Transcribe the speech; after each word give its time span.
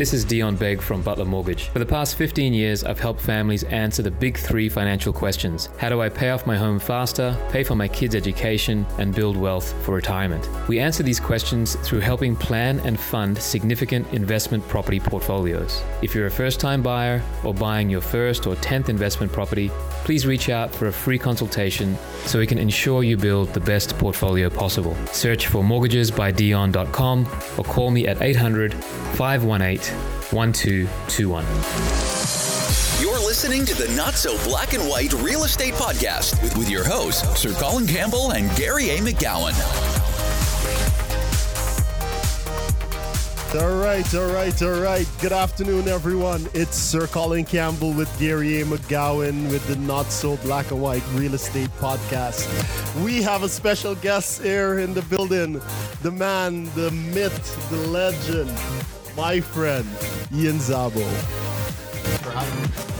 This 0.00 0.14
is 0.14 0.24
Dion 0.24 0.56
Begg 0.56 0.80
from 0.80 1.02
Butler 1.02 1.26
Mortgage. 1.26 1.64
For 1.68 1.78
the 1.78 1.84
past 1.84 2.16
15 2.16 2.54
years, 2.54 2.84
I've 2.84 2.98
helped 2.98 3.20
families 3.20 3.64
answer 3.64 4.00
the 4.00 4.10
big 4.10 4.38
three 4.38 4.66
financial 4.70 5.12
questions 5.12 5.68
How 5.76 5.90
do 5.90 6.00
I 6.00 6.08
pay 6.08 6.30
off 6.30 6.46
my 6.46 6.56
home 6.56 6.78
faster, 6.78 7.36
pay 7.50 7.62
for 7.62 7.74
my 7.74 7.86
kids' 7.86 8.14
education, 8.14 8.86
and 8.96 9.14
build 9.14 9.36
wealth 9.36 9.74
for 9.84 9.94
retirement? 9.94 10.48
We 10.68 10.78
answer 10.78 11.02
these 11.02 11.20
questions 11.20 11.74
through 11.86 12.00
helping 12.00 12.34
plan 12.34 12.80
and 12.80 12.98
fund 12.98 13.36
significant 13.36 14.10
investment 14.14 14.66
property 14.68 15.00
portfolios. 15.00 15.82
If 16.00 16.14
you're 16.14 16.28
a 16.28 16.30
first 16.30 16.60
time 16.60 16.80
buyer 16.80 17.22
or 17.44 17.52
buying 17.52 17.90
your 17.90 18.00
first 18.00 18.46
or 18.46 18.54
10th 18.54 18.88
investment 18.88 19.30
property, 19.30 19.68
please 20.04 20.24
reach 20.26 20.48
out 20.48 20.74
for 20.74 20.86
a 20.86 20.92
free 20.92 21.18
consultation 21.18 21.94
so 22.24 22.38
we 22.38 22.46
can 22.46 22.56
ensure 22.56 23.02
you 23.02 23.18
build 23.18 23.52
the 23.52 23.60
best 23.60 23.98
portfolio 23.98 24.48
possible. 24.48 24.96
Search 25.08 25.48
for 25.48 25.62
mortgagesbydion.com 25.62 27.26
or 27.58 27.64
call 27.64 27.90
me 27.90 28.06
at 28.06 28.22
800 28.22 28.72
518 28.72 29.89
1221. 30.30 31.44
You're 33.00 33.18
listening 33.26 33.64
to 33.64 33.74
the 33.74 33.88
Not 33.96 34.14
So 34.14 34.36
Black 34.44 34.74
and 34.74 34.88
White 34.88 35.12
Real 35.14 35.44
Estate 35.44 35.74
Podcast 35.74 36.42
with, 36.42 36.56
with 36.56 36.70
your 36.70 36.84
hosts, 36.84 37.40
Sir 37.40 37.52
Colin 37.54 37.86
Campbell 37.86 38.32
and 38.32 38.54
Gary 38.56 38.90
A. 38.90 38.98
McGowan. 38.98 39.56
All 43.52 43.78
right, 43.78 44.14
all 44.14 44.32
right, 44.32 44.62
all 44.62 44.80
right. 44.80 45.08
Good 45.20 45.32
afternoon, 45.32 45.88
everyone. 45.88 46.48
It's 46.54 46.76
Sir 46.76 47.08
Colin 47.08 47.44
Campbell 47.44 47.92
with 47.92 48.08
Gary 48.16 48.60
A. 48.60 48.64
McGowan 48.64 49.50
with 49.50 49.66
the 49.66 49.74
Not 49.74 50.06
So 50.12 50.36
Black 50.36 50.70
and 50.70 50.80
White 50.80 51.02
Real 51.14 51.34
Estate 51.34 51.70
Podcast. 51.80 52.46
We 53.04 53.22
have 53.22 53.42
a 53.42 53.48
special 53.48 53.96
guest 53.96 54.40
here 54.40 54.78
in 54.78 54.94
the 54.94 55.02
building 55.02 55.60
the 56.02 56.12
man, 56.12 56.66
the 56.76 56.92
myth, 56.92 57.68
the 57.70 57.88
legend, 57.88 58.50
my 59.16 59.40
friend, 59.40 59.86
Ian 60.34 60.56
Szabo. 60.58 61.04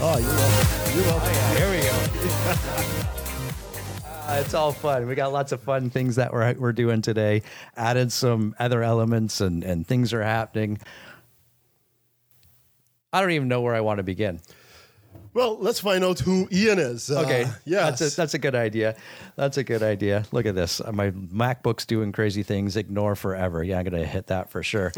Oh, 0.03 0.17
you're 0.17 0.27
welcome. 0.27 0.95
You're 0.95 1.05
welcome. 1.05 1.57
Here 1.57 1.71
we 1.71 1.81
go. 1.81 3.07
Uh, 4.31 4.35
it's 4.35 4.53
all 4.53 4.71
fun. 4.71 5.07
We 5.07 5.15
got 5.15 5.33
lots 5.33 5.51
of 5.51 5.59
fun 5.61 5.89
things 5.89 6.15
that 6.15 6.31
we're 6.31 6.53
we're 6.53 6.71
doing 6.71 7.01
today. 7.01 7.41
Added 7.75 8.13
some 8.13 8.55
other 8.59 8.81
elements 8.81 9.41
and 9.41 9.61
and 9.61 9.85
things 9.85 10.13
are 10.13 10.23
happening. 10.23 10.79
I 13.11 13.19
don't 13.19 13.31
even 13.31 13.49
know 13.49 13.59
where 13.59 13.75
I 13.75 13.81
want 13.81 13.97
to 13.97 14.03
begin. 14.03 14.39
Well, 15.33 15.57
let's 15.59 15.79
find 15.79 16.03
out 16.03 16.19
who 16.19 16.47
Ian 16.51 16.77
is. 16.79 17.09
Uh, 17.09 17.21
Okay, 17.21 17.45
yes. 17.65 17.99
that's 17.99 18.13
a, 18.13 18.15
that's 18.17 18.33
a 18.33 18.37
good 18.37 18.53
idea. 18.55 18.95
That's 19.37 19.57
a 19.57 19.63
good 19.63 19.81
idea. 19.81 20.25
Look 20.33 20.45
at 20.45 20.55
this. 20.55 20.81
Uh, 20.81 20.91
My 20.91 21.11
MacBook's 21.11 21.85
doing 21.85 22.11
crazy 22.11 22.43
things. 22.43 22.75
Ignore 22.75 23.15
forever. 23.15 23.63
Yeah, 23.63 23.79
I'm 23.79 23.85
gonna 23.85 24.05
hit 24.05 24.27
that 24.27 24.49
for 24.49 24.61
sure. 24.61 24.91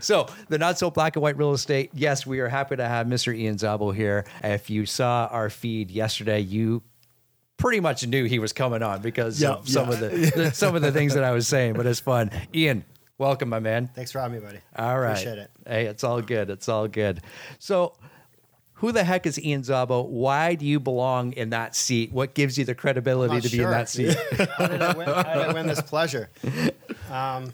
so 0.00 0.26
the 0.48 0.58
not 0.58 0.78
so 0.78 0.90
black 0.90 1.16
and 1.16 1.22
white 1.22 1.36
real 1.36 1.52
estate. 1.52 1.90
Yes, 1.94 2.26
we 2.26 2.40
are 2.40 2.48
happy 2.48 2.76
to 2.76 2.86
have 2.86 3.06
Mr. 3.06 3.34
Ian 3.36 3.56
Szabo 3.56 3.94
here. 3.94 4.24
If 4.42 4.70
you 4.70 4.86
saw 4.86 5.26
our 5.30 5.50
feed 5.50 5.90
yesterday, 5.90 6.40
you 6.40 6.82
pretty 7.56 7.80
much 7.80 8.06
knew 8.06 8.24
he 8.24 8.38
was 8.38 8.52
coming 8.52 8.82
on 8.82 9.00
because 9.02 9.40
Yeah, 9.40 9.50
of 9.54 9.68
some 9.68 9.88
yeah. 9.88 9.94
of 9.94 10.00
the, 10.00 10.08
the 10.34 10.50
some 10.52 10.74
of 10.74 10.82
the 10.82 10.92
things 10.92 11.14
that 11.14 11.24
I 11.24 11.32
was 11.32 11.46
saying. 11.46 11.74
But 11.74 11.86
it's 11.86 12.00
fun. 12.00 12.30
Ian, 12.54 12.84
welcome, 13.18 13.48
my 13.48 13.60
man. 13.60 13.88
Thanks 13.94 14.12
for 14.12 14.20
having 14.20 14.40
me, 14.40 14.44
buddy. 14.46 14.58
All 14.76 14.98
right. 14.98 15.12
Appreciate 15.12 15.38
it. 15.38 15.50
Hey, 15.66 15.86
it's 15.86 16.04
all 16.04 16.20
good. 16.22 16.50
It's 16.50 16.68
all 16.68 16.88
good. 16.88 17.20
So, 17.58 17.94
who 18.74 18.92
the 18.92 19.04
heck 19.04 19.26
is 19.26 19.40
Ian 19.40 19.62
Szabo? 19.62 20.06
Why 20.08 20.54
do 20.54 20.66
you 20.66 20.80
belong 20.80 21.32
in 21.32 21.50
that 21.50 21.76
seat? 21.76 22.12
What 22.12 22.34
gives 22.34 22.58
you 22.58 22.64
the 22.64 22.74
credibility 22.74 23.40
to 23.40 23.48
be 23.48 23.62
in 23.62 23.70
that 23.70 23.88
seat? 23.88 24.16
How 24.56 24.66
did 24.66 24.82
I 24.82 24.96
win, 24.96 25.06
how 25.06 25.22
did 25.22 25.42
I 25.42 25.52
win 25.52 25.66
this 25.66 25.80
pleasure? 25.80 26.28
Um, 27.10 27.52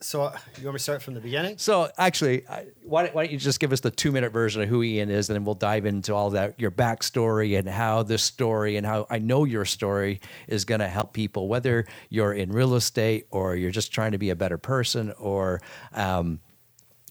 so 0.00 0.22
uh, 0.22 0.38
you 0.58 0.64
want 0.64 0.74
me 0.74 0.78
to 0.78 0.82
start 0.82 1.02
from 1.02 1.14
the 1.14 1.20
beginning? 1.20 1.58
so, 1.58 1.90
actually, 1.98 2.44
why 2.84 3.02
don't, 3.02 3.14
why 3.14 3.24
don't 3.24 3.32
you 3.32 3.38
just 3.38 3.58
give 3.58 3.72
us 3.72 3.80
the 3.80 3.90
two 3.90 4.12
minute 4.12 4.32
version 4.32 4.62
of 4.62 4.68
who 4.68 4.82
Ian 4.82 5.10
is, 5.10 5.28
and 5.28 5.34
then 5.34 5.44
we'll 5.44 5.56
dive 5.56 5.86
into 5.86 6.14
all 6.14 6.30
that 6.30 6.58
your 6.58 6.70
backstory 6.70 7.58
and 7.58 7.68
how 7.68 8.04
this 8.04 8.22
story 8.22 8.76
and 8.76 8.86
how 8.86 9.06
I 9.10 9.18
know 9.18 9.44
your 9.44 9.64
story 9.64 10.20
is 10.46 10.64
going 10.64 10.80
to 10.80 10.88
help 10.88 11.12
people, 11.12 11.48
whether 11.48 11.84
you're 12.10 12.32
in 12.32 12.52
real 12.52 12.74
estate 12.74 13.26
or 13.30 13.56
you're 13.56 13.72
just 13.72 13.92
trying 13.92 14.12
to 14.12 14.18
be 14.18 14.30
a 14.30 14.36
better 14.36 14.56
person 14.56 15.12
or 15.18 15.60
um, 15.92 16.38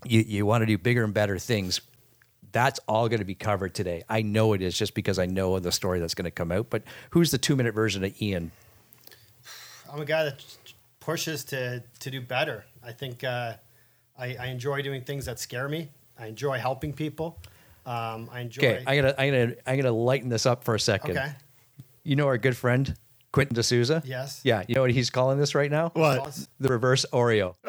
you, 0.05 0.21
you 0.21 0.45
want 0.45 0.61
to 0.61 0.65
do 0.65 0.77
bigger 0.77 1.03
and 1.03 1.13
better 1.13 1.37
things. 1.37 1.81
That's 2.57 2.79
all 2.87 3.07
going 3.07 3.19
to 3.19 3.25
be 3.25 3.35
covered 3.35 3.75
today. 3.75 4.01
I 4.09 4.23
know 4.23 4.53
it 4.53 4.63
is 4.63 4.75
just 4.75 4.95
because 4.95 5.19
I 5.19 5.27
know 5.27 5.59
the 5.59 5.71
story 5.71 5.99
that's 5.99 6.15
going 6.15 6.25
to 6.25 6.31
come 6.31 6.51
out. 6.51 6.71
But 6.71 6.81
who's 7.11 7.29
the 7.29 7.37
two 7.37 7.55
minute 7.55 7.75
version 7.75 8.03
of 8.03 8.19
Ian? 8.19 8.51
I'm 9.93 10.01
a 10.01 10.05
guy 10.05 10.23
that 10.23 10.43
pushes 10.99 11.43
to 11.45 11.83
to 11.99 12.09
do 12.09 12.19
better. 12.19 12.65
I 12.83 12.93
think 12.93 13.23
uh, 13.23 13.53
I, 14.17 14.37
I 14.39 14.45
enjoy 14.47 14.81
doing 14.81 15.03
things 15.03 15.25
that 15.25 15.39
scare 15.39 15.69
me. 15.69 15.89
I 16.17 16.25
enjoy 16.25 16.57
helping 16.57 16.93
people. 16.93 17.37
Um, 17.85 18.27
I 18.33 18.39
enjoy. 18.39 18.61
Okay, 18.61 18.83
I'm 18.87 18.95
gonna 18.95 19.13
I'm 19.19 19.31
gonna 19.31 19.55
I'm 19.67 19.77
gonna 19.77 19.91
lighten 19.91 20.29
this 20.29 20.47
up 20.47 20.63
for 20.63 20.73
a 20.73 20.79
second. 20.79 21.15
Okay. 21.15 21.31
You 22.03 22.15
know 22.15 22.25
our 22.25 22.39
good 22.39 22.57
friend 22.57 22.91
Quentin 23.33 23.55
D'Souza? 23.55 24.01
Yes. 24.03 24.41
Yeah. 24.43 24.63
You 24.67 24.73
know 24.73 24.81
what 24.81 24.89
he's 24.89 25.11
calling 25.11 25.37
this 25.37 25.53
right 25.53 25.69
now? 25.69 25.91
What? 25.93 26.47
The 26.59 26.69
reverse 26.69 27.05
Oreo. 27.13 27.53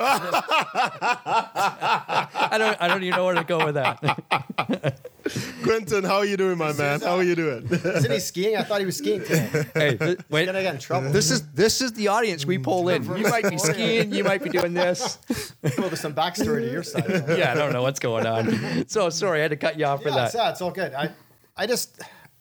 I 0.75 2.57
don't 2.59 2.77
I 2.81 2.89
don't 2.89 3.03
even 3.03 3.17
know 3.17 3.25
where 3.27 3.35
to 3.35 3.45
go 3.45 3.65
with 3.65 3.75
that. 3.77 5.01
Quentin, 5.63 6.05
how 6.05 6.17
are 6.17 6.25
you 6.25 6.37
doing, 6.37 6.59
my 6.59 6.73
man? 6.73 7.01
How 7.01 7.17
are 7.17 7.23
you 7.23 7.35
doing? 7.35 7.67
Isn't 7.71 8.11
he 8.11 8.21
skiing? 8.21 8.57
I 8.57 8.63
thought 8.63 8.81
he 8.81 8.87
was 8.87 8.97
skiing 8.97 9.21
today. 9.25 9.67
hey, 9.75 9.97
th- 9.97 10.19
wait. 10.29 10.47
Gonna 10.47 10.63
get 10.63 10.75
in 10.75 10.81
trouble. 10.81 11.11
This 11.11 11.31
is 11.31 11.47
this 11.53 11.81
is 11.81 11.93
the 11.93 12.09
audience 12.09 12.45
we 12.45 12.59
pull 12.59 12.89
in. 12.89 13.05
Mm. 13.05 13.19
You 13.19 13.29
might 13.29 13.49
be 13.49 13.59
skiing, 13.59 14.13
you 14.13 14.25
might 14.25 14.43
be 14.43 14.51
doing 14.51 14.75
this. 14.75 15.19
well, 15.63 15.89
there's 15.89 16.01
some 16.01 16.15
backstory 16.15 16.61
to 16.61 16.71
your 16.71 16.83
side. 16.83 17.25
Yeah, 17.29 17.53
I 17.53 17.55
don't 17.55 17.73
know 17.73 17.83
what's 17.83 18.01
going 18.01 18.27
on. 18.27 18.87
So 18.89 19.11
sorry, 19.11 19.41
I 19.41 19.43
had 19.43 19.51
to 19.51 19.57
cut 19.57 19.79
you 19.79 19.87
off 19.87 20.03
for 20.03 20.09
yeah, 20.09 20.15
that. 20.17 20.27
it's, 20.27 20.35
yeah, 20.35 20.51
it's 20.51 20.61
all 20.61 20.71
good. 20.71 20.93
I, 20.95 21.11
I 21.57 21.67
just, 21.67 22.01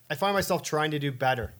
I 0.10 0.16
find 0.16 0.34
myself 0.34 0.64
trying 0.64 0.92
to 0.92 1.00
do 1.00 1.12
better, 1.12 1.54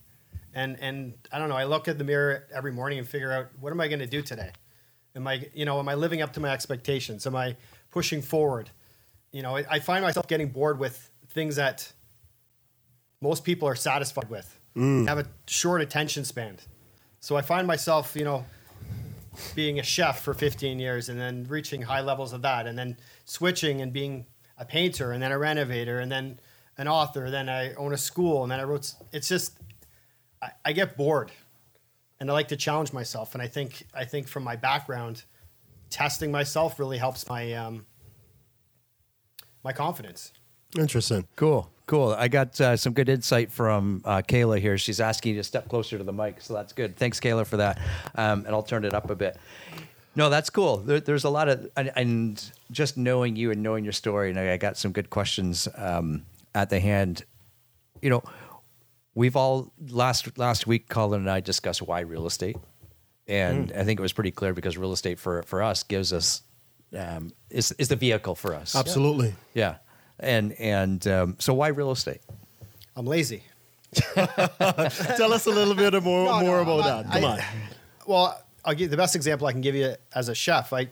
and 0.54 0.78
and 0.80 1.14
I 1.32 1.40
don't 1.40 1.50
know. 1.50 1.56
I 1.58 1.66
look 1.66 1.88
at 1.88 1.98
the 1.98 2.04
mirror 2.04 2.48
every 2.54 2.72
morning 2.72 3.00
and 3.00 3.08
figure 3.08 3.32
out 3.32 3.48
what 3.60 3.72
am 3.72 3.82
I 3.82 3.88
going 3.88 4.00
to 4.00 4.08
do 4.08 4.22
today. 4.22 4.52
Am 5.18 5.28
I, 5.28 5.48
you 5.54 5.66
know, 5.66 5.80
am 5.80 5.90
I 5.90 5.96
living 5.96 6.22
up 6.22 6.32
to 6.34 6.40
my 6.40 6.50
expectations? 6.50 7.28
Am 7.28 7.36
I 7.36 7.58
pushing 7.92 8.22
forward? 8.22 8.70
You 9.32 9.42
know, 9.42 9.58
I, 9.58 9.66
I 9.70 9.80
find 9.80 10.04
myself 10.04 10.28
getting 10.28 10.50
bored 10.50 10.80
with 10.80 11.10
things 11.30 11.58
that 11.58 11.92
most 13.20 13.44
people 13.44 13.68
are 13.68 13.76
satisfied 13.76 14.30
with. 14.30 14.58
Mm. 14.76 15.08
Have 15.08 15.18
a 15.18 15.26
short 15.48 15.82
attention 15.82 16.24
span, 16.24 16.58
so 17.20 17.36
I 17.36 17.42
find 17.42 17.66
myself, 17.66 18.16
you 18.16 18.24
know, 18.24 18.46
being 19.56 19.80
a 19.80 19.84
chef 19.84 20.22
for 20.22 20.34
15 20.34 20.80
years 20.80 21.10
and 21.10 21.20
then 21.20 21.46
reaching 21.50 21.82
high 21.82 22.02
levels 22.02 22.34
of 22.34 22.42
that 22.44 22.68
and 22.68 22.78
then 22.78 22.98
switching 23.26 23.82
and 23.82 23.92
being 23.94 24.26
a 24.58 24.66
painter 24.66 25.12
and 25.12 25.22
then 25.22 25.32
a 25.32 25.38
renovator 25.38 26.00
and 26.00 26.12
then 26.12 26.40
an 26.78 26.88
author 26.88 27.30
then 27.30 27.48
i 27.50 27.74
own 27.76 27.94
a 27.94 27.98
school 27.98 28.44
and 28.44 28.52
then 28.52 28.60
i 28.60 28.64
wrote 28.64 28.94
it's 29.12 29.28
just 29.28 29.58
I, 30.42 30.52
I 30.66 30.72
get 30.74 30.98
bored 30.98 31.32
and 32.20 32.30
i 32.30 32.34
like 32.34 32.48
to 32.48 32.58
challenge 32.58 32.94
myself 32.94 33.34
and 33.34 33.42
i 33.42 33.48
think 33.48 33.86
i 33.94 34.04
think 34.04 34.28
from 34.28 34.44
my 34.44 34.56
background 34.56 35.24
testing 35.90 36.32
myself 36.32 36.80
really 36.80 36.98
helps 36.98 37.28
my 37.30 37.54
um, 37.54 37.86
my 39.64 39.72
confidence 39.72 40.32
Interesting. 40.78 41.28
Cool, 41.36 41.72
cool. 41.86 42.14
I 42.18 42.28
got 42.28 42.60
uh, 42.60 42.76
some 42.76 42.94
good 42.94 43.10
insight 43.10 43.52
from 43.52 44.02
uh, 44.04 44.22
Kayla 44.28 44.60
here. 44.60 44.78
She's 44.78 45.00
asking 45.00 45.36
you 45.36 45.40
to 45.40 45.44
step 45.44 45.70
closer 45.70 45.98
to 45.98 46.04
the 46.04 46.14
mic, 46.14 46.42
so 46.42 46.54
that's 46.54 46.74
good. 46.74 46.98
Thanks, 46.98 47.20
Kayla, 47.20 47.46
for 47.46 47.58
that. 47.58 47.80
Um, 48.16 48.46
and 48.46 48.50
I'll 48.50 48.64
turn 48.64 48.84
it 48.84 48.94
up 48.94 49.10
a 49.10 49.16
bit. 49.16 49.38
No, 50.16 50.30
that's 50.30 50.50
cool. 50.50 50.78
There, 50.78 51.00
there's 51.00 51.24
a 51.24 51.30
lot 51.30 51.48
of, 51.48 51.70
and, 51.78 51.92
and 51.96 52.52
just 52.72 52.98
knowing 52.98 53.36
you 53.36 53.52
and 53.52 53.64
knowing 53.64 53.84
your 53.84 53.94
story, 53.94 54.30
and 54.30 54.40
I, 54.40 54.54
I 54.54 54.58
got 54.58 54.78
some 54.78 54.92
good 54.92 55.10
questions 55.10 55.68
um, 55.76 56.26
at 56.54 56.70
the 56.70 56.80
hand. 56.80 57.24
You 58.02 58.10
know, 58.10 58.24
we've 59.18 59.36
all 59.36 59.74
last 59.90 60.38
last 60.38 60.68
week, 60.68 60.88
Colin 60.90 61.22
and 61.22 61.30
I 61.30 61.40
discussed 61.42 61.82
why 61.82 62.02
real 62.02 62.28
estate, 62.28 62.58
and 63.28 63.72
I 63.76 63.84
think 63.84 64.00
it 64.00 64.04
was 64.04 64.14
pretty 64.14 64.32
clear 64.32 64.54
because 64.54 64.78
real 64.78 64.94
estate 64.94 65.18
for 65.20 65.42
for 65.44 65.62
us 65.64 65.84
gives 65.84 66.14
us 66.14 66.44
um, 66.98 67.32
is 67.50 67.72
is 67.74 67.88
the 67.90 67.96
vehicle 67.96 68.36
for 68.36 68.54
us. 68.54 68.76
Absolutely. 68.76 69.34
Yeah. 69.54 69.78
And 70.20 70.54
and 70.54 71.06
um, 71.08 71.36
so 71.40 71.54
why 71.54 71.68
real 71.70 71.92
estate? 71.92 72.22
i'm 72.96 73.06
lazy 73.06 73.44
Tell 74.16 75.32
us 75.34 75.46
a 75.46 75.52
little 75.52 75.76
bit 75.76 75.94
more, 76.04 76.26
No, 76.26 76.40
no, 76.40 76.46
more 76.46 76.60
I'm 76.62 76.68
about 76.68 76.78
not- 76.80 77.04
that. 77.06 77.14
Come 77.14 77.26
I- 77.26 77.34
on. 77.34 77.40
Well, 78.08 78.44
I'll 78.66 78.74
give 78.74 78.90
the 78.90 78.98
best 78.98 79.16
example 79.16 79.48
I 79.48 79.52
can 79.52 79.62
give 79.62 79.76
you 79.76 79.96
as 80.16 80.30
a 80.30 80.36
chef. 80.36 80.74
I, 80.74 80.90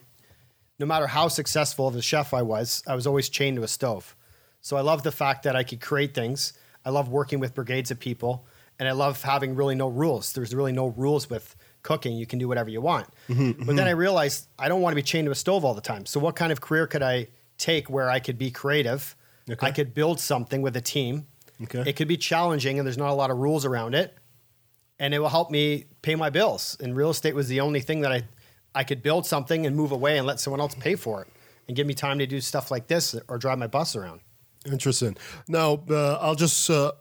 no 0.80 0.86
matter 0.86 1.08
how 1.08 1.28
successful 1.30 1.88
of 1.88 1.96
a 1.96 2.02
chef 2.02 2.34
I 2.34 2.42
was, 2.42 2.84
I 2.88 2.94
was 2.96 3.08
always 3.08 3.28
chained 3.30 3.58
to 3.58 3.64
a 3.64 3.68
stove. 3.68 4.16
So 4.62 4.78
I 4.78 4.82
love 4.82 5.02
the 5.04 5.12
fact 5.12 5.44
that 5.44 5.56
I 5.56 5.64
could 5.64 5.82
create 5.82 6.14
things. 6.14 6.54
I 6.86 6.92
love 6.92 7.10
working 7.10 7.40
with 7.40 7.54
brigades 7.54 7.92
of 7.92 8.00
people, 8.00 8.46
and 8.80 8.88
I 8.88 8.92
love 8.92 9.22
having 9.24 9.56
really 9.56 9.76
no 9.76 9.88
rules. 9.88 10.34
There's 10.34 10.54
really 10.54 10.72
no 10.72 10.88
rules 10.88 11.30
with 11.30 11.56
cooking. 11.82 12.16
You 12.16 12.26
can 12.26 12.40
do 12.40 12.48
whatever 12.48 12.70
you 12.70 12.82
want. 12.82 13.08
Mm-hmm, 13.30 13.52
but 13.52 13.68
then 13.68 13.78
mm-hmm. 13.78 13.88
I 13.88 13.92
realized 13.92 14.48
I 14.58 14.68
don't 14.68 14.82
want 14.82 14.92
to 14.92 14.96
be 14.96 15.04
chained 15.04 15.26
to 15.26 15.32
a 15.32 15.36
stove 15.36 15.66
all 15.66 15.74
the 15.74 15.82
time. 15.82 16.06
So 16.06 16.20
what 16.20 16.36
kind 16.36 16.52
of 16.52 16.62
career 16.62 16.88
could 16.88 17.04
I 17.04 17.28
take 17.58 17.90
where 17.90 18.10
I 18.10 18.20
could 18.20 18.38
be 18.38 18.52
creative? 18.52 19.16
Okay. 19.50 19.68
I 19.68 19.72
could 19.72 19.94
build 19.94 20.20
something 20.20 20.62
with 20.62 20.76
a 20.76 20.82
team. 20.82 21.28
Okay. 21.64 21.84
It 21.88 21.96
could 21.96 22.08
be 22.08 22.18
challenging, 22.18 22.80
and 22.80 22.86
there's 22.86 22.98
not 22.98 23.10
a 23.10 23.14
lot 23.14 23.32
of 23.32 23.38
rules 23.38 23.66
around 23.66 23.96
it 23.96 24.16
and 25.00 25.14
it 25.14 25.20
will 25.20 25.30
help 25.30 25.52
me 25.52 25.86
pay 26.02 26.16
my 26.16 26.30
bills. 26.30 26.78
And 26.80 26.96
real 26.96 27.10
estate 27.10 27.36
was 27.36 27.48
the 27.48 27.62
only 27.62 27.82
thing 27.82 28.02
that 28.02 28.12
I, 28.12 28.24
I 28.74 28.84
could 28.84 29.02
build 29.02 29.26
something 29.26 29.66
and 29.66 29.76
move 29.76 29.92
away 29.92 30.18
and 30.18 30.26
let 30.26 30.40
someone 30.40 30.62
else 30.62 30.76
pay 30.76 30.96
for 30.96 31.22
it. 31.22 31.28
and 31.68 31.76
give 31.76 31.88
me 31.88 31.96
time 31.96 32.20
to 32.20 32.28
do 32.28 32.40
stuff 32.42 32.70
like 32.70 32.88
this 32.88 33.16
or 33.28 33.40
drive 33.40 33.58
my 33.58 33.68
bus 33.68 33.96
around. 33.96 34.22
Interesting. 34.66 35.16
Now, 35.48 35.84
uh, 35.90 36.16
I'll 36.16 36.36
just 36.36 36.70
uh, 36.70 36.92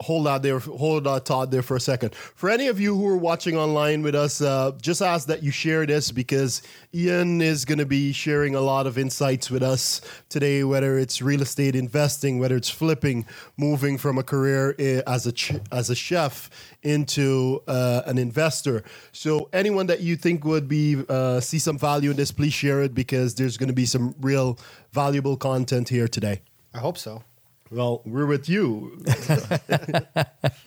hold 0.00 0.26
that 0.26 0.42
there, 0.42 0.58
hold 0.58 1.04
that 1.04 1.26
thought 1.26 1.50
there 1.50 1.62
for 1.62 1.76
a 1.76 1.80
second. 1.80 2.14
For 2.14 2.48
any 2.48 2.68
of 2.68 2.80
you 2.80 2.96
who 2.96 3.06
are 3.06 3.16
watching 3.16 3.56
online 3.56 4.02
with 4.02 4.14
us, 4.14 4.40
uh, 4.40 4.72
just 4.80 5.02
ask 5.02 5.26
that 5.28 5.42
you 5.42 5.50
share 5.50 5.84
this 5.86 6.10
because 6.10 6.62
Ian 6.94 7.42
is 7.42 7.64
going 7.64 7.78
to 7.78 7.86
be 7.86 8.12
sharing 8.12 8.54
a 8.54 8.60
lot 8.60 8.86
of 8.86 8.96
insights 8.96 9.50
with 9.50 9.62
us 9.62 10.00
today, 10.28 10.64
whether 10.64 10.98
it's 10.98 11.20
real 11.20 11.42
estate 11.42 11.76
investing, 11.76 12.38
whether 12.38 12.56
it's 12.56 12.70
flipping, 12.70 13.26
moving 13.58 13.98
from 13.98 14.18
a 14.18 14.22
career 14.22 14.74
uh, 14.78 15.02
as 15.10 15.26
a 15.26 15.32
ch- 15.32 15.52
as 15.70 15.90
a 15.90 15.94
chef 15.94 16.48
into 16.82 17.62
uh, 17.68 18.02
an 18.06 18.16
investor. 18.16 18.82
So 19.12 19.50
anyone 19.52 19.86
that 19.88 20.00
you 20.00 20.16
think 20.16 20.44
would 20.44 20.66
be 20.66 21.04
uh, 21.08 21.40
see 21.40 21.58
some 21.58 21.78
value 21.78 22.10
in 22.10 22.16
this, 22.16 22.32
please 22.32 22.54
share 22.54 22.82
it 22.82 22.94
because 22.94 23.34
there's 23.34 23.58
going 23.58 23.68
to 23.68 23.74
be 23.74 23.86
some 23.86 24.14
real 24.20 24.58
valuable 24.92 25.36
content 25.36 25.90
here 25.90 26.08
today. 26.08 26.40
I 26.74 26.78
hope 26.78 26.98
so. 26.98 27.24
Well, 27.70 28.02
we're 28.04 28.26
with 28.26 28.48
you. 28.48 29.02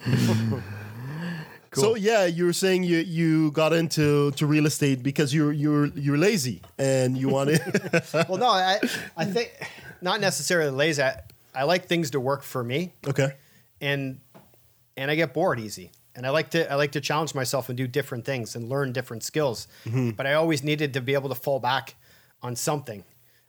Cool. 0.09 0.61
So 1.73 1.95
yeah, 1.95 2.25
you 2.25 2.45
were 2.45 2.53
saying 2.53 2.83
you 2.83 2.97
you 2.99 3.49
got 3.49 3.73
into 3.73 4.29
to 4.33 4.45
real 4.45 4.67
estate 4.67 5.01
because 5.01 5.33
you're 5.33 5.51
you're 5.51 5.87
you're 5.87 6.19
lazy 6.19 6.61
and 6.77 7.17
you 7.17 7.29
wanted. 7.29 7.61
well, 8.29 8.37
no, 8.37 8.49
I 8.49 8.79
I 9.17 9.25
think 9.25 9.51
not 9.99 10.21
necessarily 10.21 10.69
lazy. 10.69 11.01
I, 11.01 11.19
I 11.55 11.63
like 11.63 11.87
things 11.87 12.11
to 12.11 12.19
work 12.19 12.43
for 12.43 12.63
me, 12.63 12.93
okay. 13.07 13.33
and 13.81 14.19
and 14.95 15.09
I 15.09 15.15
get 15.15 15.33
bored 15.33 15.59
easy. 15.59 15.89
And 16.15 16.27
I 16.27 16.29
like 16.29 16.51
to 16.51 16.71
I 16.71 16.75
like 16.75 16.91
to 16.91 17.01
challenge 17.01 17.33
myself 17.33 17.69
and 17.69 17.77
do 17.77 17.87
different 17.87 18.23
things 18.23 18.55
and 18.55 18.69
learn 18.69 18.93
different 18.93 19.23
skills. 19.23 19.67
Mm-hmm. 19.85 20.11
But 20.11 20.27
I 20.27 20.35
always 20.35 20.63
needed 20.63 20.93
to 20.93 21.01
be 21.01 21.15
able 21.15 21.29
to 21.29 21.35
fall 21.35 21.59
back 21.59 21.95
on 22.43 22.55
something. 22.55 23.03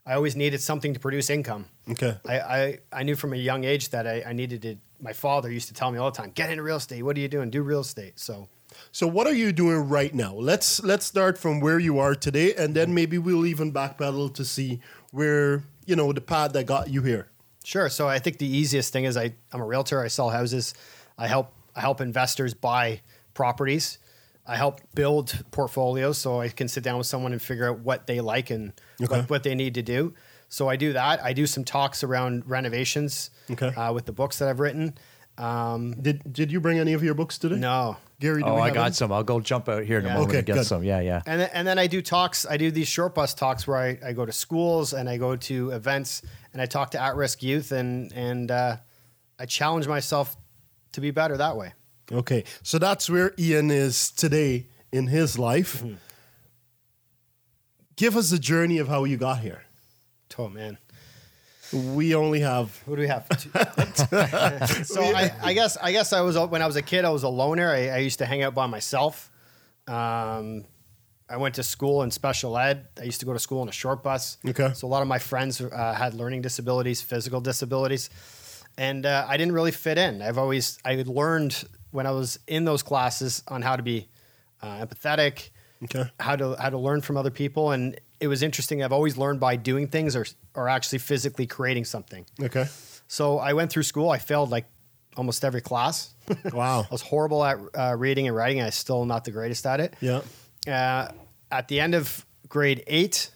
I 0.06 0.14
always 0.14 0.36
needed 0.36 0.60
something 0.60 0.92
to 0.92 1.00
produce 1.00 1.30
income. 1.30 1.66
Okay. 1.90 2.16
I, 2.28 2.38
I, 2.40 2.78
I 2.92 3.02
knew 3.04 3.16
from 3.16 3.32
a 3.32 3.36
young 3.36 3.64
age 3.64 3.88
that 3.90 4.06
I, 4.06 4.22
I 4.26 4.32
needed 4.32 4.62
to. 4.62 4.76
My 5.00 5.12
father 5.12 5.50
used 5.50 5.68
to 5.68 5.74
tell 5.74 5.90
me 5.90 5.98
all 5.98 6.10
the 6.10 6.16
time, 6.16 6.30
"Get 6.34 6.50
into 6.50 6.62
real 6.62 6.76
estate. 6.76 7.02
What 7.02 7.16
are 7.16 7.20
you 7.20 7.28
doing? 7.28 7.50
Do 7.50 7.62
real 7.62 7.80
estate." 7.80 8.18
So 8.18 8.48
So 8.92 9.06
what 9.06 9.26
are 9.26 9.34
you 9.34 9.52
doing 9.52 9.88
right 9.88 10.14
now? 10.14 10.34
Let's 10.34 10.82
let's 10.82 11.06
start 11.06 11.38
from 11.38 11.60
where 11.60 11.78
you 11.78 11.98
are 11.98 12.14
today, 12.14 12.54
and 12.54 12.74
then 12.74 12.86
mm-hmm. 12.86 12.94
maybe 12.94 13.18
we'll 13.18 13.46
even 13.46 13.72
backpedal 13.72 14.34
to 14.34 14.44
see 14.44 14.80
where 15.10 15.64
you 15.86 15.96
know 15.96 16.12
the 16.12 16.20
path 16.20 16.52
that 16.52 16.66
got 16.66 16.90
you 16.90 17.02
here. 17.02 17.28
Sure. 17.64 17.88
So 17.88 18.08
I 18.08 18.18
think 18.18 18.38
the 18.38 18.46
easiest 18.46 18.92
thing 18.92 19.04
is 19.04 19.16
I, 19.16 19.34
I'm 19.52 19.60
a 19.60 19.66
realtor. 19.66 20.02
I 20.02 20.08
sell 20.08 20.30
houses. 20.30 20.74
I 21.18 21.26
help 21.28 21.52
I 21.74 21.80
help 21.80 22.00
investors 22.00 22.54
buy 22.54 23.00
properties. 23.32 23.98
I 24.46 24.56
help 24.56 24.80
build 24.94 25.42
portfolios 25.52 26.18
so 26.18 26.40
I 26.40 26.48
can 26.48 26.68
sit 26.68 26.84
down 26.84 26.98
with 26.98 27.06
someone 27.06 27.32
and 27.32 27.40
figure 27.40 27.68
out 27.70 27.78
what 27.80 28.06
they 28.06 28.20
like 28.20 28.50
and 28.50 28.72
Okay. 29.02 29.20
what, 29.20 29.30
what 29.30 29.42
they 29.42 29.54
need 29.54 29.74
to 29.74 29.82
do. 29.82 30.14
So 30.48 30.68
I 30.68 30.76
do 30.76 30.92
that. 30.92 31.22
I 31.24 31.32
do 31.32 31.46
some 31.46 31.64
talks 31.64 32.04
around 32.04 32.48
renovations 32.48 33.30
Okay. 33.50 33.68
uh, 33.68 33.92
with 33.92 34.04
the 34.04 34.12
books 34.12 34.38
that 34.38 34.48
I've 34.48 34.60
written. 34.60 34.96
Um, 35.36 35.94
Did 36.00 36.32
did 36.32 36.52
you 36.52 36.60
bring 36.60 36.78
any 36.78 36.92
of 36.92 37.02
your 37.02 37.14
books 37.14 37.38
today? 37.38 37.56
no. 37.56 37.96
Gary. 38.20 38.42
Do 38.42 38.48
Oh, 38.50 38.54
we 38.54 38.60
I 38.60 38.70
got 38.70 38.86
any? 38.86 38.94
some. 38.94 39.10
I'll 39.10 39.24
go 39.24 39.40
jump 39.40 39.68
out 39.68 39.82
here 39.82 39.98
in 39.98 40.06
a 40.06 40.08
moment 40.10 40.28
Okay, 40.28 40.38
and 40.38 40.46
get 40.46 40.54
good. 40.54 40.66
some. 40.66 40.84
Yeah, 40.84 41.00
yeah. 41.00 41.22
And 41.26 41.40
then, 41.40 41.50
and 41.52 41.66
then 41.66 41.78
I 41.80 41.88
do 41.88 42.00
talks. 42.00 42.46
I 42.48 42.56
do 42.56 42.70
these 42.70 42.86
short 42.86 43.12
bus 43.16 43.34
talks 43.34 43.66
where 43.66 43.76
I, 43.76 43.98
I 44.06 44.12
go 44.12 44.24
to 44.24 44.30
schools 44.32 44.92
and 44.92 45.08
I 45.08 45.16
go 45.16 45.34
to 45.34 45.70
events 45.72 46.22
and 46.52 46.62
I 46.62 46.66
talk 46.66 46.92
to 46.92 47.02
at 47.02 47.16
risk 47.16 47.42
youth 47.42 47.72
and 47.72 48.12
and 48.12 48.52
uh, 48.52 48.76
I 49.40 49.46
challenge 49.46 49.88
myself 49.88 50.36
to 50.92 51.00
be 51.00 51.10
better 51.10 51.36
that 51.36 51.56
way. 51.56 51.72
Okay, 52.12 52.44
so 52.62 52.78
that's 52.78 53.08
where 53.08 53.32
Ian 53.38 53.70
is 53.70 54.10
today 54.10 54.66
in 54.92 55.06
his 55.06 55.38
life. 55.38 55.82
Mm-hmm. 55.82 55.94
Give 57.96 58.16
us 58.16 58.30
the 58.30 58.38
journey 58.38 58.78
of 58.78 58.88
how 58.88 59.04
you 59.04 59.16
got 59.16 59.40
here. 59.40 59.62
Oh 60.38 60.48
man. 60.48 60.78
We 61.72 62.14
only 62.14 62.40
have 62.40 62.76
What 62.86 62.96
do 62.96 63.02
we 63.02 63.08
have? 63.08 63.26
so 64.86 65.02
I, 65.02 65.32
I 65.42 65.52
guess 65.54 65.76
I 65.76 65.92
guess 65.92 66.12
I 66.12 66.20
was 66.20 66.38
when 66.38 66.62
I 66.62 66.66
was 66.66 66.76
a 66.76 66.82
kid 66.82 67.04
I 67.04 67.10
was 67.10 67.22
a 67.22 67.28
loner. 67.28 67.70
I, 67.70 67.88
I 67.88 67.96
used 67.98 68.18
to 68.18 68.26
hang 68.26 68.42
out 68.42 68.54
by 68.54 68.66
myself. 68.66 69.30
Um, 69.86 70.64
I 71.28 71.36
went 71.36 71.54
to 71.56 71.62
school 71.62 72.02
in 72.02 72.10
special 72.10 72.56
ed. 72.58 72.86
I 73.00 73.04
used 73.04 73.20
to 73.20 73.26
go 73.26 73.32
to 73.32 73.38
school 73.38 73.62
in 73.62 73.68
a 73.68 73.72
short 73.72 74.02
bus. 74.02 74.38
Okay. 74.46 74.72
So 74.74 74.86
a 74.86 74.90
lot 74.90 75.02
of 75.02 75.08
my 75.08 75.18
friends 75.18 75.60
uh, 75.60 75.94
had 75.94 76.14
learning 76.14 76.42
disabilities, 76.42 77.00
physical 77.00 77.40
disabilities, 77.40 78.10
and 78.76 79.06
uh, 79.06 79.26
I 79.28 79.36
didn't 79.36 79.54
really 79.54 79.72
fit 79.72 79.98
in. 79.98 80.20
I've 80.20 80.38
always 80.38 80.78
I 80.84 80.94
had 80.94 81.08
learned 81.08 81.64
when 81.94 82.06
I 82.06 82.10
was 82.10 82.38
in 82.46 82.64
those 82.64 82.82
classes 82.82 83.42
on 83.48 83.62
how 83.62 83.76
to 83.76 83.82
be 83.82 84.08
uh, 84.62 84.84
empathetic, 84.84 85.50
Okay. 85.84 86.04
how 86.18 86.34
to 86.36 86.56
how 86.58 86.70
to 86.70 86.78
learn 86.78 87.00
from 87.02 87.16
other 87.16 87.30
people, 87.30 87.70
and 87.72 87.98
it 88.20 88.28
was 88.28 88.42
interesting. 88.42 88.82
I've 88.82 88.92
always 88.92 89.16
learned 89.16 89.38
by 89.40 89.56
doing 89.56 89.88
things 89.88 90.16
or 90.16 90.24
or 90.54 90.68
actually 90.68 90.98
physically 91.00 91.46
creating 91.46 91.84
something. 91.84 92.24
okay. 92.42 92.66
So 93.06 93.38
I 93.38 93.52
went 93.52 93.70
through 93.70 93.82
school. 93.84 94.08
I 94.10 94.18
failed 94.18 94.50
like 94.50 94.64
almost 95.16 95.44
every 95.44 95.60
class. 95.60 96.10
Wow. 96.52 96.80
I 96.80 96.86
was 96.90 97.02
horrible 97.02 97.44
at 97.44 97.58
uh, 97.74 97.94
reading 97.98 98.26
and 98.28 98.36
writing. 98.36 98.62
I'm 98.62 98.70
still 98.72 99.04
not 99.04 99.24
the 99.24 99.30
greatest 99.30 99.66
at 99.66 99.78
it. 99.80 99.94
Yeah. 100.00 100.22
Uh, 100.66 101.08
at 101.50 101.68
the 101.68 101.80
end 101.80 101.94
of 101.94 102.24
grade 102.48 102.82
eight, 102.86 103.30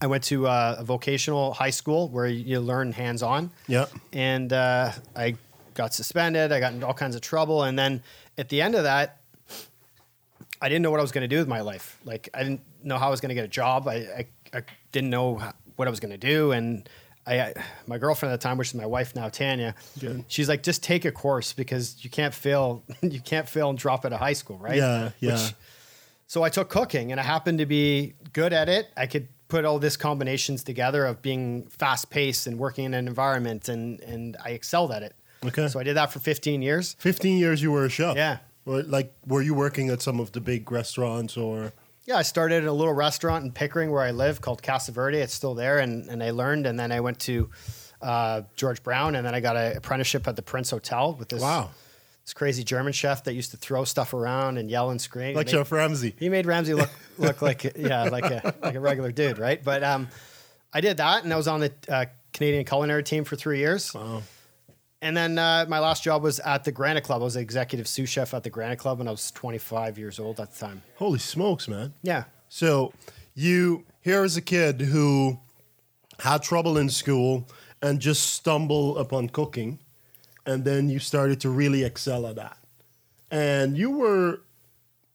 I 0.00 0.06
went 0.06 0.24
to 0.24 0.46
uh, 0.48 0.76
a 0.78 0.84
vocational 0.84 1.52
high 1.52 1.70
school 1.70 2.08
where 2.08 2.26
you 2.26 2.60
learn 2.60 2.92
hands 2.92 3.22
on. 3.22 3.50
Yeah. 3.68 3.86
And 4.12 4.52
uh, 4.52 4.92
I 5.14 5.36
got 5.74 5.92
suspended. 5.94 6.52
I 6.52 6.60
got 6.60 6.72
into 6.72 6.86
all 6.86 6.94
kinds 6.94 7.14
of 7.14 7.20
trouble. 7.20 7.64
And 7.64 7.78
then 7.78 8.02
at 8.38 8.48
the 8.48 8.60
end 8.62 8.74
of 8.74 8.84
that, 8.84 9.20
I 10.62 10.68
didn't 10.68 10.82
know 10.82 10.90
what 10.90 11.00
I 11.00 11.02
was 11.02 11.12
going 11.12 11.22
to 11.22 11.28
do 11.28 11.38
with 11.38 11.48
my 11.48 11.60
life. 11.60 11.98
Like 12.04 12.28
I 12.32 12.42
didn't 12.42 12.62
know 12.82 12.98
how 12.98 13.08
I 13.08 13.10
was 13.10 13.20
going 13.20 13.28
to 13.30 13.34
get 13.34 13.44
a 13.44 13.48
job. 13.48 13.86
I, 13.88 13.94
I, 13.94 14.26
I 14.54 14.62
didn't 14.92 15.10
know 15.10 15.36
how- 15.36 15.52
what 15.76 15.88
I 15.88 15.90
was 15.90 16.00
going 16.00 16.12
to 16.12 16.18
do. 16.18 16.52
And 16.52 16.88
I, 17.26 17.40
I, 17.40 17.54
my 17.86 17.98
girlfriend 17.98 18.32
at 18.32 18.40
the 18.40 18.44
time, 18.44 18.56
which 18.58 18.68
is 18.68 18.74
my 18.74 18.86
wife 18.86 19.16
now, 19.16 19.28
Tanya, 19.28 19.74
she's 20.28 20.48
like, 20.48 20.62
just 20.62 20.82
take 20.82 21.04
a 21.04 21.10
course 21.10 21.52
because 21.52 21.96
you 22.04 22.10
can't 22.10 22.32
fail. 22.34 22.84
you 23.02 23.20
can't 23.20 23.48
fail 23.48 23.70
and 23.70 23.78
drop 23.78 24.04
out 24.04 24.12
of 24.12 24.20
high 24.20 24.34
school, 24.34 24.58
right? 24.58 24.76
Yeah, 24.76 25.10
yeah. 25.20 25.48
so 26.26 26.42
I 26.42 26.48
took 26.50 26.68
cooking, 26.68 27.10
and 27.10 27.18
I 27.20 27.24
happened 27.24 27.58
to 27.58 27.66
be 27.66 28.14
good 28.32 28.52
at 28.52 28.68
it. 28.68 28.88
I 28.96 29.06
could 29.06 29.28
put 29.48 29.64
all 29.64 29.78
these 29.78 29.96
combinations 29.96 30.62
together 30.62 31.04
of 31.06 31.22
being 31.22 31.66
fast 31.68 32.10
paced 32.10 32.46
and 32.46 32.58
working 32.58 32.84
in 32.84 32.94
an 32.94 33.08
environment, 33.08 33.68
and 33.68 34.00
and 34.00 34.36
I 34.44 34.50
excelled 34.50 34.92
at 34.92 35.02
it. 35.02 35.14
Okay. 35.46 35.68
So 35.68 35.78
I 35.80 35.82
did 35.82 35.94
that 35.96 36.12
for 36.12 36.18
15 36.18 36.62
years. 36.62 36.96
15 36.98 37.38
years 37.38 37.62
you 37.62 37.70
were 37.72 37.84
a 37.84 37.88
chef. 37.90 38.16
Yeah. 38.16 38.38
Or, 38.66 38.82
Like, 38.82 39.12
were 39.26 39.42
you 39.42 39.54
working 39.54 39.90
at 39.90 40.00
some 40.02 40.20
of 40.20 40.32
the 40.32 40.40
big 40.40 40.70
restaurants 40.72 41.36
or? 41.36 41.72
Yeah, 42.06 42.16
I 42.16 42.22
started 42.22 42.64
at 42.64 42.68
a 42.68 42.72
little 42.72 42.92
restaurant 42.92 43.44
in 43.44 43.52
Pickering 43.52 43.90
where 43.90 44.02
I 44.02 44.10
live 44.10 44.40
called 44.40 44.62
Casa 44.62 44.92
Verde. 44.92 45.18
It's 45.18 45.32
still 45.34 45.54
there, 45.54 45.78
and, 45.78 46.08
and 46.10 46.22
I 46.22 46.30
learned. 46.32 46.66
And 46.66 46.78
then 46.78 46.92
I 46.92 47.00
went 47.00 47.18
to 47.20 47.48
uh, 48.02 48.42
George 48.56 48.82
Brown, 48.82 49.14
and 49.14 49.26
then 49.26 49.34
I 49.34 49.40
got 49.40 49.56
an 49.56 49.76
apprenticeship 49.76 50.28
at 50.28 50.36
the 50.36 50.42
Prince 50.42 50.70
Hotel 50.70 51.14
with 51.14 51.30
this 51.30 51.40
Wow. 51.40 51.70
this 52.24 52.34
crazy 52.34 52.62
German 52.62 52.92
chef 52.92 53.24
that 53.24 53.32
used 53.32 53.52
to 53.52 53.56
throw 53.56 53.84
stuff 53.84 54.12
around 54.12 54.58
and 54.58 54.70
yell 54.70 54.90
and 54.90 55.00
scream. 55.00 55.34
Like 55.34 55.48
Chef 55.48 55.70
Ramsay. 55.72 56.14
He 56.18 56.28
made 56.28 56.44
Ramsay 56.44 56.74
look 56.74 56.90
look 57.18 57.40
like 57.40 57.72
yeah, 57.76 58.04
like 58.04 58.24
a 58.26 58.54
like 58.62 58.74
a 58.74 58.80
regular 58.80 59.10
dude, 59.10 59.38
right? 59.38 59.62
But 59.64 59.82
um, 59.82 60.08
I 60.74 60.82
did 60.82 60.98
that, 60.98 61.24
and 61.24 61.32
I 61.32 61.36
was 61.36 61.48
on 61.48 61.60
the 61.60 61.72
uh, 61.88 62.04
Canadian 62.34 62.66
culinary 62.66 63.02
team 63.02 63.24
for 63.24 63.36
three 63.36 63.58
years. 63.60 63.94
Wow. 63.94 64.22
And 65.04 65.14
then 65.14 65.38
uh, 65.38 65.66
my 65.68 65.80
last 65.80 66.02
job 66.02 66.22
was 66.22 66.40
at 66.40 66.64
the 66.64 66.72
Granite 66.72 67.04
Club. 67.04 67.20
I 67.20 67.24
was 67.26 67.34
the 67.34 67.40
executive 67.40 67.86
sous 67.86 68.08
chef 68.08 68.32
at 68.32 68.42
the 68.42 68.48
Granite 68.48 68.78
Club, 68.78 69.00
and 69.00 69.08
I 69.08 69.12
was 69.12 69.30
25 69.32 69.98
years 69.98 70.18
old 70.18 70.40
at 70.40 70.52
the 70.52 70.58
time. 70.58 70.82
Holy 70.96 71.18
smokes, 71.18 71.68
man. 71.68 71.92
Yeah, 72.02 72.24
So 72.48 72.94
you 73.34 73.84
here 74.00 74.24
is 74.24 74.38
a 74.38 74.40
kid 74.40 74.80
who 74.80 75.38
had 76.20 76.42
trouble 76.42 76.78
in 76.78 76.88
school 76.88 77.46
and 77.82 78.00
just 78.00 78.30
stumbled 78.30 78.96
upon 78.96 79.28
cooking, 79.28 79.78
and 80.46 80.64
then 80.64 80.88
you 80.88 80.98
started 80.98 81.38
to 81.42 81.50
really 81.50 81.84
excel 81.84 82.26
at 82.26 82.36
that. 82.36 82.56
And 83.30 83.76
you 83.76 83.90
were, 83.90 84.40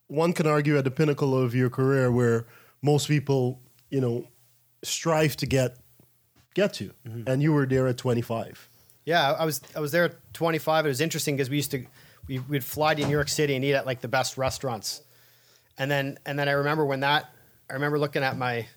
one 0.06 0.34
can 0.34 0.46
argue, 0.46 0.78
at 0.78 0.84
the 0.84 0.92
pinnacle 0.92 1.36
of 1.36 1.56
your 1.56 1.72
career, 1.72 2.12
where 2.12 2.46
most 2.84 3.08
people, 3.08 3.60
you 3.90 4.02
know, 4.02 4.28
strive 4.84 5.36
to 5.38 5.48
get 5.48 5.78
get 6.54 6.74
to, 6.74 6.92
and 7.26 7.42
you 7.42 7.54
were 7.54 7.66
there 7.66 7.88
at 7.88 7.98
twenty 7.98 8.22
five. 8.22 8.69
Yeah. 9.10 9.32
I 9.32 9.44
was 9.44 9.62
I 9.76 9.80
was 9.80 9.92
there 9.92 10.06
at 10.06 10.34
25. 10.34 10.86
It 10.86 10.90
was 10.90 11.02
interesting 11.02 11.36
because 11.36 11.50
we 11.50 11.58
used 11.58 11.72
to 11.72 11.84
we, 12.28 12.40
we'd 12.40 12.64
fly 12.64 12.94
to 12.94 13.04
New 13.04 13.12
York 13.12 13.28
City 13.28 13.56
and 13.56 13.66
eat 13.66 13.74
at 13.74 13.86
like 13.86 14.02
the 14.02 14.08
best 14.08 14.38
restaurants, 14.38 15.02
and 15.80 15.90
then 15.90 16.20
and 16.28 16.38
then 16.38 16.48
I 16.48 16.52
remember 16.52 16.86
when 16.86 17.00
that 17.00 17.34
I 17.70 17.74
remember 17.74 17.98
looking 17.98 18.24
at 18.24 18.38
my 18.38 18.68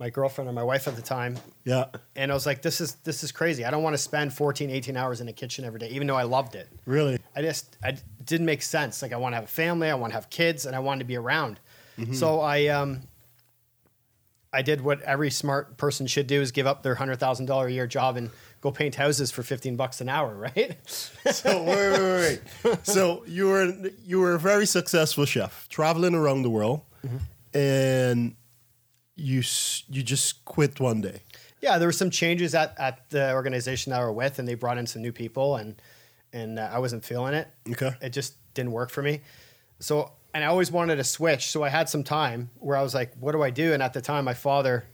my 0.00 0.10
girlfriend 0.10 0.50
or 0.50 0.52
my 0.52 0.64
wife 0.64 0.88
at 0.88 0.96
the 0.96 1.02
time 1.02 1.38
Yeah, 1.64 1.84
and 2.16 2.32
I 2.32 2.34
was 2.34 2.44
like, 2.44 2.60
this 2.60 2.80
is 2.80 2.96
this 3.04 3.22
is 3.22 3.30
crazy. 3.30 3.64
I 3.64 3.70
don't 3.70 3.84
want 3.84 3.94
to 3.94 4.02
spend 4.02 4.32
14, 4.32 4.68
18 4.68 4.96
hours 4.96 5.20
in 5.20 5.28
a 5.28 5.32
kitchen 5.32 5.64
every 5.64 5.78
day, 5.78 5.90
even 5.90 6.08
though 6.08 6.16
I 6.16 6.24
loved 6.24 6.56
it. 6.56 6.68
really. 6.84 7.20
I 7.36 7.42
just 7.42 7.76
I 7.84 7.90
it 7.90 8.02
didn't 8.24 8.46
make 8.46 8.62
sense. 8.62 9.00
Like 9.00 9.12
I 9.12 9.16
want 9.16 9.32
to 9.32 9.36
have 9.36 9.44
a 9.44 9.54
family, 9.62 9.88
I 9.88 9.94
want 9.94 10.10
to 10.10 10.16
have 10.16 10.28
kids, 10.28 10.66
and 10.66 10.74
I 10.74 10.80
wanted 10.80 11.00
to 11.00 11.04
be 11.04 11.16
around. 11.16 11.60
So 12.14 12.40
I 12.40 12.66
um 12.66 13.02
I 14.52 14.62
did 14.62 14.80
what 14.80 15.00
every 15.02 15.30
smart 15.30 15.76
person 15.76 16.06
should 16.08 16.26
do 16.26 16.40
is 16.40 16.50
give 16.50 16.66
up 16.66 16.82
their 16.82 16.96
hundred 16.96 17.20
thousand 17.20 17.46
dollar 17.46 17.68
a 17.68 17.70
year 17.72 17.86
job 17.86 18.16
and 18.16 18.30
go 18.62 18.70
paint 18.72 18.94
houses 18.94 19.30
for 19.30 19.42
fifteen 19.42 19.76
bucks 19.76 20.00
an 20.00 20.08
hour, 20.08 20.34
right? 20.34 20.76
So 21.30 21.62
wait, 21.62 21.92
wait, 21.92 22.00
wait, 22.00 22.40
wait. 22.64 22.86
so 22.86 23.24
you 23.26 23.48
were 23.48 23.66
you 24.04 24.20
were 24.20 24.34
a 24.34 24.38
very 24.38 24.66
successful 24.66 25.26
chef, 25.26 25.68
traveling 25.68 26.14
around 26.14 26.42
the 26.42 26.50
world, 26.50 26.80
and 27.52 28.34
you 29.16 29.42
you 29.90 30.02
just 30.02 30.44
quit 30.44 30.80
one 30.80 31.00
day. 31.02 31.20
Yeah, 31.60 31.78
there 31.78 31.86
were 31.86 31.92
some 31.92 32.10
changes 32.10 32.54
at, 32.54 32.74
at 32.78 33.08
the 33.10 33.32
organization 33.34 33.90
that 33.90 34.00
I 34.00 34.04
were 34.04 34.12
with, 34.12 34.38
and 34.40 34.48
they 34.48 34.54
brought 34.54 34.78
in 34.78 34.86
some 34.86 35.02
new 35.02 35.12
people, 35.12 35.56
and 35.56 35.80
and 36.32 36.58
uh, 36.58 36.70
I 36.72 36.78
wasn't 36.78 37.04
feeling 37.04 37.34
it. 37.34 37.48
Okay. 37.70 37.92
it 38.00 38.10
just 38.10 38.34
didn't 38.54 38.72
work 38.72 38.90
for 38.90 39.02
me. 39.02 39.20
So, 39.78 40.12
and 40.34 40.42
I 40.42 40.46
always 40.46 40.72
wanted 40.72 40.96
to 40.96 41.04
switch. 41.04 41.50
So 41.50 41.62
I 41.62 41.68
had 41.68 41.88
some 41.88 42.02
time 42.02 42.50
where 42.58 42.76
I 42.76 42.82
was 42.82 42.94
like, 42.94 43.12
"What 43.20 43.32
do 43.32 43.42
I 43.42 43.50
do?" 43.50 43.72
And 43.74 43.82
at 43.82 43.92
the 43.92 44.00
time, 44.00 44.24
my 44.24 44.34
father 44.34 44.84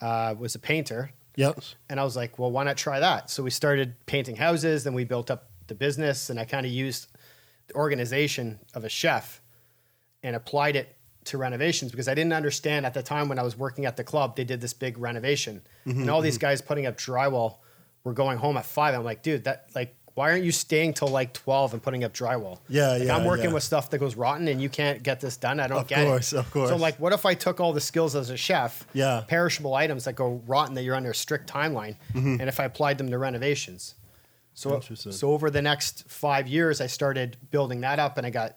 uh, 0.00 0.34
was 0.38 0.54
a 0.54 0.58
painter, 0.58 1.12
Yes. 1.40 1.74
and 1.88 1.98
I 1.98 2.04
was 2.04 2.16
like, 2.16 2.38
"Well, 2.38 2.50
why 2.50 2.64
not 2.64 2.76
try 2.76 3.00
that?" 3.00 3.30
So 3.30 3.42
we 3.42 3.50
started 3.50 3.94
painting 4.06 4.36
houses, 4.36 4.84
then 4.84 4.94
we 4.94 5.04
built 5.04 5.30
up 5.30 5.50
the 5.66 5.74
business, 5.74 6.30
and 6.30 6.38
I 6.38 6.44
kind 6.44 6.66
of 6.66 6.72
used 6.72 7.08
the 7.68 7.74
organization 7.74 8.60
of 8.74 8.84
a 8.84 8.88
chef 8.88 9.40
and 10.22 10.36
applied 10.36 10.76
it 10.76 10.96
to 11.24 11.38
renovations 11.38 11.90
because 11.90 12.08
I 12.08 12.14
didn't 12.14 12.32
understand 12.32 12.86
at 12.86 12.94
the 12.94 13.02
time 13.02 13.28
when 13.28 13.38
I 13.38 13.42
was 13.42 13.56
working 13.56 13.84
at 13.86 13.96
the 13.96 14.04
club, 14.04 14.36
they 14.36 14.44
did 14.44 14.60
this 14.60 14.72
big 14.72 14.98
renovation. 14.98 15.62
Mm-hmm, 15.86 16.02
and 16.02 16.10
all 16.10 16.20
these 16.20 16.38
guys 16.38 16.60
putting 16.62 16.86
up 16.86 16.96
drywall 16.96 17.58
were 18.04 18.14
going 18.14 18.38
home 18.38 18.56
at 18.56 18.66
five. 18.66 18.94
I'm 18.94 19.04
like, 19.04 19.22
dude, 19.22 19.44
that 19.44 19.68
like 19.74 19.94
why 20.14 20.30
aren't 20.30 20.44
you 20.44 20.52
staying 20.52 20.94
till 20.94 21.08
like 21.08 21.32
12 21.32 21.74
and 21.74 21.82
putting 21.82 22.04
up 22.04 22.12
drywall? 22.12 22.58
Yeah, 22.68 22.88
like, 22.88 23.02
yeah, 23.04 23.16
I'm 23.16 23.24
working 23.24 23.46
yeah. 23.46 23.54
with 23.54 23.62
stuff 23.62 23.90
that 23.90 23.98
goes 23.98 24.16
rotten 24.16 24.48
and 24.48 24.60
you 24.60 24.68
can't 24.68 25.02
get 25.02 25.20
this 25.20 25.36
done. 25.36 25.60
I 25.60 25.66
don't 25.68 25.78
Of 25.82 25.86
get 25.88 26.04
course, 26.06 26.32
it. 26.32 26.38
of 26.38 26.50
course. 26.50 26.68
So 26.68 26.74
I'm 26.74 26.80
like, 26.80 26.98
what 26.98 27.12
if 27.12 27.24
I 27.24 27.34
took 27.34 27.60
all 27.60 27.72
the 27.72 27.80
skills 27.80 28.14
as 28.16 28.28
a 28.30 28.36
chef, 28.36 28.86
Yeah. 28.92 29.22
perishable 29.26 29.74
items 29.74 30.04
that 30.04 30.14
go 30.14 30.42
rotten 30.46 30.74
that 30.74 30.82
you're 30.82 30.96
under 30.96 31.10
a 31.12 31.14
strict 31.14 31.48
timeline, 31.50 31.96
and 32.14 32.42
if 32.42 32.58
I 32.60 32.64
applied 32.64 32.98
them 32.98 33.08
to 33.10 33.18
renovations? 33.18 33.94
So, 34.54 34.80
so 34.80 35.30
over 35.30 35.48
the 35.48 35.62
next 35.62 36.04
five 36.10 36.46
years, 36.48 36.80
I 36.80 36.86
started 36.86 37.36
building 37.50 37.80
that 37.82 37.98
up, 37.98 38.18
and 38.18 38.26
I 38.26 38.30
got 38.30 38.56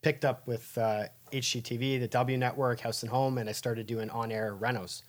picked 0.00 0.24
up 0.24 0.46
with 0.46 0.78
uh, 0.78 1.08
HGTV, 1.32 2.00
the 2.00 2.08
W 2.08 2.38
Network, 2.38 2.80
House 2.80 3.02
and 3.02 3.10
Home, 3.10 3.36
and 3.38 3.48
I 3.48 3.52
started 3.52 3.86
doing 3.86 4.08
on-air 4.08 4.56
renos. 4.58 5.02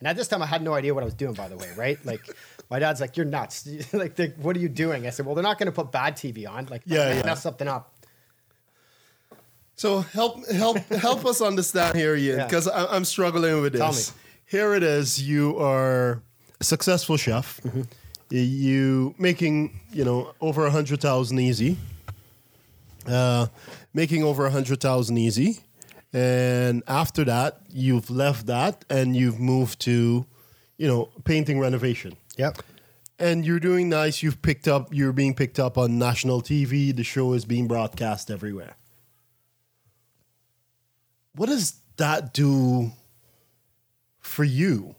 And 0.00 0.08
at 0.08 0.16
this 0.16 0.26
time, 0.26 0.42
I 0.42 0.46
had 0.46 0.62
no 0.62 0.74
idea 0.74 0.94
what 0.94 1.02
I 1.02 1.04
was 1.04 1.14
doing, 1.14 1.34
by 1.34 1.48
the 1.48 1.56
way, 1.56 1.68
right? 1.76 1.98
Like, 2.04 2.22
my 2.70 2.78
dad's 2.78 3.00
like, 3.00 3.16
"You're 3.16 3.26
nuts! 3.26 3.66
like, 3.92 4.18
what 4.36 4.56
are 4.56 4.60
you 4.60 4.68
doing?" 4.68 5.06
I 5.06 5.10
said, 5.10 5.26
"Well, 5.26 5.34
they're 5.34 5.42
not 5.44 5.58
going 5.58 5.66
to 5.66 5.72
put 5.72 5.90
bad 5.92 6.16
TV 6.16 6.48
on. 6.48 6.66
Like, 6.66 6.82
Yeah, 6.86 7.08
yeah, 7.08 7.14
yeah. 7.16 7.26
mess 7.26 7.42
something 7.42 7.68
up." 7.68 7.92
So 9.76 10.00
help 10.00 10.46
help 10.50 10.78
help 10.90 11.24
us 11.24 11.40
understand 11.40 11.96
here, 11.96 12.16
Ian, 12.16 12.38
Yeah. 12.38 12.44
because 12.46 12.68
I'm 12.68 13.04
struggling 13.04 13.62
with 13.62 13.76
Tell 13.76 13.92
this. 13.92 14.12
me. 14.12 14.18
Here 14.46 14.74
it 14.74 14.82
is. 14.82 15.22
You 15.22 15.56
are 15.58 16.20
a 16.60 16.64
successful 16.64 17.16
chef. 17.16 17.60
Mm-hmm. 17.62 17.82
You 18.30 19.14
making 19.18 19.80
you 19.92 20.04
know 20.04 20.32
over 20.40 20.66
a 20.66 20.70
hundred 20.70 21.00
thousand 21.00 21.38
easy. 21.38 21.76
Uh, 23.06 23.46
making 23.94 24.22
over 24.22 24.44
a 24.46 24.50
hundred 24.50 24.80
thousand 24.80 25.16
easy, 25.16 25.60
and 26.12 26.82
after 26.86 27.24
that, 27.24 27.60
you've 27.70 28.10
left 28.10 28.46
that 28.46 28.84
and 28.90 29.16
you've 29.16 29.40
moved 29.40 29.80
to, 29.80 30.26
you 30.76 30.86
know, 30.86 31.08
painting 31.24 31.58
renovation. 31.58 32.14
Yep. 32.38 32.62
And 33.18 33.44
you're 33.44 33.60
doing 33.60 33.88
nice. 33.88 34.22
You've 34.22 34.40
picked 34.40 34.68
up. 34.68 34.88
You're 34.92 35.12
being 35.12 35.34
picked 35.34 35.58
up 35.58 35.76
on 35.76 35.98
national 35.98 36.40
TV. 36.40 36.94
The 36.94 37.04
show 37.04 37.32
is 37.32 37.44
being 37.44 37.66
broadcast 37.66 38.30
everywhere. 38.30 38.76
What 41.34 41.48
does 41.48 41.74
that 41.96 42.32
do 42.32 42.92
for 44.20 44.44
you? 44.44 44.94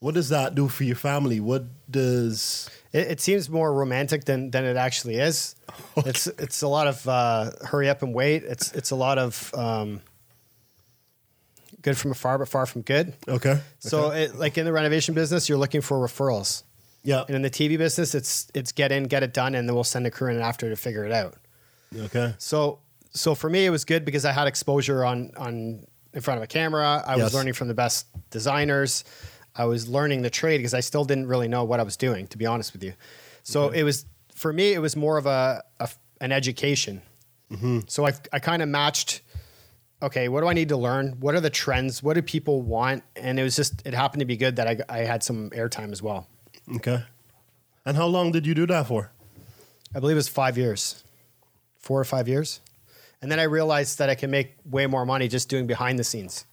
What 0.00 0.14
does 0.14 0.30
that 0.30 0.56
do 0.56 0.66
for 0.66 0.82
your 0.82 0.96
family? 0.96 1.38
What 1.38 1.64
does 1.88 2.68
It, 2.92 3.12
it 3.12 3.20
seems 3.20 3.48
more 3.48 3.72
romantic 3.72 4.24
than 4.24 4.50
than 4.50 4.64
it 4.64 4.76
actually 4.76 5.16
is. 5.16 5.54
It's 6.04 6.26
it's 6.26 6.62
a 6.62 6.68
lot 6.68 6.86
of 6.86 7.06
uh, 7.08 7.50
hurry 7.64 7.88
up 7.88 8.02
and 8.02 8.12
wait. 8.14 8.42
It's 8.44 8.72
it's 8.72 8.90
a 8.90 8.96
lot 8.96 9.18
of 9.18 9.54
um, 9.54 10.00
good 11.82 11.96
from 11.98 12.10
afar, 12.12 12.38
but 12.38 12.48
far 12.48 12.66
from 12.66 12.82
good. 12.82 13.12
okay? 13.28 13.60
So, 13.80 14.10
it, 14.10 14.36
like 14.36 14.56
in 14.58 14.64
the 14.64 14.72
renovation 14.72 15.14
business, 15.14 15.48
you're 15.48 15.58
looking 15.58 15.80
for 15.80 15.98
referrals, 15.98 16.62
Yeah. 17.02 17.24
and 17.26 17.36
in 17.36 17.42
the 17.42 17.50
TV 17.50 17.76
business, 17.78 18.14
it's 18.14 18.48
it's 18.54 18.72
get 18.72 18.92
in, 18.92 19.04
get 19.04 19.22
it 19.22 19.32
done, 19.34 19.54
and 19.54 19.68
then 19.68 19.74
we'll 19.74 19.84
send 19.84 20.06
a 20.06 20.10
crew 20.10 20.30
in 20.30 20.40
after 20.40 20.68
to 20.70 20.76
figure 20.76 21.04
it 21.04 21.12
out. 21.12 21.34
Okay. 21.96 22.34
So 22.38 22.78
so 23.10 23.34
for 23.34 23.50
me, 23.50 23.66
it 23.66 23.70
was 23.70 23.84
good 23.84 24.04
because 24.04 24.24
I 24.24 24.32
had 24.32 24.46
exposure 24.46 25.04
on 25.04 25.32
on 25.36 25.86
in 26.14 26.20
front 26.20 26.38
of 26.38 26.44
a 26.44 26.46
camera. 26.46 27.02
I 27.06 27.16
Yes. 27.16 27.24
was 27.24 27.34
learning 27.34 27.54
from 27.54 27.68
the 27.68 27.74
best 27.74 28.06
designers. 28.30 29.04
I 29.54 29.64
was 29.66 29.86
learning 29.88 30.22
the 30.22 30.30
trade 30.30 30.58
because 30.58 30.72
I 30.74 30.80
still 30.80 31.04
didn't 31.04 31.26
really 31.26 31.48
know 31.48 31.64
what 31.64 31.78
I 31.80 31.82
was 31.82 31.96
doing, 31.96 32.26
to 32.28 32.38
be 32.38 32.46
honest 32.46 32.72
with 32.72 32.82
you. 32.82 32.94
So 33.42 33.68
it 33.70 33.82
was 33.82 34.06
for 34.34 34.52
me, 34.52 34.72
it 34.72 34.78
was 34.80 34.96
more 34.96 35.18
of 35.18 35.26
a, 35.26 35.62
a 35.80 35.88
an 36.20 36.32
education. 36.32 37.02
Hmm. 37.50 37.80
So 37.86 38.06
I 38.06 38.12
I 38.32 38.38
kind 38.38 38.62
of 38.62 38.68
matched. 38.68 39.20
Okay, 40.02 40.28
what 40.28 40.40
do 40.40 40.48
I 40.48 40.52
need 40.52 40.68
to 40.70 40.76
learn? 40.76 41.16
What 41.20 41.34
are 41.36 41.40
the 41.40 41.50
trends? 41.50 42.02
What 42.02 42.14
do 42.14 42.22
people 42.22 42.60
want? 42.60 43.04
And 43.14 43.38
it 43.38 43.44
was 43.44 43.54
just 43.54 43.86
it 43.86 43.94
happened 43.94 44.20
to 44.20 44.26
be 44.26 44.36
good 44.36 44.56
that 44.56 44.66
I 44.66 44.78
I 44.88 44.98
had 45.04 45.22
some 45.22 45.50
airtime 45.50 45.92
as 45.92 46.02
well. 46.02 46.26
Okay. 46.76 47.04
And 47.84 47.96
how 47.96 48.06
long 48.06 48.32
did 48.32 48.46
you 48.46 48.54
do 48.54 48.66
that 48.66 48.88
for? 48.88 49.12
I 49.94 50.00
believe 50.00 50.16
it 50.16 50.18
was 50.18 50.28
five 50.28 50.58
years, 50.58 51.04
four 51.78 52.00
or 52.00 52.04
five 52.04 52.28
years. 52.28 52.60
And 53.20 53.30
then 53.30 53.38
I 53.38 53.44
realized 53.44 53.98
that 53.98 54.10
I 54.10 54.16
can 54.16 54.30
make 54.30 54.56
way 54.64 54.86
more 54.86 55.06
money 55.06 55.28
just 55.28 55.48
doing 55.48 55.66
behind 55.66 55.98
the 55.98 56.04
scenes. 56.04 56.44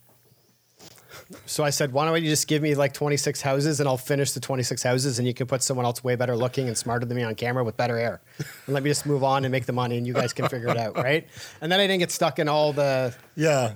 So 1.45 1.63
I 1.63 1.69
said, 1.69 1.93
why 1.93 2.05
don't 2.05 2.24
you 2.24 2.29
just 2.29 2.48
give 2.48 2.62
me 2.63 2.74
like 2.74 2.93
26 2.93 3.41
houses 3.41 3.79
and 3.79 3.88
I'll 3.88 3.98
finish 3.98 4.31
the 4.31 4.39
26 4.39 4.81
houses 4.81 5.19
and 5.19 5.27
you 5.27 5.33
can 5.33 5.45
put 5.45 5.62
someone 5.62 5.86
else 5.86 6.03
way 6.03 6.15
better 6.15 6.36
looking 6.36 6.67
and 6.67 6.75
smarter 6.75 7.05
than 7.05 7.15
me 7.17 7.24
on 7.24 7.36
camera 7.36 7.63
with 7.63 7.77
better 7.77 7.98
hair. 8.00 8.19
And 8.65 8.74
let 8.74 8.81
me 8.81 8.89
just 8.89 9.05
move 9.05 9.24
on 9.24 9.45
and 9.45 9.51
make 9.51 9.65
the 9.67 9.74
money 9.74 9.98
and 9.98 10.07
you 10.07 10.13
guys 10.13 10.33
can 10.33 10.48
figure 10.50 10.69
it 10.69 10.77
out, 10.77 10.95
right? 10.98 11.27
And 11.62 11.71
then 11.71 11.79
I 11.79 11.83
didn't 11.86 12.00
get 12.00 12.12
stuck 12.12 12.39
in 12.39 12.48
all 12.50 12.74
the 12.74 13.15
Yeah. 13.36 13.74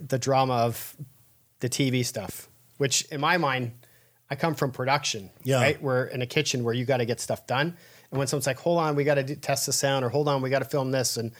the 0.00 0.18
drama 0.18 0.54
of 0.54 0.96
the 1.60 1.68
TV 1.68 2.02
stuff, 2.04 2.48
which 2.78 3.02
in 3.12 3.20
my 3.20 3.36
mind, 3.36 3.72
I 4.30 4.34
come 4.34 4.54
from 4.54 4.72
production, 4.72 5.30
Yeah. 5.44 5.56
right? 5.60 5.80
We're 5.82 6.04
in 6.06 6.22
a 6.22 6.26
kitchen 6.26 6.64
where 6.64 6.74
you 6.74 6.84
got 6.86 6.96
to 6.98 7.04
get 7.04 7.20
stuff 7.20 7.46
done. 7.46 7.76
And 8.10 8.18
when 8.18 8.26
someone's 8.26 8.46
like, 8.46 8.58
hold 8.58 8.78
on, 8.78 8.96
we 8.96 9.04
got 9.04 9.14
to 9.16 9.36
test 9.36 9.66
the 9.66 9.72
sound, 9.72 10.04
or 10.04 10.08
hold 10.08 10.28
on, 10.28 10.40
we 10.42 10.48
got 10.50 10.60
to 10.60 10.64
film 10.64 10.90
this. 10.92 11.16
And 11.18 11.32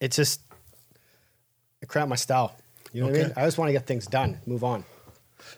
it 0.00 0.12
just, 0.12 0.40
it 1.80 1.88
cramped 1.88 2.10
my 2.10 2.16
style. 2.16 2.54
You 2.92 3.02
know 3.02 3.08
what 3.08 3.16
I 3.16 3.22
mean? 3.22 3.32
I 3.36 3.44
just 3.44 3.58
want 3.58 3.68
to 3.68 3.72
get 3.72 3.86
things 3.86 4.06
done, 4.06 4.38
move 4.46 4.64
on. 4.64 4.84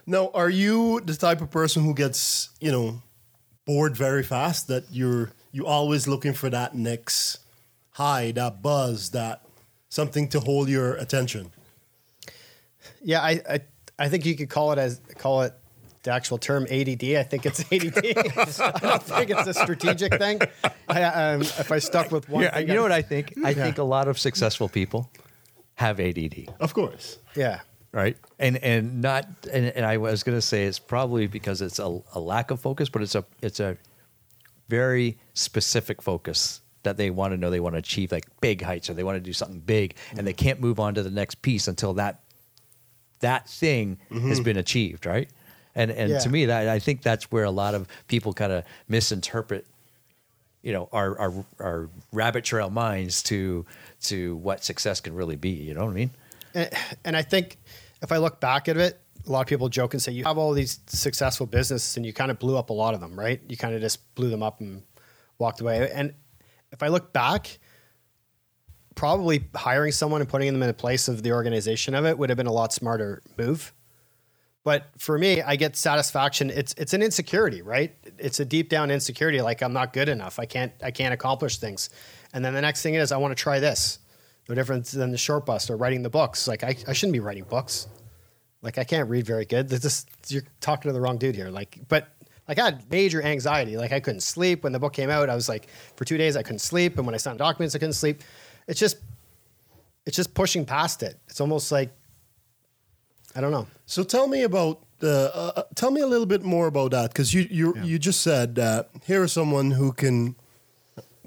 Now, 0.05 0.31
are 0.33 0.49
you 0.49 1.01
the 1.01 1.15
type 1.15 1.41
of 1.41 1.51
person 1.51 1.83
who 1.83 1.93
gets, 1.93 2.49
you 2.59 2.71
know, 2.71 3.01
bored 3.65 3.95
very 3.95 4.23
fast? 4.23 4.67
That 4.67 4.85
you're 4.91 5.31
you 5.51 5.65
always 5.65 6.07
looking 6.07 6.33
for 6.33 6.49
that 6.49 6.75
next 6.75 7.39
high, 7.91 8.31
that 8.31 8.61
buzz, 8.61 9.11
that 9.11 9.41
something 9.89 10.27
to 10.29 10.39
hold 10.39 10.69
your 10.69 10.95
attention? 10.95 11.51
Yeah, 13.01 13.21
I, 13.21 13.41
I, 13.49 13.59
I 13.97 14.09
think 14.09 14.25
you 14.25 14.35
could 14.35 14.49
call 14.49 14.71
it 14.73 14.79
as, 14.79 14.99
call 15.17 15.43
it 15.43 15.53
the 16.03 16.11
actual 16.11 16.37
term 16.37 16.63
ADD. 16.69 17.03
I 17.03 17.23
think 17.23 17.45
it's 17.45 17.61
ADD. 17.71 17.97
I 18.61 18.79
don't 18.79 19.03
think 19.03 19.29
it's 19.31 19.47
a 19.47 19.53
strategic 19.53 20.15
thing. 20.15 20.39
I, 20.87 21.03
um, 21.03 21.41
if 21.41 21.71
I 21.71 21.79
stuck 21.79 22.11
with 22.11 22.27
one, 22.29 22.43
Yeah, 22.43 22.53
thing, 22.53 22.67
you 22.67 22.73
know 22.73 22.81
what 22.81 22.91
I 22.91 23.01
think? 23.01 23.33
I 23.43 23.53
think 23.53 23.77
a 23.77 23.83
lot 23.83 24.07
of 24.07 24.19
successful 24.19 24.69
people 24.69 25.09
have 25.75 25.99
ADD, 25.99 26.53
Of 26.59 26.73
course. 26.73 27.19
Yeah. 27.35 27.59
right? 27.91 28.17
And 28.39 28.57
and 28.57 29.01
not 29.01 29.27
and, 29.51 29.65
and 29.67 29.85
I 29.85 29.97
was 29.97 30.23
going 30.23 30.37
to 30.37 30.41
say 30.41 30.65
it's 30.65 30.79
probably 30.79 31.27
because 31.27 31.61
it's 31.61 31.79
a, 31.79 31.99
a 32.13 32.19
lack 32.19 32.51
of 32.51 32.59
focus, 32.59 32.89
but 32.89 33.01
it's 33.01 33.15
a 33.15 33.25
it's 33.41 33.59
a 33.59 33.77
very 34.69 35.17
specific 35.33 36.01
focus 36.01 36.61
that 36.83 36.97
they 36.97 37.09
want 37.09 37.33
to 37.33 37.37
know 37.37 37.49
they 37.49 37.59
want 37.59 37.73
to 37.75 37.79
achieve 37.79 38.11
like 38.11 38.25
big 38.41 38.61
heights 38.61 38.89
or 38.89 38.93
they 38.93 39.03
want 39.03 39.15
to 39.15 39.19
do 39.19 39.33
something 39.33 39.59
big 39.59 39.95
and 40.17 40.25
they 40.25 40.33
can't 40.33 40.59
move 40.59 40.79
on 40.79 40.93
to 40.93 41.03
the 41.03 41.09
next 41.11 41.41
piece 41.41 41.67
until 41.67 41.93
that 41.93 42.21
that 43.19 43.49
thing 43.49 43.97
mm-hmm. 44.11 44.27
has 44.27 44.39
been 44.39 44.57
achieved, 44.57 45.05
right? 45.05 45.29
And 45.73 45.91
and 45.91 46.11
Yeah. 46.11 46.19
to 46.19 46.29
me 46.29 46.45
that 46.45 46.67
I 46.69 46.79
think 46.79 47.01
that's 47.01 47.31
where 47.31 47.43
a 47.43 47.51
lot 47.51 47.75
of 47.75 47.87
people 48.07 48.33
kind 48.33 48.51
of 48.51 48.63
misinterpret 48.87 49.65
you 50.65 50.73
know 50.73 50.89
our, 50.91 51.17
our 51.17 51.33
our 51.59 51.89
rabbit 52.11 52.43
trail 52.43 52.69
minds 52.69 53.23
to 53.23 53.65
to 54.01 54.35
what 54.37 54.65
success 54.65 54.99
can 54.99 55.13
really 55.13 55.37
be, 55.37 55.51
you 55.51 55.73
know 55.73 55.85
what 55.85 55.91
I 55.91 55.93
mean? 55.93 56.11
and, 56.55 56.69
and 57.05 57.15
I 57.15 57.21
think 57.21 57.57
if 58.01 58.11
I 58.11 58.17
look 58.17 58.39
back 58.39 58.67
at 58.67 58.77
it, 58.77 58.99
a 59.27 59.31
lot 59.31 59.41
of 59.41 59.47
people 59.47 59.69
joke 59.69 59.93
and 59.93 60.01
say 60.01 60.11
you 60.11 60.23
have 60.23 60.37
all 60.37 60.53
these 60.53 60.79
successful 60.87 61.45
businesses 61.45 61.95
and 61.97 62.05
you 62.05 62.13
kind 62.13 62.31
of 62.31 62.39
blew 62.39 62.57
up 62.57 62.69
a 62.69 62.73
lot 62.73 62.93
of 62.93 62.99
them, 62.99 63.17
right? 63.17 63.41
You 63.47 63.57
kind 63.57 63.75
of 63.75 63.81
just 63.81 64.15
blew 64.15 64.29
them 64.29 64.41
up 64.41 64.59
and 64.59 64.83
walked 65.37 65.61
away. 65.61 65.89
And 65.91 66.13
if 66.71 66.81
I 66.81 66.87
look 66.87 67.13
back, 67.13 67.59
probably 68.95 69.45
hiring 69.53 69.91
someone 69.91 70.21
and 70.21 70.29
putting 70.29 70.51
them 70.51 70.61
in 70.61 70.67
the 70.67 70.73
place 70.73 71.07
of 71.07 71.23
the 71.23 71.31
organization 71.31 71.93
of 71.93 72.05
it 72.05 72.17
would 72.17 72.29
have 72.29 72.37
been 72.37 72.47
a 72.47 72.53
lot 72.53 72.73
smarter 72.73 73.21
move. 73.37 73.73
But 74.65 74.89
for 74.97 75.17
me, 75.19 75.43
I 75.43 75.55
get 75.55 75.77
satisfaction. 75.77 76.49
It's 76.49 76.73
it's 76.73 76.93
an 76.93 77.03
insecurity, 77.03 77.61
right? 77.61 77.95
It's 78.17 78.39
a 78.39 78.45
deep 78.45 78.67
down 78.67 78.89
insecurity, 78.89 79.39
like 79.39 79.61
I'm 79.61 79.73
not 79.73 79.93
good 79.93 80.09
enough. 80.09 80.39
I 80.39 80.45
can't 80.47 80.73
I 80.83 80.89
can't 80.89 81.13
accomplish 81.13 81.59
things. 81.59 81.91
And 82.33 82.43
then 82.43 82.53
the 82.55 82.61
next 82.61 82.81
thing 82.81 82.95
is 82.95 83.11
I 83.11 83.17
want 83.17 83.31
to 83.37 83.41
try 83.41 83.59
this. 83.59 83.99
No 84.49 84.55
different 84.55 84.85
than 84.87 85.11
the 85.11 85.19
short 85.19 85.45
bus 85.45 85.69
or 85.69 85.77
writing 85.77 86.01
the 86.01 86.09
books. 86.09 86.47
Like 86.47 86.63
I, 86.63 86.75
I 86.87 86.93
shouldn't 86.93 87.13
be 87.13 87.19
writing 87.19 87.43
books. 87.43 87.87
Like 88.63 88.79
I 88.79 88.83
can't 88.83 89.07
read 89.07 89.27
very 89.27 89.45
good. 89.45 89.69
This 89.69 89.85
is 89.85 90.05
you're 90.29 90.43
talking 90.61 90.89
to 90.89 90.93
the 90.93 91.01
wrong 91.01 91.19
dude 91.19 91.35
here. 91.35 91.51
Like, 91.51 91.79
but 91.87 92.09
like 92.47 92.57
I 92.57 92.65
had 92.65 92.89
major 92.89 93.21
anxiety. 93.21 93.77
Like 93.77 93.91
I 93.91 93.99
couldn't 93.99 94.21
sleep 94.21 94.63
when 94.63 94.73
the 94.73 94.79
book 94.79 94.93
came 94.93 95.11
out. 95.11 95.29
I 95.29 95.35
was 95.35 95.47
like, 95.47 95.67
for 95.95 96.05
two 96.05 96.17
days 96.17 96.35
I 96.35 96.41
couldn't 96.41 96.59
sleep, 96.59 96.97
and 96.97 97.05
when 97.05 97.13
I 97.13 97.19
signed 97.19 97.37
documents, 97.37 97.75
I 97.75 97.77
couldn't 97.77 97.93
sleep. 97.93 98.23
It's 98.67 98.79
just, 98.79 98.97
it's 100.07 100.15
just 100.15 100.33
pushing 100.33 100.65
past 100.65 101.03
it. 101.03 101.19
It's 101.27 101.39
almost 101.39 101.71
like 101.71 101.91
I 103.35 103.41
don't 103.41 103.51
know. 103.51 103.67
So 103.85 104.03
tell 104.03 104.27
me 104.27 104.43
about 104.43 104.81
uh, 105.03 105.07
uh, 105.07 105.63
tell 105.75 105.91
me 105.91 106.01
a 106.01 106.07
little 106.07 106.25
bit 106.25 106.43
more 106.43 106.67
about 106.67 106.91
that 106.91 107.11
because 107.11 107.33
you 107.33 107.47
you 107.51 107.75
you 107.83 107.99
just 107.99 108.21
said 108.21 108.55
that 108.55 108.89
here 109.05 109.23
is 109.23 109.33
someone 109.33 109.71
who 109.71 109.91
can 109.91 110.35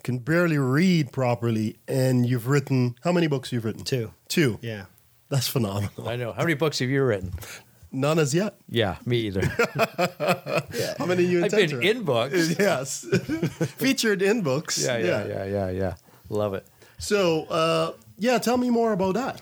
can 0.03 0.19
barely 0.19 0.59
read 0.59 1.13
properly, 1.13 1.77
and 1.87 2.27
you've 2.27 2.49
written 2.49 2.97
how 3.05 3.13
many 3.13 3.27
books 3.27 3.53
you've 3.53 3.65
written? 3.65 3.85
Two. 3.85 4.13
Two. 4.29 4.59
Yeah. 4.63 4.87
That's 5.29 5.49
phenomenal. 5.49 6.09
I 6.09 6.17
know. 6.17 6.33
How 6.33 6.43
many 6.43 6.55
books 6.55 6.79
have 6.79 6.89
you 6.89 7.05
written? 7.05 7.33
None 7.93 8.19
as 8.19 8.35
yet. 8.35 8.59
Yeah, 8.69 8.97
me 9.05 9.19
either. 9.19 9.43
How 10.99 11.07
many 11.07 11.25
you 11.25 11.45
I've 11.45 11.51
been 11.51 11.71
to 11.71 11.81
in 11.81 12.03
books. 12.03 12.55
Yes, 12.59 13.05
featured 13.77 14.21
in 14.23 14.43
books. 14.43 14.83
Yeah, 14.83 14.99
yeah, 14.99 15.27
yeah, 15.27 15.45
yeah, 15.45 15.71
yeah. 15.71 15.95
Love 16.29 16.55
it. 16.55 16.67
So 16.99 17.45
uh, 17.45 17.93
yeah, 18.19 18.39
tell 18.39 18.57
me 18.57 18.69
more 18.71 18.93
about 18.93 19.15
that. 19.15 19.41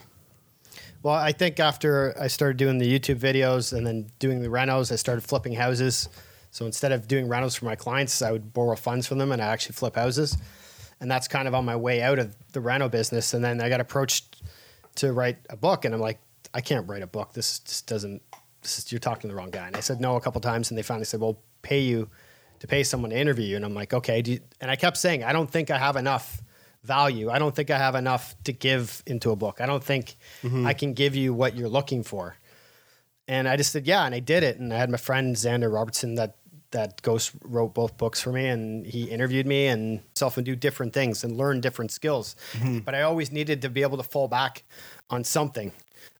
Well, 1.07 1.15
I 1.15 1.31
think 1.31 1.61
after 1.61 2.13
I 2.19 2.27
started 2.27 2.57
doing 2.57 2.79
the 2.79 2.99
YouTube 2.99 3.17
videos 3.17 3.71
and 3.71 3.87
then 3.87 4.11
doing 4.19 4.41
the 4.41 4.49
renos, 4.49 4.91
I 4.91 4.97
started 4.97 5.21
flipping 5.21 5.53
houses. 5.53 6.09
So 6.51 6.65
instead 6.65 6.91
of 6.91 7.07
doing 7.07 7.29
renos 7.29 7.57
for 7.57 7.63
my 7.63 7.77
clients, 7.77 8.21
I 8.21 8.33
would 8.33 8.51
borrow 8.51 8.75
funds 8.75 9.07
from 9.07 9.17
them 9.17 9.31
and 9.31 9.41
I 9.41 9.45
actually 9.45 9.75
flip 9.75 9.95
houses. 9.95 10.37
And 10.99 11.09
that's 11.09 11.29
kind 11.29 11.47
of 11.47 11.55
on 11.55 11.63
my 11.63 11.77
way 11.77 12.01
out 12.01 12.19
of 12.19 12.35
the 12.51 12.59
reno 12.59 12.89
business. 12.89 13.33
And 13.33 13.41
then 13.41 13.61
I 13.61 13.69
got 13.69 13.79
approached 13.79 14.43
to 14.95 15.13
write 15.13 15.37
a 15.49 15.55
book, 15.55 15.85
and 15.85 15.95
I'm 15.95 16.01
like, 16.01 16.19
I 16.53 16.59
can't 16.59 16.85
write 16.89 17.03
a 17.03 17.07
book. 17.07 17.31
This 17.31 17.59
just 17.59 17.87
doesn't. 17.87 18.21
This 18.61 18.77
is 18.77 18.91
you're 18.91 18.99
talking 18.99 19.21
to 19.21 19.27
the 19.29 19.35
wrong 19.35 19.49
guy. 19.49 19.65
And 19.65 19.77
I 19.77 19.79
said 19.79 20.01
no 20.01 20.17
a 20.17 20.19
couple 20.19 20.41
times, 20.41 20.71
and 20.71 20.77
they 20.77 20.83
finally 20.83 21.05
said, 21.05 21.21
"Well, 21.21 21.39
pay 21.61 21.79
you 21.79 22.09
to 22.59 22.67
pay 22.67 22.83
someone 22.83 23.11
to 23.11 23.17
interview 23.17 23.45
you." 23.45 23.55
And 23.55 23.63
I'm 23.63 23.73
like, 23.73 23.93
okay. 23.93 24.41
And 24.59 24.69
I 24.69 24.75
kept 24.75 24.97
saying, 24.97 25.23
I 25.23 25.31
don't 25.31 25.49
think 25.49 25.71
I 25.71 25.77
have 25.77 25.95
enough 25.95 26.41
value. 26.87 27.29
I 27.29 27.37
don't 27.39 27.55
think 27.55 27.69
I 27.69 27.77
have 27.77 27.95
enough 27.95 28.35
to 28.45 28.53
give 28.53 29.03
into 29.05 29.31
a 29.31 29.35
book. 29.35 29.61
I 29.61 29.65
don't 29.65 29.83
think 29.83 30.15
mm-hmm. 30.41 30.65
I 30.65 30.73
can 30.73 30.93
give 30.93 31.15
you 31.15 31.33
what 31.33 31.55
you're 31.55 31.69
looking 31.69 32.03
for. 32.03 32.35
And 33.27 33.47
I 33.47 33.57
just 33.57 33.71
said, 33.73 33.85
yeah, 33.85 34.05
and 34.05 34.15
I 34.15 34.19
did 34.19 34.43
it. 34.43 34.57
And 34.57 34.73
I 34.73 34.77
had 34.77 34.89
my 34.89 34.97
friend 34.97 35.35
Xander 35.35 35.71
Robertson 35.71 36.15
that 36.15 36.37
that 36.71 37.01
ghost 37.01 37.31
wrote 37.43 37.73
both 37.73 37.97
books 37.97 38.21
for 38.21 38.31
me, 38.31 38.47
and 38.47 38.85
he 38.85 39.03
interviewed 39.03 39.47
me 39.47 39.67
and 39.67 40.01
self 40.15 40.37
and 40.37 40.45
do 40.45 40.55
different 40.55 40.93
things 40.93 41.23
and 41.23 41.37
learn 41.37 41.61
different 41.61 41.91
skills. 41.91 42.35
Mm-hmm. 42.53 42.79
But 42.79 42.93
I 42.93 43.03
always 43.03 43.31
needed 43.31 43.61
to 43.61 43.69
be 43.69 43.83
able 43.83 43.97
to 43.97 44.03
fall 44.03 44.27
back 44.27 44.63
on 45.09 45.23
something. 45.23 45.71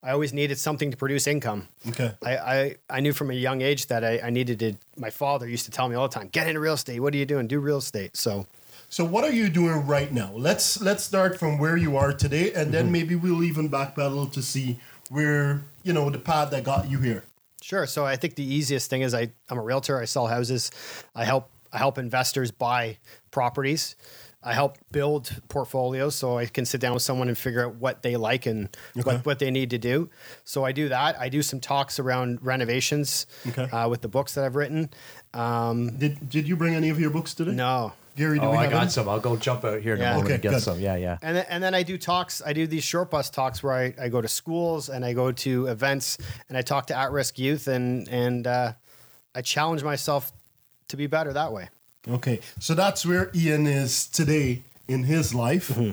I 0.01 0.11
always 0.11 0.31
needed 0.33 0.57
something 0.57 0.91
to 0.91 0.97
produce 0.97 1.27
income. 1.27 1.67
Okay. 1.89 2.13
I, 2.23 2.37
I, 2.37 2.75
I 2.89 2.99
knew 3.01 3.13
from 3.13 3.29
a 3.29 3.33
young 3.33 3.61
age 3.61 3.87
that 3.87 4.03
I, 4.03 4.19
I 4.23 4.29
needed 4.29 4.59
to. 4.59 4.73
My 4.95 5.09
father 5.09 5.47
used 5.47 5.65
to 5.65 5.71
tell 5.71 5.89
me 5.89 5.95
all 5.95 6.07
the 6.07 6.13
time, 6.13 6.29
"Get 6.29 6.47
into 6.47 6.59
real 6.59 6.75
estate. 6.75 6.99
What 6.99 7.13
are 7.13 7.17
you 7.17 7.25
doing? 7.25 7.47
Do 7.47 7.59
real 7.59 7.77
estate." 7.77 8.15
So 8.15 8.47
So 8.89 9.03
what 9.03 9.23
are 9.25 9.31
you 9.31 9.49
doing 9.49 9.85
right 9.85 10.11
now? 10.11 10.31
Let's 10.33 10.79
let's 10.81 11.03
start 11.03 11.37
from 11.37 11.57
where 11.57 11.75
you 11.75 11.97
are 11.97 12.13
today, 12.13 12.53
and 12.53 12.71
then 12.73 12.91
maybe 12.91 13.15
we'll 13.15 13.43
even 13.43 13.69
backpedal 13.69 14.31
to 14.33 14.41
see 14.41 14.79
where 15.09 15.63
you 15.83 15.91
know 15.93 16.09
the 16.09 16.19
path 16.19 16.51
that 16.51 16.63
got 16.63 16.89
you 16.89 16.99
here. 16.99 17.23
Sure. 17.61 17.85
So 17.85 18.05
I 18.05 18.15
think 18.15 18.35
the 18.35 18.43
easiest 18.45 18.89
thing 18.89 19.01
is 19.01 19.13
I, 19.13 19.31
I'm 19.49 19.57
a 19.57 19.61
realtor. 19.61 19.99
I 19.99 20.05
sell 20.05 20.27
houses. 20.27 20.71
I 21.13 21.25
help 21.25 21.49
I 21.73 21.79
help 21.79 21.97
investors 21.97 22.49
buy 22.51 22.97
properties. 23.31 23.95
I 24.41 24.53
help 24.53 24.77
build 24.93 25.35
portfolios 25.49 26.15
so 26.15 26.37
I 26.37 26.45
can 26.45 26.63
sit 26.65 26.79
down 26.79 26.93
with 26.93 27.03
someone 27.03 27.27
and 27.27 27.37
figure 27.37 27.65
out 27.65 27.75
what 27.75 28.03
they 28.03 28.15
like 28.15 28.45
and 28.45 28.69
Okay. 28.95 29.01
what, 29.03 29.25
what 29.25 29.39
they 29.39 29.51
need 29.51 29.71
to 29.71 29.77
do. 29.77 30.09
So 30.45 30.63
I 30.63 30.71
do 30.71 30.87
that. 30.89 31.19
I 31.19 31.27
do 31.27 31.41
some 31.41 31.59
talks 31.59 31.99
around 31.99 32.39
renovations 32.45 33.25
Okay. 33.49 33.63
uh, 33.63 33.89
with 33.89 33.99
the 34.01 34.07
books 34.07 34.35
that 34.35 34.45
I've 34.45 34.55
written. 34.55 34.89
Um, 35.33 35.97
Did 35.97 36.29
did 36.29 36.47
you 36.47 36.55
bring 36.55 36.75
any 36.75 36.89
of 36.89 36.99
your 37.01 37.09
books 37.09 37.33
today? 37.33 37.51
no. 37.51 37.91
Gary. 38.17 38.39
Do 38.39 38.45
Oh, 38.47 38.51
we 38.51 38.57
I 38.57 38.63
have 38.63 38.71
got 38.71 38.81
any? 38.81 38.89
some. 38.91 39.07
I'll 39.07 39.19
go 39.21 39.37
jump 39.37 39.63
out 39.63 39.79
here 39.81 39.93
in 39.93 40.01
Yeah. 40.01 40.07
a 40.11 40.15
moment 40.15 40.25
Okay, 40.25 40.33
and 40.33 40.43
get 40.43 40.51
good. 40.53 40.61
some. 40.63 40.79
Yeah, 40.81 40.95
yeah. 40.97 41.17
And 41.21 41.37
then, 41.37 41.45
and 41.49 41.63
then 41.63 41.73
I 41.73 41.83
do 41.83 41.97
talks. 41.97 42.41
I 42.45 42.51
do 42.51 42.67
these 42.67 42.83
short 42.83 43.09
bus 43.09 43.29
talks 43.29 43.63
where 43.63 43.73
I, 43.73 43.93
I 44.01 44.09
go 44.09 44.19
to 44.19 44.27
schools 44.27 44.89
and 44.89 45.05
I 45.05 45.13
go 45.13 45.31
to 45.31 45.67
events 45.67 46.17
and 46.49 46.57
I 46.57 46.61
talk 46.63 46.87
to 46.87 46.97
at 46.97 47.11
risk 47.11 47.39
youth 47.39 47.67
and 47.69 48.09
and 48.09 48.45
uh, 48.45 48.73
I 49.33 49.41
challenge 49.41 49.83
myself 49.83 50.33
to 50.89 50.97
be 50.97 51.07
better 51.07 51.31
that 51.33 51.53
way. 51.53 51.69
Okay, 52.09 52.39
so 52.59 52.73
that's 52.73 53.05
where 53.05 53.29
Ian 53.35 53.67
is 53.67 54.07
today 54.07 54.63
in 54.87 55.03
his 55.03 55.33
life. 55.35 55.69
Mm-hmm. 55.69 55.91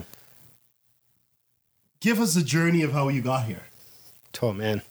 Give 1.99 2.19
us 2.19 2.33
the 2.35 2.43
journey 2.43 2.81
of 2.83 2.91
how 2.93 3.09
you 3.09 3.21
got 3.21 3.45
here. 3.45 3.63
Oh 4.41 4.53
man, 4.53 4.81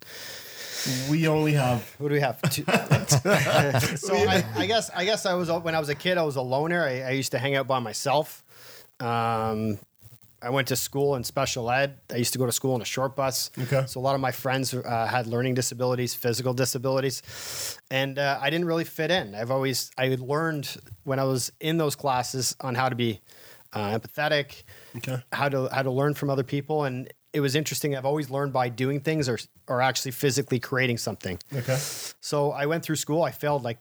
We 1.11 1.29
only 1.29 1.53
have 1.53 1.83
what 1.99 2.09
do 2.09 2.15
we 2.15 2.21
have? 2.21 2.41
Two- 2.51 2.65
so 3.97 4.15
I, 4.15 4.45
I 4.57 4.67
guess 4.67 4.91
I 4.91 5.05
guess 5.05 5.27
I 5.27 5.35
was 5.35 5.51
when 5.51 5.75
I 5.75 5.79
was 5.79 5.89
a 5.89 5.95
kid 5.95 6.19
I 6.19 6.23
was 6.23 6.37
a 6.37 6.43
loner. 6.43 6.83
I, 6.85 7.01
I 7.03 7.11
used 7.11 7.33
to 7.33 7.39
hang 7.39 7.55
out 7.57 7.67
by 7.67 7.79
myself. 7.79 8.45
Um, 9.01 9.79
I 10.43 10.51
went 10.51 10.69
to 10.69 10.77
school 10.77 11.17
in 11.17 11.25
special 11.25 11.71
ed. 11.71 11.99
I 12.13 12.17
used 12.17 12.35
to 12.35 12.39
go 12.39 12.45
to 12.45 12.53
school 12.53 12.77
in 12.77 12.83
a 12.83 12.85
short 12.85 13.17
bus. 13.17 13.51
Okay. 13.59 13.85
So 13.87 13.99
a 13.99 14.03
lot 14.03 14.15
of 14.15 14.21
my 14.21 14.31
friends 14.31 14.75
uh, 14.75 15.07
had 15.11 15.27
learning 15.27 15.55
disabilities, 15.55 16.15
physical 16.15 16.53
disabilities, 16.53 17.79
and 17.91 18.19
uh, 18.19 18.39
I 18.41 18.51
didn't 18.51 18.67
really 18.67 18.85
fit 18.85 19.11
in. 19.11 19.35
I've 19.35 19.51
always 19.51 19.91
I 19.97 20.09
had 20.09 20.21
learned 20.21 20.77
when 21.05 21.19
I 21.19 21.25
was 21.25 21.51
in 21.61 21.79
those 21.79 21.97
classes 21.97 22.55
on 22.61 22.75
how 22.75 22.91
to 22.91 22.95
be 22.95 23.21
uh, 23.73 23.99
empathetic, 23.99 24.65
Okay. 24.99 25.17
how 25.33 25.49
to 25.49 25.69
how 25.73 25.83
to 25.83 25.91
learn 25.91 26.13
from 26.15 26.29
other 26.31 26.45
people, 26.45 26.85
and 26.85 27.11
it 27.35 27.41
was 27.41 27.55
interesting. 27.55 27.95
I've 27.97 28.07
always 28.07 28.31
learned 28.31 28.53
by 28.53 28.69
doing 28.71 29.01
things 29.01 29.29
or 29.29 29.39
or 29.69 29.83
actually 29.83 30.13
physically 30.13 30.61
creating 30.61 30.99
something. 30.99 31.39
okay. 31.55 31.77
So 32.21 32.53
I 32.53 32.67
went 32.67 32.83
through 32.85 32.97
school. 32.97 33.23
I 33.23 33.33
failed 33.33 33.63
like 33.65 33.79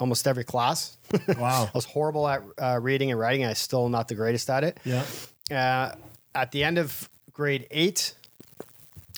almost 0.00 0.26
every 0.26 0.44
class. 0.44 0.96
Wow. 1.38 1.64
I 1.66 1.70
was 1.74 1.84
horrible 1.84 2.26
at 2.26 2.42
uh, 2.58 2.78
reading 2.82 3.10
and 3.12 3.20
writing. 3.20 3.44
I'm 3.44 3.54
still 3.54 3.88
not 3.88 4.08
the 4.08 4.14
greatest 4.16 4.50
at 4.50 4.64
it. 4.64 4.78
Yeah. 4.84 5.04
Uh, 5.50 5.94
at 6.34 6.50
the 6.50 6.64
end 6.64 6.78
of 6.78 7.08
grade 7.32 7.66
eight, 7.70 8.14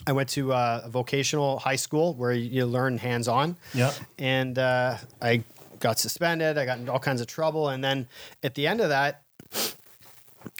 I 0.06 0.12
went 0.12 0.28
to 0.30 0.52
uh, 0.52 0.82
a 0.84 0.88
vocational 0.90 1.58
high 1.58 1.76
school 1.76 2.14
where 2.14 2.32
you 2.32 2.66
learn 2.66 2.98
hands 2.98 3.28
on. 3.28 3.56
Yeah. 3.72 3.92
And 4.18 4.58
uh, 4.58 4.98
I 5.22 5.42
got 5.80 5.98
suspended. 5.98 6.58
I 6.58 6.64
got 6.66 6.78
in 6.78 6.88
all 6.88 6.98
kinds 6.98 7.20
of 7.20 7.26
trouble. 7.26 7.70
And 7.70 7.82
then 7.82 8.08
at 8.42 8.54
the 8.54 8.66
end 8.66 8.80
of 8.80 8.90
that, 8.90 9.22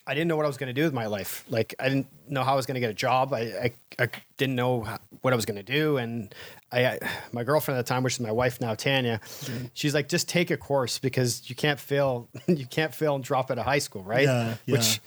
I 0.06 0.14
didn't 0.14 0.28
know 0.28 0.36
what 0.36 0.44
I 0.44 0.48
was 0.48 0.56
going 0.56 0.68
to 0.68 0.72
do 0.72 0.84
with 0.84 0.92
my 0.92 1.06
life. 1.06 1.44
Like 1.48 1.74
I 1.80 1.88
didn't 1.88 2.06
know 2.28 2.44
how 2.44 2.52
I 2.52 2.56
was 2.56 2.66
going 2.66 2.76
to 2.76 2.80
get 2.80 2.90
a 2.90 2.94
job. 2.94 3.32
I, 3.32 3.40
I, 3.40 3.72
I 3.98 4.08
didn't 4.36 4.54
know 4.54 4.86
what 5.22 5.32
I 5.32 5.36
was 5.36 5.46
going 5.46 5.56
to 5.56 5.62
do. 5.62 5.96
And 5.96 6.32
I, 6.70 6.86
I, 6.86 6.98
my 7.32 7.42
girlfriend 7.42 7.78
at 7.78 7.84
the 7.84 7.88
time, 7.88 8.02
which 8.02 8.14
is 8.14 8.20
my 8.20 8.30
wife 8.30 8.60
now, 8.60 8.74
Tanya, 8.74 9.20
mm-hmm. 9.24 9.66
she's 9.74 9.94
like, 9.94 10.08
just 10.08 10.28
take 10.28 10.50
a 10.50 10.56
course 10.56 10.98
because 10.98 11.50
you 11.50 11.56
can't 11.56 11.80
fail. 11.80 12.28
you 12.46 12.66
can't 12.66 12.94
fail 12.94 13.16
and 13.16 13.24
drop 13.24 13.50
out 13.50 13.58
of 13.58 13.64
high 13.64 13.80
school, 13.80 14.04
right? 14.04 14.24
Yeah, 14.24 14.54
yeah. 14.66 14.72
Which, 14.72 15.00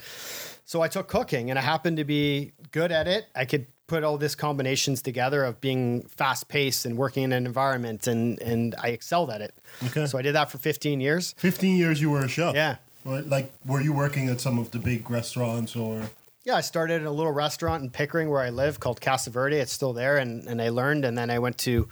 so 0.66 0.82
I 0.82 0.88
took 0.88 1.08
cooking, 1.08 1.50
and 1.50 1.58
I 1.58 1.64
happened 1.64 1.98
to 1.98 2.04
be 2.04 2.52
good 2.72 2.92
at 2.92 3.08
it. 3.08 3.26
I 3.36 3.46
could 3.46 3.66
put 3.88 4.04
all 4.04 4.18
this 4.18 4.36
combinations 4.36 5.02
together 5.02 5.44
of 5.44 5.60
being 5.60 6.04
fast 6.04 6.48
paced 6.48 6.86
and 6.86 6.96
working 6.96 7.24
in 7.24 7.32
an 7.32 7.46
environment, 7.46 8.06
and 8.06 8.40
and 8.42 8.76
I 8.82 8.90
excelled 8.90 9.32
at 9.32 9.42
it. 9.42 9.56
Okay. 9.88 10.06
So 10.06 10.18
I 10.18 10.22
did 10.22 10.36
that 10.36 10.52
for 10.52 10.60
15 10.60 11.02
years. 11.02 11.34
15 11.38 11.76
years 11.76 12.00
you 12.00 12.12
were 12.12 12.24
a 12.24 12.28
chef. 12.28 12.54
Yeah. 12.54 12.76
Like, 13.06 13.52
were 13.66 13.82
you 13.82 13.94
working 13.94 14.30
at 14.30 14.40
some 14.42 14.60
of 14.60 14.72
the 14.72 14.80
big 14.80 15.10
restaurants 15.10 15.76
or? 15.76 16.10
Yeah, 16.46 16.56
I 16.56 16.62
started 16.62 17.02
in 17.02 17.06
a 17.08 17.12
little 17.12 17.32
restaurant 17.32 17.84
in 17.84 17.90
Pickering 17.90 18.30
where 18.30 18.42
I 18.42 18.50
live 18.50 18.80
called 18.80 19.02
Casa 19.02 19.30
Verde. 19.30 19.58
It's 19.58 19.72
still 19.74 19.94
there, 19.94 20.18
and, 20.18 20.48
and 20.48 20.62
I 20.62 20.70
learned. 20.70 21.06
And 21.06 21.18
then 21.18 21.30
I 21.30 21.40
went 21.40 21.58
to 21.60 21.88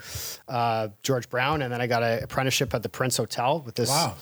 uh, 0.48 0.88
George 1.04 1.30
Brown, 1.30 1.62
and 1.62 1.72
then 1.72 1.82
I 1.82 1.88
got 1.88 2.02
an 2.04 2.24
apprenticeship 2.24 2.74
at 2.74 2.82
the 2.82 2.90
Prince 2.90 3.18
Hotel 3.18 3.62
with 3.66 3.76
this 3.76 3.90
Wow. 3.90 4.16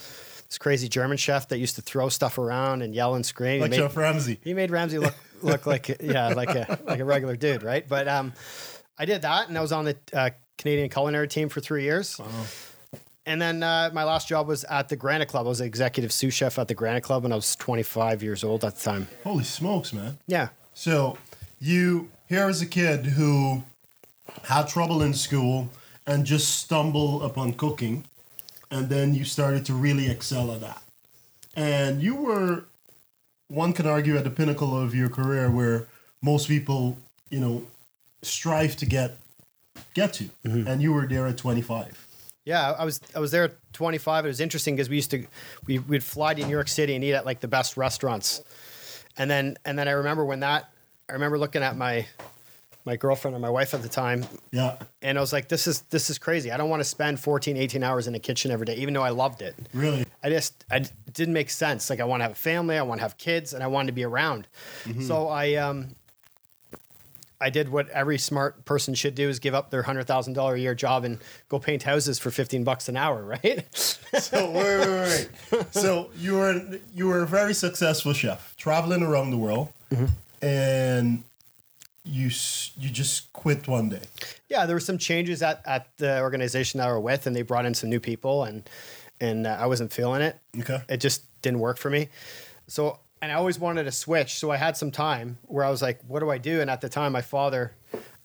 this 0.48 0.58
crazy 0.58 0.88
German 0.90 1.18
chef 1.18 1.48
that 1.50 1.58
used 1.60 1.76
to 1.76 1.82
throw 1.82 2.10
stuff 2.10 2.38
around 2.38 2.82
and 2.82 2.94
yell 2.96 3.16
and 3.16 3.26
scream. 3.26 3.56
He 3.56 3.62
Like 3.62 3.72
made- 3.72 3.78
Chef 3.78 3.96
Ramsay. 3.96 4.40
He 4.44 4.54
made 4.54 4.72
Ramsay 4.72 4.98
look 5.00 5.16
look 5.42 5.66
like 5.66 5.96
yeah, 6.02 6.30
like 6.30 6.50
a 6.50 6.80
like 6.86 7.00
a 7.00 7.06
regular 7.06 7.36
dude, 7.36 7.62
right? 7.64 7.88
But 7.88 8.08
um, 8.08 8.34
I 8.98 9.06
did 9.06 9.22
that, 9.22 9.48
and 9.48 9.58
I 9.58 9.62
was 9.62 9.72
on 9.72 9.86
the 9.86 9.96
uh, 10.12 10.32
Canadian 10.58 10.90
culinary 10.90 11.28
team 11.28 11.50
for 11.50 11.62
three 11.62 11.84
years. 11.84 12.20
And 13.26 13.42
then 13.42 13.64
uh, 13.64 13.90
my 13.94 14.04
last 14.04 14.28
job 14.28 14.48
was 14.48 14.64
at 14.66 14.90
the 14.90 14.96
Granite 14.96 15.28
Club. 15.28 15.46
I 15.46 15.50
was 15.50 15.62
executive 15.62 16.12
sous 16.12 16.34
chef 16.34 16.60
at 16.60 16.68
the 16.68 16.76
Granite 16.76 17.02
Club, 17.02 17.24
when 17.24 17.32
I 17.32 17.36
was 17.36 17.56
25 17.56 18.22
years 18.22 18.44
old 18.44 18.64
at 18.64 18.76
the 18.76 18.82
time. 18.82 19.08
Holy 19.24 19.44
smokes, 19.44 19.94
man. 19.94 20.18
Yeah, 20.28 20.50
So 20.74 21.18
you 21.60 22.10
here 22.28 22.48
as 22.48 22.62
a 22.62 22.66
kid 22.66 23.06
who 23.06 23.64
had 24.44 24.68
trouble 24.68 25.02
in 25.02 25.14
school 25.14 25.70
and 26.06 26.26
just 26.26 26.60
stumbled 26.60 27.24
upon 27.24 27.54
cooking, 27.54 28.06
and 28.70 28.90
then 28.90 29.16
you 29.16 29.24
started 29.24 29.66
to 29.66 29.74
really 29.74 30.10
excel 30.10 30.52
at 30.52 30.62
that. 30.62 30.84
And 31.56 32.02
you 32.02 32.16
were, 32.16 32.66
one 33.48 33.74
can 33.74 33.88
argue, 33.88 34.18
at 34.18 34.24
the 34.24 34.30
pinnacle 34.30 34.80
of 34.80 34.94
your 34.94 35.10
career 35.10 35.50
where 35.50 35.88
most 36.22 36.48
people, 36.48 36.98
you 37.30 37.40
know, 37.40 37.64
strive 38.22 38.76
to 38.78 38.86
get 38.86 39.18
get 39.94 40.14
to, 40.14 40.30
and 40.44 40.82
you 40.82 40.94
were 40.94 41.08
there 41.08 41.28
at 41.28 41.38
twenty 41.38 41.62
five. 41.62 42.05
Yeah. 42.46 42.72
I 42.72 42.86
was 42.86 43.02
I 43.16 43.20
was 43.20 43.32
there 43.32 43.44
at 43.46 43.74
25. 43.74 44.26
It 44.26 44.28
was 44.28 44.40
interesting 44.40 44.76
because 44.76 44.90
we 44.90 44.96
used 44.96 45.12
to 45.12 45.26
we 45.68 45.80
would 45.80 46.04
fly 46.04 46.34
to 46.34 46.44
New 46.44 46.50
York 46.50 46.68
City 46.68 46.96
and 46.96 47.04
eat 47.04 47.14
at 47.14 47.26
like 47.26 47.42
the 47.42 47.48
best 47.48 47.76
restaurants. 47.76 48.42
And 49.18 49.30
then 49.30 49.58
and 49.66 49.78
then 49.78 49.88
I 49.88 49.92
remember 49.92 50.24
when 50.24 50.40
that 50.42 50.70
I 51.10 51.14
remember 51.14 51.38
looking 51.38 51.64
at 51.64 51.76
my 51.76 52.06
my 52.86 52.96
girlfriend 52.96 53.36
or 53.36 53.40
my 53.40 53.50
wife 53.50 53.74
at 53.74 53.82
the 53.82 53.90
time 53.90 54.24
Yeah, 54.52 54.78
and 55.02 55.18
I 55.18 55.22
was 55.22 55.34
like, 55.34 55.48
this 55.48 55.66
is 55.66 55.82
this 55.90 56.10
is 56.12 56.20
crazy. 56.20 56.52
I 56.52 56.58
don't 56.58 56.70
want 56.70 56.82
to 56.82 56.86
spend 56.86 57.20
14, 57.20 57.58
18 57.58 57.82
hours 57.84 58.06
in 58.06 58.14
the 58.14 58.20
kitchen 58.20 58.52
every 58.52 58.68
day, 58.68 58.76
even 58.76 58.94
though 58.94 59.02
I 59.02 59.10
loved 59.10 59.42
it. 59.42 59.56
really. 59.74 60.06
I 60.24 60.30
just 60.30 60.64
I, 60.70 60.78
it 60.78 60.92
didn't 61.14 61.34
make 61.34 61.50
sense. 61.50 61.90
Like 61.90 62.00
I 62.00 62.04
want 62.04 62.20
to 62.20 62.26
have 62.26 62.34
a 62.34 62.36
family, 62.36 62.78
I 62.78 62.84
want 62.84 63.00
to 63.00 63.04
have 63.04 63.18
kids, 63.18 63.54
and 63.54 63.64
I 63.64 63.68
wanted 63.68 63.88
to 63.88 63.94
be 63.94 64.04
around. 64.04 64.48
So 65.02 65.28
I 65.30 65.56
um 65.56 65.96
I 67.40 67.50
did 67.50 67.70
what 67.70 67.90
every 67.90 68.18
smart 68.18 68.66
person 68.66 68.94
should 68.94 69.16
do: 69.16 69.30
is 69.30 69.40
give 69.40 69.54
up 69.54 69.70
their 69.70 69.84
hundred 69.84 70.08
thousand 70.08 70.34
dollar 70.34 70.56
a 70.56 70.60
year 70.60 70.76
job 70.76 71.04
and 71.04 71.20
go 71.50 71.60
paint 71.60 71.84
houses 71.84 72.20
for 72.20 72.32
fifteen 72.32 72.64
bucks 72.64 72.88
an 72.90 72.98
hour, 72.98 73.24
right? 73.44 73.66
So 73.76 74.52
wait, 74.52 74.80
wait, 74.80 75.30
wait. 75.52 75.66
so 75.74 76.10
you 76.18 76.36
were 76.36 76.80
you 76.94 77.08
were 77.08 77.24
a 77.24 77.28
very 77.28 77.54
successful 77.54 78.14
chef, 78.14 78.56
traveling 78.58 79.04
around 79.04 79.32
the 79.32 79.38
world, 79.38 79.74
and 80.42 81.24
you 82.04 82.30
you 82.78 82.90
just 82.90 83.34
quit 83.34 83.68
one 83.68 83.90
day. 83.90 84.04
yeah, 84.48 84.66
there 84.66 84.76
were 84.76 84.80
some 84.80 84.98
changes 84.98 85.42
at, 85.42 85.62
at 85.66 85.88
the 85.98 86.22
organization 86.22 86.78
that 86.78 86.88
I 86.88 86.92
were 86.92 87.00
with, 87.00 87.26
and 87.28 87.36
they 87.36 87.42
brought 87.42 87.66
in 87.66 87.74
some 87.74 87.90
new 87.90 88.00
people, 88.00 88.44
and 88.44 88.68
and 89.20 89.48
uh, 89.48 89.58
I 89.60 89.66
wasn't 89.66 89.92
feeling 89.92 90.22
it. 90.22 90.40
Okay. 90.60 90.82
It 90.90 90.98
just 90.98 91.24
didn't 91.42 91.60
work 91.60 91.78
for 91.78 91.90
me. 91.90 92.10
So, 92.68 93.00
and 93.26 93.32
I 93.32 93.36
always 93.38 93.58
wanted 93.58 93.86
to 93.86 93.92
switch. 93.92 94.36
So 94.36 94.52
I 94.52 94.58
had 94.58 94.78
some 94.78 94.92
time 94.92 95.40
where 95.48 95.66
I 95.66 95.72
was 95.72 95.82
like, 95.82 96.00
what 96.08 96.20
do 96.20 96.30
I 96.30 96.38
do? 96.38 96.62
And 96.62 96.70
at 96.70 96.80
the 96.80 96.90
time, 96.90 97.12
my 97.12 97.24
father 97.24 97.74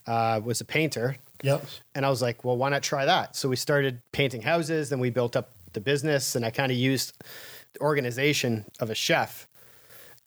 uh, 0.05 0.39
was 0.43 0.61
a 0.61 0.65
painter, 0.65 1.17
Yep. 1.41 1.65
and 1.95 2.05
I 2.05 2.09
was 2.11 2.21
like, 2.21 2.43
well, 2.45 2.55
why 2.55 2.69
not 2.69 2.83
try 2.83 3.05
that? 3.05 3.35
So 3.35 3.49
we 3.49 3.55
started 3.55 3.99
painting 4.11 4.43
houses, 4.43 4.89
then 4.91 4.99
we 4.99 5.09
built 5.09 5.35
up 5.35 5.49
the 5.73 5.79
business, 5.81 6.35
and 6.35 6.45
I 6.45 6.51
kind 6.51 6.71
of 6.71 6.77
used 6.77 7.13
the 7.73 7.79
organization 7.81 8.65
of 8.79 8.91
a 8.91 8.95
chef 8.95 9.47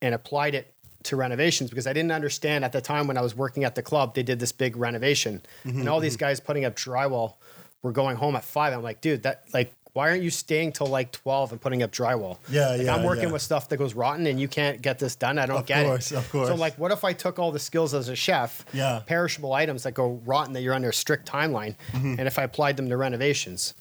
and 0.03 0.13
applied 0.13 0.57
it 0.57 0.75
to 1.05 1.15
renovations 1.15 1.71
because 1.71 1.87
I 1.87 1.93
didn't 1.93 2.11
understand 2.11 2.65
at 2.65 2.73
the 2.73 2.81
time 2.81 3.07
when 3.07 3.17
I 3.17 3.21
was 3.21 3.37
working 3.37 3.63
at 3.63 3.77
the 3.77 3.83
club, 3.83 4.17
they 4.17 4.25
did 4.25 4.41
this 4.41 4.51
big 4.51 4.77
renovation, 4.77 5.43
and 5.63 5.89
all 5.89 6.01
these 6.01 6.17
guys 6.17 6.41
putting 6.41 6.65
up 6.65 6.75
drywall 6.75 7.35
were 7.83 7.93
going 7.93 8.17
home 8.17 8.35
at 8.35 8.45
five. 8.45 8.73
I'm 8.73 8.83
like, 8.83 9.01
dude, 9.01 9.23
that 9.23 9.45
like. 9.55 9.73
Why 9.95 10.11
aren't 10.11 10.23
you 10.25 10.31
staying 10.31 10.73
till 10.73 10.89
like 10.89 11.13
12 11.13 11.53
and 11.53 11.61
putting 11.61 11.83
up 11.85 11.93
drywall? 11.93 12.39
Yeah, 12.49 12.71
like, 12.71 12.83
yeah, 12.83 12.95
I'm 12.97 13.05
working 13.05 13.29
yeah. 13.29 13.33
with 13.33 13.43
stuff 13.43 13.69
that 13.69 13.77
goes 13.77 13.95
rotten 13.95 14.27
and 14.27 14.41
you 14.41 14.49
can't 14.49 14.83
get 14.83 14.99
this 14.99 15.15
done. 15.15 15.39
I 15.39 15.47
don't 15.47 15.59
Of 15.59 15.67
get 15.67 15.87
course, 15.87 16.11
it. 16.11 16.17
of 16.19 16.31
course. 16.33 16.49
So 16.49 16.57
like, 16.57 16.77
what 16.79 16.91
if 16.91 17.05
I 17.05 17.13
took 17.13 17.39
all 17.39 17.53
the 17.53 17.61
skills 17.61 17.95
as 17.95 18.09
a 18.09 18.17
chef, 18.17 18.65
Yeah. 18.73 19.03
perishable 19.07 19.53
items 19.53 19.85
that 19.85 19.93
go 19.95 20.21
rotten 20.25 20.53
that 20.55 20.63
you're 20.63 20.75
under 20.75 20.89
a 20.89 20.93
strict 20.93 21.31
timeline, 21.31 21.77
and 21.93 22.21
if 22.21 22.41
I 22.41 22.43
applied 22.43 22.77
them 22.77 22.89
to 22.89 22.97
renovations? 22.97 23.75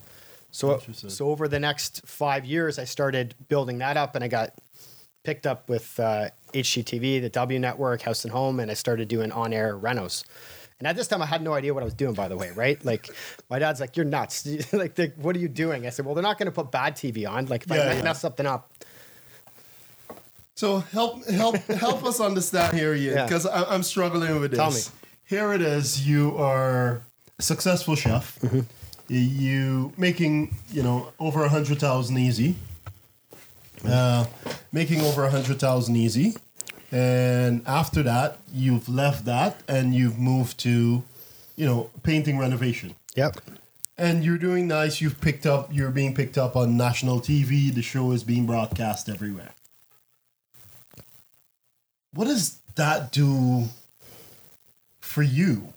So, 0.52 0.76
Mm-hmm. 0.76 1.10
So 1.10 1.30
over 1.30 1.48
the 1.48 1.60
next 1.60 2.06
five 2.06 2.46
years, 2.46 2.78
I 2.78 2.84
started 2.84 3.34
building 3.50 3.80
that 3.80 3.98
up, 3.98 4.14
and 4.14 4.24
I 4.24 4.28
got 4.28 4.54
picked 5.24 5.48
up 5.48 5.68
with 5.68 6.00
uh, 6.00 6.30
HGTV, 6.54 7.22
the 7.22 7.30
W 7.30 7.58
Network, 7.58 8.04
House 8.04 8.24
and 8.24 8.32
Home, 8.32 8.60
and 8.60 8.70
I 8.70 8.76
started 8.76 9.08
doing 9.08 9.32
on-air 9.32 9.76
renos. 9.76 10.24
And 10.80 10.88
at 10.88 10.96
this 10.96 11.08
time, 11.08 11.22
I 11.22 11.26
had 11.26 11.42
no 11.42 11.54
idea 11.54 11.74
what 11.74 11.82
I 11.84 11.86
was 11.86 11.94
doing, 11.94 12.14
by 12.14 12.28
the 12.28 12.36
way, 12.36 12.52
right? 12.56 12.84
Like, 12.84 13.10
my 13.50 13.60
dad's 13.60 13.80
like, 13.80 13.96
"You're 13.96 14.06
nuts! 14.06 14.46
like, 14.74 14.98
what 15.16 15.36
are 15.36 15.40
you 15.40 15.48
doing?" 15.48 15.86
I 15.86 15.90
said, 15.92 16.06
"Well, 16.06 16.14
they're 16.16 16.24
not 16.24 16.38
going 16.38 16.48
to 16.48 16.52
put 16.52 16.72
bad 16.72 16.96
TV 16.96 17.28
on. 17.30 17.46
Like, 17.46 17.64
if 17.64 17.70
Yeah, 17.72 17.84
I 17.84 17.94
yeah. 17.94 18.04
mess 18.04 18.20
something 18.22 18.46
up, 18.46 18.72
So 20.56 20.80
help 20.80 21.26
help 21.28 21.56
help 21.58 22.04
us 22.06 22.20
understand 22.20 22.76
here, 22.78 22.94
Ian, 22.94 23.16
Yeah. 23.16 23.24
because 23.26 23.46
I'm 23.46 23.84
struggling 23.84 24.40
with 24.40 24.52
this. 24.52 24.60
Tell 24.60 24.72
me. 24.72 24.82
Here 25.26 25.54
it 25.54 25.62
is. 25.62 26.06
You 26.08 26.38
are 26.38 27.02
a 27.40 27.42
successful 27.42 27.96
chef. 27.96 28.38
Mm-hmm. 28.40 28.60
You 29.08 29.94
making 29.98 30.56
you 30.72 30.84
know 30.84 31.12
over 31.20 31.44
a 31.44 31.50
hundred 31.50 31.80
thousand 31.80 32.18
easy. 32.18 32.56
Uh, 33.86 34.26
making 34.72 35.02
over 35.02 35.26
a 35.26 35.30
hundred 35.30 35.60
thousand 35.60 35.96
easy, 35.98 36.36
and 36.94 37.64
after 37.66 38.04
that, 38.04 38.38
you've 38.54 38.88
left 38.88 39.26
that 39.26 39.62
and 39.68 39.96
you've 39.96 40.20
moved 40.20 40.60
to, 40.60 41.02
you 41.56 41.66
know, 41.66 41.90
painting 42.04 42.38
renovation. 42.38 42.94
yep, 43.16 43.42
And 43.98 44.24
you're 44.24 44.38
doing 44.38 44.68
nice. 44.68 45.02
You've 45.02 45.20
picked 45.20 45.48
up. 45.48 45.74
You're 45.74 45.90
being 45.90 46.14
picked 46.14 46.38
up 46.38 46.56
on 46.56 46.78
national 46.78 47.20
TV. 47.20 47.74
The 47.74 47.82
show 47.82 48.12
is 48.12 48.24
being 48.24 48.46
broadcast 48.46 49.10
everywhere. 49.10 49.54
What 52.14 52.26
does 52.26 52.60
that 52.76 53.12
do 53.12 53.70
for 55.02 55.24
you? 55.24 55.74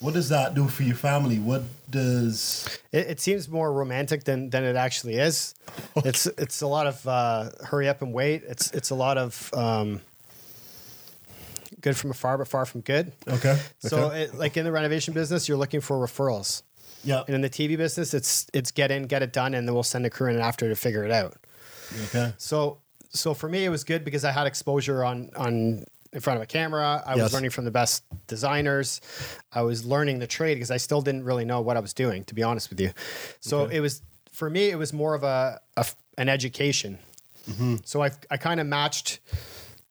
What 0.00 0.14
does 0.14 0.28
that 0.30 0.54
do 0.54 0.66
for 0.66 0.82
your 0.82 0.96
family? 0.96 1.38
What 1.38 1.62
does 1.90 2.78
It, 2.92 3.06
it 3.06 3.20
seems 3.20 3.48
more 3.48 3.72
romantic 3.72 4.24
than 4.24 4.50
than 4.50 4.64
it 4.64 4.76
actually 4.76 5.14
is. 5.14 5.54
It's 6.04 6.26
it's 6.26 6.62
a 6.62 6.66
lot 6.66 6.86
of 6.86 7.06
uh, 7.06 7.50
hurry 7.64 7.88
up 7.88 8.02
and 8.02 8.12
wait. 8.12 8.42
It's 8.46 8.70
it's 8.72 8.90
a 8.90 8.94
lot 8.94 9.18
of 9.18 9.52
um, 9.54 10.00
good 11.80 11.96
from 11.96 12.10
afar, 12.10 12.38
but 12.38 12.48
far 12.48 12.66
from 12.66 12.80
good. 12.80 13.12
okay? 13.26 13.58
So, 13.78 14.06
okay. 14.06 14.22
it, 14.22 14.34
like 14.34 14.56
in 14.56 14.64
the 14.64 14.72
renovation 14.72 15.14
business, 15.14 15.48
you're 15.48 15.58
looking 15.58 15.80
for 15.80 15.96
referrals, 15.96 16.62
yeah, 17.04 17.22
and 17.26 17.34
in 17.34 17.40
the 17.40 17.50
TV 17.50 17.76
business, 17.76 18.14
it's 18.14 18.46
it's 18.52 18.70
get 18.70 18.90
in, 18.90 19.04
get 19.04 19.22
it 19.22 19.32
done, 19.32 19.54
and 19.54 19.66
then 19.66 19.74
we'll 19.74 19.82
send 19.82 20.06
a 20.06 20.10
crew 20.10 20.30
in 20.30 20.38
after 20.40 20.68
to 20.68 20.76
figure 20.76 21.04
it 21.04 21.12
out. 21.12 21.36
okay, 22.06 22.32
So 22.38 22.78
so 23.10 23.34
for 23.34 23.48
me, 23.48 23.64
it 23.64 23.70
was 23.70 23.84
good 23.84 24.04
because 24.04 24.24
I 24.24 24.32
had 24.32 24.46
exposure 24.46 25.04
on 25.04 25.30
on 25.36 25.84
in 26.12 26.20
front 26.20 26.36
of 26.38 26.42
a 26.42 26.46
camera. 26.46 27.02
I 27.06 27.14
Yes. 27.16 27.24
was 27.24 27.32
learning 27.34 27.50
from 27.50 27.64
the 27.64 27.70
best 27.70 28.02
designers. 28.26 29.00
I 29.52 29.62
was 29.62 29.84
learning 29.84 30.18
the 30.20 30.26
trade 30.26 30.54
because 30.54 30.70
I 30.70 30.76
still 30.78 31.02
didn't 31.02 31.24
really 31.24 31.44
know 31.44 31.60
what 31.60 31.76
I 31.76 31.80
was 31.80 31.92
doing, 31.92 32.24
to 32.24 32.34
be 32.34 32.42
honest 32.42 32.70
with 32.70 32.80
you. 32.80 32.92
So 33.40 33.66
it 33.66 33.80
was 33.80 34.02
for 34.32 34.48
me, 34.48 34.70
it 34.70 34.76
was 34.78 34.92
more 34.92 35.14
of 35.14 35.22
a 35.24 35.60
an 36.16 36.28
education. 36.28 36.98
Mm-hmm. 37.50 37.76
So 37.84 38.02
I 38.02 38.10
I 38.30 38.36
kind 38.36 38.60
of 38.60 38.66
matched. 38.66 39.20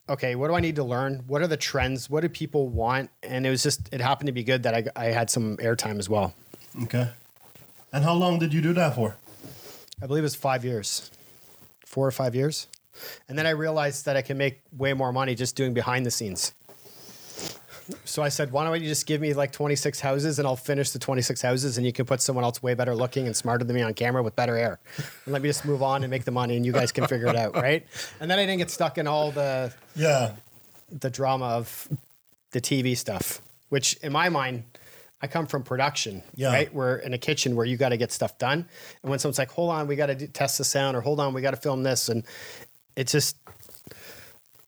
Okay, 0.09 0.35
what 0.35 0.47
do 0.47 0.53
I 0.55 0.61
need 0.61 0.77
to 0.77 0.85
learn? 0.85 1.23
What 1.27 1.41
are 1.41 1.47
the 1.47 1.57
trends? 1.57 2.09
What 2.09 2.21
do 2.21 2.29
people 2.29 2.69
want? 2.69 3.09
And 3.23 3.45
it 3.45 3.49
was 3.49 3.61
just 3.61 3.89
it 3.93 3.99
happened 3.99 4.27
to 4.27 4.33
be 4.33 4.43
good 4.43 4.63
that 4.63 4.73
I 4.73 4.85
I 4.95 5.05
had 5.11 5.29
some 5.29 5.57
airtime 5.57 5.99
as 5.99 6.09
well. 6.09 6.33
okay. 6.83 7.09
And 7.91 8.03
how 8.03 8.13
long 8.13 8.39
did 8.39 8.53
you 8.53 8.61
do 8.61 8.73
that 8.73 8.95
for? 8.95 9.15
I 10.01 10.07
believe 10.07 10.23
it 10.23 10.25
was 10.31 10.35
five 10.35 10.63
years, 10.65 11.09
four 11.85 12.05
or 12.07 12.11
five 12.11 12.35
years. 12.35 12.67
And 13.29 13.37
then 13.37 13.45
I 13.45 13.51
realized 13.51 14.05
that 14.05 14.15
I 14.17 14.21
can 14.21 14.37
make 14.37 14.61
way 14.75 14.93
more 14.93 15.11
money 15.11 15.35
just 15.35 15.55
doing 15.55 15.73
behind 15.73 16.05
the 16.05 16.11
scenes. 16.11 16.53
So 18.03 18.21
I 18.21 18.27
said, 18.27 18.51
why 18.51 18.65
don't 18.65 18.81
you 18.81 18.87
just 18.89 19.05
give 19.05 19.21
me 19.21 19.33
like 19.33 19.53
26 19.53 20.01
houses 20.01 20.39
and 20.39 20.47
I'll 20.47 20.57
finish 20.57 20.89
the 20.91 20.99
26 20.99 21.41
houses 21.41 21.77
and 21.77 21.85
you 21.85 21.93
can 21.93 22.05
put 22.05 22.19
someone 22.21 22.43
else 22.43 22.61
way 22.61 22.73
better 22.73 22.93
looking 22.93 23.27
and 23.27 23.35
smarter 23.35 23.63
than 23.63 23.75
me 23.77 23.81
on 23.81 23.93
camera 23.93 24.21
with 24.21 24.35
better 24.35 24.57
hair. 24.57 24.77
And 25.25 25.31
let 25.31 25.41
me 25.41 25.47
just 25.47 25.63
move 25.63 25.81
on 25.81 26.03
and 26.03 26.11
make 26.11 26.25
the 26.25 26.31
money 26.31 26.57
and 26.57 26.65
you 26.65 26.73
guys 26.73 26.91
can 26.91 27.07
figure 27.07 27.27
it 27.27 27.37
out, 27.37 27.55
right? 27.55 27.85
And 28.19 28.29
then 28.29 28.39
I 28.39 28.43
didn't 28.45 28.57
get 28.57 28.71
stuck 28.71 28.97
in 28.97 29.07
all 29.07 29.31
the 29.31 29.73
Yeah, 29.95 30.33
the 30.91 31.09
drama 31.09 31.45
of 31.45 31.87
the 32.51 32.59
TV 32.59 32.97
stuff, 32.97 33.41
which 33.69 33.93
in 34.03 34.11
my 34.11 34.27
mind, 34.27 34.65
I 35.21 35.27
come 35.27 35.47
from 35.47 35.63
production, 35.63 36.21
Yeah. 36.35 36.49
right? 36.53 36.71
We're 36.73 36.97
in 36.97 37.13
a 37.13 37.17
kitchen 37.17 37.55
where 37.55 37.65
you 37.65 37.75
got 37.77 37.89
to 37.89 37.97
get 37.97 38.11
stuff 38.11 38.37
done. 38.37 38.67
And 39.01 39.09
when 39.09 39.17
someone's 39.17 39.39
like, 39.39 39.49
hold 39.51 39.71
on, 39.71 39.87
we 39.87 39.95
got 39.95 40.07
to 40.07 40.27
test 40.27 40.57
the 40.59 40.63
sound, 40.63 40.95
or 40.95 41.01
hold 41.01 41.19
on, 41.19 41.33
we 41.33 41.41
got 41.41 41.51
to 41.51 41.57
film 41.57 41.81
this. 41.83 42.07
And 42.09 42.23
it's 42.97 43.13
just, 43.13 43.37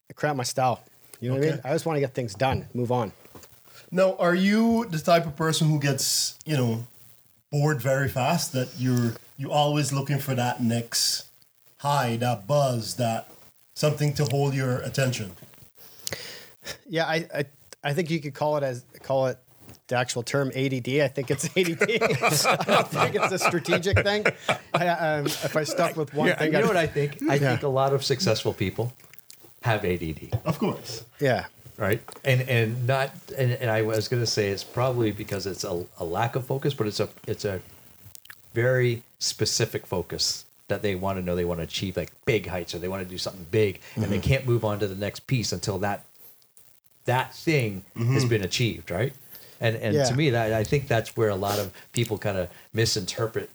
I 0.09 0.13
crap 0.13 0.37
my 0.37 0.43
style. 0.43 0.81
You 1.19 1.29
know 1.29 1.35
what 1.35 1.43
I 1.43 1.51
mean? 1.51 1.61
I 1.65 1.73
just 1.73 1.85
want 1.85 1.97
to 1.97 1.99
get 1.99 2.13
things 2.13 2.33
done, 2.33 2.67
move 2.73 2.93
on. 2.93 3.11
Now, 3.91 4.15
are 4.17 4.35
you 4.35 4.85
the 4.85 4.99
type 4.99 5.25
of 5.25 5.35
person 5.35 5.67
who 5.67 5.79
gets, 5.79 6.37
you 6.45 6.55
know, 6.55 6.87
bored 7.51 7.81
very 7.81 8.07
fast? 8.07 8.53
That 8.53 8.69
you're 8.77 9.15
you 9.35 9.51
always 9.51 9.91
looking 9.91 10.19
for 10.19 10.35
that 10.35 10.61
next 10.61 11.25
high, 11.79 12.15
that 12.17 12.45
buzz, 12.45 12.95
that 12.95 13.31
something 13.75 14.13
to 14.13 14.25
hold 14.25 14.53
your 14.53 14.77
attention? 14.79 15.31
Yeah, 16.87 17.05
I, 17.05 17.27
I, 17.33 17.45
I 17.83 17.93
think 17.93 18.11
you 18.11 18.19
could 18.21 18.35
call 18.35 18.57
it 18.57 18.63
as, 18.63 18.83
call 19.01 19.27
it 19.27 19.39
the 19.89 19.97
actual 19.97 20.23
term 20.23 20.49
ADD. 20.55 20.87
I 21.01 21.07
think 21.09 21.29
it's 21.29 21.45
ADD. 21.57 21.81
I 22.01 22.63
don't 22.65 22.87
think 22.87 23.15
it's 23.15 23.31
a 23.33 23.39
strategic 23.39 23.99
thing. 23.99 24.25
I, 24.73 24.87
um, 24.87 25.25
if 25.25 25.55
I 25.55 25.63
stuck 25.63 25.97
with 25.97 26.13
one 26.13 26.27
Yeah, 26.29 26.37
thing, 26.37 26.47
you 26.47 26.51
know 26.53 26.59
I'd- 26.59 26.67
what 26.67 26.77
I 26.77 26.87
think? 26.87 27.21
I 27.29 27.37
think 27.37 27.63
a 27.63 27.67
lot 27.67 27.91
of 27.93 28.03
successful 28.05 28.53
people 28.53 28.93
have 29.63 29.83
ADD, 29.83 30.29
Of 30.45 30.57
course. 30.57 31.03
yeah. 31.19 31.45
right? 31.77 32.01
And 32.23 32.41
and 32.49 32.87
not 32.87 33.11
and, 33.37 33.51
and 33.53 33.69
I 33.69 33.81
was 33.81 34.07
going 34.07 34.21
to 34.23 34.27
say 34.27 34.49
it's 34.49 34.63
probably 34.63 35.11
because 35.11 35.45
it's 35.45 35.63
a, 35.65 35.85
a 35.97 36.05
lack 36.05 36.35
of 36.37 36.45
focus, 36.45 36.73
but 36.73 36.87
it's 36.87 36.99
a 37.01 37.09
it's 37.27 37.43
a 37.45 37.59
very 38.53 39.03
specific 39.19 39.85
focus 39.85 40.45
that 40.69 40.81
they 40.81 40.93
want 40.95 41.17
to 41.17 41.25
know 41.25 41.35
they 41.35 41.45
want 41.45 41.59
to 41.59 41.63
achieve 41.63 41.97
like 41.97 42.11
big 42.25 42.47
heights 42.47 42.73
or 42.75 42.79
they 42.79 42.87
want 42.87 43.03
to 43.03 43.09
do 43.09 43.17
something 43.17 43.45
big 43.51 43.81
and 43.95 44.05
they 44.05 44.19
can't 44.19 44.45
move 44.45 44.63
on 44.63 44.77
to 44.79 44.87
the 44.87 44.95
next 44.95 45.25
piece 45.27 45.51
until 45.51 45.79
that 45.79 46.05
that 47.05 47.33
thing 47.33 47.83
has 47.95 48.23
been 48.25 48.43
achieved, 48.43 48.91
right? 48.91 49.13
And 49.59 49.75
and 49.75 49.95
Yeah. 49.95 50.05
to 50.05 50.15
me 50.15 50.29
that 50.31 50.53
I 50.53 50.63
think 50.63 50.87
that's 50.87 51.15
where 51.17 51.29
a 51.29 51.35
lot 51.35 51.59
of 51.59 51.71
people 51.91 52.17
kind 52.17 52.37
of 52.37 52.49
misinterpret 52.73 53.49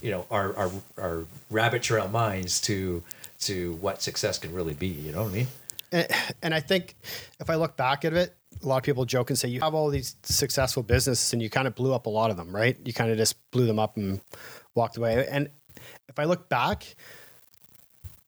you 0.00 0.10
know 0.10 0.26
our, 0.30 0.54
our 0.56 0.70
our 0.98 1.24
rabbit 1.50 1.82
trail 1.82 2.08
minds 2.08 2.60
to 2.62 3.02
to 3.40 3.74
what 3.74 4.02
success 4.02 4.38
can 4.38 4.52
really 4.54 4.74
be, 4.74 4.86
you 4.86 5.12
know 5.12 5.22
what 5.24 5.32
I 5.32 5.34
mean? 5.34 5.48
and, 5.92 6.06
and 6.42 6.54
I 6.54 6.60
think 6.60 6.96
if 7.40 7.50
I 7.50 7.56
look 7.56 7.76
back 7.76 8.04
at 8.04 8.12
it, 8.14 8.34
a 8.62 8.66
lot 8.66 8.76
of 8.78 8.82
people 8.84 9.04
joke 9.04 9.30
and 9.30 9.38
say 9.38 9.48
you 9.48 9.60
have 9.60 9.74
all 9.74 9.90
these 9.90 10.16
successful 10.22 10.82
businesses 10.82 11.32
and 11.32 11.42
you 11.42 11.50
kind 11.50 11.66
of 11.66 11.74
blew 11.74 11.92
up 11.92 12.06
a 12.06 12.10
lot 12.10 12.30
of 12.30 12.36
them, 12.36 12.54
right? 12.54 12.76
You 12.84 12.92
kind 12.92 13.10
of 13.10 13.16
just 13.18 13.34
blew 13.50 13.66
them 13.66 13.78
up 13.78 13.96
and 13.96 14.20
walked 14.74 14.96
away. 14.96 15.26
And 15.28 15.50
if 16.08 16.18
I 16.18 16.24
look 16.24 16.48
back, 16.48 16.94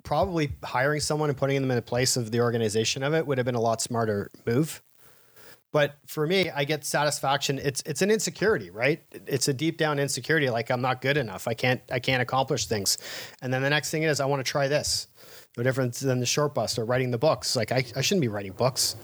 probably 0.03 0.53
hiring 0.63 1.01
someone 1.01 1.31
and 1.31 1.39
putting 1.39 1.61
them 1.61 1.71
in 1.71 1.77
the 1.77 1.83
place 1.83 2.17
of 2.17 2.31
the 2.31 2.41
organization 2.41 3.03
of 3.03 3.15
it 3.15 3.27
would 3.27 3.39
have 3.39 3.45
been 3.47 3.55
a 3.55 3.61
lot 3.61 3.81
smarter 3.81 4.31
move. 4.47 4.83
But 5.75 5.97
for 6.07 6.25
me, 6.25 6.51
I 6.51 6.63
get 6.63 6.85
satisfaction. 6.85 7.59
It's 7.59 7.83
it's 7.85 8.01
an 8.01 8.09
insecurity, 8.09 8.71
right? 8.71 9.03
It's 9.27 9.49
a 9.49 9.53
deep 9.53 9.77
down 9.77 9.99
insecurity, 9.99 10.49
like 10.49 10.71
I'm 10.71 10.81
not 10.81 11.01
good 11.01 11.17
enough. 11.17 11.49
I 11.49 11.55
can't 11.55 11.81
I 11.91 11.99
can't 11.99 12.23
accomplish 12.23 12.67
things. 12.67 12.97
And 13.43 13.53
then 13.53 13.61
the 13.61 13.71
next 13.71 13.91
thing 13.91 14.05
is 14.05 14.21
I 14.21 14.27
want 14.27 14.39
to 14.39 14.49
try 14.49 14.69
this. 14.69 15.09
No 15.57 15.65
different 15.65 15.95
than 15.95 16.21
the 16.21 16.27
short 16.27 16.55
bus 16.55 16.79
or 16.79 16.85
writing 16.85 17.11
the 17.11 17.19
books. 17.19 17.57
Like 17.57 17.73
I, 17.73 17.85
I 17.97 18.03
shouldn't 18.03 18.21
be 18.21 18.29
writing 18.29 18.53
books. 18.53 18.95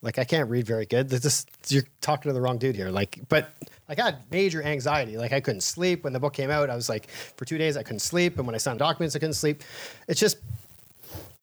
Like 0.00 0.16
I 0.20 0.22
can't 0.22 0.48
read 0.48 0.64
very 0.64 0.86
good. 0.86 1.08
Just 1.08 1.50
you're 1.72 1.82
talking 2.00 2.30
to 2.30 2.32
the 2.32 2.40
wrong 2.40 2.58
dude 2.58 2.76
here. 2.76 2.90
Like, 2.90 3.18
but 3.28 3.50
like 3.88 3.98
I 3.98 4.04
had 4.04 4.18
major 4.30 4.62
anxiety. 4.62 5.16
Like 5.16 5.32
I 5.32 5.40
couldn't 5.40 5.62
sleep 5.62 6.04
when 6.04 6.12
the 6.12 6.20
book 6.20 6.34
came 6.34 6.52
out. 6.52 6.70
I 6.70 6.76
was 6.76 6.88
like, 6.88 7.08
for 7.10 7.44
two 7.46 7.58
days 7.58 7.76
I 7.76 7.82
couldn't 7.82 7.98
sleep, 7.98 8.38
and 8.38 8.46
when 8.46 8.54
I 8.54 8.58
signed 8.58 8.78
documents, 8.78 9.16
I 9.16 9.18
couldn't 9.18 9.34
sleep. 9.34 9.64
It's 10.06 10.20
just, 10.20 10.36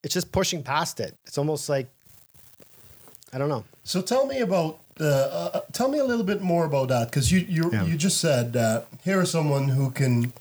it's 0.03 0.13
just 0.13 0.31
pushing 0.31 0.63
past 0.63 1.01
it. 1.01 1.17
It's 1.25 1.37
almost 1.37 1.67
like, 1.67 1.89
I 3.33 3.37
don't 3.37 3.49
know. 3.49 3.63
So 3.83 4.01
tell 4.01 4.25
me 4.25 4.39
about 4.39 4.79
uh, 4.99 5.05
uh, 5.05 5.59
tell 5.71 5.89
me 5.89 5.97
a 5.99 6.03
little 6.05 6.23
bit 6.25 6.41
more 6.41 6.65
about 6.65 6.87
that 6.89 7.09
because 7.09 7.31
you 7.31 7.39
you 7.39 7.69
Yeah. 7.73 7.83
you 7.85 7.95
just 7.97 8.19
said 8.21 8.53
that 8.53 8.85
here 9.03 9.21
is 9.21 9.31
someone 9.31 9.69
who 9.69 9.91
can 9.91 10.33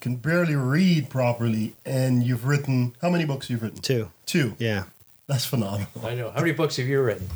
can 0.00 0.16
barely 0.16 0.54
read 0.54 1.08
properly, 1.10 1.74
and 1.84 2.22
you've 2.22 2.44
written 2.46 2.94
how 3.02 3.10
many 3.10 3.24
books 3.24 3.50
you've 3.50 3.62
written? 3.62 3.80
Two. 3.80 4.08
Two. 4.24 4.54
Yeah. 4.58 4.84
That's 5.26 5.44
phenomenal. 5.44 5.88
I 6.04 6.14
know. 6.14 6.30
How 6.30 6.40
many 6.40 6.52
books 6.52 6.76
have 6.76 6.86
you 6.86 7.02
written? 7.02 7.26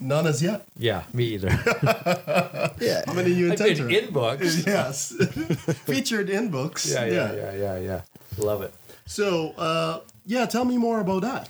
None 0.00 0.26
as 0.26 0.42
yet. 0.42 0.66
Yeah, 0.78 1.02
me 1.12 1.24
either. 1.34 1.48
Yeah. 2.80 3.02
How 3.06 3.12
many 3.14 3.30
you 3.32 3.46
I've 3.52 3.60
intend 3.60 3.78
been 3.78 3.88
to? 3.88 4.06
in 4.06 4.12
books. 4.12 4.66
yes, 4.66 5.12
featured 5.86 6.28
in 6.30 6.50
books. 6.50 6.90
Yeah, 6.90 7.04
yeah, 7.06 7.32
yeah, 7.34 7.52
yeah, 7.54 7.78
yeah. 7.78 8.00
Love 8.38 8.62
it. 8.62 8.72
So 9.06 9.52
uh, 9.58 10.00
yeah, 10.26 10.46
tell 10.46 10.64
me 10.64 10.76
more 10.78 11.00
about 11.00 11.22
that. 11.22 11.48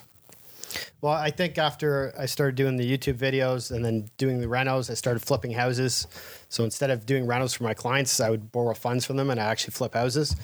Well, 1.06 1.14
I 1.14 1.30
think 1.30 1.56
after 1.56 2.12
I 2.18 2.26
started 2.26 2.56
doing 2.56 2.76
the 2.76 2.84
YouTube 2.84 3.14
videos 3.14 3.70
and 3.70 3.84
then 3.84 4.10
doing 4.16 4.40
the 4.40 4.48
renos, 4.48 4.90
I 4.90 4.94
started 4.94 5.20
flipping 5.20 5.52
houses. 5.52 6.08
So 6.48 6.64
instead 6.64 6.90
of 6.90 7.06
doing 7.06 7.26
renos 7.26 7.56
for 7.56 7.62
my 7.62 7.74
clients, 7.74 8.18
I 8.18 8.28
would 8.28 8.50
borrow 8.50 8.74
funds 8.74 9.06
from 9.06 9.16
them 9.16 9.30
and 9.30 9.38
I 9.38 9.44
actually 9.44 9.70
flip 9.70 9.94
houses. 9.94 10.34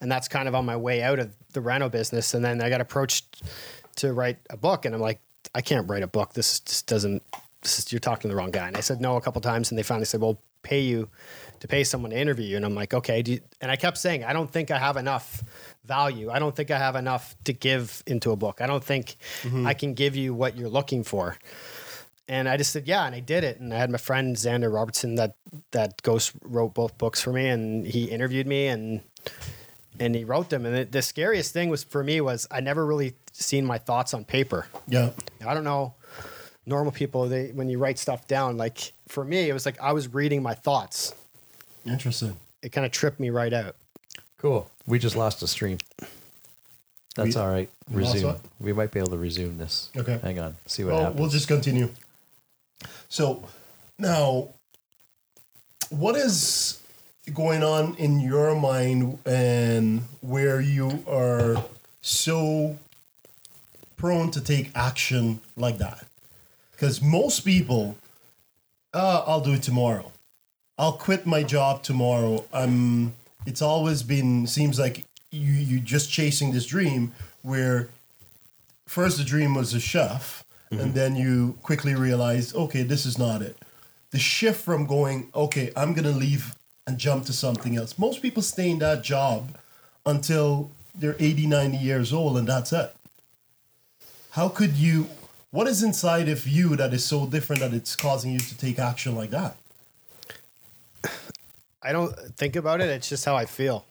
And 0.00 0.10
that's 0.10 0.26
kind 0.26 0.48
of 0.48 0.54
on 0.54 0.64
my 0.64 0.78
way 0.78 1.02
out 1.02 1.18
of 1.18 1.36
the 1.52 1.60
reno 1.60 1.90
business. 1.90 2.32
And 2.32 2.42
then 2.42 2.62
I 2.62 2.70
got 2.70 2.80
approached 2.80 3.42
to 3.96 4.14
write 4.14 4.38
a 4.48 4.56
book, 4.56 4.86
and 4.86 4.94
I'm 4.94 5.00
like, 5.02 5.20
I 5.54 5.60
can't 5.60 5.86
write 5.90 6.02
a 6.02 6.06
book. 6.06 6.32
This 6.32 6.60
just 6.60 6.86
doesn't. 6.86 7.22
This 7.60 7.78
is 7.78 7.92
you're 7.92 8.00
talking 8.00 8.22
to 8.22 8.28
the 8.28 8.36
wrong 8.36 8.50
guy. 8.50 8.66
And 8.66 8.78
I 8.78 8.80
said 8.80 9.02
no 9.02 9.16
a 9.16 9.20
couple 9.20 9.42
times, 9.42 9.70
and 9.70 9.78
they 9.78 9.82
finally 9.82 10.06
said, 10.06 10.22
"Well, 10.22 10.40
pay 10.62 10.80
you 10.80 11.10
to 11.60 11.68
pay 11.68 11.84
someone 11.84 12.12
to 12.12 12.18
interview 12.18 12.46
you." 12.46 12.56
And 12.56 12.64
I'm 12.64 12.74
like, 12.74 12.94
okay. 12.94 13.40
And 13.60 13.70
I 13.70 13.76
kept 13.76 13.98
saying, 13.98 14.24
I 14.24 14.32
don't 14.32 14.50
think 14.50 14.70
I 14.70 14.78
have 14.78 14.96
enough 14.96 15.42
value. 15.88 16.30
I 16.30 16.38
don't 16.38 16.54
think 16.54 16.70
I 16.70 16.78
have 16.78 16.94
enough 16.94 17.34
to 17.44 17.52
give 17.52 18.02
into 18.06 18.30
a 18.30 18.36
book. 18.36 18.60
I 18.60 18.66
don't 18.66 18.84
think 18.84 19.16
mm-hmm. 19.42 19.66
I 19.66 19.74
can 19.74 19.94
give 19.94 20.14
you 20.14 20.34
what 20.34 20.56
you're 20.56 20.68
looking 20.68 21.02
for. 21.02 21.36
And 22.28 22.46
I 22.46 22.58
just 22.58 22.72
said, 22.72 22.86
yeah, 22.86 23.06
and 23.06 23.14
I 23.14 23.20
did 23.20 23.42
it. 23.42 23.58
And 23.58 23.72
I 23.72 23.78
had 23.78 23.90
my 23.90 23.96
friend 23.96 24.36
Xander 24.36 24.72
Robertson 24.72 25.14
that 25.14 25.34
that 25.70 26.02
ghost 26.02 26.32
wrote 26.42 26.74
both 26.74 26.98
books 26.98 27.22
for 27.22 27.32
me, 27.32 27.48
and 27.48 27.86
he 27.86 28.04
interviewed 28.04 28.46
me 28.46 28.66
and 28.66 29.00
and 29.98 30.14
he 30.14 30.24
wrote 30.24 30.50
them. 30.50 30.66
And 30.66 30.76
the, 30.76 30.84
the 30.84 31.02
scariest 31.02 31.52
thing 31.52 31.70
was 31.70 31.82
for 31.82 32.04
me 32.04 32.20
was 32.20 32.46
I 32.50 32.60
never 32.60 32.84
really 32.86 33.14
seen 33.32 33.64
my 33.64 33.78
thoughts 33.78 34.14
on 34.14 34.24
paper. 34.24 34.66
Yeah. 34.86 35.10
I 35.44 35.54
don't 35.54 35.64
know 35.64 35.94
normal 36.66 36.92
people 36.92 37.26
they 37.28 37.46
when 37.48 37.70
you 37.70 37.78
write 37.78 37.98
stuff 37.98 38.28
down 38.28 38.58
like 38.58 38.92
for 39.08 39.24
me 39.24 39.48
it 39.48 39.54
was 39.54 39.64
like 39.64 39.80
I 39.80 39.92
was 39.92 40.12
reading 40.12 40.42
my 40.42 40.54
thoughts. 40.54 41.14
Interesting. 41.86 42.36
It 42.62 42.72
kind 42.72 42.84
of 42.84 42.92
tripped 42.92 43.18
me 43.18 43.30
right 43.30 43.52
out. 43.52 43.76
Cool. 44.38 44.70
We 44.86 44.98
just 44.98 45.16
lost 45.16 45.42
a 45.42 45.46
stream. 45.46 45.78
That's 47.16 47.34
We- 47.34 47.40
all 47.40 47.48
right. 47.48 47.68
we 47.90 48.02
lost 48.02 48.14
Resume. 48.14 48.32
what? 48.32 48.40
We 48.60 48.72
might 48.72 48.92
be 48.92 49.00
able 49.00 49.10
to 49.10 49.18
resume 49.18 49.58
this. 49.58 49.90
Okay. 49.96 50.18
Hang 50.22 50.38
on. 50.38 50.56
See 50.66 50.84
what 50.84 50.92
Well, 50.94 51.00
happens. 51.02 51.20
we'll 51.20 51.30
just 51.30 51.48
continue. 51.48 51.90
So 53.08 53.48
now, 53.98 54.48
what 55.90 56.14
is 56.16 56.78
going 57.34 57.62
on 57.64 57.96
in 57.96 58.20
your 58.20 58.54
mind 58.54 59.18
and 59.26 60.02
where 60.20 60.60
you 60.60 61.04
are 61.08 61.64
so 62.00 62.78
prone 63.96 64.30
to 64.30 64.40
take 64.40 64.70
action 64.76 65.40
like 65.56 65.78
that? 65.78 66.06
Because 66.72 67.02
most 67.02 67.40
people, 67.40 67.96
uh, 68.94 69.24
I'll 69.26 69.40
do 69.40 69.54
it 69.54 69.62
tomorrow. 69.64 70.12
I'll 70.78 70.92
quit 70.92 71.26
my 71.26 71.42
job 71.42 71.82
tomorrow. 71.82 72.44
I'm. 72.52 73.14
It's 73.46 73.62
always 73.62 74.02
been 74.02 74.46
seems 74.46 74.78
like 74.78 75.04
you 75.30 75.52
you 75.52 75.80
just 75.80 76.10
chasing 76.10 76.52
this 76.52 76.66
dream 76.66 77.12
where 77.42 77.88
first 78.86 79.18
the 79.18 79.24
dream 79.24 79.54
was 79.54 79.74
a 79.74 79.80
chef, 79.80 80.44
and 80.70 80.80
mm-hmm. 80.80 80.92
then 80.92 81.16
you 81.16 81.58
quickly 81.62 81.94
realized, 81.94 82.54
okay, 82.54 82.82
this 82.82 83.06
is 83.06 83.18
not 83.18 83.42
it. 83.42 83.56
The 84.10 84.18
shift 84.18 84.62
from 84.62 84.86
going, 84.86 85.30
okay, 85.34 85.70
I'm 85.76 85.94
gonna 85.94 86.10
leave 86.10 86.54
and 86.86 86.98
jump 86.98 87.26
to 87.26 87.32
something 87.32 87.76
else. 87.76 87.98
Most 87.98 88.22
people 88.22 88.42
stay 88.42 88.70
in 88.70 88.78
that 88.78 89.02
job 89.02 89.56
until 90.06 90.70
they're 90.94 91.16
80, 91.18 91.46
90 91.46 91.76
years 91.76 92.12
old, 92.12 92.38
and 92.38 92.48
that's 92.48 92.72
it. 92.72 92.94
How 94.30 94.48
could 94.48 94.76
you? 94.76 95.08
What 95.50 95.66
is 95.66 95.82
inside 95.82 96.28
of 96.28 96.46
you 96.46 96.76
that 96.76 96.92
is 96.92 97.04
so 97.04 97.26
different 97.26 97.60
that 97.62 97.72
it's 97.72 97.96
causing 97.96 98.32
you 98.32 98.38
to 98.38 98.58
take 98.58 98.78
action 98.78 99.14
like 99.14 99.30
that? 99.30 99.56
I 101.82 101.92
don't 101.92 102.14
think 102.36 102.56
about 102.56 102.80
it. 102.80 102.88
It's 102.88 103.08
just 103.08 103.24
how 103.24 103.36
I 103.36 103.46
feel. 103.46 103.84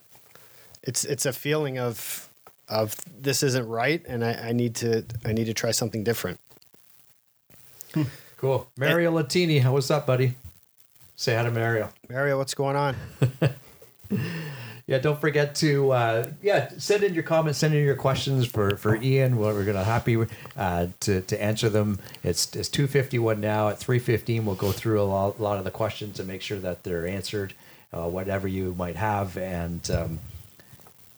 It's 0.83 1.03
it's 1.03 1.25
a 1.25 1.33
feeling 1.33 1.79
of 1.79 2.29
of 2.67 2.95
this 3.19 3.43
isn't 3.43 3.67
right, 3.67 4.03
and 4.07 4.23
I, 4.23 4.49
I 4.49 4.51
need 4.51 4.75
to 4.75 5.05
I 5.25 5.33
need 5.33 5.45
to 5.45 5.53
try 5.53 5.71
something 5.71 6.03
different. 6.03 6.39
cool. 8.37 8.69
Mario 8.77 9.11
Latini, 9.11 9.61
how 9.61 9.73
was 9.73 9.89
up, 9.89 10.05
buddy? 10.05 10.35
Say 11.15 11.35
hi 11.35 11.43
to 11.43 11.51
Mario. 11.51 11.89
Mario, 12.09 12.37
what's 12.37 12.53
going 12.53 12.75
on? 12.75 12.95
Yeah, 14.87 14.99
don't 14.99 15.19
forget 15.19 15.53
to 15.55 15.91
uh, 15.91 16.29
yeah 16.41 16.69
send 16.77 17.03
in 17.03 17.13
your 17.13 17.23
comments, 17.23 17.59
send 17.59 17.73
in 17.73 17.83
your 17.83 17.95
questions 17.97 18.47
for 18.47 18.77
for 18.77 18.95
Ian. 18.95 19.35
We're, 19.35 19.53
we're 19.53 19.65
gonna 19.65 19.83
happy 19.83 20.17
uh, 20.55 20.87
to 21.01 21.21
to 21.21 21.43
answer 21.43 21.67
them. 21.67 21.99
It's 22.23 22.55
it's 22.55 22.69
two 22.69 22.87
fifty 22.87 23.19
one 23.19 23.41
now. 23.41 23.67
At 23.67 23.79
three 23.79 23.99
fifteen, 23.99 24.45
we'll 24.45 24.55
go 24.55 24.71
through 24.71 25.01
a 25.01 25.03
lot, 25.03 25.41
lot 25.41 25.57
of 25.57 25.65
the 25.65 25.71
questions 25.71 26.19
and 26.19 26.27
make 26.27 26.41
sure 26.41 26.57
that 26.59 26.83
they're 26.83 27.05
answered, 27.05 27.53
uh, 27.93 28.07
whatever 28.07 28.47
you 28.47 28.73
might 28.75 28.95
have. 28.95 29.37
And 29.37 29.89
um, 29.91 30.19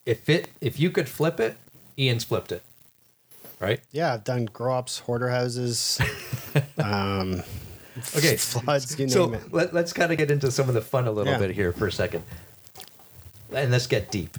if 0.05 0.29
it 0.29 0.49
if 0.61 0.79
you 0.79 0.89
could 0.89 1.07
flip 1.09 1.39
it, 1.39 1.57
Ian's 1.97 2.23
flipped 2.23 2.51
it, 2.51 2.63
right? 3.59 3.79
Yeah, 3.91 4.13
I've 4.13 4.23
done 4.23 4.45
grow 4.45 4.75
ups, 4.75 4.99
hoarder 4.99 5.29
houses, 5.29 5.99
um, 6.77 7.43
Okay, 8.15 8.35
floods, 8.37 8.97
you 8.97 9.05
name 9.05 9.09
so 9.09 9.33
it. 9.33 9.53
let, 9.53 9.73
let's 9.73 9.91
kind 9.93 10.11
of 10.11 10.17
get 10.17 10.31
into 10.31 10.49
some 10.51 10.67
of 10.69 10.73
the 10.73 10.81
fun 10.81 11.07
a 11.07 11.11
little 11.11 11.33
Yeah. 11.33 11.39
bit 11.39 11.51
here 11.51 11.71
for 11.73 11.87
a 11.87 11.91
second, 11.91 12.23
and 13.53 13.71
let's 13.71 13.87
get 13.87 14.09
deep, 14.11 14.37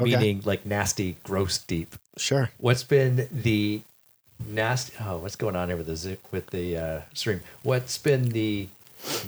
Okay. 0.00 0.10
meaning 0.10 0.40
like 0.44 0.64
nasty, 0.64 1.16
gross 1.22 1.58
deep. 1.58 1.94
Sure. 2.16 2.50
What's 2.58 2.82
been 2.84 3.28
the 3.30 3.82
nasty? 4.46 4.94
Oh, 5.00 5.18
what's 5.18 5.36
going 5.36 5.56
on 5.56 5.68
here 5.68 5.76
with 5.76 5.86
the 5.86 5.96
zip 5.96 6.20
with 6.30 6.46
the 6.48 6.76
uh, 6.76 7.00
stream? 7.14 7.40
What's 7.62 7.98
been 7.98 8.30
the 8.30 8.68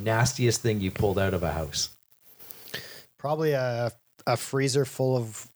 nastiest 0.00 0.62
thing 0.62 0.80
you 0.80 0.90
pulled 0.90 1.18
out 1.18 1.34
of 1.34 1.42
a 1.42 1.52
house? 1.52 1.90
Probably 3.24 3.52
a 3.52 3.90
a 4.26 4.36
freezer 4.36 4.84
full 4.84 5.16
of 5.16 5.48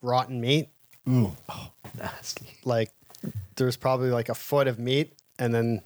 rotten 0.00 0.40
meat. 0.40 0.70
Ooh, 1.08 1.36
Nasty. 1.96 2.48
Like 2.64 2.90
there's 3.54 3.76
probably 3.76 4.10
like 4.10 4.28
a 4.28 4.34
foot 4.34 4.66
of 4.66 4.80
meat, 4.80 5.12
and 5.38 5.54
then 5.54 5.82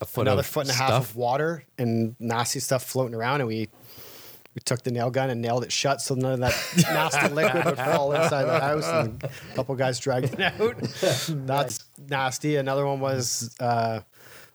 A 0.00 0.04
foot 0.04 0.22
another 0.22 0.42
foot 0.42 0.62
and 0.62 0.70
a 0.70 0.74
half 0.74 0.90
of 0.90 1.14
water 1.14 1.62
and 1.78 2.16
nasty 2.18 2.58
stuff 2.58 2.82
floating 2.82 3.14
around, 3.14 3.40
and 3.40 3.46
we 3.46 3.68
we 4.52 4.60
took 4.64 4.82
the 4.82 4.90
nail 4.90 5.10
gun 5.10 5.30
and 5.30 5.40
nailed 5.40 5.62
it 5.62 5.70
shut 5.70 6.00
so 6.00 6.16
none 6.16 6.32
of 6.32 6.40
that 6.40 6.56
nasty 6.92 7.28
liquid 7.32 7.64
would 7.64 7.76
fall 7.76 8.12
inside 8.12 8.42
the 8.46 8.58
house. 8.58 8.84
And 8.88 9.22
a 9.22 9.54
couple 9.54 9.76
guys 9.76 10.00
dragged 10.00 10.34
it 10.34 10.40
out. 10.40 10.76
That's 11.46 11.84
nasty. 12.08 12.56
Another 12.56 12.84
one 12.84 12.98
was 12.98 13.54
uh, 13.60 14.00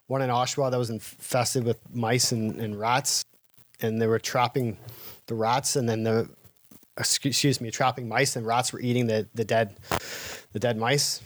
one 0.08 0.20
in 0.20 0.28
Oshawa 0.28 0.70
that 0.70 0.76
was 0.76 0.90
infested 0.90 1.64
with 1.64 1.78
mice 1.94 2.30
and, 2.30 2.60
and 2.60 2.78
rats, 2.78 3.24
and 3.80 4.02
they 4.02 4.06
were 4.06 4.18
trapping 4.18 4.76
the 5.26 5.34
rats, 5.34 5.76
and 5.76 5.88
then 5.88 6.04
the 6.04 6.28
excuse 6.96 7.60
me, 7.60 7.70
trapping 7.70 8.08
mice, 8.08 8.36
and 8.36 8.46
rats 8.46 8.72
were 8.72 8.80
eating 8.80 9.06
the 9.06 9.26
the 9.34 9.44
dead 9.44 9.76
the 10.52 10.58
dead 10.58 10.76
mice. 10.76 11.20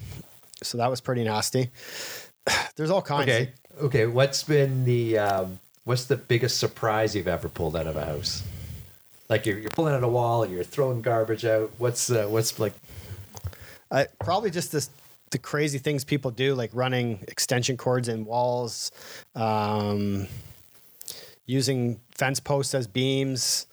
So 0.62 0.78
that 0.78 0.90
was 0.90 1.00
pretty 1.00 1.24
nasty. 1.24 1.70
There's 2.76 2.90
all 2.90 3.02
kinds. 3.02 3.28
Okay. 3.28 3.52
Okay. 3.80 4.06
What's 4.06 4.42
been 4.42 4.84
the 4.84 5.18
um, 5.18 5.61
what's 5.84 6.04
the 6.04 6.16
biggest 6.16 6.58
surprise 6.58 7.14
you've 7.14 7.28
ever 7.28 7.48
pulled 7.48 7.76
out 7.76 7.87
of 7.87 7.96
a 7.96 8.04
house? 8.04 8.42
Like 9.28 9.44
you're, 9.44 9.58
you're 9.58 9.70
pulling 9.70 9.94
out 9.94 10.02
a 10.02 10.08
wall, 10.08 10.46
you're 10.46 10.64
throwing 10.64 11.02
garbage 11.02 11.44
out. 11.44 11.70
What's 11.78 12.11
uh, 12.11 12.26
what's 12.28 12.58
like? 12.58 12.72
I, 13.90 14.06
probably 14.20 14.50
just 14.50 14.72
this, 14.72 14.90
the 15.30 15.38
crazy 15.38 15.78
things 15.78 16.04
people 16.04 16.30
do, 16.30 16.54
like 16.54 16.70
running 16.74 17.20
extension 17.28 17.76
cords 17.76 18.08
in 18.08 18.24
walls, 18.24 18.90
um, 19.34 20.26
using 21.48 21.98
fence 22.12 22.38
posts 22.38 22.74
as 22.74 22.87
beams, 22.87 23.66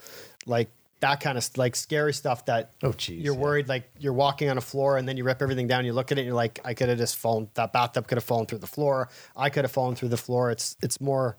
like 0.47 0.69
that 1.01 1.19
kind 1.19 1.37
of 1.37 1.47
like 1.57 1.75
scary 1.75 2.13
stuff 2.13 2.45
that 2.45 2.71
Oh, 2.81 2.93
geez, 2.93 3.21
you're 3.23 3.35
yeah. 3.35 3.39
worried 3.39 3.67
like 3.67 3.87
you're 3.99 4.13
walking 4.13 4.49
on 4.49 4.57
a 4.57 4.61
floor 4.61 4.97
and 4.97 5.07
then 5.07 5.17
you 5.17 5.23
rip 5.25 5.41
everything 5.41 5.67
down. 5.67 5.85
You 5.85 5.93
look 5.93 6.11
at 6.11 6.17
it, 6.17 6.21
and 6.21 6.25
you're 6.27 6.35
like, 6.35 6.59
I 6.65 6.73
could 6.73 6.89
have 6.89 6.97
just 6.97 7.17
fallen. 7.17 7.49
That 7.55 7.73
bathtub 7.73 8.07
could 8.07 8.17
have 8.17 8.23
fallen 8.23 8.45
through 8.47 8.59
the 8.59 8.65
floor. 8.67 9.09
I 9.35 9.49
could 9.51 9.65
have 9.65 9.71
fallen 9.71 9.95
through 9.95 10.09
the 10.09 10.17
floor. 10.17 10.49
It's 10.49 10.77
it's 10.81 10.99
more 10.99 11.37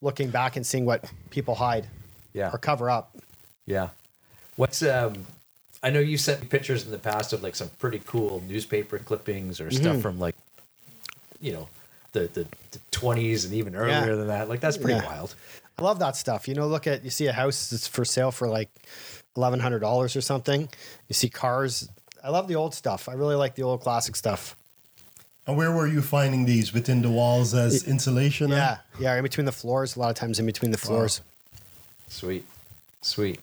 looking 0.00 0.30
back 0.30 0.56
and 0.56 0.66
seeing 0.66 0.84
what 0.86 1.04
people 1.30 1.54
hide 1.56 1.86
Yeah. 2.32 2.50
or 2.52 2.58
cover 2.58 2.88
up. 2.88 3.14
Yeah. 3.66 3.90
What's 4.56 4.82
um 4.82 5.26
I 5.82 5.90
know 5.90 6.00
you 6.00 6.16
sent 6.16 6.40
me 6.40 6.46
pictures 6.48 6.84
in 6.86 6.90
the 6.90 6.98
past 6.98 7.32
of 7.32 7.42
like 7.42 7.54
some 7.54 7.68
pretty 7.78 8.00
cool 8.06 8.42
newspaper 8.48 8.98
clippings 8.98 9.60
or 9.60 9.70
stuff 9.70 10.00
from 10.00 10.18
like 10.18 10.34
you 11.40 11.52
know 11.52 11.68
the 12.12 12.20
the, 12.32 12.46
the 12.70 12.78
20s 12.92 13.44
and 13.44 13.54
even 13.54 13.74
earlier 13.76 14.10
Yeah. 14.10 14.14
than 14.16 14.26
that. 14.28 14.48
Like 14.48 14.60
that's 14.60 14.76
pretty 14.76 14.98
Yeah. 15.00 15.06
wild. 15.06 15.34
I 15.78 15.82
love 15.82 15.98
that 16.00 16.16
stuff. 16.16 16.48
You 16.48 16.54
know, 16.54 16.66
look 16.66 16.86
at 16.86 17.04
you 17.04 17.10
see 17.10 17.26
a 17.26 17.32
house 17.32 17.70
that's 17.70 17.86
for 17.86 18.04
sale 18.04 18.30
for 18.30 18.48
like 18.48 18.70
eleven 19.36 19.60
hundred 19.60 19.78
dollars 19.80 20.16
or 20.16 20.20
something. 20.20 20.68
You 21.08 21.14
see 21.14 21.28
cars. 21.28 21.88
I 22.24 22.30
love 22.30 22.48
the 22.48 22.56
old 22.56 22.74
stuff. 22.74 23.08
I 23.08 23.12
really 23.12 23.36
like 23.36 23.54
the 23.54 23.62
old 23.62 23.80
classic 23.80 24.16
stuff. 24.16 24.56
And 25.46 25.56
where 25.56 25.70
were 25.72 25.86
you 25.86 26.02
finding 26.02 26.44
these? 26.44 26.74
Within 26.74 27.00
the 27.00 27.08
walls 27.10 27.54
as 27.54 27.84
insulation? 27.86 28.50
Yeah, 28.50 28.78
yeah. 29.00 29.16
In 29.16 29.22
between 29.22 29.46
the 29.46 29.52
floors, 29.52 29.96
a 29.96 30.00
lot 30.00 30.10
of 30.10 30.16
times 30.16 30.38
in 30.40 30.46
between 30.46 30.72
the 30.72 30.78
floors. 30.78 31.22
Sweet, 32.08 32.44
sweet. 33.02 33.40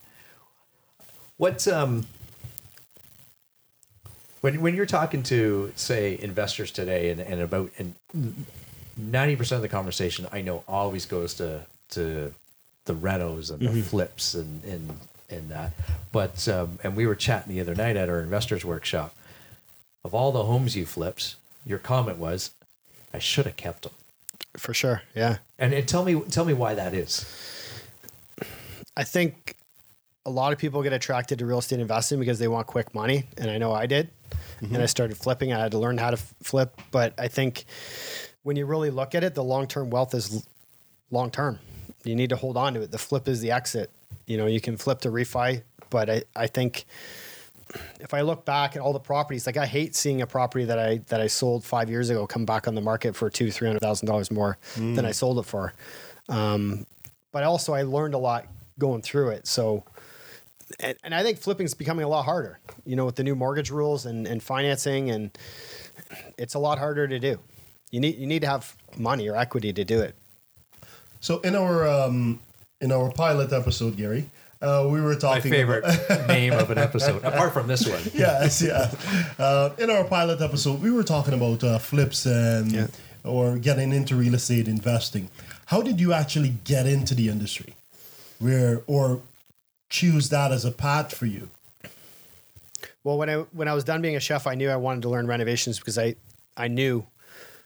What 1.38 1.68
um 1.68 2.06
when 4.46 4.62
when 4.62 4.76
you're 4.76 4.86
talking 4.86 5.24
to 5.24 5.74
say 5.76 6.20
investors 6.22 6.70
today 6.70 7.10
and, 7.10 7.20
and 7.20 7.42
about 7.42 7.72
and 7.80 7.96
ninety 8.96 9.36
percent 9.36 9.58
of 9.58 9.64
the 9.64 9.70
conversation 9.70 10.28
I 10.32 10.42
know 10.42 10.64
always 10.68 11.08
goes 11.08 11.34
to 11.36 11.62
to 11.90 12.32
the 12.86 12.94
renos 12.94 13.50
and 13.50 13.60
the 13.60 13.82
flips 13.82 14.36
and 14.36 14.64
and 14.64 15.00
and 15.32 15.50
that. 15.50 15.74
But 16.12 16.48
um, 16.48 16.78
and 16.84 16.96
we 16.96 17.08
were 17.08 17.16
chatting 17.16 17.56
the 17.56 17.60
other 17.60 17.74
night 17.74 17.96
at 17.98 18.08
our 18.08 18.22
investors 18.22 18.64
workshop. 18.64 19.16
Of 20.04 20.14
all 20.14 20.32
the 20.32 20.44
homes 20.44 20.76
you 20.76 20.86
flipped, 20.86 21.38
your 21.66 21.80
comment 21.80 22.20
was, 22.20 22.52
"I 23.12 23.18
should 23.18 23.48
have 23.48 23.56
kept 23.56 23.82
them." 23.82 23.94
For 24.58 24.76
sure. 24.76 25.02
Yeah. 25.16 25.38
And, 25.58 25.74
and 25.74 25.88
tell 25.88 26.06
me 26.06 26.22
tell 26.30 26.46
me 26.46 26.54
why 26.54 26.76
that 26.76 26.94
is. 26.94 27.26
I 28.96 29.06
think 29.06 29.56
a 30.24 30.30
lot 30.30 30.54
of 30.54 30.60
people 30.60 30.84
get 30.84 30.94
attracted 30.94 31.40
to 31.40 31.48
real 31.48 31.58
estate 31.58 31.80
investing 31.80 32.20
because 32.20 32.38
they 32.38 32.48
want 32.48 32.68
quick 32.68 32.94
money, 32.94 33.26
and 33.40 33.50
I 33.50 33.58
know 33.58 33.72
I 33.72 33.88
did. 33.88 34.12
And 34.62 34.78
I 34.78 34.86
started 34.86 35.18
flipping. 35.18 35.54
I 35.54 35.60
had 35.60 35.72
to 35.72 35.80
learn 35.80 35.98
how 35.98 36.12
to 36.12 36.18
flip, 36.18 36.80
but 36.92 37.14
I 37.18 37.28
think 37.28 37.66
when 38.44 38.56
you 38.56 38.66
really 38.66 38.90
look 38.90 39.16
at 39.16 39.24
it, 39.24 39.36
the 39.36 39.44
long 39.44 39.68
term 39.68 39.90
wealth 39.90 40.14
is 40.14 40.46
long 41.12 41.32
term. 41.32 41.60
You 42.04 42.16
need 42.16 42.30
to 42.30 42.36
hold 42.36 42.58
on 42.58 42.74
to 42.76 42.82
it. 42.82 42.92
The 42.92 42.98
flip 42.98 43.28
is 43.28 43.42
the 43.42 43.52
exit. 43.52 43.92
You 44.28 44.38
know, 44.38 44.48
you 44.48 44.62
can 44.62 44.78
flip 44.78 45.02
to 45.02 45.10
refi, 45.10 45.64
but 45.90 46.10
I, 46.10 46.24
I 46.36 46.48
think 46.48 46.86
if 48.00 48.14
I 48.14 48.22
look 48.22 48.46
back 48.46 48.76
at 48.76 48.82
all 48.82 48.94
the 48.94 49.00
properties, 49.00 49.46
like 49.46 49.58
I 49.58 49.66
hate 49.66 49.96
seeing 49.96 50.22
a 50.22 50.28
property 50.28 50.66
that 50.66 50.80
I 50.80 50.98
that 51.08 51.22
I 51.22 51.28
sold 51.28 51.64
five 51.64 51.90
years 51.90 52.10
ago 52.10 52.26
come 52.28 52.46
back 52.46 52.68
on 52.68 52.76
the 52.76 52.82
market 52.82 53.16
for 53.16 53.30
two 53.30 53.52
three 53.52 53.68
hundred 53.68 53.82
thousand 53.82 54.08
dollars 54.08 54.32
more 54.32 54.58
than 54.96 55.06
I 55.06 55.12
sold 55.12 55.40
it 55.40 55.44
for. 55.46 55.74
Um, 56.30 56.86
but 57.32 57.44
also 57.44 57.74
I 57.74 57.84
learned 57.84 58.14
a 58.14 58.18
lot 58.20 58.48
going 58.80 59.02
through 59.02 59.30
it. 59.30 59.48
So, 59.48 59.84
and, 60.80 60.98
and 61.04 61.14
I 61.16 61.24
think 61.24 61.38
flipping 61.40 61.66
is 61.66 61.74
becoming 61.74 62.04
a 62.06 62.08
lot 62.08 62.24
harder. 62.26 62.60
You 62.86 62.96
know, 62.96 63.06
with 63.06 63.16
the 63.16 63.24
new 63.24 63.36
mortgage 63.36 63.72
rules 63.72 64.06
and, 64.06 64.28
and 64.28 64.42
financing, 64.42 65.10
and 65.12 65.36
it's 66.38 66.54
a 66.54 66.60
lot 66.60 66.78
harder 66.80 67.08
to 67.08 67.20
do. 67.20 67.40
You 67.92 68.00
need 68.00 68.18
you 68.18 68.28
need 68.28 68.42
to 68.42 68.48
have 68.48 68.76
money 68.98 69.28
or 69.30 69.36
equity 69.36 69.72
to 69.74 69.84
do 69.84 70.02
it. 70.02 70.16
So 71.20 71.40
in 71.40 71.56
our 71.56 71.88
um, 71.88 72.40
in 72.82 72.92
our 72.92 73.12
pilot 73.12 73.54
episode, 73.54 73.96
Gary, 73.98 74.30
uh, 74.62 74.88
we 74.92 75.02
were 75.02 75.16
talking. 75.16 75.30
My 75.30 75.36
talking. 75.38 75.52
favorite 75.52 75.84
About, 75.86 76.28
name 76.40 76.54
of 76.54 76.70
an 76.72 76.78
episode, 76.78 77.24
apart 77.24 77.54
from 77.54 77.68
this 77.68 77.88
one. 77.88 78.02
yes, 78.14 78.62
yeah. 78.62 78.92
Uh, 79.40 79.70
in 79.78 79.90
our 79.90 80.04
pilot 80.04 80.42
episode, 80.42 80.82
we 80.82 80.92
were 80.92 81.04
talking 81.04 81.34
about 81.34 81.64
uh, 81.64 81.80
flips 81.80 82.26
and 82.26 82.72
Yeah. 82.72 82.88
or 83.24 83.58
getting 83.58 83.92
into 83.94 84.16
real 84.16 84.36
estate 84.36 84.68
investing. 84.68 85.30
How 85.68 85.82
did 85.82 86.00
you 86.00 86.14
actually 86.14 86.54
get 86.64 86.86
into 86.86 87.16
the 87.16 87.30
industry? 87.30 87.76
Where 88.40 88.82
or 88.88 89.22
choose 89.90 90.30
that 90.30 90.52
as 90.52 90.66
a 90.66 90.72
path 90.72 91.14
for 91.16 91.26
you? 91.26 91.50
Well, 93.04 93.18
when 93.18 93.30
I 93.30 93.36
when 93.52 93.68
I 93.68 93.74
was 93.74 93.84
done 93.84 94.02
being 94.02 94.16
a 94.16 94.20
chef, 94.20 94.48
I 94.48 94.56
knew 94.56 94.70
I 94.70 94.76
wanted 94.78 95.02
to 95.04 95.10
learn 95.10 95.28
renovations 95.28 95.80
because 95.80 95.98
I 95.98 96.16
I 96.58 96.68
knew 96.68 97.06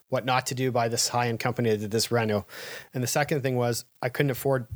what 0.10 0.26
not 0.26 0.48
to 0.48 0.56
do 0.56 0.72
by 0.72 0.88
this 0.90 1.08
high 1.10 1.28
end 1.28 1.40
company 1.40 1.70
that 1.70 1.78
did 1.78 1.92
this 1.92 2.12
reno. 2.12 2.46
And 2.94 3.02
the 3.04 3.08
second 3.08 3.42
thing 3.42 3.56
was 3.56 3.86
I 4.02 4.10
couldn't 4.10 4.32
afford 4.32 4.68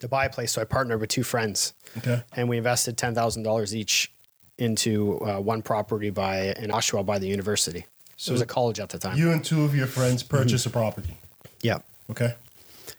to 0.00 0.08
buy 0.08 0.26
a 0.26 0.30
place, 0.30 0.52
so 0.52 0.60
I 0.60 0.64
partnered 0.64 1.00
with 1.00 1.08
two 1.08 1.22
friends, 1.22 1.72
Okay. 1.98 2.22
and 2.34 2.48
we 2.48 2.58
invested 2.58 2.96
ten 2.98 3.14
thousand 3.14 3.44
dollars 3.44 3.74
each 3.74 4.12
into 4.58 5.18
uh, 5.20 5.38
one 5.40 5.62
property 5.62 6.10
by 6.10 6.52
in 6.54 6.70
Oshawa 6.70 7.04
by 7.06 7.18
the 7.18 7.26
university. 7.28 7.86
So 8.18 8.30
it 8.30 8.34
was 8.34 8.42
a 8.42 8.46
college 8.46 8.80
at 8.80 8.88
the 8.90 8.98
time. 8.98 9.16
You 9.18 9.30
and 9.32 9.44
two 9.44 9.62
of 9.64 9.74
your 9.76 9.86
friends 9.86 10.22
purchase 10.22 10.64
a 10.66 10.70
property. 10.70 11.16
yeah. 11.62 11.78
Okay. 12.10 12.34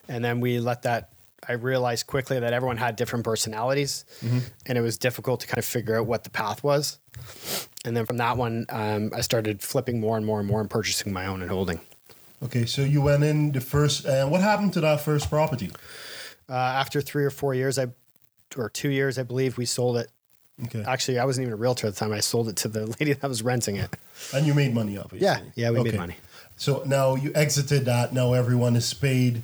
and 0.10 0.24
then 0.24 0.40
we 0.42 0.60
let 0.60 0.82
that 0.84 1.10
i 1.48 1.54
realized 1.54 2.08
quickly 2.08 2.40
that 2.40 2.54
everyone 2.54 2.78
had 2.78 2.96
different 2.96 3.24
personalities 3.26 4.06
and 4.66 4.78
it 4.78 4.82
was 4.82 4.98
difficult 4.98 5.40
to 5.42 5.48
kind 5.48 5.58
of 5.60 5.66
figure 5.66 5.98
out 6.00 6.06
what 6.06 6.24
the 6.24 6.30
path 6.30 6.64
was 6.64 7.00
and 7.86 7.96
then 7.96 8.06
from 8.06 8.18
that 8.18 8.38
one 8.38 8.66
um, 8.70 9.12
i 9.16 9.22
started 9.22 9.62
flipping 9.62 10.00
more 10.00 10.18
and 10.18 10.26
more 10.26 10.40
and 10.40 10.48
more 10.48 10.62
and 10.62 10.70
purchasing 10.70 11.12
my 11.14 11.26
own 11.26 11.42
and 11.42 11.52
holding 11.52 11.80
Okay. 12.44 12.68
So 12.68 12.84
you 12.84 13.02
went 13.02 13.24
in 13.24 13.52
the 13.52 13.60
first. 13.62 14.06
And 14.06 14.30
what 14.30 14.42
happened 14.42 14.72
to 14.74 14.82
that 14.82 15.02
first 15.02 15.28
property? 15.28 15.72
uh, 16.48 16.54
after 16.54 17.02
three 17.02 17.26
or 17.26 17.32
four 17.32 17.56
years 17.56 17.80
i 17.80 17.88
or 18.56 18.70
two 18.70 18.90
years 18.90 19.18
i 19.18 19.24
believe 19.24 19.58
we 19.58 19.66
sold 19.66 19.98
it 19.98 20.10
Okay. 20.66 20.84
actually 20.88 21.18
i 21.18 21.26
wasn't 21.26 21.44
even 21.46 21.54
a 21.54 21.58
realtor 21.58 21.88
at 21.88 21.94
the 21.96 22.00
time 22.00 22.12
i 22.14 22.20
sold 22.20 22.48
it 22.48 22.56
to 22.58 22.68
the 22.68 22.86
lady 23.00 23.14
that 23.14 23.28
was 23.28 23.42
renting 23.42 23.76
it 23.78 23.96
And 24.36 24.46
you 24.46 24.54
made 24.54 24.72
money, 24.74 24.98
obviously. 25.00 25.26
yeah 25.26 25.40
yeah 25.56 25.72
we 25.72 25.82
made 25.84 25.96
money 25.96 26.16
So 26.58 26.84
now 26.86 27.16
you 27.16 27.32
exited 27.36 27.86
that. 27.86 28.14
Now 28.14 28.34
everyone 28.34 28.76
is 28.76 28.94
paid 28.94 29.42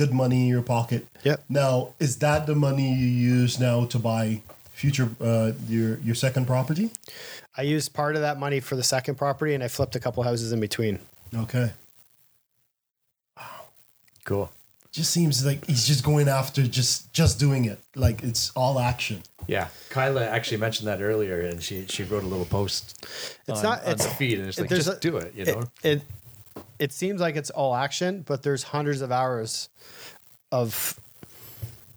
good 0.00 0.14
money 0.14 0.40
in 0.42 0.48
your 0.48 0.62
pocket. 0.62 1.06
Yep. 1.24 1.44
Now 1.50 1.90
is 1.98 2.16
that 2.18 2.46
the 2.46 2.54
money 2.54 2.88
you 2.94 3.06
use 3.06 3.60
now 3.60 3.84
to 3.86 3.98
buy 3.98 4.40
future 4.72 5.10
uh, 5.20 5.52
your 5.68 5.98
your 5.98 6.14
second 6.14 6.46
property? 6.46 6.90
i 7.56 7.62
used 7.62 7.92
part 7.92 8.14
of 8.16 8.22
that 8.22 8.38
money 8.38 8.60
for 8.60 8.76
the 8.76 8.82
second 8.82 9.16
property 9.16 9.52
and 9.54 9.62
i 9.64 9.68
flipped 9.68 9.96
a 9.96 10.00
couple 10.00 10.22
houses 10.22 10.52
in 10.52 10.60
between 10.60 10.98
Okay. 11.44 11.72
Wow. 13.36 13.64
Cool. 14.24 14.50
Just 14.92 15.10
seems 15.12 15.44
like 15.44 15.64
he's 15.66 15.86
just 15.86 16.02
going 16.04 16.28
after 16.28 16.62
just 16.66 17.12
just 17.12 17.38
doing 17.38 17.64
it. 17.72 17.78
Like 17.94 18.22
it's 18.30 18.50
all 18.56 18.78
action. 18.80 19.22
Yeah, 19.46 19.68
Kyla 19.90 20.26
actually 20.26 20.60
mentioned 20.66 20.88
that 20.88 21.00
earlier, 21.00 21.40
and 21.48 21.62
she 21.62 21.86
she 21.94 22.02
wrote 22.04 22.24
a 22.24 22.26
little 22.34 22.46
post. 22.58 22.82
It's 23.46 23.58
on, 23.58 23.64
not- 23.68 23.80
on 23.84 23.92
it's- 23.92 24.04
the 24.06 24.14
feed, 24.20 24.38
and 24.40 24.48
it's 24.48 24.58
like 24.58 24.70
just 24.70 24.88
a- 24.88 24.98
do 25.08 25.16
it. 25.18 25.32
You 25.36 25.44
know, 25.44 25.60
it, 25.82 25.90
it 25.92 26.02
it 26.80 26.92
seems 26.92 27.20
like 27.20 27.36
it's 27.36 27.50
all 27.50 27.76
action, 27.76 28.22
but 28.26 28.42
there's 28.42 28.64
hundreds 28.64 29.02
of 29.02 29.12
hours 29.12 29.68
of 30.50 30.98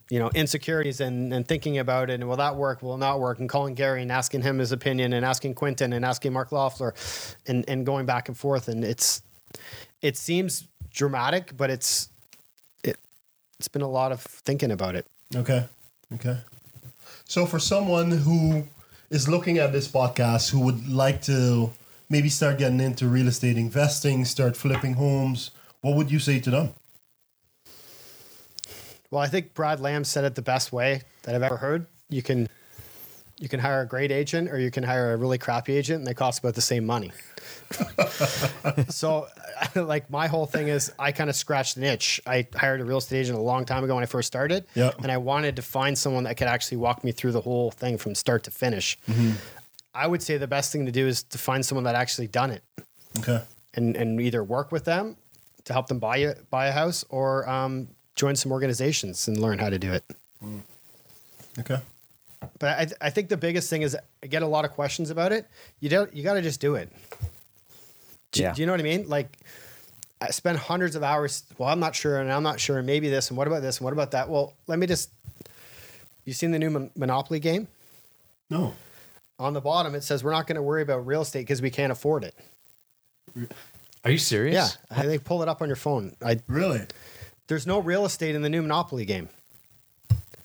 you 0.09 0.19
know 0.19 0.29
insecurities 0.35 0.99
and, 0.99 1.33
and 1.33 1.47
thinking 1.47 1.77
about 1.79 2.09
it. 2.09 2.15
And 2.15 2.27
will 2.27 2.35
that 2.35 2.57
work? 2.57 2.83
Will 2.83 2.97
not 2.97 3.21
work? 3.21 3.39
And 3.39 3.47
calling 3.47 3.75
Gary 3.75 4.01
and 4.01 4.11
asking 4.11 4.41
him 4.41 4.59
his 4.59 4.73
opinion 4.73 5.13
and 5.13 5.25
asking 5.25 5.55
Quentin 5.55 5.93
and 5.93 6.03
asking 6.03 6.33
Mark 6.33 6.51
Loeffler 6.51 6.93
and 7.47 7.63
and 7.67 7.85
going 7.85 8.05
back 8.05 8.27
and 8.27 8.37
forth. 8.37 8.67
And 8.67 8.83
it's 8.83 9.23
it 10.01 10.17
seems 10.17 10.67
dramatic 10.91 11.57
but 11.57 11.71
it's 11.71 12.09
it 12.83 12.97
it's 13.57 13.69
been 13.69 13.81
a 13.81 13.89
lot 13.89 14.11
of 14.11 14.19
thinking 14.21 14.69
about 14.69 14.95
it. 14.95 15.07
Okay. 15.33 15.65
Okay. 16.13 16.37
So 17.25 17.45
for 17.45 17.57
someone 17.57 18.11
who 18.11 18.67
is 19.09 19.29
looking 19.29 19.59
at 19.59 19.71
this 19.71 19.87
podcast 19.87 20.49
who 20.49 20.59
would 20.59 20.89
like 20.89 21.21
to 21.23 21.71
maybe 22.13 22.29
start 22.29 22.59
getting 22.59 22.79
into 22.79 23.07
real 23.07 23.27
estate 23.27 23.57
investing, 23.57 24.23
start 24.23 24.55
flipping 24.55 24.93
homes, 24.93 25.49
what 25.81 25.95
would 25.95 26.11
you 26.11 26.19
say 26.19 26.39
to 26.39 26.51
them? 26.51 26.73
Well, 29.09 29.19
I 29.19 29.27
think 29.27 29.55
Brad 29.55 29.79
Lamb 29.79 30.03
said 30.03 30.23
it 30.23 30.35
the 30.35 30.43
best 30.43 30.71
way 30.71 31.01
that 31.23 31.33
I've 31.33 31.41
ever 31.41 31.57
heard. 31.57 31.87
You 32.09 32.21
can 32.21 32.47
you 33.39 33.49
can 33.49 33.59
hire 33.59 33.81
a 33.81 33.87
great 33.87 34.11
agent 34.11 34.49
or 34.51 34.59
you 34.59 34.69
can 34.69 34.83
hire 34.83 35.13
a 35.13 35.17
really 35.17 35.39
crappy 35.39 35.75
agent 35.75 35.97
and 35.97 36.07
they 36.07 36.13
cost 36.13 36.39
about 36.39 36.53
the 36.53 36.61
same 36.61 36.85
money. 36.85 37.11
so 38.89 39.27
like 39.75 40.09
my 40.09 40.27
whole 40.27 40.45
thing 40.45 40.67
is 40.67 40.91
I 40.99 41.11
kind 41.11 41.29
of 41.29 41.35
scratched 41.35 41.77
an 41.77 41.83
itch. 41.83 42.21
I 42.27 42.47
hired 42.55 42.79
a 42.79 42.85
real 42.85 42.99
estate 42.99 43.19
agent 43.19 43.37
a 43.37 43.41
long 43.41 43.65
time 43.65 43.83
ago 43.83 43.95
when 43.95 44.03
I 44.03 44.07
first 44.07 44.27
started. 44.27 44.65
Yeah. 44.75 44.91
And 45.01 45.11
I 45.11 45.17
wanted 45.17 45.55
to 45.55 45.61
find 45.61 45.97
someone 45.97 46.25
that 46.25 46.37
could 46.37 46.47
actually 46.47 46.77
walk 46.77 47.03
me 47.03 47.11
through 47.11 47.31
the 47.31 47.41
whole 47.41 47.71
thing 47.71 47.97
from 47.97 48.13
start 48.15 48.43
to 48.43 48.51
finish. 48.51 48.97
Mm-hmm. 49.09 49.31
I 49.95 50.07
would 50.07 50.21
say 50.23 50.37
the 50.37 50.47
best 50.47 50.71
thing 50.71 50.85
to 50.85 50.91
do 50.91 51.07
is 51.07 51.23
to 51.23 51.37
find 51.37 51.65
someone 51.65 51.83
that 51.85 51.95
actually 51.95 52.27
done 52.27 52.51
it 52.51 52.63
Okay. 53.19 53.41
and, 53.75 53.95
and 53.95 54.19
either 54.19 54.43
work 54.43 54.71
with 54.71 54.85
them 54.85 55.17
to 55.65 55.73
help 55.73 55.87
them 55.87 55.99
buy 55.99 56.17
a, 56.17 56.35
buy 56.49 56.67
a 56.67 56.71
house 56.71 57.05
or 57.09 57.47
um, 57.47 57.87
join 58.15 58.35
some 58.35 58.51
organizations 58.51 59.27
and 59.27 59.37
learn 59.39 59.59
how 59.59 59.69
to 59.69 59.77
do 59.79 59.91
it. 59.93 60.03
Okay. 61.59 61.77
But 62.59 62.93
I, 63.01 63.07
I 63.07 63.09
think 63.09 63.29
the 63.29 63.37
biggest 63.37 63.69
thing 63.69 63.83
is 63.83 63.95
I 64.23 64.27
get 64.27 64.41
a 64.41 64.47
lot 64.47 64.65
of 64.65 64.71
questions 64.71 65.09
about 65.09 65.31
it. 65.31 65.47
You 65.79 65.89
don't 65.89 66.13
you 66.13 66.23
got 66.23 66.33
to 66.33 66.41
just 66.41 66.59
do 66.59 66.75
it. 66.75 66.91
Do, 68.31 68.41
Yeah. 68.41 68.53
do 68.53 68.61
you 68.61 68.65
know 68.65 68.73
what 68.73 68.79
I 68.81 68.83
mean? 68.83 69.07
Like 69.07 69.37
I 70.19 70.31
spend 70.31 70.57
hundreds 70.57 70.95
of 70.95 71.03
hours. 71.03 71.43
Well, 71.57 71.69
I'm 71.69 71.79
not 71.79 71.95
sure, 71.95 72.19
and 72.19 72.31
I'm 72.31 72.43
not 72.43 72.59
sure, 72.59 72.77
and 72.79 72.87
maybe 72.87 73.09
this, 73.09 73.29
and 73.29 73.37
what 73.37 73.47
about 73.47 73.61
this, 73.61 73.77
and 73.77 73.85
what 73.85 73.93
about 73.93 74.11
that? 74.11 74.27
Well, 74.29 74.53
let 74.67 74.79
me 74.79 74.87
just. 74.87 75.09
You 76.25 76.31
seen 76.33 76.51
the 76.51 76.59
new 76.59 76.69
Mon- 76.69 76.91
Monopoly 76.95 77.39
game? 77.41 77.67
No. 78.49 78.73
On 79.39 79.53
the 79.53 79.61
bottom, 79.61 79.95
it 79.95 80.03
says 80.03 80.23
we're 80.23 80.31
not 80.31 80.47
going 80.47 80.55
to 80.57 80.61
worry 80.61 80.81
about 80.83 81.05
real 81.05 81.21
estate 81.21 81.41
because 81.41 81.61
we 81.61 81.69
can't 81.69 81.91
afford 81.91 82.23
it. 82.23 82.35
are 84.05 84.11
you 84.11 84.17
serious? 84.17 84.77
Yeah, 84.91 84.97
I 84.97 85.03
think 85.03 85.23
pull 85.23 85.41
it 85.41 85.49
up 85.49 85.61
on 85.61 85.67
your 85.67 85.75
phone. 85.75 86.15
I 86.23 86.39
Really? 86.47 86.81
there's 87.47 87.65
no 87.67 87.79
real 87.79 88.05
estate 88.05 88.35
in 88.35 88.41
the 88.41 88.49
new 88.49 88.61
Monopoly 88.61 89.05
game. 89.05 89.29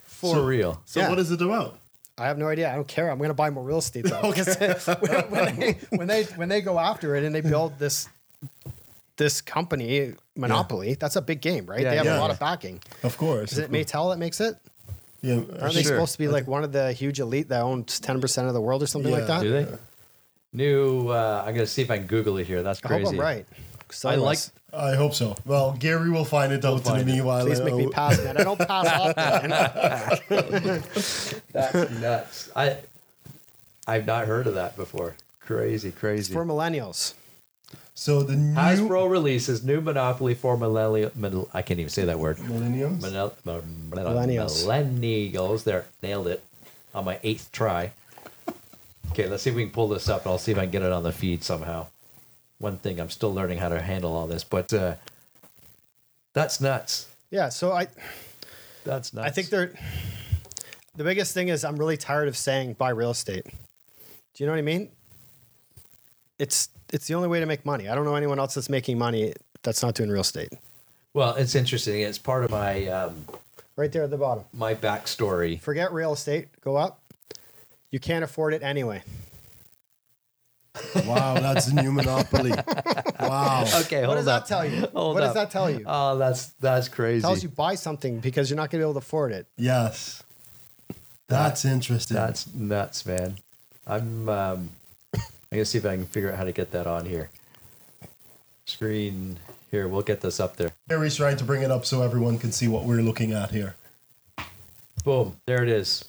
for 0.05 0.35
So- 0.37 0.45
real. 0.45 0.83
So 0.87 1.01
Yeah. 1.01 1.11
what 1.11 1.19
is 1.19 1.31
it 1.31 1.41
about? 1.43 1.79
I 2.17 2.27
have 2.27 2.39
no 2.39 2.49
idea. 2.49 2.73
I 2.73 2.75
don't 2.75 2.89
care. 2.89 3.11
I'm 3.11 3.19
going 3.19 3.29
to 3.31 3.35
buy 3.35 3.51
more 3.51 3.63
real 3.63 3.79
estate 3.79 4.05
though. 4.07 4.23
Because 4.33 4.57
when, 5.01 5.31
when 5.31 5.57
they 5.61 5.73
when 5.91 6.07
they 6.09 6.25
when 6.25 6.49
they 6.49 6.61
go 6.61 6.79
after 6.81 7.15
it 7.15 7.23
and 7.23 7.33
they 7.33 7.41
build 7.41 7.79
this 7.79 8.09
this 9.19 9.41
company 9.41 10.15
monopoly. 10.35 10.95
That's 10.95 11.15
a 11.15 11.23
big 11.23 11.41
game, 11.41 11.67
right? 11.67 11.81
Yeah, 11.83 11.91
they 11.91 11.97
have 11.99 12.07
yeah. 12.07 12.19
a 12.19 12.21
lot 12.21 12.31
of 12.33 12.41
backing. 12.41 12.81
Of 13.05 13.17
course. 13.19 13.53
Is 13.53 13.59
it 13.59 13.71
Mattel 13.71 14.11
that 14.11 14.19
makes 14.19 14.41
it? 14.41 14.57
Yeah, 15.21 15.35
Aren't 15.61 15.75
they 15.75 15.83
Sure. 15.83 15.93
supposed 15.97 16.13
to 16.13 16.19
be 16.19 16.29
like 16.29 16.47
one 16.47 16.63
of 16.65 16.71
the 16.73 16.93
huge 16.93 17.19
elite 17.21 17.49
that 17.49 17.63
owns 17.63 17.99
ten 18.01 18.21
percent 18.21 18.47
of 18.49 18.55
the 18.55 18.61
world 18.61 18.83
or 18.83 18.87
something 18.87 19.13
like 19.13 19.27
that? 19.27 19.43
Do 19.43 19.51
they? 19.51 19.67
New. 20.53 21.09
Uh, 21.09 21.43
I'm 21.47 21.55
gonna 21.55 21.67
see 21.67 21.83
if 21.83 21.91
I 21.91 21.99
can 21.99 22.07
Google 22.07 22.37
it 22.39 22.47
here. 22.47 22.63
That's 22.63 22.81
I 22.85 22.89
hope 22.89 22.97
crazy. 23.03 23.17
I'm 23.17 23.21
right. 23.23 23.47
So 23.91 24.09
I 24.09 24.15
like. 24.15 24.39
I 24.73 24.95
hope 24.95 25.15
so. 25.15 25.35
Well, 25.47 25.73
Gary 25.79 26.11
will 26.11 26.25
find 26.27 26.53
it 26.53 26.63
out 26.65 26.75
in 26.75 26.81
find 26.81 26.99
the 26.99 27.11
it. 27.11 27.15
meanwhile. 27.17 27.45
Please 27.45 27.61
make 27.61 27.75
me 27.75 27.89
pass, 27.89 28.23
man. 28.23 28.37
I 28.37 28.45
don't 28.45 28.59
pass 28.59 28.87
often. 29.19 29.51
That's 31.53 31.91
nuts. 32.01 32.51
I. 32.55 32.77
I've 33.87 34.07
not 34.07 34.27
heard 34.27 34.47
of 34.47 34.55
that 34.55 34.77
before. 34.77 35.17
Crazy, 35.41 35.91
crazy. 35.91 36.33
For 36.35 36.45
millennials. 36.45 37.15
So 37.99 38.23
the 38.23 38.37
new 38.37 38.55
Hasbro 38.55 39.11
releases 39.11 39.65
new 39.65 39.81
Monopoly 39.81 40.35
for 40.35 40.57
millennial. 40.57 41.11
Middle, 41.17 41.51
I 41.53 41.63
can't 41.63 41.81
even 41.81 41.91
say 41.91 42.05
that 42.05 42.17
word. 42.17 42.39
millenniums. 42.39 43.03
Millennial, 43.03 43.35
Millennials. 43.45 44.65
Millennials. 44.65 45.65
There, 45.65 45.85
nailed 46.01 46.29
it 46.29 46.45
on 46.95 47.05
my 47.05 47.19
eighth 47.25 47.51
try. 47.51 47.91
Okay, 49.11 49.27
let's 49.27 49.43
see 49.43 49.51
if 49.51 49.57
we 49.57 49.65
can 49.65 49.73
pull 49.73 49.89
this 49.89 50.09
up, 50.09 50.23
and 50.23 50.31
I'll 50.31 50.39
see 50.39 50.53
if 50.53 50.59
I 50.59 50.61
can 50.61 50.71
get 50.71 50.83
it 50.83 50.93
on 50.93 51.03
the 51.03 51.11
feed 51.11 51.43
somehow. 51.43 51.89
One 52.59 52.77
thing, 52.77 53.01
I'm 53.01 53.11
still 53.11 53.35
learning 53.35 53.59
how 53.59 53.69
to 53.69 53.83
handle 53.83 54.15
all 54.15 54.29
this, 54.29 54.45
but 54.45 54.73
uh, 54.73 54.95
that's 56.35 56.61
nuts. 56.61 57.09
Yeah. 57.33 57.49
So 57.49 57.73
I, 57.73 57.89
That's 58.85 59.13
nuts. 59.13 59.27
I 59.27 59.31
think 59.31 59.49
they're. 59.49 59.73
The 60.97 61.03
biggest 61.03 61.35
thing 61.35 61.49
is 61.49 61.65
I'm 61.65 61.77
really 61.77 61.97
tired 61.97 62.29
of 62.29 62.37
saying 62.37 62.75
buy 62.75 62.91
real 62.91 63.11
estate. 63.11 63.45
Do 63.45 63.53
you 64.37 64.47
know 64.47 64.53
what 64.53 64.61
I 64.61 64.63
mean? 64.63 64.89
It's 66.39 66.69
it's 66.93 67.07
the 67.07 67.15
only 67.15 67.29
way 67.29 67.41
to 67.41 67.47
make 67.47 67.65
money. 67.67 67.89
I 67.89 67.95
don't 67.95 68.05
know 68.05 68.15
anyone 68.15 68.39
else 68.39 68.55
that's 68.55 68.69
making 68.71 68.99
money 68.99 69.35
that's 69.63 69.83
not 69.83 69.95
doing 69.95 70.11
real 70.11 70.21
estate. 70.23 70.53
Well, 71.15 71.35
it's 71.35 71.55
interesting. 71.55 72.01
It's 72.01 72.19
part 72.19 72.45
of 72.45 72.51
my 72.51 72.87
um, 72.87 73.25
Right 73.77 73.91
there 73.93 74.03
at 74.05 74.11
the 74.11 74.17
bottom. 74.17 74.45
my 74.53 74.75
backstory. 74.75 75.61
Forget 75.61 75.93
real 75.93 76.13
estate. 76.13 76.49
Go 76.63 76.77
up. 76.77 77.01
You 77.91 77.99
can't 78.01 78.25
afford 78.25 78.53
it 78.55 78.63
anyway. 78.63 79.03
Wow, 81.07 81.35
that's 81.41 81.67
the 81.67 81.83
new 81.83 81.93
monopoly. 81.93 82.53
Wow. 83.21 83.65
Okay, 83.81 84.07
What 84.07 84.15
does 84.15 84.29
up. 84.29 84.47
that 84.47 84.49
tell 84.49 84.65
you? 84.65 84.87
Hold 84.95 85.15
what 85.17 85.21
does 85.23 85.35
that 85.35 85.51
tell 85.51 85.69
you? 85.69 85.83
Oh, 85.87 86.17
that's 86.17 86.47
that's 86.61 86.89
crazy. 86.89 87.19
It 87.19 87.23
tells 87.23 87.43
you 87.43 87.49
buy 87.49 87.75
something 87.75 88.21
because 88.21 88.49
you're 88.49 88.57
not 88.57 88.71
going 88.71 88.81
to 88.81 88.87
be 88.87 88.91
able 88.91 88.93
to 88.93 88.99
afford 89.05 89.33
it. 89.33 89.47
Yes. 89.57 90.23
That's 91.27 91.65
interesting. 91.65 92.15
That's 92.15 92.55
nuts, 92.55 93.05
man. 93.05 93.39
I'm 93.89 94.29
um, 94.29 94.71
I'm 95.51 95.59
gonna 95.59 95.65
see 95.65 95.79
if 95.79 95.87
I 95.87 95.97
can 95.97 96.07
figure 96.07 96.31
out 96.31 96.37
how 96.39 96.45
to 96.45 96.53
get 96.53 96.73
that 96.73 96.87
on 96.87 97.07
here. 97.07 97.31
Screen 98.67 99.39
here. 99.71 99.89
We'll 99.89 100.03
get 100.03 100.21
this 100.21 100.41
up 100.41 100.57
there. 100.57 100.73
Gary's 100.89 101.17
trying 101.17 101.37
to 101.39 101.45
bring 101.45 101.63
it 101.63 101.71
up 101.71 101.87
so 101.87 102.03
everyone 102.03 102.39
can 102.39 102.53
see 102.53 102.69
what 102.69 102.85
we're 102.85 103.01
looking 103.01 103.33
at 103.33 103.51
here. 103.51 103.75
Boom. 105.05 105.37
There 105.47 105.63
it 105.63 105.69
is. 105.71 106.05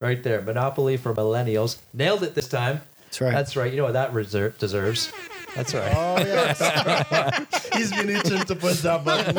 Right 0.00 0.22
there. 0.22 0.40
Monopoly 0.42 0.96
for 0.96 1.12
millennials. 1.12 1.78
Nailed 1.92 2.22
it 2.22 2.36
this 2.36 2.46
time. 2.48 2.82
That's 3.06 3.20
right. 3.20 3.32
That's 3.32 3.56
right. 3.56 3.70
You 3.72 3.78
know 3.78 3.84
what 3.84 3.94
that 3.94 4.12
reserve 4.12 4.58
deserves. 4.58 5.12
That's 5.56 5.74
right. 5.74 5.92
oh 5.96 6.18
yes. 6.18 7.68
He's 7.74 7.90
been 7.90 8.10
itching 8.10 8.44
to 8.44 8.54
push 8.54 8.80
that 8.82 9.04
button. 9.04 9.34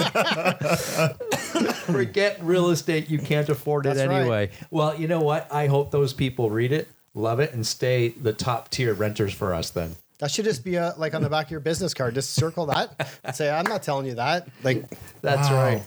Forget 1.93 2.39
real 2.43 2.71
estate. 2.71 3.09
You 3.09 3.19
can't 3.19 3.47
afford 3.47 3.85
it 3.85 3.95
That's 3.95 4.07
right. 4.09 4.19
anyway. 4.21 4.49
Well, 4.69 4.99
you 4.99 5.07
know 5.07 5.21
what? 5.21 5.47
I 5.51 5.67
hope 5.67 5.91
those 5.91 6.13
people 6.13 6.49
read 6.49 6.71
it, 6.73 6.89
love 7.13 7.39
it, 7.39 7.53
and 7.53 7.65
stay 7.65 8.09
the 8.09 8.33
top 8.33 8.69
tier 8.69 8.93
renters 8.93 9.33
for 9.33 9.53
us 9.53 9.69
then. 9.71 9.95
that 10.19 10.31
should 10.31 10.45
just 10.45 10.63
be 10.63 10.75
a, 10.75 10.93
like 10.97 11.13
on 11.13 11.21
the 11.21 11.29
back 11.29 11.47
of 11.47 11.51
your 11.51 11.59
business 11.61 11.93
card. 11.93 12.13
Just 12.15 12.31
circle 12.33 12.65
that 12.67 13.09
and 13.23 13.35
say, 13.35 13.49
"I'm 13.49 13.65
not 13.65 13.83
telling 13.83 14.05
you 14.05 14.15
that." 14.15 14.47
Like, 14.63 14.85
That's 15.21 15.49
Wow. 15.49 15.55
right. 15.63 15.83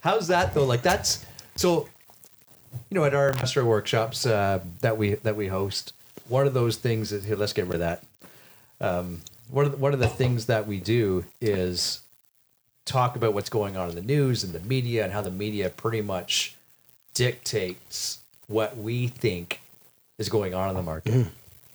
How's 0.00 0.28
that 0.28 0.54
though? 0.54 0.64
Like 0.64 0.82
that's 0.82 1.24
so. 1.56 1.88
You 2.90 2.96
know, 3.00 3.04
at 3.04 3.14
our 3.14 3.30
investor 3.30 3.64
workshops 3.64 4.26
uh, 4.26 4.60
that 4.80 4.98
we 4.98 5.14
that 5.14 5.36
we 5.36 5.48
host, 5.48 5.92
one 6.28 6.46
of 6.46 6.54
those 6.54 6.76
things 6.76 7.12
is 7.12 7.24
here. 7.24 7.36
Let's 7.36 7.52
get 7.52 7.66
rid 7.66 7.74
of 7.74 7.80
that. 7.80 8.02
Um, 8.80 9.22
one 9.50 9.64
of 9.66 9.72
the, 9.72 9.78
one 9.78 9.92
of 9.94 10.00
the 10.00 10.08
things 10.08 10.46
that 10.46 10.66
we 10.66 10.80
do 10.80 11.24
is 11.40 12.00
talk 12.84 13.16
about 13.16 13.32
what's 13.34 13.48
going 13.50 13.76
on 13.76 13.88
in 13.90 13.94
the 13.94 14.02
news 14.02 14.44
and 14.44 14.52
the 14.52 14.60
media 14.60 15.04
and 15.04 15.12
how 15.12 15.22
the 15.22 15.30
media 15.30 15.70
pretty 15.70 16.02
much 16.02 16.56
dictates 17.14 18.18
what 18.48 18.76
we 18.76 19.06
think 19.08 19.60
is 20.18 20.28
going 20.28 20.54
on 20.54 20.68
in 20.70 20.74
the 20.74 20.82
market. 20.82 21.26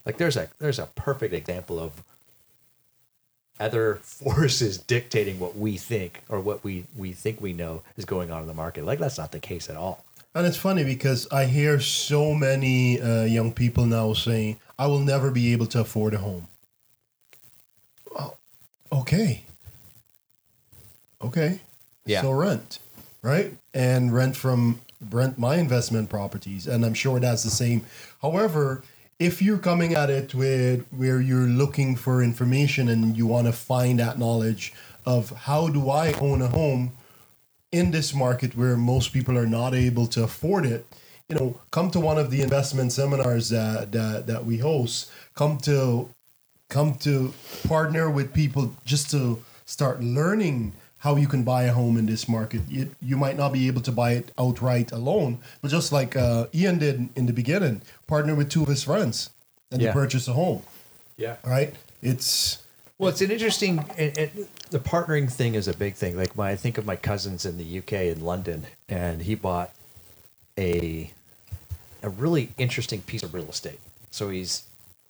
Like 0.05 0.17
there's 0.17 0.37
a 0.37 0.49
there's 0.59 0.79
a 0.79 0.87
perfect 0.95 1.33
example 1.33 1.79
of 1.79 2.03
other 3.59 3.95
forces 4.03 4.77
dictating 4.77 5.39
what 5.39 5.57
we 5.57 5.77
think 5.77 6.23
or 6.29 6.39
what 6.39 6.63
we 6.63 6.85
we 6.97 7.11
think 7.13 7.41
we 7.41 7.53
know 7.53 7.81
is 7.97 8.05
going 8.05 8.31
on 8.31 8.41
in 8.41 8.47
the 8.47 8.53
market. 8.53 8.85
Like 8.85 8.99
that's 8.99 9.17
not 9.17 9.31
the 9.31 9.39
case 9.39 9.69
at 9.69 9.75
all. 9.75 10.03
And 10.35 10.45
it's 10.45 10.57
funny 10.57 10.83
because 10.83 11.27
I 11.31 11.45
hear 11.45 11.79
so 11.79 12.33
many 12.35 13.01
uh, 13.01 13.23
young 13.23 13.51
people 13.51 13.85
now 13.85 14.13
saying, 14.13 14.57
I 14.77 14.85
will 14.85 14.99
never 14.99 15.31
be 15.31 15.51
able 15.53 15.65
to 15.67 15.81
afford 15.81 16.13
a 16.13 16.19
home. 16.19 16.47
Well, 18.13 18.37
okay. 18.91 19.43
Okay. 21.21 21.61
Yeah. 22.05 22.21
So 22.21 22.31
rent, 22.31 22.79
right? 23.23 23.53
And 23.73 24.13
rent 24.13 24.35
from 24.35 24.79
rent 25.11 25.37
my 25.37 25.55
investment 25.55 26.09
properties. 26.09 26.67
And 26.67 26.85
I'm 26.85 26.93
sure 26.93 27.19
that's 27.19 27.43
the 27.43 27.49
same. 27.49 27.85
However, 28.21 28.83
if 29.19 29.41
you're 29.41 29.57
coming 29.57 29.93
at 29.95 30.09
it 30.09 30.33
with 30.33 30.85
where 30.91 31.19
you're 31.19 31.47
looking 31.47 31.95
for 31.95 32.23
information 32.23 32.87
and 32.87 33.17
you 33.17 33.27
want 33.27 33.47
to 33.47 33.53
find 33.53 33.99
that 33.99 34.17
knowledge 34.17 34.73
of 35.05 35.29
how 35.31 35.67
do 35.67 35.89
I 35.89 36.13
own 36.13 36.41
a 36.41 36.47
home 36.47 36.93
in 37.71 37.91
this 37.91 38.13
market 38.13 38.55
where 38.55 38.77
most 38.77 39.13
people 39.13 39.37
are 39.37 39.45
not 39.45 39.73
able 39.75 40.07
to 40.07 40.23
afford 40.23 40.65
it, 40.65 40.85
you 41.27 41.35
know, 41.35 41.59
come 41.71 41.91
to 41.91 41.99
one 41.99 42.17
of 42.17 42.31
the 42.31 42.41
investment 42.41 42.91
seminars 42.91 43.49
that 43.49 43.91
that, 43.91 44.27
that 44.27 44.45
we 44.45 44.57
host. 44.57 45.11
Come 45.35 45.57
to 45.59 46.09
come 46.69 46.95
to 46.95 47.33
partner 47.67 48.09
with 48.09 48.33
people 48.33 48.75
just 48.85 49.11
to 49.11 49.43
start 49.65 50.01
learning 50.01 50.73
how 50.99 51.15
you 51.15 51.27
can 51.27 51.43
buy 51.43 51.63
a 51.63 51.73
home 51.73 51.97
in 51.97 52.05
this 52.05 52.27
market. 52.27 52.61
You, 52.69 52.93
you 53.01 53.17
might 53.17 53.37
not 53.37 53.53
be 53.53 53.67
able 53.67 53.81
to 53.81 53.91
buy 53.91 54.11
it 54.11 54.31
outright 54.37 54.91
alone, 54.91 55.39
but 55.61 55.71
just 55.71 55.91
like 55.91 56.15
uh, 56.15 56.47
Ian 56.53 56.77
did 56.79 57.09
in 57.15 57.25
the 57.25 57.33
beginning, 57.33 57.81
partner 58.07 58.35
with 58.35 58.49
two 58.49 58.61
of 58.61 58.67
his 58.67 58.83
friends 58.83 59.29
and 59.71 59.81
Yeah. 59.81 59.87
you 59.89 59.93
purchase 59.93 60.27
a 60.27 60.33
home. 60.33 60.63
Yeah. 61.17 61.37
Right? 61.45 61.73
It's 62.01 62.61
Well, 62.97 63.09
it's 63.09 63.21
an 63.21 63.31
interesting. 63.31 63.85
And, 63.97 64.17
and 64.17 64.47
the 64.71 64.79
partnering 64.79 65.31
thing 65.31 65.55
is 65.55 65.67
a 65.67 65.73
big 65.75 65.95
thing. 65.95 66.17
Like 66.17 66.35
my, 66.35 66.51
I 66.51 66.55
think 66.55 66.77
of 66.77 66.85
my 66.85 66.95
cousins 66.95 67.45
in 67.45 67.57
the 67.57 67.79
UK 67.79 67.93
in 67.93 68.21
London, 68.23 68.67
and 68.87 69.21
he 69.21 69.35
bought 69.35 69.71
a 70.57 71.11
a 72.01 72.09
really 72.09 72.49
interesting 72.57 73.01
piece 73.01 73.23
of 73.23 73.33
real 73.33 73.49
estate. 73.49 73.79
So 74.11 74.29
he's 74.29 74.63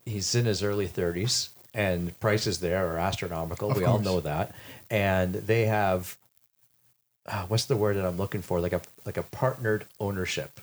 he's 0.05 0.33
in 0.35 0.45
his 0.45 0.61
early 0.63 0.87
thirties, 0.87 1.49
and 1.73 2.17
prices 2.19 2.59
there 2.59 2.85
are 2.87 2.97
astronomical. 2.97 3.71
Of 3.71 3.77
we 3.77 3.85
all 3.85 3.99
know 3.99 4.19
that, 4.21 4.53
and 4.89 5.33
they 5.33 5.65
have 5.65 6.17
uh, 7.27 7.45
what's 7.47 7.65
the 7.65 7.77
word 7.77 7.95
that 7.97 8.05
I'm 8.05 8.17
looking 8.17 8.41
for? 8.41 8.59
Like 8.59 8.73
a 8.73 8.81
like 9.05 9.17
a 9.17 9.23
partnered 9.23 9.85
ownership 9.99 10.59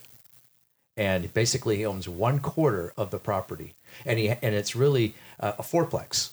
and 0.97 1.33
basically 1.35 1.77
he 1.77 1.87
owns 1.87 2.09
one 2.09 2.39
quarter 2.39 2.93
of 2.97 3.11
the 3.11 3.19
property, 3.19 3.75
and 4.05 4.19
he 4.19 4.29
and 4.31 4.55
it's 4.55 4.75
really 4.75 5.15
uh, 5.39 5.53
a 5.59 5.63
fourplex. 5.63 6.31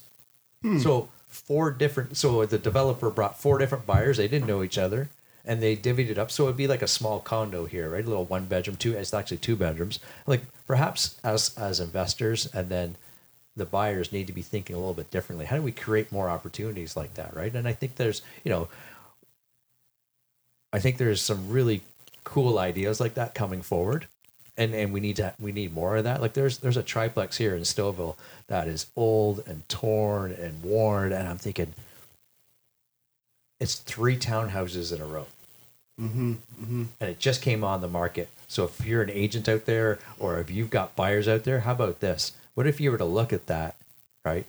So 0.80 1.10
four 1.28 1.72
different. 1.72 2.16
So 2.16 2.46
the 2.46 2.58
developer 2.58 3.10
brought 3.10 3.40
four 3.40 3.58
different 3.58 3.86
buyers. 3.86 4.18
They 4.18 4.30
didn't 4.30 4.48
know 4.48 4.64
each 4.64 4.78
other, 4.78 5.10
and 5.44 5.62
they 5.62 5.76
divvied 5.76 6.10
it 6.10 6.18
up. 6.18 6.32
So 6.32 6.46
it'd 6.46 6.56
be 6.56 6.68
like 6.68 6.82
a 6.82 6.88
small 6.88 7.20
condo 7.20 7.66
here, 7.66 7.90
right? 7.90 8.06
A 8.06 8.08
little 8.08 8.26
one 8.26 8.46
bedroom, 8.46 8.78
two. 8.78 8.94
It's 8.94 9.14
actually 9.14 9.38
two 9.38 9.58
bedrooms. 9.58 10.00
Like 10.26 10.44
perhaps 10.66 11.20
as 11.24 11.54
as 11.58 11.82
investors, 11.82 12.48
and 12.54 12.70
then 12.70 12.96
the 13.56 13.66
buyers 13.66 14.12
need 14.12 14.28
to 14.28 14.34
be 14.34 14.42
thinking 14.42 14.76
a 14.76 14.80
little 14.80 14.94
bit 14.94 15.12
differently. 15.12 15.46
How 15.46 15.58
do 15.58 15.62
we 15.62 15.72
create 15.72 16.12
more 16.12 16.30
opportunities 16.30 16.98
like 16.98 17.16
that, 17.16 17.36
right? 17.36 17.54
And 17.54 17.68
I 17.68 17.74
think 17.74 17.96
there's, 17.96 18.22
you 18.44 18.52
know, 18.52 18.68
I 20.72 20.80
think 20.80 20.98
there's 20.98 21.22
some 21.22 21.50
really 21.50 21.82
cool 22.24 22.58
ideas 22.60 23.00
like 23.00 23.16
that 23.16 23.36
coming 23.36 23.62
forward. 23.62 24.08
And 24.58 24.76
and 24.76 24.94
we 24.94 25.00
need 25.00 25.16
to 25.18 25.34
we 25.40 25.52
need 25.52 25.74
more 25.74 25.98
of 25.98 26.04
that. 26.04 26.22
Like 26.22 26.34
there's 26.34 26.60
there's 26.60 26.78
a 26.78 26.84
triplex 26.84 27.38
here 27.38 27.56
in 27.56 27.64
Stouffville 27.64 28.18
that 28.48 28.68
is 28.68 28.88
old 28.96 29.44
and 29.48 29.68
torn 29.68 30.32
and 30.32 30.62
worn, 30.64 31.12
and 31.12 31.28
I'm 31.28 31.40
thinking 31.40 31.74
it's 33.60 33.76
three 33.76 34.18
townhouses 34.18 34.94
in 34.94 35.02
a 35.02 35.06
row. 35.06 35.26
mm-hmm, 36.00 36.84
And 37.00 37.10
it 37.10 37.20
just 37.20 37.42
came 37.42 37.64
on 37.64 37.82
the 37.82 37.88
market. 37.88 38.30
So 38.48 38.66
if 38.66 38.86
you're 38.86 39.02
an 39.02 39.10
agent 39.10 39.50
out 39.50 39.66
there 39.66 40.00
or 40.20 40.40
if 40.40 40.52
you've 40.52 40.70
got 40.70 40.96
buyers 40.96 41.28
out 41.28 41.44
there, 41.44 41.62
how 41.62 41.72
about 41.72 42.00
this? 42.00 42.34
What 42.56 42.68
if 42.68 42.80
you 42.80 42.92
were 42.92 42.98
to 42.98 43.06
look 43.06 43.34
at 43.34 43.48
that, 43.48 43.76
right? 44.24 44.46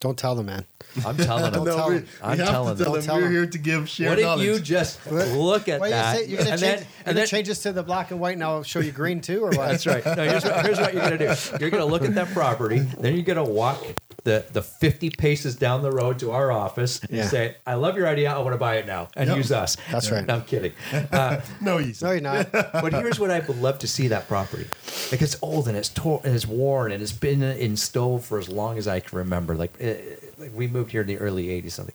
don't 0.00 0.16
tell 0.16 0.34
them, 0.34 0.46
man. 0.46 0.64
I'm 1.04 1.14
telling 1.14 1.52
them. 1.52 1.52
Don't 1.64 1.76
tell 1.76 1.90
we, 1.90 1.98
them. 1.98 2.08
I'm 2.22 2.38
telling 2.38 2.74
to 2.78 2.84
tell 2.84 2.92
them. 2.94 3.04
them 3.04 3.16
we're 3.20 3.30
here 3.30 3.46
to 3.46 3.58
give 3.58 3.86
share 3.86 4.08
What 4.08 4.18
if 4.18 4.24
knowledge. 4.24 4.46
you 4.46 4.58
just 4.58 5.06
look 5.12 5.68
at 5.68 5.78
What 5.78 5.90
that? 5.90 6.20
you 6.20 6.24
say? 6.24 6.30
You're 6.30 6.38
gonna 6.38 6.50
and 6.52 6.60
change. 6.60 6.60
then, 6.60 6.78
you're 6.78 6.86
and 6.86 7.04
gonna 7.04 7.14
then 7.16 7.26
change 7.26 7.48
this 7.48 7.62
to 7.64 7.72
the 7.74 7.82
black 7.82 8.10
and 8.10 8.18
white, 8.18 8.32
and 8.32 8.42
I'll 8.42 8.62
show 8.62 8.80
you 8.80 8.92
green 8.92 9.20
too, 9.20 9.42
or 9.44 9.48
what? 9.50 9.56
That's 9.68 9.86
right. 9.86 10.02
No, 10.06 10.24
here's 10.26 10.42
what, 10.42 10.64
here's 10.64 10.80
what 10.80 10.94
you're 10.94 11.02
gonna 11.02 11.18
do. 11.18 11.34
You're 11.60 11.68
gonna 11.68 11.84
look 11.84 12.02
at 12.02 12.14
that 12.14 12.28
property, 12.28 12.78
then 12.78 13.12
you're 13.14 13.24
gonna 13.24 13.44
walk 13.44 13.84
the 14.24 14.44
the 14.52 14.62
50 14.62 15.10
paces 15.10 15.56
down 15.56 15.82
the 15.82 15.90
road 15.90 16.18
to 16.20 16.30
our 16.32 16.52
office 16.52 17.00
and 17.00 17.10
Yeah. 17.10 17.28
say, 17.28 17.56
"I 17.66 17.74
love 17.74 17.96
your 17.96 18.06
idea. 18.06 18.32
I 18.32 18.38
want 18.38 18.52
to 18.52 18.58
buy 18.58 18.76
it 18.76 18.86
now," 18.86 19.08
and 19.16 19.28
Yep. 19.28 19.36
use 19.36 19.52
us. 19.52 19.76
That's 19.90 20.10
right. 20.10 20.26
No, 20.26 20.34
I'm 20.36 20.44
kidding. 20.44 20.72
Uh, 21.12 21.40
No, 21.60 21.78
he's 21.78 22.02
No, 22.02 22.10
you're 22.12 22.20
not. 22.20 22.50
but 22.52 22.92
here's 22.92 23.18
what 23.18 23.30
I 23.30 23.40
would 23.40 23.58
love 23.60 23.78
to 23.80 23.86
see 23.88 24.08
that 24.08 24.28
property. 24.28 24.66
Like 25.10 25.22
it's 25.22 25.36
old 25.42 25.68
and 25.68 25.76
it's 25.76 25.88
torn 25.88 26.20
and 26.24 26.34
it's 26.34 26.46
worn 26.46 26.92
and 26.92 27.02
it's 27.02 27.12
been 27.12 27.42
in 27.42 27.76
stove 27.76 28.24
for 28.24 28.38
as 28.38 28.48
long 28.48 28.78
as 28.78 28.86
I 28.86 29.00
can 29.00 29.16
remember. 29.18 29.54
Like, 29.54 29.72
eh, 29.80 29.96
like 30.38 30.50
we 30.54 30.66
moved 30.66 30.92
here 30.92 31.00
in 31.02 31.06
the 31.06 31.18
early 31.18 31.48
'80s. 31.48 31.72
Something. 31.72 31.94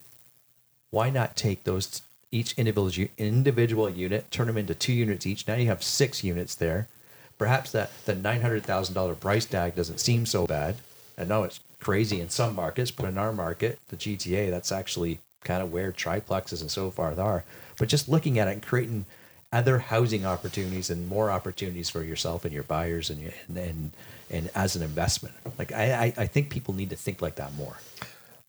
Why 0.90 1.10
not 1.10 1.36
take 1.36 1.64
those 1.64 2.02
each 2.32 2.54
individual 2.58 3.08
individual 3.18 3.88
unit, 3.90 4.30
turn 4.30 4.46
them 4.48 4.56
into 4.56 4.74
two 4.74 4.92
units 4.92 5.26
each? 5.26 5.46
Now 5.46 5.54
you 5.54 5.66
have 5.68 5.82
six 5.82 6.24
units 6.24 6.54
there. 6.54 6.88
Perhaps 7.38 7.72
that 7.72 7.90
the 8.06 8.14
nine 8.14 8.40
hundred 8.40 8.64
thousand 8.64 8.94
dollar 8.94 9.14
price 9.14 9.44
tag 9.44 9.74
doesn't 9.74 9.98
seem 10.00 10.26
so 10.26 10.46
bad. 10.46 10.76
I 11.18 11.24
know 11.24 11.44
it's 11.44 11.60
crazy 11.80 12.20
in 12.20 12.28
some 12.28 12.54
markets, 12.54 12.90
but 12.90 13.06
in 13.06 13.18
our 13.18 13.32
market, 13.32 13.78
the 13.88 13.96
GTA, 13.96 14.50
that's 14.50 14.72
actually 14.72 15.20
kind 15.44 15.62
of 15.62 15.72
where 15.72 15.92
triplexes 15.92 16.60
and 16.60 16.70
so 16.70 16.90
forth 16.90 17.18
are. 17.18 17.44
But 17.78 17.88
just 17.88 18.08
looking 18.08 18.38
at 18.38 18.48
it 18.48 18.52
and 18.52 18.62
creating 18.62 19.06
other 19.52 19.78
housing 19.78 20.26
opportunities 20.26 20.90
and 20.90 21.08
more 21.08 21.30
opportunities 21.30 21.88
for 21.88 22.02
yourself 22.02 22.44
and 22.44 22.52
your 22.52 22.64
buyers 22.64 23.10
and 23.10 23.32
and, 23.48 23.56
and 23.56 23.92
and 24.30 24.50
as 24.54 24.76
an 24.76 24.82
investment. 24.82 25.34
Like 25.58 25.72
I, 25.72 26.14
I 26.16 26.22
I 26.22 26.26
think 26.26 26.50
people 26.50 26.74
need 26.74 26.90
to 26.90 26.96
think 26.96 27.22
like 27.22 27.36
that 27.36 27.54
more. 27.54 27.76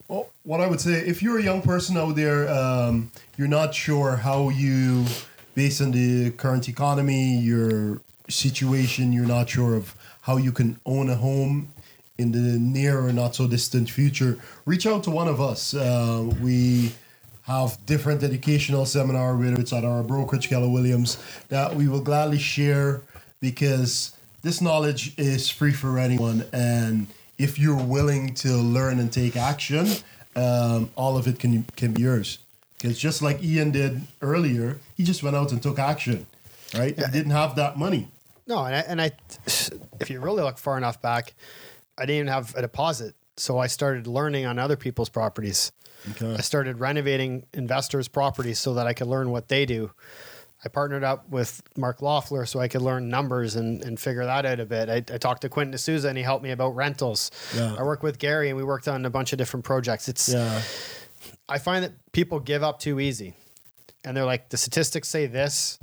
Well, 0.08 0.30
what 0.44 0.62
I 0.62 0.68
would 0.68 0.80
say, 0.80 0.94
if 0.94 1.22
you're 1.22 1.38
a 1.38 1.44
young 1.44 1.62
person 1.62 1.98
out 1.98 2.16
there, 2.16 2.48
um, 2.50 3.12
you're 3.38 3.50
not 3.50 3.76
sure 3.76 4.16
how 4.16 4.48
you, 4.48 5.06
based 5.54 5.82
on 5.82 5.92
the 5.92 6.32
current 6.32 6.70
economy, 6.70 7.38
your 7.38 8.00
situation, 8.30 9.12
you're 9.12 9.26
not 9.26 9.50
sure 9.50 9.76
of 9.76 9.96
how 10.22 10.38
you 10.38 10.54
can 10.54 10.80
own 10.86 11.10
a 11.10 11.16
home 11.16 11.74
in 12.18 12.32
the 12.32 12.40
near 12.40 13.00
or 13.00 13.14
not 13.14 13.36
so 13.36 13.48
distant 13.48 13.90
future, 13.90 14.38
reach 14.66 14.86
out 14.86 15.04
to 15.04 15.12
one 15.12 15.28
of 15.28 15.40
us. 15.40 15.74
Uh, 15.74 16.32
we 16.42 16.92
have 17.44 17.78
different 17.86 18.24
educational 18.24 18.86
seminar, 18.86 19.36
whether 19.38 19.60
it's 19.60 19.72
at 19.72 19.86
our 19.86 20.04
brokerage, 20.04 20.50
Keller 20.50 20.70
Williams, 20.70 21.18
that 21.50 21.76
we 21.76 21.88
will 21.88 22.02
gladly 22.02 22.40
share 22.40 23.02
because 23.40 24.12
this 24.42 24.62
knowledge 24.62 25.18
is 25.18 25.50
free 25.50 25.72
for 25.72 25.98
anyone. 25.98 26.44
And 26.52 27.08
if 27.38 27.58
you're 27.60 27.82
willing 27.82 28.34
to 28.36 28.50
learn 28.50 29.00
and 29.00 29.12
take 29.12 29.36
action, 29.38 29.88
um, 30.36 30.90
all 30.96 31.18
of 31.18 31.28
it 31.28 31.40
can 31.40 31.64
can 31.76 31.94
be 31.94 32.02
yours. 32.04 32.40
Because 32.78 33.00
just 33.00 33.22
like 33.22 33.44
Ian 33.44 33.72
did 33.72 34.02
earlier, 34.22 34.78
he 34.96 35.04
just 35.04 35.24
went 35.24 35.36
out 35.36 35.52
and 35.52 35.62
took 35.62 35.80
action, 35.80 36.28
right? 36.76 36.96
He 36.96 37.12
didn't 37.12 37.32
have 37.32 37.56
that 37.56 37.78
money. 37.78 38.08
No, 38.46 38.64
and 38.64 38.76
I, 38.76 38.80
and 38.80 39.02
I, 39.02 39.12
if 40.00 40.10
you 40.10 40.20
really 40.20 40.44
look 40.44 40.58
far 40.58 40.78
enough 40.78 41.02
back, 41.02 41.34
I 41.98 42.04
didn't 42.06 42.16
even 42.16 42.28
have 42.28 42.56
a 42.56 42.62
deposit, 42.62 43.16
so 43.38 43.58
I 43.58 43.68
started 43.68 44.08
learning 44.08 44.46
on 44.46 44.60
other 44.60 44.76
people's 44.76 45.10
properties. 45.10 45.72
Okay. 46.12 46.36
I 46.36 46.42
started 46.42 46.80
renovating 46.80 47.46
investors' 47.54 48.08
properties 48.08 48.60
so 48.60 48.76
that 48.76 48.88
I 48.88 48.94
could 48.94 49.08
learn 49.08 49.32
what 49.32 49.50
they 49.50 49.66
do. 49.66 49.92
I 50.66 50.70
partnered 50.70 51.04
up 51.04 51.30
with 51.30 51.62
Mark 51.76 52.02
Loeffler 52.02 52.46
so 52.46 52.60
I 52.60 52.68
could 52.68 52.82
learn 52.82 53.10
numbers 53.10 53.56
and, 53.56 53.84
and 53.84 54.00
figure 54.00 54.26
that 54.26 54.46
out 54.46 54.60
a 54.60 54.66
bit. 54.66 54.90
I, 54.90 54.98
I 55.14 55.18
talked 55.18 55.42
to 55.42 55.50
Quentin 55.50 55.72
D'Souza 55.76 56.08
and 56.10 56.18
he 56.18 56.24
helped 56.24 56.44
me 56.44 56.50
about 56.52 56.76
rentals. 56.76 57.30
Yeah. 57.56 57.76
I 57.78 57.84
worked 57.84 58.02
with 58.04 58.18
Gary 58.18 58.50
and 58.50 58.58
we 58.58 58.64
worked 58.64 58.88
on 58.88 59.06
a 59.06 59.10
bunch 59.10 59.34
of 59.34 59.38
different 59.38 59.66
projects. 59.66 60.10
It's 60.10 60.30
Yeah. 60.30 60.62
I 61.48 61.58
find 61.60 61.84
that 61.84 61.94
people 62.12 62.40
give 62.40 62.64
up 62.64 62.80
too 62.80 63.00
easy. 63.00 63.34
And 64.04 64.16
they're 64.16 64.26
like, 64.26 64.50
the 64.50 64.58
statistics 64.58 65.08
say 65.10 65.26
this. 65.28 65.78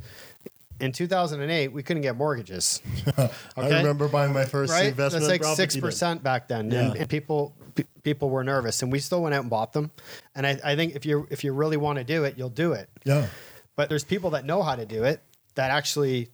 In 0.81 0.91
2008, 0.93 1.69
we 1.69 1.83
couldn't 1.83 2.03
get 2.03 2.17
mortgages. 2.17 2.83
I 3.17 3.31
remember 3.57 4.09
buying 4.09 4.33
my 4.33 4.45
first 4.45 4.73
right? 4.73 4.87
investment 4.87 5.23
That's 5.23 5.31
like 5.31 5.41
property 5.43 5.57
six 5.57 5.77
percent 5.77 6.23
back 6.23 6.49
then, 6.49 6.71
Yeah. 6.71 6.81
and, 6.91 6.97
and 6.97 7.09
people 7.09 7.55
pe- 7.77 7.85
people 8.03 8.29
were 8.29 8.43
nervous, 8.43 8.83
and 8.83 8.91
we 8.91 8.99
still 8.99 9.23
went 9.23 9.35
out 9.35 9.43
and 9.43 9.51
bought 9.51 9.73
them. 9.73 9.91
And 10.35 10.47
I, 10.47 10.59
I 10.65 10.75
think 10.77 10.97
if 10.97 11.07
you 11.07 11.29
if 11.31 11.45
you 11.45 11.53
really 11.53 11.77
want 11.77 11.99
to 11.99 12.05
do 12.05 12.25
it, 12.25 12.37
you'll 12.37 12.49
do 12.51 12.73
it. 12.73 12.89
Yeah. 13.05 13.29
But 13.77 13.89
there's 13.89 14.05
people 14.05 14.31
that 14.31 14.45
know 14.45 14.63
how 14.63 14.75
to 14.75 14.85
do 14.85 15.05
it 15.05 15.23
that 15.55 15.71
actually 15.71 16.29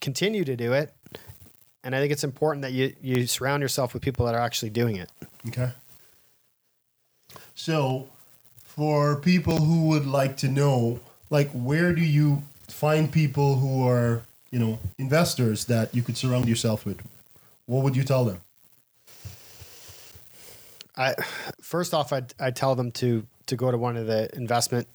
continue 0.00 0.44
to 0.44 0.54
do 0.56 0.72
it, 0.72 0.94
and 1.82 1.96
I 1.96 2.00
think 2.00 2.12
it's 2.12 2.24
important 2.24 2.62
that 2.62 2.72
you 2.72 2.94
you 3.02 3.26
surround 3.26 3.60
yourself 3.60 3.92
with 3.92 4.02
people 4.02 4.26
that 4.26 4.34
are 4.36 4.40
actually 4.40 4.70
doing 4.70 4.96
it. 4.96 5.10
Okay. 5.48 5.70
So, 7.54 8.08
for 8.64 9.16
people 9.20 9.58
who 9.58 9.88
would 9.88 10.06
like 10.06 10.36
to 10.38 10.48
know, 10.48 11.00
like, 11.30 11.50
where 11.52 11.92
do 11.92 12.02
you 12.02 12.42
find 12.68 13.10
people 13.10 13.56
who 13.56 13.86
are, 13.88 14.22
you 14.50 14.58
know, 14.58 14.78
investors 14.98 15.66
that 15.66 15.94
you 15.94 16.02
could 16.02 16.16
surround 16.16 16.48
yourself 16.48 16.84
with? 16.84 17.00
What 17.66 17.82
would 17.82 17.96
you 17.96 18.04
tell 18.04 18.24
them? 18.24 18.40
I 20.96 21.14
first 21.60 21.92
off, 21.92 22.12
I'd, 22.12 22.34
I'd 22.38 22.56
tell 22.56 22.74
them 22.74 22.92
to 22.92 23.26
to 23.46 23.56
go 23.56 23.70
to 23.70 23.76
one 23.76 23.96
of 23.96 24.06
the 24.06 24.34
investment 24.34 24.86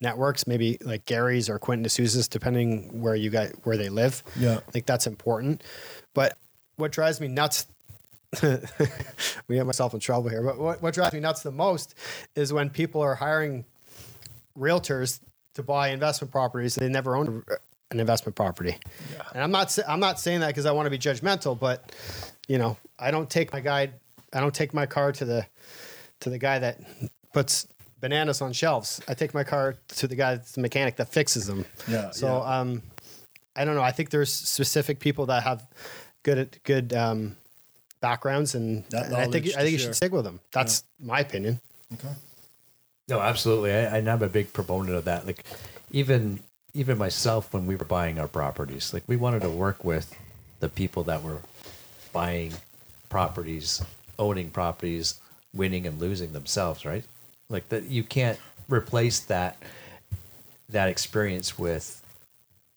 networks, 0.00 0.46
maybe 0.46 0.78
like 0.82 1.06
Gary's 1.06 1.48
or 1.48 1.58
Quentin 1.58 1.84
D'Souza's, 1.84 2.28
depending 2.28 3.00
where 3.00 3.14
you 3.14 3.30
got 3.30 3.50
where 3.64 3.76
they 3.76 3.88
live. 3.88 4.22
Yeah. 4.36 4.56
I 4.66 4.70
think 4.70 4.86
that's 4.86 5.06
important. 5.06 5.62
But 6.14 6.36
what 6.76 6.92
drives 6.92 7.20
me 7.20 7.28
nuts, 7.28 7.66
we 8.42 9.56
get 9.56 9.66
myself 9.66 9.94
in 9.94 10.00
trouble 10.00 10.28
here. 10.28 10.42
But 10.42 10.58
what, 10.58 10.82
what 10.82 10.94
drives 10.94 11.14
me 11.14 11.20
nuts 11.20 11.42
the 11.42 11.52
most 11.52 11.94
is 12.34 12.52
when 12.52 12.70
people 12.70 13.00
are 13.00 13.14
hiring 13.14 13.64
realtors 14.58 15.20
to 15.54 15.62
buy 15.62 15.88
investment 15.88 16.30
properties 16.32 16.74
they 16.74 16.88
never 16.88 17.16
owned 17.16 17.42
an 17.92 18.00
investment 18.00 18.34
property. 18.34 18.76
Yeah. 19.12 19.22
And 19.34 19.42
I'm 19.42 19.50
not 19.50 19.78
I'm 19.86 20.00
not 20.00 20.18
saying 20.18 20.40
that 20.40 20.48
because 20.48 20.66
I 20.66 20.72
want 20.72 20.86
to 20.86 20.90
be 20.90 20.98
judgmental, 20.98 21.58
but 21.58 21.92
you 22.48 22.58
know, 22.58 22.76
I 22.98 23.10
don't 23.10 23.30
take 23.30 23.52
my 23.52 23.60
guide, 23.60 23.92
I 24.32 24.40
don't 24.40 24.54
take 24.54 24.74
my 24.74 24.86
car 24.86 25.12
to 25.12 25.24
the 25.24 25.46
to 26.20 26.30
the 26.30 26.38
guy 26.38 26.58
that 26.58 26.80
puts 27.32 27.66
bananas 28.00 28.40
on 28.40 28.52
shelves. 28.52 29.00
I 29.08 29.14
take 29.14 29.34
my 29.34 29.44
car 29.44 29.76
to 29.88 30.08
the 30.08 30.16
guy 30.16 30.36
that's 30.36 30.52
the 30.52 30.60
mechanic 30.60 30.96
that 30.96 31.08
fixes 31.12 31.46
them. 31.46 31.64
Yeah, 31.88 32.10
So 32.10 32.26
yeah. 32.26 32.60
um 32.60 32.82
I 33.54 33.64
don't 33.64 33.74
know. 33.74 33.82
I 33.82 33.92
think 33.92 34.10
there's 34.10 34.32
specific 34.32 34.98
people 34.98 35.26
that 35.26 35.42
have 35.42 35.66
good 36.22 36.58
good 36.64 36.92
um 36.94 37.36
backgrounds 38.00 38.54
and, 38.54 38.84
and 38.92 39.14
I 39.14 39.26
think 39.28 39.46
I 39.48 39.50
think 39.50 39.66
to 39.66 39.70
you 39.70 39.78
should 39.78 39.94
stick 39.94 40.12
with 40.12 40.24
them. 40.24 40.40
That's 40.50 40.84
my 40.98 41.20
opinion. 41.20 41.60
Okay. 41.94 42.08
No, 43.08 43.20
absolutely. 43.20 43.72
I, 43.72 43.98
and 43.98 44.08
I'm 44.08 44.22
a 44.22 44.28
big 44.28 44.52
proponent 44.52 44.96
of 44.96 45.04
that. 45.04 45.26
Like, 45.26 45.44
even 45.90 46.40
even 46.74 46.96
myself, 46.96 47.52
when 47.52 47.66
we 47.66 47.76
were 47.76 47.84
buying 47.84 48.18
our 48.18 48.28
properties, 48.28 48.94
like 48.94 49.02
we 49.06 49.16
wanted 49.16 49.42
to 49.42 49.50
work 49.50 49.84
with 49.84 50.16
the 50.60 50.68
people 50.68 51.02
that 51.04 51.22
were 51.22 51.40
buying 52.12 52.52
properties, 53.10 53.82
owning 54.18 54.50
properties, 54.50 55.20
winning 55.54 55.86
and 55.86 56.00
losing 56.00 56.32
themselves, 56.32 56.84
right? 56.86 57.04
Like 57.50 57.68
that, 57.68 57.84
you 57.84 58.02
can't 58.04 58.38
replace 58.68 59.20
that 59.20 59.56
that 60.68 60.88
experience 60.88 61.58
with. 61.58 62.02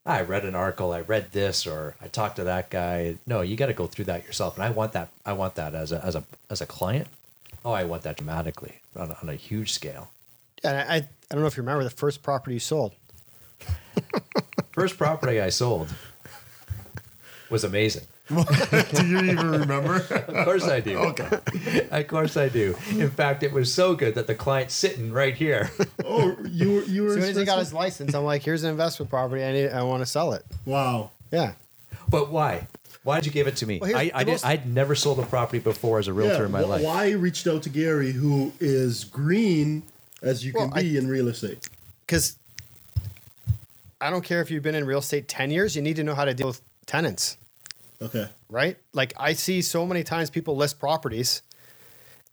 Ah, 0.06 0.16
I 0.18 0.22
read 0.22 0.46
an 0.46 0.56
article, 0.56 0.92
I 0.92 1.02
read 1.02 1.32
this, 1.32 1.66
or 1.66 1.96
I 2.02 2.08
talked 2.08 2.36
to 2.36 2.44
that 2.44 2.70
guy. 2.70 3.18
No, 3.26 3.42
you 3.42 3.56
got 3.56 3.68
to 3.68 3.74
go 3.74 3.88
through 3.88 4.06
that 4.06 4.26
yourself, 4.26 4.56
and 4.56 4.64
I 4.66 4.70
want 4.72 4.92
that. 4.94 5.10
I 5.26 5.34
want 5.34 5.56
that 5.56 5.74
as 5.74 5.92
a 5.92 6.04
as 6.04 6.16
a 6.16 6.24
as 6.50 6.62
a 6.62 6.66
client. 6.66 7.08
Oh, 7.64 7.72
I 7.72 7.86
want 7.86 8.04
that 8.04 8.18
dramatically 8.18 8.82
on 8.96 9.16
on 9.22 9.30
a 9.30 9.36
huge 9.36 9.72
scale. 9.72 10.10
And 10.64 10.78
I, 10.78 10.82
I 10.82 10.95
I 10.97 11.34
don't 11.34 11.41
know 11.41 11.47
if 11.47 11.58
you 11.58 11.64
remember 11.64 11.84
the 11.84 11.89
first 11.89 12.22
property 12.24 12.53
you 12.56 12.60
sold. 12.60 12.93
First 14.72 14.97
property 14.97 15.39
I 15.39 15.49
sold 15.49 15.88
was 17.49 17.64
amazing. 17.64 18.03
do 18.30 19.08
you 19.08 19.20
even 19.20 19.51
remember? 19.51 19.95
Of 20.28 20.45
course 20.45 20.64
I 20.68 20.80
do. 20.82 20.97
okay. 20.97 21.88
Of 21.91 22.08
course 22.08 22.36
I 22.38 22.49
do. 22.49 22.76
In 22.91 23.10
fact, 23.10 23.43
it 23.43 23.53
was 23.53 23.74
so 23.74 23.95
good 23.95 24.16
that 24.16 24.28
the 24.28 24.36
client's 24.36 24.74
sitting 24.74 25.14
right 25.14 25.34
here. 25.36 25.72
oh, 26.03 26.36
you 26.49 26.74
were 26.74 26.82
you 26.84 27.03
were. 27.03 27.10
As 27.10 27.14
soon 27.16 27.24
as 27.24 27.38
he 27.38 27.45
got 27.45 27.60
his 27.60 27.72
license, 27.74 28.14
I'm 28.14 28.24
like, 28.26 28.43
here's 28.43 28.64
an 28.64 28.72
investment 28.72 29.10
property. 29.10 29.43
I 29.43 29.51
need 29.53 29.70
I 29.70 29.84
want 29.84 30.01
to 30.01 30.06
sell 30.06 30.34
it. 30.34 30.43
Wow. 30.66 31.12
Yeah. 31.32 31.53
But 32.10 32.30
why? 32.32 32.68
Why 33.03 33.18
did 33.20 33.28
you 33.28 33.32
give 33.32 33.47
it 33.47 33.56
to 33.58 33.68
me? 33.68 33.78
Well, 33.80 33.95
I, 33.95 34.12
I 34.14 34.20
the 34.24 34.26
did, 34.26 34.32
most- 34.32 34.45
I'd 34.45 34.68
never 34.68 34.95
sold 34.95 35.20
a 35.20 35.24
property 35.26 35.60
before 35.60 35.99
as 35.99 36.08
a 36.08 36.14
realtor 36.14 36.39
Yeah. 36.39 36.45
in 36.47 36.51
my 36.51 36.64
wh- 36.64 36.70
life. 36.70 36.84
Why 36.84 37.06
I 37.06 37.12
reached 37.12 37.45
out 37.47 37.62
to 37.64 37.70
Gary, 37.70 38.12
who 38.12 38.51
is 38.60 39.03
green 39.06 39.84
as 40.22 40.45
you 40.45 40.51
can 40.53 40.61
Well, 40.70 40.72
I- 40.74 40.82
be 40.82 40.97
in 40.97 41.07
real 41.07 41.28
estate? 41.28 41.68
Because 42.05 42.38
I 44.01 44.09
don't 44.09 44.24
care 44.24 44.41
if 44.41 44.51
you've 44.51 44.63
been 44.63 44.76
in 44.76 44.86
real 44.86 44.99
estate 44.99 45.28
10 45.28 45.51
years, 45.51 45.76
you 45.76 45.82
need 45.82 45.95
to 45.95 46.03
know 46.03 46.16
how 46.16 46.26
to 46.26 46.34
deal 46.34 46.47
with 46.47 46.61
tenants, 46.86 47.38
Okay. 48.01 48.30
right? 48.49 48.78
Like 48.93 49.13
I 49.18 49.34
see 49.34 49.61
so 49.61 49.86
many 49.86 50.03
times 50.03 50.30
people 50.30 50.55
list 50.55 50.80
properties 50.80 51.41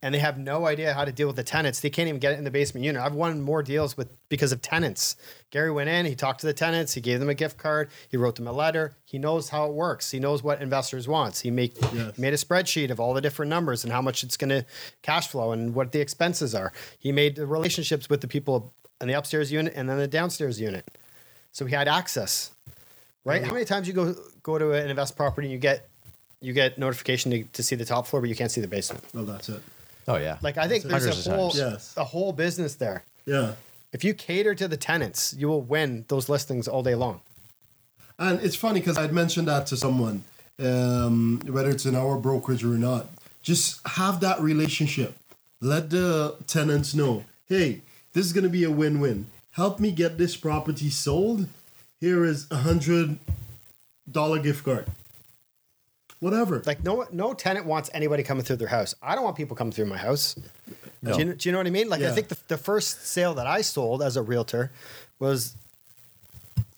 and 0.02 0.12
they 0.12 0.18
have 0.18 0.36
no 0.36 0.66
idea 0.66 0.92
how 0.92 1.04
to 1.04 1.12
deal 1.12 1.28
with 1.28 1.36
the 1.36 1.44
tenants. 1.44 1.78
They 1.80 1.88
can't 1.88 2.08
even 2.08 2.18
get 2.18 2.32
it 2.32 2.38
in 2.38 2.44
the 2.44 2.50
basement 2.50 2.84
unit. 2.84 3.00
I've 3.00 3.14
won 3.14 3.40
more 3.40 3.62
deals 3.62 3.96
with 3.96 4.08
because 4.28 4.50
of 4.50 4.60
tenants. 4.60 5.14
Gary 5.50 5.70
went 5.70 5.88
in, 5.88 6.04
he 6.06 6.16
talked 6.16 6.40
to 6.40 6.46
the 6.46 6.52
tenants, 6.52 6.92
he 6.92 7.00
gave 7.00 7.20
them 7.20 7.28
a 7.28 7.34
gift 7.34 7.56
card, 7.56 7.88
he 8.08 8.16
wrote 8.16 8.34
them 8.34 8.48
a 8.48 8.52
letter. 8.52 8.94
He 9.04 9.18
knows 9.18 9.48
how 9.50 9.66
it 9.66 9.72
works. 9.72 10.10
He 10.10 10.18
knows 10.18 10.42
what 10.42 10.60
investors 10.60 11.06
wants. 11.06 11.40
He 11.40 11.50
make 11.50 11.76
Yes. 11.94 12.18
made 12.18 12.32
a 12.34 12.36
spreadsheet 12.36 12.90
of 12.90 12.98
all 12.98 13.14
the 13.14 13.20
different 13.20 13.48
numbers 13.50 13.84
and 13.84 13.92
how 13.92 14.02
much 14.02 14.24
it's 14.24 14.36
going 14.36 14.50
to 14.50 14.64
cash 15.02 15.28
flow 15.28 15.52
and 15.52 15.74
what 15.74 15.92
the 15.92 16.00
expenses 16.00 16.54
are. 16.54 16.72
He 16.98 17.12
made 17.12 17.36
the 17.36 17.46
relationships 17.46 18.08
with 18.10 18.20
the 18.22 18.28
people 18.28 18.72
in 19.00 19.06
the 19.08 19.14
upstairs 19.14 19.52
unit 19.52 19.72
and 19.76 19.88
then 19.88 19.98
the 19.98 20.08
downstairs 20.08 20.60
unit. 20.60 20.98
So 21.52 21.64
he 21.64 21.74
had 21.74 21.86
access. 21.86 22.50
Right? 23.24 23.44
How 23.44 23.52
many 23.52 23.64
times 23.66 23.86
you 23.86 23.94
go 23.94 24.16
go 24.42 24.58
to 24.58 24.72
an 24.72 24.90
invest 24.90 25.16
property 25.16 25.46
and 25.46 25.52
you 25.52 25.58
get 25.58 25.88
you 26.40 26.52
get 26.52 26.76
notification 26.76 27.30
to, 27.30 27.44
to 27.44 27.62
see 27.62 27.76
the 27.76 27.84
top 27.84 28.04
floor, 28.08 28.20
but 28.20 28.28
you 28.28 28.34
can't 28.34 28.50
see 28.50 28.60
the 28.60 28.66
basement? 28.66 29.04
Well, 29.14 29.24
that's 29.24 29.48
it. 29.48 29.62
Oh 30.08 30.16
yeah. 30.16 30.38
Like 30.42 30.58
I 30.58 30.68
think 30.68 30.84
there's 30.84 31.04
Hundreds 31.04 31.26
a 31.26 31.30
of 31.30 31.36
whole 31.36 31.50
times. 31.50 31.72
Yes. 31.72 31.94
a 31.96 32.04
whole 32.04 32.32
business 32.32 32.74
there. 32.74 33.04
Yeah. 33.26 33.54
If 33.92 34.04
you 34.04 34.14
cater 34.14 34.54
to 34.54 34.68
the 34.68 34.76
tenants, 34.76 35.34
you 35.38 35.48
will 35.48 35.60
win 35.60 36.04
those 36.08 36.28
listings 36.28 36.66
all 36.66 36.82
day 36.82 36.94
long. 36.94 37.20
And 38.18 38.40
it's 38.40 38.56
funny 38.56 38.80
because 38.80 38.98
I'd 38.98 39.12
mentioned 39.12 39.48
that 39.48 39.66
to 39.66 39.76
someone, 39.76 40.24
um, 40.58 41.40
whether 41.46 41.70
it's 41.70 41.86
in 41.86 41.94
our 41.94 42.16
brokerage 42.16 42.64
or 42.64 42.78
not. 42.78 43.06
Just 43.42 43.86
have 43.86 44.20
that 44.20 44.40
relationship. 44.40 45.14
Let 45.60 45.90
the 45.90 46.36
tenants 46.46 46.94
know, 46.94 47.24
hey, 47.46 47.82
this 48.12 48.24
is 48.24 48.32
going 48.32 48.44
to 48.44 48.50
be 48.50 48.64
a 48.64 48.70
win-win. 48.70 49.26
Help 49.52 49.80
me 49.80 49.90
get 49.90 50.18
this 50.18 50.36
property 50.36 50.88
sold. 50.90 51.48
Here 52.00 52.24
is 52.24 52.46
a 52.50 52.56
hundred 52.56 53.18
dollar 54.10 54.38
gift 54.38 54.64
card. 54.64 54.86
Whatever. 56.22 56.62
Like 56.64 56.84
no 56.84 57.04
no 57.10 57.34
tenant 57.34 57.66
wants 57.66 57.90
anybody 57.92 58.22
coming 58.22 58.44
through 58.44 58.56
their 58.56 58.68
house. 58.68 58.94
I 59.02 59.16
don't 59.16 59.24
want 59.24 59.36
people 59.36 59.56
coming 59.56 59.72
through 59.72 59.86
my 59.86 59.96
house. 59.98 60.36
No. 61.02 61.14
Do, 61.14 61.18
you, 61.24 61.34
do 61.34 61.48
you 61.48 61.52
know 61.52 61.58
what 61.58 61.66
I 61.66 61.70
mean? 61.70 61.88
Like 61.88 62.00
I 62.02 62.12
think 62.12 62.28
the, 62.28 62.38
the 62.46 62.56
first 62.56 63.06
sale 63.08 63.34
that 63.34 63.46
I 63.48 63.60
sold 63.62 64.02
as 64.04 64.16
a 64.16 64.22
realtor 64.22 64.70
was 65.18 65.56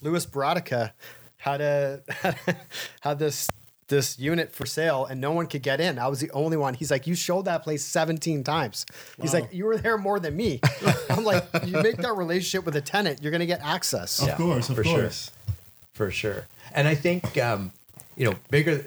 Louis 0.00 0.24
Baradica 0.24 0.92
had 1.36 1.60
a 1.60 2.00
had 3.02 3.18
this 3.18 3.50
this 3.88 4.18
unit 4.18 4.50
for 4.50 4.64
sale 4.64 5.04
and 5.04 5.20
no 5.20 5.32
one 5.32 5.46
could 5.46 5.60
get 5.62 5.78
in. 5.78 5.98
I 5.98 6.08
was 6.08 6.20
the 6.20 6.30
only 6.30 6.56
one. 6.56 6.72
He's 6.72 6.90
like, 6.90 7.06
you 7.06 7.14
showed 7.14 7.44
that 7.44 7.62
place 7.64 7.84
17 7.84 8.42
times. 8.42 8.86
He's 9.20 9.34
like, 9.34 9.52
you 9.52 9.66
were 9.66 9.76
there 9.76 9.98
more 9.98 10.18
than 10.18 10.34
me. 10.34 10.58
I'm 11.10 11.22
like, 11.22 11.44
you 11.66 11.82
make 11.82 11.98
that 11.98 12.16
relationship 12.16 12.64
with 12.64 12.76
a 12.76 12.80
tenant, 12.80 13.22
you're 13.22 13.30
gonna 13.30 13.44
get 13.44 13.60
access. 13.62 14.20
of 14.22 14.28
Yeah, 14.28 14.36
course, 14.36 14.70
of 14.70 14.76
for 14.76 14.84
sure. 14.84 15.00
course. 15.00 15.30
for 15.92 16.10
sure. 16.10 16.46
And 16.72 16.88
I 16.88 16.94
think 16.94 17.36
um, 17.36 17.72
you 18.16 18.24
know 18.30 18.36
bigger. 18.50 18.86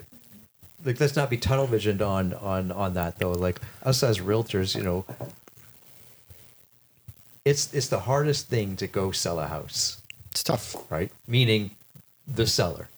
Like 0.84 1.00
let's 1.00 1.16
not 1.16 1.28
be 1.30 1.36
tunnel 1.36 1.66
visioned 1.66 2.00
on 2.02 2.32
on 2.34 2.70
on 2.72 2.94
that 2.94 3.18
though. 3.18 3.32
Like 3.32 3.60
us 3.82 4.02
as 4.02 4.18
realtors, 4.20 4.76
you 4.76 4.82
know, 4.82 5.04
it's 7.44 7.72
it's 7.74 7.88
the 7.88 8.00
hardest 8.00 8.48
thing 8.48 8.76
to 8.76 8.86
go 8.86 9.10
sell 9.10 9.38
a 9.40 9.46
house, 9.46 10.00
It's 10.30 10.42
tough. 10.42 10.76
right? 10.90 11.10
Meaning 11.26 11.72
the 12.26 12.46
seller. 12.46 12.88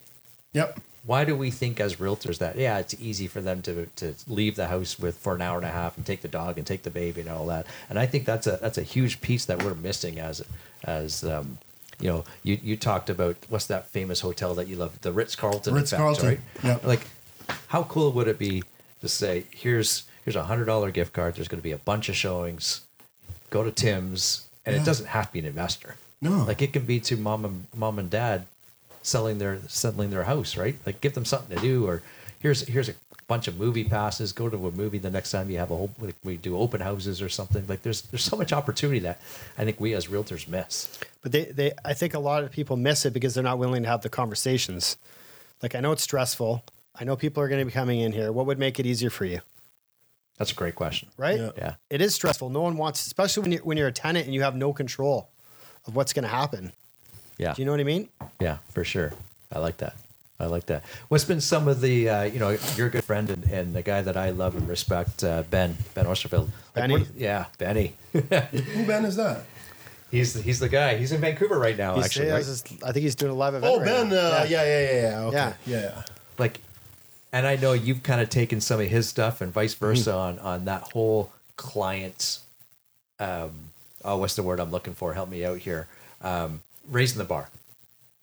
Yep. 0.53 0.79
Why 1.03 1.25
do 1.25 1.35
we 1.35 1.49
think 1.49 1.79
as 1.79 1.95
realtors 1.95 2.37
that 2.37 2.57
yeah, 2.57 2.77
it's 2.77 2.93
easy 2.99 3.27
for 3.27 3.41
them 3.41 3.61
to 3.63 3.87
to 3.95 4.13
leave 4.27 4.55
the 4.55 4.67
house 4.67 4.99
with 4.99 5.17
for 5.17 5.33
an 5.35 5.41
hour 5.41 5.57
and 5.57 5.65
a 5.65 5.71
half 5.71 5.97
and 5.97 6.05
take 6.05 6.21
the 6.21 6.27
dog 6.27 6.57
and 6.57 6.67
take 6.67 6.83
the 6.83 6.91
baby 6.91 7.21
and 7.21 7.29
all 7.29 7.47
that? 7.47 7.65
And 7.89 7.97
I 7.97 8.05
think 8.05 8.25
that's 8.25 8.45
a 8.45 8.57
that's 8.61 8.77
a 8.77 8.83
huge 8.83 9.21
piece 9.21 9.45
that 9.45 9.63
we're 9.63 9.73
missing 9.73 10.19
as 10.19 10.43
as 10.83 11.23
um, 11.23 11.57
you 11.99 12.09
know, 12.09 12.23
you, 12.43 12.57
you 12.63 12.75
talked 12.77 13.09
about 13.11 13.37
what's 13.49 13.67
that 13.67 13.87
famous 13.87 14.21
hotel 14.21 14.55
that 14.55 14.67
you 14.67 14.75
love, 14.75 14.99
the 15.01 15.11
Ritz 15.11 15.35
Carlton. 15.35 15.75
Ritz-Carlton, 15.75 16.27
right? 16.27 16.39
yeah. 16.63 16.79
Like, 16.83 17.01
how 17.71 17.83
cool 17.83 18.11
would 18.11 18.27
it 18.27 18.37
be 18.37 18.63
to 19.01 19.07
say, 19.07 19.45
here's 19.51 20.03
here's 20.25 20.35
a 20.35 20.43
hundred 20.43 20.65
dollar 20.65 20.91
gift 20.91 21.13
card. 21.13 21.35
There's 21.35 21.47
going 21.47 21.59
to 21.59 21.63
be 21.63 21.71
a 21.71 21.77
bunch 21.91 22.09
of 22.09 22.15
showings. 22.15 22.81
Go 23.49 23.63
to 23.63 23.71
Tim's, 23.71 24.47
and 24.65 24.75
Yeah. 24.75 24.81
it 24.81 24.85
doesn't 24.85 25.07
have 25.07 25.27
to 25.27 25.33
be 25.33 25.39
an 25.39 25.45
investor. 25.45 25.95
No. 26.23 26.43
like 26.43 26.61
it 26.61 26.71
can 26.73 26.85
be 26.85 26.99
to 26.99 27.17
mom 27.17 27.45
and 27.45 27.65
mom 27.75 27.97
and 27.97 28.09
dad 28.09 28.45
selling 29.01 29.39
their 29.39 29.57
selling 29.67 30.09
their 30.11 30.25
house, 30.25 30.55
right? 30.55 30.75
Like 30.85 31.01
give 31.01 31.13
them 31.15 31.25
something 31.25 31.55
to 31.57 31.61
do, 31.61 31.87
or 31.87 32.03
here's 32.39 32.61
here's 32.67 32.89
a 32.89 32.93
bunch 33.27 33.47
of 33.47 33.57
movie 33.57 33.83
passes. 33.85 34.31
Go 34.33 34.47
to 34.49 34.67
a 34.67 34.71
movie 34.71 34.99
the 34.99 35.09
next 35.09 35.31
time 35.31 35.49
you 35.49 35.57
have 35.57 35.71
a 35.71 35.75
whole. 35.77 35.89
Like 35.99 36.15
we 36.23 36.37
do 36.37 36.55
open 36.57 36.81
houses 36.81 37.21
or 37.21 37.29
something. 37.29 37.65
Like 37.67 37.81
there's 37.81 38.01
there's 38.03 38.23
so 38.23 38.37
much 38.37 38.53
opportunity 38.53 38.99
that 38.99 39.19
I 39.57 39.63
think 39.65 39.79
we 39.79 39.93
as 39.95 40.07
realtors 40.07 40.47
miss. 40.47 40.99
But 41.23 41.31
they, 41.31 41.45
they, 41.45 41.71
I 41.85 41.93
think 41.95 42.13
a 42.13 42.19
lot 42.19 42.43
of 42.43 42.51
people 42.51 42.75
miss 42.77 43.05
it 43.05 43.13
because 43.13 43.33
they're 43.33 43.43
not 43.51 43.57
willing 43.59 43.81
to 43.83 43.89
have 43.89 44.01
the 44.03 44.09
conversations. 44.09 44.97
Like, 45.63 45.73
I 45.75 45.79
know 45.79 45.91
it's 45.91 46.01
stressful. 46.03 46.63
I 46.99 47.03
know 47.03 47.15
people 47.15 47.41
are 47.41 47.47
going 47.47 47.59
to 47.61 47.65
be 47.65 47.71
coming 47.71 47.99
in 47.99 48.11
here. 48.11 48.31
What 48.31 48.45
would 48.45 48.59
make 48.59 48.79
it 48.79 48.85
easier 48.85 49.09
for 49.09 49.25
you? 49.25 49.39
That's 50.37 50.51
a 50.51 50.55
great 50.55 50.75
question. 50.75 51.09
Right? 51.17 51.39
Yeah. 51.39 51.51
Yeah. 51.57 51.75
It 51.89 52.01
is 52.01 52.13
stressful. 52.15 52.49
No 52.49 52.61
one 52.61 52.77
wants, 52.77 53.05
especially 53.05 53.43
when 53.43 53.51
you're, 53.53 53.61
when 53.63 53.77
you're 53.77 53.87
a 53.87 53.91
tenant 53.91 54.25
and 54.25 54.33
you 54.33 54.41
have 54.41 54.55
no 54.55 54.73
control 54.73 55.29
of 55.87 55.95
what's 55.95 56.13
going 56.13 56.23
to 56.23 56.29
happen. 56.29 56.71
Yeah. 57.37 57.53
Do 57.53 57.61
you 57.61 57.65
know 57.65 57.71
what 57.71 57.79
I 57.79 57.83
mean? 57.85 58.09
Yeah, 58.39 58.57
for 58.73 58.83
sure. 58.83 59.13
I 59.51 59.59
like 59.59 59.77
that. 59.77 59.95
I 60.39 60.45
like 60.47 60.65
that. 60.67 60.83
What's 61.09 61.23
been 61.25 61.41
some 61.41 61.67
of 61.67 61.81
the, 61.81 62.09
uh, 62.09 62.23
you 62.23 62.39
know, 62.39 62.57
your 62.75 62.89
good 62.89 63.03
friend 63.03 63.29
and, 63.29 63.43
and 63.45 63.73
the 63.75 63.83
guy 63.83 64.01
that 64.01 64.17
I 64.17 64.31
love 64.31 64.55
and 64.55 64.67
respect, 64.67 65.23
uh, 65.23 65.43
Ben, 65.49 65.77
Ben 65.93 66.05
Osterfield. 66.07 66.49
Benny? 66.73 66.97
what- 66.99 67.15
yeah, 67.15 67.45
Benny. 67.59 67.95
Who 68.11 68.21
Ben 68.21 69.05
is 69.05 69.15
that? 69.17 69.43
he's, 70.09 70.33
the, 70.33 70.41
he's 70.41 70.59
the 70.59 70.69
guy. 70.69 70.97
He's 70.97 71.11
in 71.11 71.21
Vancouver 71.21 71.59
right 71.59 71.77
now, 71.77 71.93
He's- 71.95 72.05
actually. 72.07 72.29
right? 72.29 72.37
this 72.37 72.47
is- 72.47 72.63
I 72.83 72.91
think 72.91 73.03
he's 73.03 73.15
doing 73.15 73.31
a 73.31 73.35
live 73.35 73.53
event. 73.53 73.71
Oh, 73.71 73.77
right 73.77 73.85
Ben. 73.85 74.09
now. 74.09 74.15
Uh, 74.15 74.45
yeah. 74.49 74.63
yeah, 74.63 74.79
yeah, 74.91 75.01
yeah. 75.01 75.19
Okay. 75.25 75.35
Yeah. 75.37 75.53
Yeah. 75.65 75.81
yeah. 75.81 76.01
like 76.39 76.59
and 77.31 77.47
i 77.47 77.55
know 77.55 77.73
you've 77.73 78.03
kind 78.03 78.21
of 78.21 78.29
taken 78.29 78.61
some 78.61 78.79
of 78.79 78.87
his 78.87 79.07
stuff 79.07 79.41
and 79.41 79.51
vice 79.51 79.73
versa 79.73 80.13
on 80.13 80.39
on 80.39 80.65
that 80.65 80.81
whole 80.93 81.31
client 81.55 82.39
um 83.19 83.51
oh 84.03 84.17
what's 84.17 84.35
the 84.35 84.43
word 84.43 84.59
i'm 84.59 84.71
looking 84.71 84.93
for? 84.93 85.13
Help 85.13 85.29
me 85.29 85.45
out 85.45 85.59
here. 85.59 85.87
Um 86.21 86.61
raising 86.89 87.17
the 87.17 87.25
bar 87.25 87.49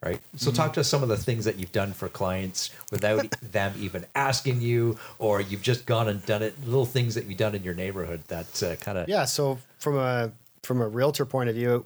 right? 0.03 0.21
So 0.37 0.53
talk 0.53 0.75
to 0.75 0.81
us 0.81 0.89
some 0.89 1.03
of 1.03 1.09
the 1.09 1.17
things 1.17 1.45
that 1.45 1.59
you've 1.59 1.73
done 1.73 1.93
for 1.93 2.09
clients 2.09 2.71
without 2.91 3.29
them 3.43 3.75
even 3.79 4.07
asking 4.15 4.61
you 4.61 4.99
or 5.19 5.41
you've 5.41 5.63
just 5.63 5.87
gone 5.87 6.09
and 6.09 6.25
done 6.25 6.43
it 6.43 6.55
little 6.65 6.87
things 6.87 7.15
that 7.17 7.27
you've 7.27 7.39
done 7.39 7.55
in 7.55 7.65
your 7.65 7.75
neighborhood 7.75 8.23
that 8.29 8.63
uh, 8.63 8.77
kind 8.77 8.99
of 8.99 9.09
Yeah. 9.09 9.25
So 9.25 9.59
from 9.79 9.97
a 9.97 10.31
from 10.63 10.81
a 10.81 10.89
realtor 10.89 11.25
point 11.25 11.49
of 11.49 11.57
view, 11.57 11.85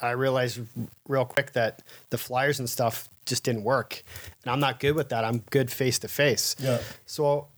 I 0.00 0.12
realized 0.12 0.60
real 1.08 1.24
quick 1.24 1.52
that 1.52 1.82
the 2.10 2.18
flyers 2.18 2.58
and 2.58 2.70
stuff 2.70 3.08
just 3.26 3.44
didn't 3.44 3.64
work, 3.64 4.02
and 4.42 4.52
I'm 4.52 4.60
not 4.60 4.80
good 4.80 4.94
with 4.94 5.10
that. 5.10 5.24
I'm 5.24 5.38
good 5.50 5.70
face 5.70 5.98
to 6.00 6.08
face. 6.08 6.56
Yeah. 6.58 6.80
So 7.06 7.48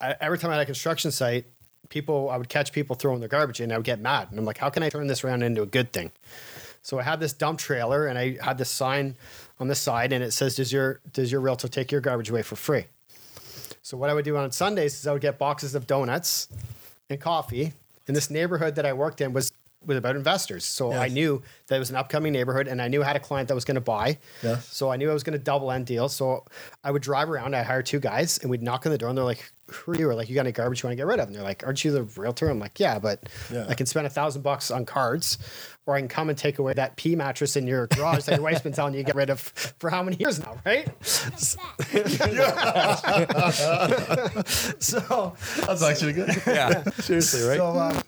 I, 0.00 0.16
every 0.20 0.38
time 0.38 0.50
I 0.50 0.54
had 0.54 0.62
a 0.62 0.66
construction 0.66 1.10
site, 1.10 1.46
people 1.88 2.30
I 2.30 2.36
would 2.36 2.48
catch 2.48 2.72
people 2.72 2.96
throwing 2.96 3.20
their 3.20 3.28
garbage 3.28 3.60
in. 3.60 3.72
I 3.72 3.76
would 3.76 3.86
get 3.86 4.00
mad, 4.00 4.28
and 4.30 4.38
I'm 4.38 4.44
like, 4.44 4.58
how 4.58 4.70
can 4.70 4.82
I 4.82 4.88
turn 4.88 5.06
this 5.06 5.24
around 5.24 5.42
into 5.42 5.62
a 5.62 5.66
good 5.66 5.92
thing? 5.92 6.12
So 6.82 6.98
I 6.98 7.02
had 7.02 7.20
this 7.20 7.32
dump 7.32 7.58
trailer, 7.58 8.06
and 8.06 8.18
I 8.18 8.38
had 8.42 8.56
this 8.56 8.70
sign 8.70 9.16
on 9.58 9.68
the 9.68 9.74
side, 9.74 10.12
and 10.12 10.24
it 10.24 10.32
says, 10.32 10.56
"Does 10.56 10.72
your 10.72 11.00
does 11.12 11.30
your 11.30 11.40
realtor 11.40 11.68
take 11.68 11.92
your 11.92 12.00
garbage 12.00 12.30
away 12.30 12.42
for 12.42 12.56
free?" 12.56 12.86
So 13.82 13.96
what 13.96 14.10
I 14.10 14.14
would 14.14 14.24
do 14.24 14.36
on 14.36 14.50
Sundays 14.52 14.94
is 14.98 15.06
I 15.06 15.12
would 15.12 15.22
get 15.22 15.38
boxes 15.38 15.74
of 15.74 15.86
donuts 15.86 16.48
and 17.08 17.20
coffee. 17.20 17.72
And 18.06 18.16
this 18.16 18.30
neighborhood 18.30 18.74
that 18.74 18.86
I 18.86 18.92
worked 18.92 19.20
in 19.20 19.32
was 19.32 19.52
was 19.86 19.96
about 19.96 20.14
investors. 20.16 20.64
So 20.64 20.92
I 20.92 21.08
knew 21.08 21.42
that 21.68 21.76
it 21.76 21.78
was 21.78 21.88
an 21.90 21.96
upcoming 21.96 22.32
neighborhood 22.32 22.68
and 22.68 22.82
I 22.82 22.88
knew 22.88 23.02
I 23.02 23.06
had 23.06 23.16
a 23.16 23.20
client 23.20 23.48
that 23.48 23.54
was 23.54 23.64
going 23.64 23.76
to 23.76 23.80
buy. 23.80 24.18
Yes. 24.42 24.66
So 24.68 24.90
I 24.90 24.96
knew 24.96 25.08
I 25.10 25.14
was 25.14 25.22
going 25.22 25.32
to 25.38 25.42
double 25.42 25.70
end 25.70 25.86
deal. 25.86 26.08
So 26.10 26.44
I 26.84 26.90
would 26.90 27.00
drive 27.02 27.30
around, 27.30 27.56
I 27.56 27.62
hired 27.62 27.86
two 27.86 27.98
guys 28.00 28.38
and 28.38 28.50
we'd 28.50 28.62
knock 28.62 28.84
on 28.84 28.92
the 28.92 28.98
door 28.98 29.08
and 29.08 29.16
they're 29.16 29.24
like, 29.24 29.50
who 29.70 29.92
are 29.92 29.96
you? 29.96 30.10
Or 30.10 30.14
like, 30.14 30.28
you 30.28 30.34
got 30.34 30.42
any 30.42 30.52
garbage 30.52 30.82
you 30.82 30.88
want 30.88 30.92
to 30.92 30.96
get 30.96 31.06
rid 31.06 31.18
of? 31.20 31.28
And 31.28 31.34
they're 31.36 31.44
like, 31.44 31.64
aren't 31.64 31.82
you 31.84 31.92
the 31.92 32.02
realtor? 32.20 32.50
I'm 32.50 32.58
like, 32.58 32.78
yeah, 32.78 32.98
but 32.98 33.28
Yeah. 33.50 33.66
I 33.68 33.74
can 33.74 33.86
spend 33.86 34.06
a 34.06 34.10
thousand 34.10 34.42
bucks 34.42 34.70
on 34.70 34.84
cards 34.84 35.38
or 35.86 35.94
I 35.94 36.00
can 36.00 36.08
come 36.08 36.28
and 36.28 36.36
take 36.36 36.58
away 36.58 36.74
that 36.74 36.96
pea 36.96 37.16
mattress 37.16 37.56
in 37.56 37.66
your 37.66 37.86
garage 37.86 38.24
that 38.24 38.34
your 38.34 38.42
wife's 38.44 38.60
been 38.60 38.72
telling 38.72 38.92
you 38.94 39.00
to 39.00 39.04
get 39.06 39.14
rid 39.16 39.30
of 39.30 39.40
for 39.40 39.88
how 39.88 40.02
many 40.02 40.16
years 40.18 40.38
now, 40.40 40.58
right? 40.66 40.88
so 44.80 45.34
That's 45.66 45.82
actually 45.82 46.12
good. 46.12 46.30
yeah 46.46 46.82
seriously 46.98 47.48
right 47.48 47.56
so, 47.56 47.66
um, 47.78 48.02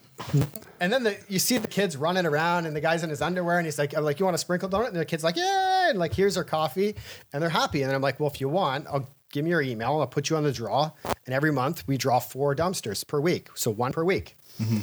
and 0.81 0.93
then 0.93 1.05
the, 1.05 1.17
you 1.29 1.39
see 1.39 1.59
the 1.59 1.69
kids 1.69 1.97
running 1.97 2.27
around, 2.27 2.67
and 2.67 2.75
the 2.75 2.81
guy's 2.81 3.03
in 3.03 3.11
his 3.11 3.23
underwear, 3.23 3.59
and 3.59 3.67
he's 3.67 3.79
like, 3.79 3.97
"I'm 3.97 4.05
like, 4.05 4.19
you 4.19 4.25
want 4.25 4.35
a 4.35 4.39
sprinkle 4.39 4.69
donut?" 4.69 4.89
And 4.89 4.97
the 4.97 5.05
kid's 5.05 5.25
like, 5.25 5.37
"Yeah," 5.37 5.91
and 5.91 5.99
like, 5.99 6.15
here's 6.15 6.37
our 6.37 6.45
coffee, 6.45 6.95
and 7.33 7.43
they're 7.43 7.51
happy. 7.51 7.83
And 7.83 7.89
then 7.89 7.97
I'm 7.97 8.03
like, 8.03 8.19
"Well, 8.21 8.31
if 8.31 8.41
you 8.41 8.49
want, 8.49 8.87
I'll 8.89 9.09
give 9.31 9.45
me 9.45 9.51
your 9.51 9.63
email. 9.63 10.01
I'll 10.01 10.07
put 10.07 10.31
you 10.31 10.37
on 10.37 10.43
the 10.43 10.53
draw, 10.53 10.91
and 11.05 11.35
every 11.35 11.53
month 11.53 11.87
we 11.87 11.97
draw 11.97 12.19
four 12.19 12.55
dumpsters 12.55 13.07
per 13.07 13.21
week, 13.21 13.49
so 13.55 13.71
one 13.71 13.93
per 13.93 14.05
week." 14.05 14.37
Mm-hmm. 14.61 14.81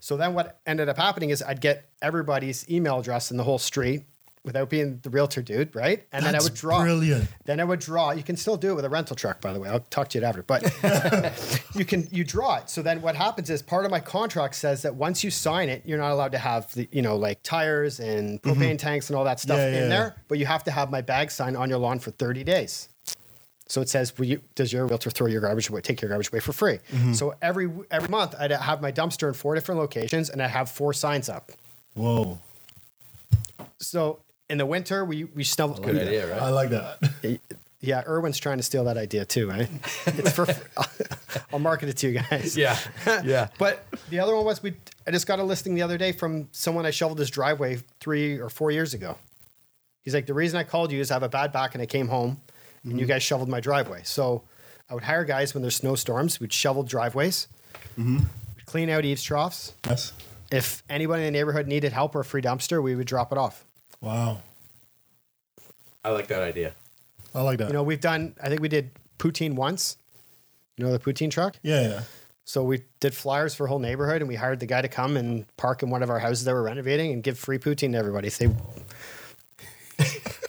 So 0.00 0.16
then 0.16 0.34
what 0.34 0.60
ended 0.66 0.88
up 0.88 0.96
happening 0.96 1.30
is 1.30 1.42
I'd 1.42 1.60
get 1.60 1.90
everybody's 2.00 2.68
email 2.70 2.98
address 3.00 3.30
in 3.30 3.36
the 3.36 3.44
whole 3.44 3.58
street 3.58 4.04
without 4.44 4.70
being 4.70 4.98
the 5.02 5.10
realtor 5.10 5.42
dude, 5.42 5.74
right? 5.76 6.06
And 6.12 6.24
then 6.24 6.34
I 6.34 6.40
would 6.42 6.54
draw. 6.54 6.80
brilliant. 6.80 7.28
Then 7.44 7.60
I 7.60 7.64
would 7.64 7.80
draw. 7.80 8.12
You 8.12 8.22
can 8.22 8.36
still 8.36 8.56
do 8.56 8.70
it 8.70 8.74
with 8.74 8.84
a 8.84 8.88
rental 8.88 9.14
truck, 9.14 9.40
by 9.40 9.52
the 9.52 9.60
way. 9.60 9.68
I'll 9.68 9.80
talk 9.90 10.08
to 10.08 10.18
you 10.18 10.24
after. 10.24 10.42
But 10.42 10.62
you 11.74 11.84
can 11.84 12.08
you 12.10 12.24
draw 12.24 12.56
it. 12.56 12.70
So 12.70 12.82
then 12.82 13.02
what 13.02 13.14
happens 13.14 13.50
is 13.50 13.60
part 13.60 13.84
of 13.84 13.90
my 13.90 14.00
contract 14.00 14.54
says 14.54 14.82
that 14.82 14.94
once 14.94 15.22
you 15.22 15.30
sign 15.30 15.68
it, 15.68 15.82
you're 15.84 15.98
not 15.98 16.12
allowed 16.12 16.32
to 16.32 16.38
have 16.38 16.72
the 16.74 16.88
you 16.90 17.02
know 17.02 17.16
like 17.16 17.42
tires 17.42 18.00
and 18.00 18.40
propane 18.42 18.78
tanks 18.78 19.10
and 19.10 19.16
all 19.16 19.24
that 19.24 19.40
stuff 19.40 19.50
Mm-hmm. 19.60 19.74
Yeah, 19.74 19.82
in 19.82 19.90
yeah, 19.90 19.96
there. 19.98 20.16
But 20.28 20.38
you 20.38 20.46
have 20.46 20.64
to 20.64 20.70
have 20.70 20.90
my 20.90 21.00
bag 21.02 21.30
sign 21.30 21.56
on 21.56 21.68
your 21.68 21.78
lawn 21.78 21.98
for 21.98 22.10
30 22.12 22.44
days. 22.44 22.88
So 23.66 23.80
it 23.80 23.88
says, 23.88 24.16
Will 24.16 24.26
you, 24.26 24.40
does 24.54 24.72
your 24.72 24.86
realtor 24.86 25.10
throw 25.10 25.26
your 25.26 25.40
garbage 25.40 25.68
away, 25.68 25.80
take 25.80 26.00
your 26.00 26.08
garbage 26.08 26.28
away 26.32 26.40
for 26.40 26.52
free? 26.52 26.78
Mm-hmm. 26.92 27.12
So 27.12 27.34
every 27.42 27.70
every 27.90 28.08
month 28.08 28.34
I'd 28.38 28.50
have 28.52 28.80
my 28.80 28.90
dumpster 28.90 29.28
in 29.28 29.34
four 29.34 29.54
different 29.54 29.80
locations 29.80 30.30
and 30.30 30.42
I 30.42 30.48
have 30.48 30.70
four 30.70 30.92
signs 30.92 31.28
up. 31.28 31.52
Whoa. 31.94 32.40
So 33.78 34.20
in 34.50 34.58
the 34.58 34.66
winter 34.66 35.04
we 35.04 35.24
we 35.24 35.44
snow. 35.44 35.68
good 35.68 35.96
idea 35.96 36.30
right 36.30 36.42
I 36.42 36.50
like 36.50 36.70
that. 36.70 37.40
Yeah, 37.82 38.02
Irwin's 38.06 38.38
trying 38.38 38.58
to 38.58 38.62
steal 38.62 38.84
that 38.84 38.98
idea 38.98 39.24
too, 39.24 39.48
right? 39.48 39.68
It's 40.06 40.32
for 40.32 40.46
I'll 41.52 41.58
market 41.58 41.88
it 41.88 41.96
to 41.98 42.10
you 42.10 42.20
guys. 42.20 42.56
yeah 42.56 42.76
yeah 43.24 43.48
But 43.58 43.86
the 44.10 44.20
other 44.20 44.34
one 44.36 44.44
was 44.44 44.62
we 44.62 44.74
I 45.06 45.10
just 45.12 45.26
got 45.26 45.38
a 45.38 45.44
listing 45.44 45.74
the 45.74 45.82
other 45.82 45.96
day 45.96 46.12
from 46.12 46.48
someone 46.52 46.84
I 46.84 46.90
shoveled 46.90 47.18
his 47.18 47.30
driveway 47.30 47.78
three 48.00 48.38
or 48.38 48.50
four 48.50 48.70
years 48.70 48.92
ago. 48.92 49.16
He's 50.02 50.14
like, 50.14 50.26
the 50.26 50.34
reason 50.34 50.58
I 50.58 50.64
called 50.64 50.92
you 50.92 51.00
is 51.00 51.10
I 51.10 51.14
have 51.14 51.22
a 51.22 51.28
bad 51.28 51.52
back 51.52 51.74
and 51.74 51.82
I 51.82 51.86
came 51.86 52.08
home 52.08 52.40
and 52.82 52.92
you 52.92 53.00
mm-hmm. 53.00 53.08
guys 53.08 53.22
shoveled 53.22 53.48
my 53.48 53.60
driveway. 53.60 54.02
So 54.04 54.42
I 54.88 54.94
would 54.94 55.04
hire 55.04 55.24
guys 55.24 55.54
when 55.54 55.62
there's 55.62 55.76
snowstorms, 55.76 56.40
we'd 56.40 56.52
shovel 56.52 56.82
driveways, 56.82 57.48
mm-hmm. 57.98 58.18
we'd 58.56 58.66
clean 58.66 58.90
out 58.90 59.04
eaves 59.04 59.22
troughs. 59.22 59.72
Yes. 59.86 60.12
If 60.50 60.82
anybody 60.90 61.22
in 61.22 61.32
the 61.32 61.38
neighborhood 61.38 61.68
needed 61.68 61.92
help 61.92 62.14
or 62.14 62.20
a 62.20 62.24
free 62.24 62.42
dumpster, 62.42 62.82
we 62.82 62.96
would 62.96 63.06
drop 63.06 63.30
it 63.30 63.38
off. 63.38 63.64
Wow. 64.00 64.38
I 66.04 66.10
like 66.10 66.28
that 66.28 66.42
idea. 66.42 66.74
I 67.34 67.42
like 67.42 67.58
that. 67.58 67.68
You 67.68 67.74
know, 67.74 67.82
we've 67.82 68.00
done. 68.00 68.34
I 68.42 68.48
think 68.48 68.60
we 68.60 68.68
did 68.68 68.90
poutine 69.18 69.54
once. 69.54 69.96
You 70.76 70.86
know 70.86 70.92
the 70.92 70.98
poutine 70.98 71.30
truck. 71.30 71.56
yeah, 71.62 71.88
yeah. 71.88 72.02
So 72.44 72.64
we 72.64 72.82
did 72.98 73.14
flyers 73.14 73.54
for 73.54 73.66
a 73.66 73.68
whole 73.68 73.78
neighborhood, 73.78 74.22
and 74.22 74.28
we 74.28 74.34
hired 74.34 74.58
the 74.58 74.66
guy 74.66 74.82
to 74.82 74.88
come 74.88 75.16
and 75.16 75.44
park 75.56 75.82
in 75.84 75.90
one 75.90 76.02
of 76.02 76.10
our 76.10 76.18
houses 76.18 76.44
that 76.46 76.52
we're 76.54 76.64
renovating 76.64 77.12
and 77.12 77.22
give 77.22 77.38
free 77.38 77.58
poutine 77.58 77.92
to 77.92 77.98
everybody. 77.98 78.26
If 78.28 78.38
they, 78.38 78.48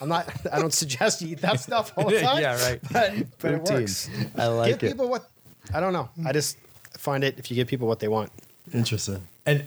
I'm 0.01 0.07
not. 0.09 0.27
I 0.51 0.59
don't 0.59 0.73
suggest 0.73 1.21
you 1.21 1.27
eat 1.33 1.41
that 1.41 1.59
stuff 1.59 1.91
all 1.97 2.09
the 2.09 2.21
time. 2.21 2.41
Yeah, 2.41 2.59
right. 2.63 2.79
But, 2.91 3.13
but 3.39 3.51
it 3.53 3.63
Poutine. 3.65 3.71
works. 3.81 4.09
I 4.37 4.47
like 4.47 4.79
give 4.79 4.83
it. 4.83 4.91
people 4.93 5.09
what. 5.09 5.29
I 5.73 5.79
don't 5.79 5.93
know. 5.93 6.09
I 6.25 6.31
just 6.31 6.57
find 6.97 7.23
it 7.23 7.37
if 7.37 7.51
you 7.51 7.55
give 7.55 7.67
people 7.67 7.87
what 7.87 7.99
they 7.99 8.07
want. 8.07 8.31
Interesting. 8.73 9.21
And 9.45 9.65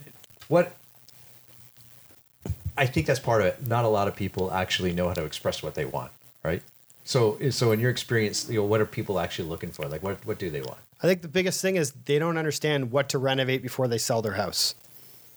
what 0.49 0.75
I 2.77 2.85
think 2.85 3.07
that's 3.07 3.19
part 3.19 3.41
of 3.41 3.47
it. 3.47 3.67
Not 3.67 3.85
a 3.85 3.87
lot 3.87 4.07
of 4.07 4.15
people 4.15 4.51
actually 4.51 4.93
know 4.93 5.07
how 5.07 5.13
to 5.13 5.23
express 5.23 5.63
what 5.63 5.75
they 5.75 5.85
want, 5.85 6.11
right? 6.43 6.61
So, 7.03 7.37
so 7.51 7.71
in 7.71 7.79
your 7.79 7.91
experience, 7.91 8.49
you 8.49 8.55
know, 8.55 8.65
what 8.65 8.81
are 8.81 8.85
people 8.85 9.19
actually 9.19 9.47
looking 9.47 9.71
for? 9.71 9.87
Like, 9.87 10.03
what 10.03 10.25
what 10.25 10.39
do 10.39 10.49
they 10.49 10.61
want? 10.61 10.79
I 11.03 11.07
think 11.07 11.21
the 11.21 11.27
biggest 11.27 11.61
thing 11.61 11.75
is 11.75 11.91
they 12.05 12.19
don't 12.19 12.37
understand 12.37 12.91
what 12.91 13.09
to 13.09 13.19
renovate 13.19 13.61
before 13.61 13.87
they 13.87 13.99
sell 13.99 14.21
their 14.21 14.33
house. 14.33 14.75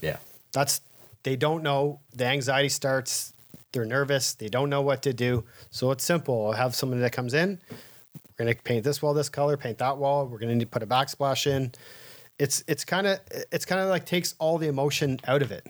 Yeah, 0.01 0.17
That's 0.53 0.81
they 1.25 1.37
don't 1.37 1.63
know. 1.63 2.01
The 2.15 2.27
anxiety 2.27 2.69
starts. 2.71 3.33
They're 3.73 3.85
nervous. 3.85 4.33
They 4.33 4.49
don't 4.49 4.71
know 4.71 4.81
what 4.81 5.03
to 5.03 5.13
do. 5.13 5.45
So 5.71 5.91
it's 5.91 6.05
simple. 6.05 6.47
I'll 6.47 6.53
have 6.53 6.75
somebody 6.75 7.03
that 7.03 7.13
comes 7.13 7.35
in. 7.35 7.61
We're 8.39 8.47
gonna 8.47 8.55
paint 8.55 8.85
this 8.85 9.03
wall 9.03 9.13
this 9.13 9.29
color, 9.29 9.57
paint 9.57 9.79
that 9.79 9.99
wall. 9.99 10.27
We're 10.27 10.39
gonna 10.39 10.55
need 10.55 10.61
to 10.61 10.67
put 10.67 10.83
a 10.83 10.87
backsplash 10.87 11.47
in. 11.47 11.73
It's 12.39 12.65
it's 12.67 12.85
kind 12.85 13.07
of 13.07 13.21
it's 13.53 13.67
kind 13.67 13.81
of 13.81 13.89
like 13.89 14.07
takes 14.07 14.35
all 14.39 14.57
the 14.57 14.69
emotion 14.69 15.21
out 15.27 15.43
of 15.43 15.53
it. 15.53 15.67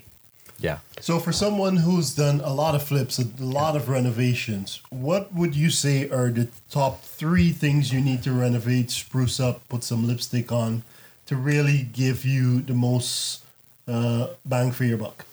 Yeah. 0.59 0.79
So, 1.01 1.19
for 1.21 1.33
someone 1.33 1.77
who's 1.77 2.15
done 2.15 2.41
a 2.41 2.53
lot 2.53 2.75
of 2.75 2.83
flips, 2.83 3.19
a 3.19 3.25
lot 3.43 3.77
of 3.77 3.89
renovations, 3.89 4.81
what 4.91 5.33
would 5.35 5.55
you 5.55 5.71
say 5.71 6.09
are 6.11 6.31
the 6.31 6.49
top 6.71 7.03
three 7.03 7.53
things 7.53 7.93
you 7.93 8.01
need 8.01 8.23
to 8.25 8.33
renovate, 8.33 8.91
spruce 8.91 9.39
up, 9.41 9.67
put 9.69 9.85
some 9.85 10.07
lipstick 10.07 10.51
on 10.51 10.83
to 11.27 11.37
really 11.37 11.83
give 11.93 12.25
you 12.25 12.61
the 12.63 12.75
most 12.75 13.45
uh, 13.87 14.29
bang 14.45 14.73
for 14.73 14.85
your 14.85 14.99
buck? 14.99 15.25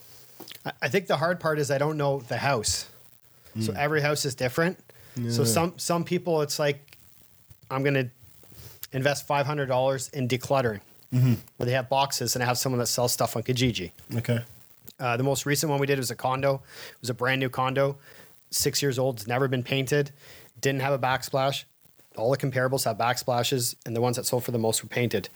I- 0.65 0.71
I 0.83 0.87
think 0.89 1.07
the 1.07 1.17
hard 1.17 1.39
part 1.39 1.59
is 1.59 1.69
I 1.71 1.77
don't 1.77 1.97
know 1.97 2.19
the 2.27 2.37
house. 2.37 2.85
So 3.61 3.71
every 3.73 4.01
house 4.01 4.25
is 4.25 4.35
different. 4.35 4.77
So 5.29 5.43
some 5.45 5.73
some 5.77 6.03
people 6.03 6.41
it's 6.41 6.59
like 6.59 6.97
I'm 7.71 7.83
gonna 7.83 8.09
invest 8.91 9.25
five 9.25 9.45
hundred 9.45 9.67
dollars 9.67 10.09
in 10.09 10.27
decluttering, 10.27 10.81
where 11.11 11.65
they 11.65 11.71
have 11.71 11.87
boxes 11.87 12.35
and 12.35 12.43
I 12.43 12.47
have 12.47 12.57
someone 12.57 12.79
that 12.79 12.87
sells 12.87 13.13
stuff 13.13 13.35
on 13.37 13.43
Kijiji. 13.43 13.91
Okay. 14.17 14.39
Uh, 14.99 15.17
the 15.17 15.23
most 15.23 15.45
recent 15.45 15.69
one 15.69 15.79
we 15.79 15.87
did 15.87 15.97
was 15.97 16.11
a 16.11 16.15
condo. 16.15 16.55
It 16.55 17.01
was 17.01 17.09
a 17.09 17.13
brand 17.13 17.39
new 17.39 17.49
condo, 17.49 17.97
six 18.49 18.81
years 18.81 18.97
old, 18.97 19.17
it's 19.17 19.27
never 19.27 19.47
been 19.47 19.63
painted, 19.63 20.11
didn't 20.61 20.81
have 20.81 20.93
a 20.93 20.99
backsplash. 20.99 21.65
All 22.15 22.31
the 22.31 22.37
comparables 22.37 22.85
have 22.85 22.97
backsplashes, 22.97 23.75
and 23.85 23.93
the 23.95 23.99
ones 23.99 24.15
that 24.15 24.25
sold 24.25 24.45
for 24.45 24.51
the 24.51 24.57
most 24.57 24.81
were 24.81 24.87
painted. 24.87 25.27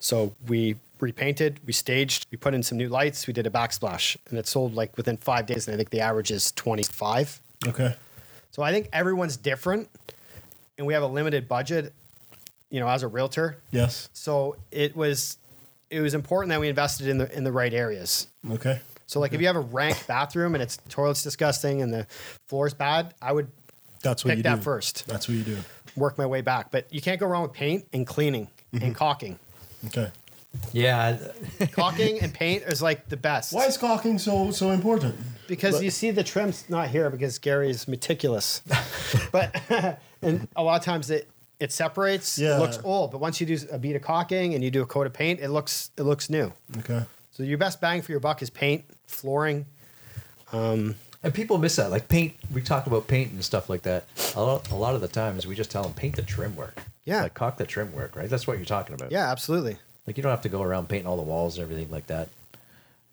So 0.00 0.34
we 0.48 0.76
repainted, 0.98 1.60
we 1.66 1.74
staged, 1.74 2.26
we 2.30 2.38
put 2.38 2.54
in 2.54 2.62
some 2.62 2.78
new 2.78 2.88
lights, 2.88 3.26
we 3.26 3.34
did 3.34 3.46
a 3.46 3.50
backsplash, 3.50 4.16
and 4.30 4.38
it 4.38 4.46
sold 4.46 4.74
like 4.74 4.96
within 4.96 5.18
five 5.18 5.44
days. 5.44 5.68
And 5.68 5.74
I 5.74 5.76
think 5.76 5.90
the 5.90 6.00
average 6.00 6.30
is 6.30 6.52
25. 6.52 7.40
Okay. 7.68 7.94
So 8.50 8.62
I 8.62 8.72
think 8.72 8.88
everyone's 8.94 9.36
different, 9.36 9.90
and 10.78 10.86
we 10.86 10.94
have 10.94 11.02
a 11.02 11.06
limited 11.06 11.48
budget, 11.48 11.92
you 12.70 12.80
know, 12.80 12.88
as 12.88 13.02
a 13.02 13.08
realtor. 13.08 13.58
Yes. 13.70 14.08
So 14.14 14.56
it 14.70 14.96
was, 14.96 15.36
it 15.90 16.00
was 16.00 16.14
important 16.14 16.48
that 16.50 16.60
we 16.60 16.68
invested 16.68 17.08
in 17.08 17.18
the 17.18 17.30
in 17.36 17.44
the 17.44 17.52
right 17.52 17.74
areas. 17.74 18.28
Okay. 18.50 18.80
So 19.12 19.20
like 19.20 19.34
if 19.34 19.40
you 19.42 19.46
have 19.46 19.56
a 19.56 19.60
rank 19.60 20.06
bathroom 20.06 20.54
and 20.54 20.62
its 20.62 20.78
toilet's 20.88 21.22
disgusting 21.22 21.82
and 21.82 21.92
the 21.92 22.06
floor's 22.48 22.72
bad, 22.72 23.12
I 23.20 23.32
would 23.32 23.48
That's 24.02 24.24
what 24.24 24.30
pick 24.30 24.38
you 24.38 24.42
that 24.44 24.56
do. 24.56 24.62
first. 24.62 25.06
That's 25.06 25.28
what 25.28 25.36
you 25.36 25.44
do. 25.44 25.58
Work 25.96 26.16
my 26.16 26.24
way 26.24 26.40
back. 26.40 26.70
But 26.70 26.86
you 26.92 27.02
can't 27.02 27.20
go 27.20 27.26
wrong 27.26 27.42
with 27.42 27.52
paint 27.52 27.86
and 27.92 28.06
cleaning 28.06 28.48
Mm-hmm. 28.74 28.84
and 28.86 28.94
caulking. 28.94 29.38
Okay. 29.88 30.10
Yeah, 30.72 31.18
caulking 31.72 32.20
and 32.22 32.32
paint 32.32 32.62
is 32.62 32.80
like 32.80 33.06
the 33.10 33.18
best. 33.18 33.52
Why 33.52 33.66
is 33.66 33.76
caulking 33.76 34.18
so 34.18 34.50
so 34.50 34.70
important? 34.70 35.14
Because 35.46 35.82
you 35.82 35.90
see 35.90 36.10
the 36.10 36.24
trim's 36.24 36.64
not 36.70 36.88
here 36.88 37.10
because 37.10 37.38
Gary 37.38 37.68
is 37.68 37.86
meticulous. 37.86 38.62
but 39.32 39.54
and 40.22 40.48
a 40.56 40.62
lot 40.62 40.78
of 40.80 40.84
times 40.86 41.10
it 41.10 41.28
it 41.60 41.70
separates, 41.70 42.38
Yeah. 42.38 42.56
it 42.56 42.60
looks 42.60 42.78
old. 42.82 43.10
But 43.10 43.20
once 43.20 43.42
you 43.42 43.46
do 43.46 43.58
a 43.70 43.78
bead 43.78 43.94
of 43.94 44.00
caulking 44.00 44.54
and 44.54 44.64
you 44.64 44.70
do 44.70 44.80
a 44.80 44.86
coat 44.86 45.06
of 45.06 45.12
paint, 45.12 45.40
it 45.40 45.48
looks 45.50 45.90
it 45.98 46.02
looks 46.04 46.30
new. 46.30 46.50
Okay. 46.78 47.02
So 47.32 47.42
your 47.42 47.58
best 47.58 47.80
bang 47.80 48.02
for 48.02 48.12
your 48.12 48.20
buck 48.20 48.42
is 48.42 48.50
paint, 48.50 48.84
flooring. 49.06 49.66
and 50.52 50.94
people 51.32 51.58
miss 51.58 51.76
that. 51.76 51.90
Like 51.90 52.08
paint, 52.08 52.34
we 52.52 52.62
talk 52.62 52.86
about 52.86 53.06
paint 53.08 53.32
and 53.32 53.44
stuff 53.44 53.68
like 53.70 53.82
that. 53.82 54.04
A 54.36 54.42
lot, 54.42 54.70
a 54.70 54.74
lot 54.74 54.94
of 54.94 55.00
the 55.00 55.08
times, 55.08 55.46
we 55.46 55.54
just 55.54 55.70
tell 55.70 55.82
them 55.82 55.94
paint 55.94 56.16
the 56.16 56.22
trim 56.22 56.54
work. 56.56 56.78
Yeah. 57.04 57.22
like 57.22 57.34
caulk 57.34 57.56
the 57.56 57.66
trim 57.66 57.92
work, 57.92 58.14
right? 58.14 58.28
That's 58.30 58.46
what 58.46 58.58
you're 58.58 58.66
talking 58.66 58.94
about. 58.94 59.10
Yeah, 59.10 59.30
absolutely. 59.30 59.76
Like 60.06 60.16
you 60.16 60.22
don't 60.22 60.30
have 60.30 60.42
to 60.42 60.48
go 60.48 60.62
around 60.62 60.88
painting 60.88 61.06
all 61.06 61.16
the 61.16 61.22
walls 61.22 61.56
and 61.58 61.62
everything 61.64 61.90
like 61.90 62.06
that. 62.08 62.28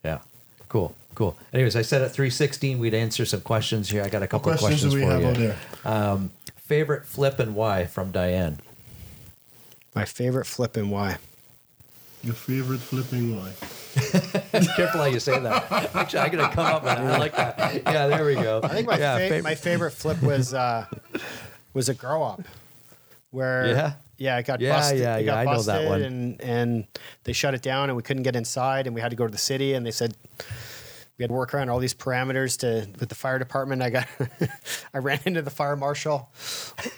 Yeah. 0.04 0.20
Cool. 0.68 0.94
Cool. 1.16 1.36
Anyways, 1.54 1.76
I 1.76 1.82
said 1.82 2.02
at 2.04 2.12
316 2.12 2.78
we'd 2.78 2.94
answer 2.94 3.26
some 3.26 3.42
questions 3.42 3.90
here. 3.90 4.04
I 4.04 4.10
got 4.10 4.22
a 4.22 4.28
couple 4.28 4.52
What 4.52 4.56
of 4.56 4.60
questions 4.68 4.94
questions 4.94 4.96
we 4.96 5.02
for 5.02 5.12
have 5.12 5.40
you. 5.40 5.48
out 5.50 5.56
there? 5.84 5.92
Um, 6.12 6.32
favorite 6.58 7.06
flip 7.06 7.40
and 7.40 7.56
why 7.56 7.86
from 7.86 8.12
Diane. 8.12 8.60
My 9.96 10.06
favorite 10.06 10.46
flip 10.46 10.78
and 10.78 10.92
why. 10.92 11.18
Your 12.24 12.34
favorite 12.34 12.80
flipping 12.80 13.38
line. 13.40 13.54
Careful 14.76 15.00
how 15.02 15.06
you 15.06 15.20
say 15.20 15.40
that. 15.40 15.72
Actually, 15.96 16.20
I'm 16.20 16.32
gonna 16.32 16.54
come 16.54 16.66
up 16.66 16.84
with 16.84 16.92
it. 16.92 16.98
I 17.00 17.18
like 17.18 17.36
that. 17.36 17.82
Yeah, 17.86 18.08
there 18.08 18.26
we 18.26 18.36
go. 18.36 18.60
I 18.64 18.68
think 18.70 18.88
my 18.88 18.98
yeah, 18.98 19.18
fa- 19.18 19.34
fav- 19.36 19.44
my 19.44 19.56
favorite 19.56 19.92
flip 19.92 20.22
was 20.22 20.54
uh, 20.54 20.86
was 21.74 21.88
a 21.90 21.94
grow 21.94 22.22
op, 22.22 22.42
where 23.32 23.68
Yeah? 23.68 23.94
yeah 24.18 24.38
it 24.38 24.46
got 24.46 24.60
Yeah, 24.60 24.72
busted. 24.76 25.00
yeah, 25.00 25.16
it 25.18 25.22
yeah, 25.26 25.26
got 25.44 25.48
I 25.48 25.54
know 25.54 25.62
that 25.64 25.88
one. 25.90 26.02
and 26.02 26.42
and 26.42 26.88
they 27.24 27.32
shut 27.34 27.54
it 27.54 27.62
down 27.62 27.90
and 27.90 27.96
we 27.96 28.04
couldn't 28.04 28.24
get 28.24 28.36
inside 28.36 28.86
and 28.86 28.94
we 28.94 29.02
had 29.02 29.12
to 29.12 29.16
go 29.16 29.26
to 29.26 29.32
the 29.32 29.38
city 29.38 29.74
and 29.74 29.86
they 29.86 29.92
said 29.92 30.14
we 31.20 31.24
had 31.24 31.30
to 31.32 31.34
work 31.34 31.54
around 31.54 31.70
all 31.70 31.80
these 31.80 31.94
parameters 31.94 32.58
to 32.60 32.88
with 32.98 33.10
the 33.10 33.16
fire 33.16 33.38
department. 33.38 33.82
I 33.82 33.90
got 33.90 34.08
I 34.94 35.00
ran 35.00 35.20
into 35.26 35.42
the 35.42 35.50
fire 35.50 35.76
marshal. 35.76 36.32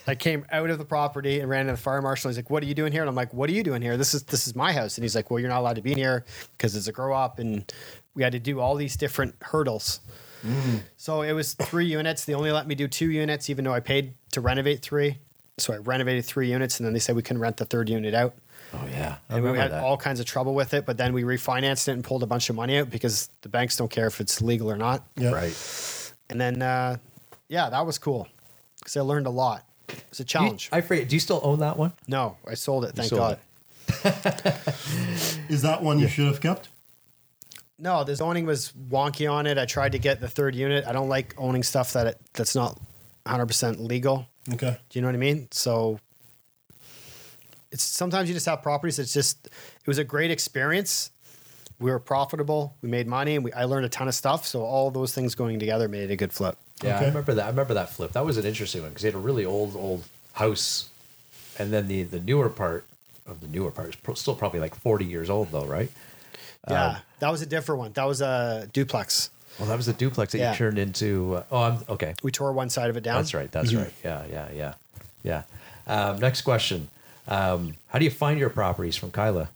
I 0.05 0.13
came 0.13 0.45
out 0.51 0.69
of 0.69 0.77
the 0.77 0.85
property 0.85 1.39
and 1.39 1.49
ran 1.49 1.61
into 1.61 1.73
the 1.73 1.81
fire 1.81 2.03
marshal. 2.03 2.29
He's 2.29 2.37
like, 2.37 2.51
"What 2.51 2.61
are 2.61 2.67
you 2.67 2.75
doing 2.75 2.91
here?" 2.91 3.01
And 3.01 3.09
I'm 3.09 3.15
like, 3.15 3.33
"What 3.33 3.49
are 3.49 3.53
you 3.53 3.63
doing 3.63 3.81
here? 3.81 3.97
This 3.97 4.13
is 4.13 4.21
this 4.23 4.45
is 4.45 4.55
my 4.55 4.73
house." 4.73 4.95
And 4.97 5.03
he's 5.03 5.15
like, 5.15 5.31
"Well, 5.31 5.39
you're 5.39 5.49
not 5.49 5.59
allowed 5.59 5.77
to 5.77 5.81
be 5.81 5.93
in 5.93 5.97
here 5.97 6.23
because 6.55 6.75
it's 6.75 6.85
a 6.85 6.91
grow 6.91 7.15
op." 7.15 7.39
And 7.39 7.73
we 8.13 8.21
had 8.21 8.33
to 8.33 8.39
do 8.39 8.59
all 8.59 8.75
these 8.75 8.95
different 8.95 9.33
hurdles. 9.41 10.01
Mm. 10.45 10.81
So 10.97 11.23
it 11.23 11.33
was 11.33 11.53
three 11.55 11.87
units. 11.87 12.25
They 12.25 12.35
only 12.35 12.51
let 12.51 12.67
me 12.67 12.75
do 12.75 12.87
two 12.87 13.09
units, 13.09 13.49
even 13.49 13.65
though 13.65 13.73
I 13.73 13.79
paid 13.79 14.13
to 14.33 14.41
renovate 14.41 14.83
three. 14.83 15.17
So 15.57 15.73
I 15.73 15.77
renovated 15.77 16.25
three 16.25 16.51
units, 16.51 16.79
and 16.79 16.85
then 16.85 16.93
they 16.93 16.99
said 16.99 17.15
we 17.15 17.23
couldn't 17.23 17.41
rent 17.41 17.57
the 17.57 17.65
third 17.65 17.89
unit 17.89 18.13
out. 18.13 18.35
Oh 18.73 18.87
yeah, 18.89 19.17
I 19.29 19.35
And 19.37 19.43
we 19.51 19.57
had 19.57 19.71
that. 19.71 19.83
all 19.83 19.97
kinds 19.97 20.19
of 20.19 20.25
trouble 20.25 20.53
with 20.53 20.73
it. 20.73 20.85
But 20.85 20.97
then 20.97 21.13
we 21.13 21.23
refinanced 21.23 21.87
it 21.87 21.91
and 21.91 22.03
pulled 22.03 22.23
a 22.23 22.25
bunch 22.27 22.49
of 22.49 22.55
money 22.55 22.77
out 22.77 22.89
because 22.89 23.29
the 23.41 23.49
banks 23.49 23.75
don't 23.77 23.91
care 23.91 24.07
if 24.07 24.21
it's 24.21 24.41
legal 24.41 24.71
or 24.71 24.77
not. 24.77 25.05
Yeah. 25.17 25.31
Right. 25.31 26.13
And 26.29 26.39
then, 26.39 26.61
uh, 26.61 26.97
yeah, 27.49 27.69
that 27.69 27.85
was 27.85 27.97
cool 27.97 28.27
because 28.79 28.95
I 28.95 29.01
learned 29.01 29.27
a 29.27 29.31
lot. 29.31 29.65
It's 29.89 30.19
a 30.21 30.23
Do 30.23 30.23
you, 30.23 30.25
challenge. 30.25 30.69
I 30.71 30.79
forget. 30.81 31.09
Do 31.09 31.15
you 31.15 31.19
still 31.19 31.41
own 31.43 31.59
that 31.59 31.77
one? 31.77 31.91
no, 32.07 32.37
I 32.47 32.53
sold 32.53 32.85
it. 32.85 32.93
Thank 32.95 33.09
sold 33.09 33.19
God. 33.19 33.39
it. 34.05 34.57
Is 35.49 35.61
that 35.63 35.83
one 35.83 35.99
you 35.99 36.07
should 36.07 36.27
have 36.27 36.39
kept? 36.39 36.69
No, 37.77 38.03
the 38.03 38.15
zoning 38.15 38.45
was 38.45 38.71
wonky 38.89 39.29
on 39.31 39.47
it. 39.47 39.57
I 39.57 39.65
tried 39.65 39.91
to 39.93 39.99
get 39.99 40.21
the 40.21 40.29
third 40.29 40.55
unit. 40.55 40.85
I 40.85 40.93
don't 40.93 41.09
like 41.09 41.33
owning 41.37 41.63
stuff 41.63 41.93
that 41.93 42.07
it, 42.07 42.17
that's 42.33 42.55
not 42.55 42.79
100% 43.25 43.79
legal. 43.85 44.27
Okay. 44.53 44.77
Do 44.89 44.97
you 44.99 45.01
know 45.01 45.07
what 45.07 45.15
I 45.15 45.17
mean? 45.19 45.47
So 45.51 45.99
it's 47.71 47.83
sometimes 47.83 48.27
you 48.29 48.33
just 48.33 48.45
have 48.45 48.61
properties. 48.61 48.99
It's 48.99 49.13
just 49.13 49.47
it 49.47 49.87
was 49.87 49.97
a 49.97 50.03
great 50.03 50.31
experience. 50.31 51.11
We 51.79 51.89
were 51.89 51.99
profitable. 51.99 52.75
We 52.81 52.89
made 52.89 53.07
money, 53.07 53.35
and 53.35 53.43
we, 53.43 53.51
I 53.53 53.63
learned 53.63 53.85
a 53.85 53.89
ton 53.89 54.07
of 54.07 54.13
stuff. 54.13 54.45
So 54.45 54.61
all 54.61 54.91
those 54.91 55.13
things 55.13 55.33
going 55.35 55.57
together 55.59 55.87
made 55.87 56.09
it 56.09 56.13
a 56.13 56.15
good 56.15 56.31
flip. 56.31 56.57
Yeah, 56.83 56.95
Okay. 56.97 57.05
I 57.05 57.07
remember 57.07 57.33
that. 57.33 57.45
I 57.45 57.49
remember 57.49 57.73
that 57.75 57.89
flip. 57.89 58.11
That 58.11 58.25
was 58.25 58.37
an 58.37 58.45
interesting 58.45 58.81
one 58.81 58.89
because 58.91 59.01
they 59.03 59.07
had 59.09 59.15
a 59.15 59.19
really 59.19 59.45
old, 59.45 59.75
old 59.75 60.03
house, 60.33 60.89
and 61.57 61.71
then 61.73 61.87
the 61.87 62.03
the 62.03 62.19
newer 62.19 62.49
part 62.49 62.85
of 63.27 63.39
the 63.41 63.47
newer 63.47 63.71
part 63.71 63.89
is 63.89 63.95
pro- 63.95 64.13
still 64.15 64.35
probably 64.35 64.59
like 64.59 64.75
forty 64.75 65.05
years 65.05 65.29
old 65.29 65.51
though, 65.51 65.65
right? 65.65 65.89
Yeah, 66.69 66.99
that 67.19 67.31
was 67.31 67.41
a 67.41 67.45
different 67.47 67.79
one. 67.79 67.91
That 67.93 68.05
was 68.05 68.21
a 68.21 68.67
duplex. 68.73 69.31
Well, 69.59 69.67
that 69.67 69.75
was 69.77 69.87
a 69.87 69.93
duplex 69.93 70.31
that 70.33 70.37
Yeah. 70.39 70.51
you 70.51 70.57
turned 70.57 70.77
into. 70.79 71.35
Uh, 71.37 71.43
oh, 71.51 71.57
I'm 71.61 71.77
okay. 71.89 72.13
We 72.23 72.31
tore 72.31 72.51
one 72.53 72.69
side 72.69 72.89
of 72.91 72.97
it 72.97 73.03
down. 73.03 73.17
That's 73.17 73.33
right. 73.33 73.51
That's 73.51 73.73
right. 73.73 73.91
Yeah, 74.03 74.23
yeah, 74.31 74.47
yeah, 74.53 74.73
yeah. 75.23 75.43
Um, 75.87 76.19
next 76.19 76.41
question: 76.41 76.87
um, 77.27 77.75
How 77.87 77.99
do 77.99 78.05
you 78.05 78.11
find 78.11 78.39
your 78.39 78.49
properties 78.49 78.95
from 78.95 79.11
Kyla? 79.11 79.49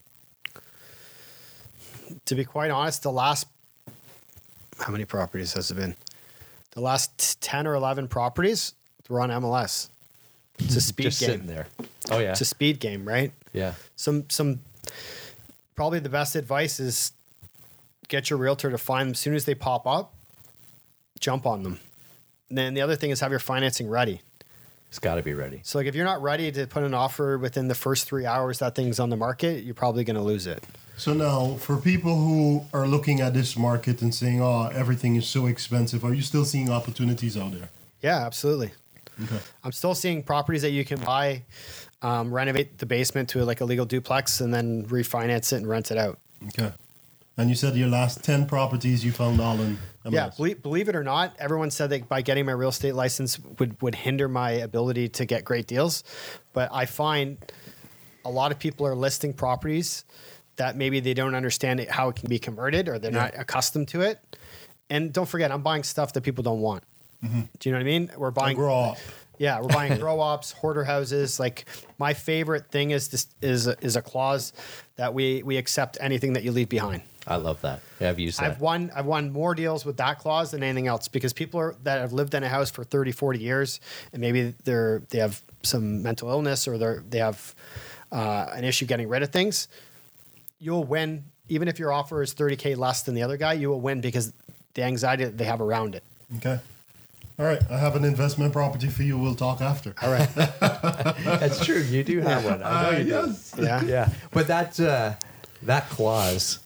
To 2.26 2.36
be 2.36 2.46
quite 2.46 2.72
honest, 2.72 3.04
the 3.04 3.12
last 3.12 3.48
how 4.80 4.92
many 4.92 5.06
properties 5.06 5.54
has 5.54 5.72
it 5.72 5.76
been? 5.76 5.96
The 6.72 6.82
last 6.82 7.42
ten 7.42 7.66
or 7.66 7.74
eleven 7.76 8.08
properties 8.08 8.74
were 9.10 9.22
on 9.22 9.30
MLS. 9.30 9.90
It's 10.60 10.76
a 10.76 10.82
speed 10.82 11.04
Just 11.06 11.20
game. 11.22 11.30
sitting 11.30 11.48
there. 11.48 11.68
Oh 12.12 12.20
yeah, 12.20 12.32
It's 12.32 12.42
a 12.42 12.46
speed 12.46 12.80
game, 12.80 13.08
right? 13.08 13.32
yeah. 13.54 13.74
some 13.96 14.30
some 14.30 14.60
probably 15.76 16.00
the 16.00 16.10
best 16.10 16.36
advice 16.36 16.80
is 16.80 17.12
get 18.08 18.30
your 18.30 18.38
realtor 18.38 18.70
to 18.70 18.78
find 18.78 19.08
them 19.08 19.12
as 19.14 19.20
soon 19.20 19.34
as 19.34 19.46
they 19.46 19.56
pop 19.56 19.88
up, 19.88 20.14
jump 21.20 21.46
on 21.46 21.64
them. 21.64 21.80
And 22.50 22.58
then 22.58 22.74
the 22.76 22.82
other 22.82 22.96
thing 22.96 23.10
is 23.10 23.20
have 23.22 23.32
your 23.32 23.40
financing 23.40 23.90
ready. 23.90 24.22
It's 24.90 25.00
got 25.00 25.16
to 25.16 25.22
be 25.22 25.34
ready. 25.34 25.60
So 25.64 25.78
like 25.78 25.88
if 25.88 25.96
you're 25.96 26.06
not 26.06 26.22
ready 26.22 26.52
to 26.52 26.68
put 26.68 26.84
an 26.84 26.94
offer 26.94 27.38
within 27.38 27.68
the 27.68 27.76
first 27.76 28.08
three 28.08 28.26
hours 28.26 28.60
that 28.60 28.76
thing's 28.76 29.00
on 29.00 29.10
the 29.10 29.18
market, 29.18 29.64
you're 29.64 29.74
probably 29.74 30.04
going 30.04 30.16
to 30.16 30.24
lose 30.24 30.48
it. 30.48 30.64
So 30.98 31.14
now, 31.14 31.56
for 31.56 31.76
people 31.76 32.16
who 32.16 32.66
are 32.74 32.88
looking 32.88 33.20
at 33.20 33.34
this 33.34 33.58
market 33.58 34.02
and 34.02 34.16
saying, 34.16 34.42
"Oh, 34.42 34.70
everything 34.74 35.18
is 35.18 35.28
so 35.28 35.46
expensive," 35.46 36.06
are 36.06 36.14
you 36.14 36.22
still 36.22 36.46
seeing 36.46 36.70
opportunities 36.70 37.36
out 37.36 37.52
there? 37.52 37.68
Yeah, 38.02 38.26
absolutely. 38.26 38.72
Okay. 39.22 39.40
I'm 39.64 39.74
still 39.74 39.96
seeing 39.96 40.24
properties 40.24 40.62
that 40.62 40.72
you 40.72 40.86
can 40.86 41.00
buy, 41.02 41.44
um, 42.02 42.34
renovate 42.34 42.78
the 42.78 42.86
basement 42.86 43.28
to 43.30 43.44
like 43.44 43.60
a 43.60 43.66
legal 43.66 43.86
duplex, 43.86 44.40
and 44.40 44.54
then 44.54 44.86
refinance 44.86 45.52
it 45.52 45.58
and 45.58 45.68
rent 45.68 45.92
it 45.92 45.98
out. 45.98 46.18
Okay. 46.48 46.72
And 47.38 47.50
you 47.50 47.56
said 47.56 47.76
your 47.76 47.90
last 47.90 48.24
ten 48.24 48.46
properties 48.46 49.04
you 49.04 49.12
found 49.12 49.42
all 49.42 49.60
in. 49.60 49.78
Yeah, 50.14 50.30
believe, 50.36 50.62
believe 50.62 50.90
it 50.90 50.96
or 50.96 51.04
not, 51.04 51.36
everyone 51.40 51.72
said 51.72 51.90
that 51.90 52.08
by 52.08 52.22
getting 52.22 52.46
my 52.46 52.52
real 52.52 52.70
estate 52.70 52.94
license 52.96 53.40
would 53.60 53.82
would 53.82 53.96
hinder 53.96 54.28
my 54.28 54.52
ability 54.52 55.10
to 55.10 55.26
get 55.26 55.44
great 55.46 55.68
deals, 55.68 56.04
but 56.54 56.70
I 56.72 56.86
find 56.86 57.38
a 58.24 58.30
lot 58.30 58.52
of 58.52 58.60
people 58.60 58.86
are 58.88 58.96
listing 58.96 59.34
properties 59.34 60.04
that 60.58 60.76
maybe 60.78 61.00
they 61.00 61.14
don't 61.14 61.36
understand 61.36 61.80
it, 61.80 61.90
how 61.92 62.10
it 62.10 62.16
can 62.16 62.30
be 62.30 62.40
converted 62.40 62.88
or 62.88 62.98
they're 62.98 63.12
Yeah. 63.12 63.26
not 63.26 63.34
accustomed 63.38 63.88
to 63.90 64.02
it. 64.02 64.20
And 64.90 65.12
don't 65.12 65.28
forget, 65.28 65.52
I'm 65.52 65.62
buying 65.64 65.84
stuff 65.84 66.14
that 66.14 66.22
people 66.22 66.44
don't 66.44 66.62
want. 66.62 66.84
Mm-hmm. 67.24 67.42
Do 67.60 67.70
you 67.70 67.74
know 67.74 67.80
what 67.80 67.82
I 67.82 67.86
mean? 67.86 68.12
We're 68.18 68.32
buying 68.32 68.56
grow 68.56 68.74
op. 68.74 68.98
Yeah, 69.38 69.60
we're 69.60 69.68
buying 69.68 69.98
grow 70.00 70.20
ops, 70.22 70.52
hoarder 70.52 70.84
houses. 70.84 71.40
Like 71.40 71.66
my 71.98 72.14
favorite 72.14 72.72
thing 72.72 72.92
is 72.92 73.10
this 73.10 73.28
is 73.42 73.68
a, 73.68 73.76
is 73.84 73.96
a 73.96 74.02
clause 74.02 74.54
that 74.96 75.14
we 75.14 75.44
we 75.44 75.58
accept 75.58 75.98
anything 76.00 76.34
that 76.34 76.44
you 76.44 76.52
leave 76.52 76.70
behind. 76.70 77.02
I 77.28 77.38
love 77.38 77.62
that. 77.62 77.82
Yeah, 78.00 78.10
I've 78.10 78.20
used 78.20 78.40
that. 78.40 78.52
I've 78.52 78.62
won 78.62 78.92
I've 78.96 79.06
won 79.06 79.32
more 79.32 79.56
deals 79.56 79.84
with 79.86 79.98
that 79.98 80.20
clause 80.20 80.52
than 80.52 80.62
anything 80.64 80.88
else 80.88 81.08
because 81.08 81.34
people 81.34 81.60
are, 81.60 81.76
that 81.84 82.00
have 82.00 82.14
lived 82.14 82.34
in 82.36 82.44
a 82.44 82.50
house 82.50 82.70
for 82.70 82.84
30, 82.84 83.12
40 83.12 83.40
years 83.40 83.80
and 84.14 84.22
maybe 84.22 84.54
they're 84.64 85.02
they 85.10 85.18
have 85.20 85.42
some 85.64 86.04
mental 86.04 86.30
illness 86.30 86.68
or 86.68 86.78
they 86.78 86.96
they 87.10 87.18
have 87.20 87.56
uh, 88.12 88.48
an 88.54 88.64
issue 88.64 88.86
getting 88.86 89.10
rid 89.10 89.24
of 89.24 89.30
things. 89.32 89.68
You'll 90.60 90.84
win 90.84 91.24
even 91.50 91.68
if 91.68 91.78
your 91.80 91.92
offer 91.92 92.22
is 92.22 92.34
30k 92.34 92.76
less 92.78 93.04
than 93.04 93.14
the 93.16 93.24
other 93.24 93.38
guy, 93.38 93.54
you 93.54 93.70
will 93.70 93.82
win 93.82 94.02
because 94.02 94.32
the 94.74 94.84
anxiety 94.84 95.24
that 95.24 95.38
they 95.38 95.46
have 95.46 95.62
around 95.62 95.96
it. 95.96 96.04
Okay. 96.38 96.60
All 97.38 97.46
right. 97.46 97.62
I 97.70 97.78
have 97.78 97.96
an 97.96 98.06
investment 98.06 98.54
property 98.54 98.88
for 98.88 99.04
you. 99.04 99.18
We'll 99.18 99.36
talk 99.36 99.62
after. 99.62 99.94
All 100.02 100.12
right. 100.12 100.30
That's 100.36 101.64
true. 101.66 101.82
You 101.82 102.04
do 102.04 102.20
have 102.22 102.46
one. 102.46 102.64
I 102.64 102.82
know 102.82 102.88
Uh, 102.90 103.00
you 103.00 103.04
do. 103.58 103.64
yeah. 103.64 103.84
Yeah, 103.84 104.10
but 104.32 104.48
that 104.48 104.80
uh, 104.80 105.14
that 105.64 105.90
clause, 105.90 106.60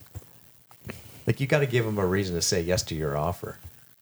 like 1.30 1.39
you 1.39 1.45
got 1.45 1.59
to 1.59 1.67
give 1.67 1.86
them 1.86 1.99
a 1.99 2.05
reason 2.05 2.34
to 2.36 2.41
say 2.41 2.59
yes 2.59 2.82
to 2.82 2.95
your 2.95 3.15
offer, 3.15 3.59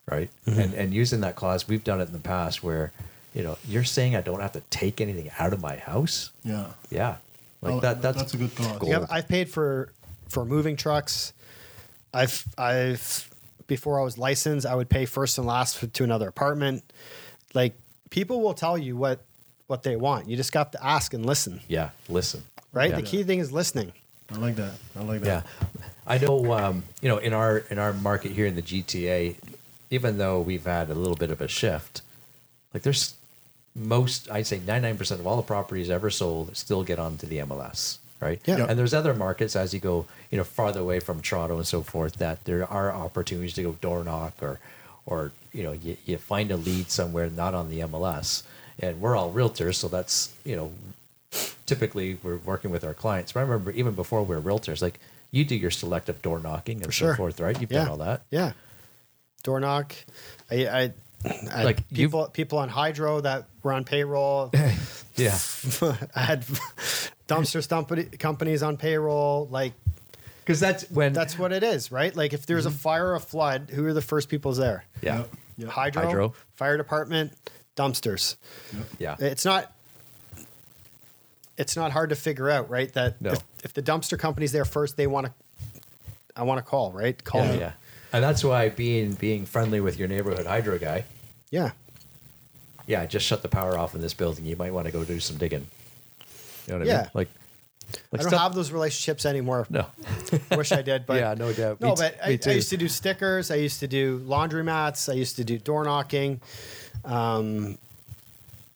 right? 0.09 0.29
Mm-hmm. 0.47 0.59
And 0.61 0.73
and 0.75 0.93
using 0.93 1.19
that 1.21 1.35
clause, 1.35 1.67
we've 1.67 1.83
done 1.83 1.99
it 1.99 2.07
in 2.07 2.13
the 2.13 2.19
past 2.19 2.63
where, 2.63 2.93
you 3.33 3.43
know, 3.43 3.57
you're 3.67 3.83
saying 3.83 4.15
I 4.15 4.21
don't 4.21 4.39
have 4.39 4.53
to 4.53 4.61
take 4.69 5.01
anything 5.01 5.29
out 5.37 5.51
of 5.51 5.61
my 5.61 5.75
house. 5.75 6.31
Yeah. 6.45 6.67
Yeah, 6.89 7.17
like 7.61 7.73
Oh, 7.73 7.79
that. 7.81 8.01
That's, 8.01 8.17
that's 8.17 8.33
a 8.33 8.37
good 8.37 8.55
clause. 8.55 8.77
gold. 8.79 8.91
Yeah, 8.91 9.05
I've 9.11 9.27
paid 9.27 9.49
for 9.49 9.91
for 10.29 10.45
moving 10.45 10.77
trucks. 10.77 11.33
I've 12.13 12.45
I've 12.57 13.29
before 13.67 13.99
I 13.99 14.03
was 14.05 14.17
licensed, 14.17 14.65
I 14.65 14.75
would 14.75 14.87
pay 14.89 15.05
first 15.05 15.37
and 15.37 15.45
last 15.45 15.77
for, 15.77 15.87
to 15.87 16.03
another 16.05 16.29
apartment. 16.29 16.85
Like 17.53 17.77
people 18.09 18.39
will 18.41 18.53
tell 18.53 18.77
you 18.77 18.95
what 18.95 19.19
what 19.67 19.83
they 19.83 19.97
want. 19.97 20.29
You 20.29 20.37
just 20.37 20.53
got 20.53 20.71
to 20.71 20.85
ask 20.85 21.13
and 21.13 21.25
listen, 21.25 21.59
Yeah, 21.67 21.89
listen. 22.07 22.43
right? 22.71 22.89
Yeah. 22.91 22.95
The 22.95 23.01
key 23.01 23.23
thing 23.23 23.39
is 23.39 23.51
listening. 23.51 23.91
I 24.31 24.37
like 24.37 24.55
that. 24.55 24.71
I 24.97 25.03
like 25.03 25.19
that. 25.21 25.27
Yeah, 25.27 25.41
that. 25.81 25.91
I 26.07 26.17
know. 26.17 26.53
Um, 26.53 26.83
you 27.01 27.09
know, 27.09 27.17
in 27.17 27.33
our 27.33 27.59
in 27.69 27.77
our 27.79 27.93
market 27.93 28.31
here 28.31 28.45
in 28.45 28.55
the 28.55 28.61
GTA, 28.61 29.35
even 29.89 30.17
though 30.17 30.39
we've 30.39 30.65
had 30.65 30.89
a 30.89 30.93
little 30.93 31.17
bit 31.17 31.31
of 31.31 31.41
a 31.41 31.47
shift, 31.47 32.01
like 32.73 32.83
there's 32.83 33.15
most, 33.75 34.31
I'd 34.31 34.47
say, 34.47 34.59
ninety 34.65 34.87
nine 34.87 34.97
percent 34.97 35.19
of 35.19 35.27
all 35.27 35.35
the 35.35 35.43
properties 35.43 35.89
ever 35.89 36.09
sold 36.09 36.55
still 36.55 36.83
get 36.83 36.97
onto 36.97 37.27
the 37.27 37.39
MLS, 37.39 37.97
right? 38.21 38.39
Yeah. 38.45 38.65
And 38.67 38.79
there's 38.79 38.93
other 38.93 39.13
markets 39.13 39.55
as 39.55 39.73
you 39.73 39.79
go, 39.79 40.05
you 40.31 40.37
know, 40.37 40.43
farther 40.43 40.79
away 40.79 40.99
from 40.99 41.21
Toronto 41.21 41.57
and 41.57 41.67
so 41.67 41.81
forth, 41.81 42.13
that 42.15 42.45
there 42.45 42.65
are 42.65 42.91
opportunities 42.91 43.53
to 43.55 43.63
go 43.63 43.73
door 43.73 44.03
knock 44.03 44.41
or, 44.41 44.59
or 45.05 45.31
you 45.51 45.63
know, 45.63 45.73
you, 45.73 45.97
you 46.05 46.17
find 46.17 46.51
a 46.51 46.57
lead 46.57 46.89
somewhere 46.89 47.29
not 47.29 47.53
on 47.53 47.69
the 47.69 47.79
MLS. 47.81 48.43
And 48.79 49.01
we're 49.01 49.15
all 49.15 49.31
realtors, 49.33 49.75
so 49.75 49.87
that's 49.87 50.33
you 50.45 50.55
know 50.55 50.71
typically 51.65 52.17
we're 52.23 52.37
working 52.37 52.71
with 52.71 52.83
our 52.83 52.93
clients. 52.93 53.33
But 53.33 53.41
I 53.41 53.43
remember 53.43 53.71
even 53.71 53.93
before 53.93 54.23
we 54.23 54.35
were 54.35 54.41
realtors, 54.41 54.81
like 54.81 54.99
you 55.31 55.45
do 55.45 55.55
your 55.55 55.71
selective 55.71 56.21
door 56.21 56.39
knocking 56.39 56.77
and 56.83 56.85
so 56.85 57.05
sure. 57.05 57.15
forth, 57.15 57.39
right? 57.39 57.59
You've 57.59 57.71
Yeah, 57.71 57.79
done 57.79 57.87
all 57.89 57.97
that. 57.97 58.23
Yeah. 58.31 58.53
Door 59.43 59.59
knock. 59.61 59.93
I, 60.51 60.67
I, 60.67 60.93
I 61.51 61.63
Like, 61.63 61.77
you've- 61.89 62.03
people 62.05 62.27
people 62.27 62.57
on 62.59 62.69
hydro 62.69 63.21
that 63.21 63.47
were 63.63 63.73
on 63.73 63.83
payroll. 63.83 64.51
Yeah. 65.15 65.35
I 66.15 66.19
had 66.21 66.45
dumpster 67.27 67.63
stump- 67.63 68.19
companies 68.19 68.61
on 68.61 68.77
payroll. 68.77 69.47
Like 69.49 69.73
Because 70.43 70.59
that's 70.59 70.83
when 70.91 71.11
that's 71.13 71.39
what 71.39 71.51
it 71.51 71.63
is, 71.63 71.91
right? 71.91 72.15
Like 72.15 72.33
if 72.33 72.45
there's 72.45 72.67
a 72.67 72.69
mm-hmm. 72.69 72.77
fire 72.77 73.07
or 73.07 73.15
a 73.15 73.19
flood, 73.19 73.71
who 73.73 73.83
are 73.87 73.93
the 73.93 74.01
first 74.03 74.29
people 74.29 74.51
there? 74.53 74.85
yeah. 75.01 75.17
Yep. 75.17 75.29
Yep. 75.57 75.69
Hydro, 75.69 76.03
Hydro. 76.05 76.33
fire 76.53 76.77
department, 76.77 77.33
dumpsters. 77.75 78.35
Yeah. 78.99 79.15
It's 79.17 79.43
not. 79.43 79.73
It's 81.57 81.75
not 81.75 81.91
hard 81.91 82.09
to 82.11 82.15
figure 82.15 82.49
out, 82.49 82.69
right? 82.69 82.91
That 82.93 83.19
No. 83.21 83.31
if, 83.31 83.43
if 83.63 83.73
the 83.73 83.81
dumpster 83.81 84.17
company's 84.17 84.51
there 84.51 84.65
first, 84.65 84.95
they 84.97 85.07
want 85.07 85.27
to. 85.27 85.33
I 86.35 86.43
want 86.43 86.59
to 86.63 86.69
call, 86.69 86.91
right? 86.91 87.21
Call 87.23 87.43
Yeah, 87.45 87.51
me. 87.51 87.59
yeah. 87.59 87.71
And 88.13 88.23
that's 88.23 88.43
why 88.43 88.69
being 88.69 89.13
being 89.13 89.45
friendly 89.45 89.79
with 89.81 89.97
your 89.97 90.07
neighborhood 90.07 90.45
hydro 90.45 90.77
guy, 90.77 91.03
Yeah. 91.49 91.71
yeah, 92.85 93.05
just 93.05 93.25
shut 93.25 93.41
the 93.41 93.47
power 93.49 93.77
off 93.77 93.95
in 93.95 94.01
this 94.01 94.13
building. 94.13 94.45
You 94.45 94.55
might 94.55 94.71
want 94.71 94.85
to 94.85 94.91
go 94.91 95.03
do 95.03 95.19
some 95.19 95.37
digging. 95.37 95.65
You 96.67 96.73
know 96.73 96.79
what 96.79 96.89
I 96.89 96.91
mean? 96.97 97.09
Like, 97.13 97.13
like 97.15 97.29
I 98.13 98.17
don't 98.17 98.27
stuff- 98.29 98.41
have 98.41 98.53
those 98.55 98.71
relationships 98.71 99.25
anymore. 99.25 99.65
no. 99.69 99.87
Wish 100.55 100.71
I 100.71 100.81
did, 100.83 101.05
but 101.07 101.19
Yeah, 101.19 101.33
no 101.33 101.51
doubt. 101.53 101.81
No, 101.81 101.89
Me 101.89 101.93
but 101.97 102.17
I, 102.23 102.27
me 102.29 102.33
I 102.35 102.37
too. 102.37 102.53
used 102.53 102.69
to 102.69 102.77
do 102.77 102.87
stickers. 102.87 103.49
I 103.49 103.55
used 103.55 103.79
to 103.79 103.87
do 103.87 104.21
laundry 104.25 104.63
mats. 104.63 105.09
I 105.09 105.13
used 105.13 105.37
to 105.37 105.43
do 105.43 105.57
door 105.57 105.83
knocking. 105.85 106.39
Um, 107.03 107.77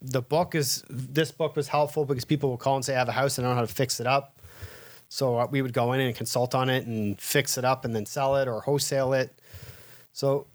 the 0.02 0.22
book 0.22 0.56
is 0.56 0.84
this 0.90 1.32
book 1.32 1.56
was 1.56 1.68
helpful 1.68 2.06
because 2.06 2.26
people 2.26 2.50
will 2.50 2.58
call 2.58 2.76
and 2.76 2.84
say 2.86 2.96
I 2.96 3.00
have 3.00 3.10
a 3.10 3.14
house 3.14 3.38
and 3.38 3.46
I 3.46 3.50
don't 3.50 3.56
know 3.58 3.62
how 3.62 3.68
to 3.68 3.74
fix 3.74 4.00
it 4.00 4.08
up. 4.08 4.36
So 5.10 5.38
uh, 5.38 5.48
we 5.52 5.62
would 5.62 5.74
go 5.74 5.94
in 5.94 6.00
and 6.00 6.16
consult 6.16 6.56
on 6.56 6.70
it 6.70 6.86
and 6.88 7.20
fix 7.20 7.58
it 7.58 7.66
up 7.66 7.84
and 7.86 7.96
then 7.96 8.06
sell 8.06 8.36
it 8.38 8.48
or 8.48 8.62
wholesale 8.62 9.14
it. 9.14 9.34
So 10.14 10.48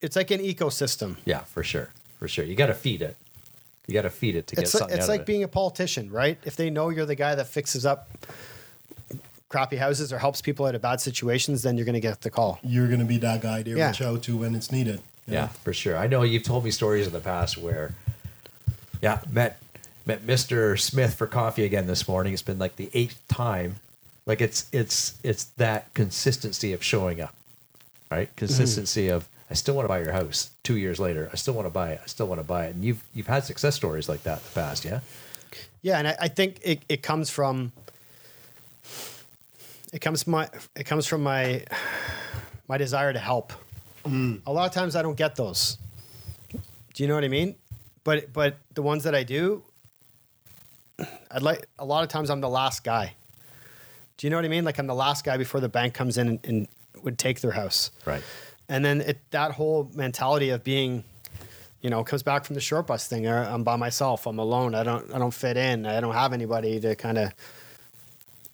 it's 0.00 0.16
like 0.16 0.30
an 0.30 0.40
ecosystem. 0.40 1.16
Yeah, 1.24 1.40
for 1.40 1.62
sure, 1.62 1.90
for 2.18 2.28
sure. 2.28 2.44
You 2.44 2.54
got 2.54 2.66
to 2.66 2.74
feed 2.74 3.02
it. 3.02 3.16
You 3.86 3.94
got 3.94 4.02
to 4.02 4.10
feed 4.10 4.36
it 4.36 4.46
to 4.48 4.56
get 4.56 4.62
It's 4.64 4.74
like, 4.74 4.80
something 4.80 4.96
it's 4.98 5.06
out 5.06 5.08
like 5.10 5.20
of 5.20 5.24
it. 5.24 5.26
being 5.26 5.42
a 5.42 5.48
politician, 5.48 6.10
right? 6.10 6.38
If 6.44 6.56
they 6.56 6.70
know 6.70 6.90
you're 6.90 7.06
the 7.06 7.14
guy 7.14 7.34
that 7.34 7.46
fixes 7.48 7.84
up 7.86 8.08
crappy 9.48 9.76
houses 9.76 10.12
or 10.12 10.18
helps 10.18 10.42
people 10.42 10.66
out 10.66 10.74
of 10.74 10.82
bad 10.82 11.00
situations, 11.00 11.62
then 11.62 11.76
you're 11.76 11.86
going 11.86 11.94
to 11.94 12.00
get 12.00 12.20
the 12.20 12.30
call. 12.30 12.58
You're 12.62 12.86
going 12.86 13.00
to 13.00 13.06
be 13.06 13.16
that 13.18 13.40
guy 13.40 13.62
they 13.62 13.72
Yeah. 13.72 13.88
reach 13.88 14.02
out 14.02 14.22
to 14.24 14.36
when 14.36 14.54
it's 14.54 14.70
needed. 14.70 15.00
Yeah, 15.26 15.48
for 15.48 15.72
sure. 15.72 15.96
I 15.96 16.06
know 16.06 16.22
you've 16.22 16.42
told 16.42 16.64
me 16.64 16.70
stories 16.70 17.06
in 17.06 17.12
the 17.12 17.20
past 17.20 17.58
where, 17.58 17.94
yeah, 19.00 19.20
met 19.30 19.60
met 20.06 20.26
Mr. 20.26 20.78
Smith 20.78 21.14
for 21.14 21.26
coffee 21.26 21.64
again 21.64 21.86
this 21.86 22.08
morning. 22.08 22.32
It's 22.32 22.42
been 22.42 22.58
like 22.58 22.76
the 22.76 22.90
eighth 22.94 23.20
time. 23.28 23.76
Like 24.26 24.40
it's 24.40 24.68
it's 24.72 25.18
it's 25.22 25.44
that 25.56 25.92
consistency 25.94 26.72
of 26.72 26.82
showing 26.82 27.20
up, 27.20 27.34
right? 28.10 28.28
Mm-hmm. 28.28 28.36
Consistency 28.36 29.08
of 29.08 29.28
I 29.50 29.54
still 29.54 29.74
want 29.74 29.84
to 29.84 29.88
buy 29.88 30.00
your 30.00 30.12
house. 30.12 30.50
Two 30.62 30.76
years 30.76 30.98
later, 30.98 31.30
I 31.32 31.36
still 31.36 31.54
want 31.54 31.66
to 31.66 31.70
buy 31.70 31.92
it. 31.92 32.00
I 32.02 32.06
still 32.06 32.26
want 32.26 32.40
to 32.40 32.46
buy 32.46 32.66
it. 32.66 32.74
And 32.74 32.84
you've 32.84 33.02
you've 33.14 33.26
had 33.26 33.44
success 33.44 33.74
stories 33.74 34.08
like 34.08 34.22
that 34.24 34.38
in 34.38 34.44
the 34.44 34.60
past, 34.60 34.84
yeah. 34.84 35.00
Yeah, 35.80 35.98
and 35.98 36.08
I, 36.08 36.16
I 36.22 36.28
think 36.28 36.60
it, 36.62 36.82
it 36.88 37.02
comes 37.02 37.30
from 37.30 37.72
it 39.92 40.00
comes 40.00 40.24
from 40.24 40.32
my 40.32 40.48
it 40.76 40.84
comes 40.84 41.06
from 41.06 41.22
my 41.22 41.64
my 42.68 42.76
desire 42.78 43.12
to 43.12 43.18
help. 43.18 43.52
Mm. 44.04 44.40
A 44.46 44.52
lot 44.52 44.66
of 44.66 44.72
times 44.72 44.96
I 44.96 45.02
don't 45.02 45.16
get 45.16 45.36
those. 45.36 45.78
Do 46.52 47.02
you 47.02 47.08
know 47.08 47.14
what 47.14 47.24
I 47.24 47.28
mean? 47.28 47.54
But 48.08 48.32
but 48.32 48.56
the 48.72 48.80
ones 48.80 49.04
that 49.04 49.14
I 49.14 49.22
do, 49.22 49.62
I'd 51.30 51.42
like 51.42 51.66
a 51.78 51.84
lot 51.84 52.04
of 52.04 52.08
times 52.08 52.30
I'm 52.30 52.40
the 52.40 52.48
last 52.48 52.82
guy. 52.82 53.12
Do 54.16 54.26
you 54.26 54.30
know 54.30 54.36
what 54.38 54.46
I 54.46 54.48
mean? 54.48 54.64
Like 54.64 54.78
I'm 54.78 54.86
the 54.86 54.94
last 54.94 55.26
guy 55.26 55.36
before 55.36 55.60
the 55.60 55.68
bank 55.68 55.92
comes 55.92 56.16
in 56.16 56.26
and, 56.26 56.46
and 56.46 56.68
would 57.02 57.18
take 57.18 57.42
their 57.42 57.50
house. 57.50 57.90
Right. 58.06 58.22
And 58.66 58.82
then 58.82 59.02
it, 59.02 59.18
that 59.32 59.50
whole 59.50 59.90
mentality 59.94 60.48
of 60.48 60.64
being, 60.64 61.04
you 61.82 61.90
know, 61.90 62.02
comes 62.02 62.22
back 62.22 62.46
from 62.46 62.54
the 62.54 62.62
short 62.62 62.86
bus 62.86 63.06
thing. 63.06 63.28
I'm 63.28 63.62
by 63.62 63.76
myself. 63.76 64.26
I'm 64.26 64.38
alone. 64.38 64.74
I 64.74 64.84
don't. 64.84 65.12
I 65.12 65.18
don't 65.18 65.34
fit 65.34 65.58
in. 65.58 65.84
I 65.84 66.00
don't 66.00 66.14
have 66.14 66.32
anybody 66.32 66.80
to 66.80 66.96
kind 66.96 67.18
of. 67.18 67.34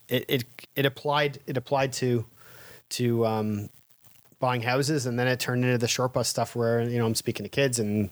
It, 0.09 0.25
it 0.29 0.45
it 0.75 0.85
applied 0.85 1.39
it 1.47 1.57
applied 1.57 1.93
to 1.93 2.27
to 2.89 3.25
um, 3.25 3.69
buying 4.41 4.63
houses, 4.63 5.07
and 5.07 5.17
then 5.17 5.29
it 5.29 5.39
turned 5.39 5.65
into 5.65 5.79
the 5.79 5.87
short 5.87 6.13
bus 6.13 6.29
stuff 6.29 6.57
where 6.57 6.83
you 6.83 6.99
know 6.99 7.07
I'm 7.07 7.15
speaking 7.15 7.45
to 7.45 7.49
kids 7.49 7.79
and 7.79 8.11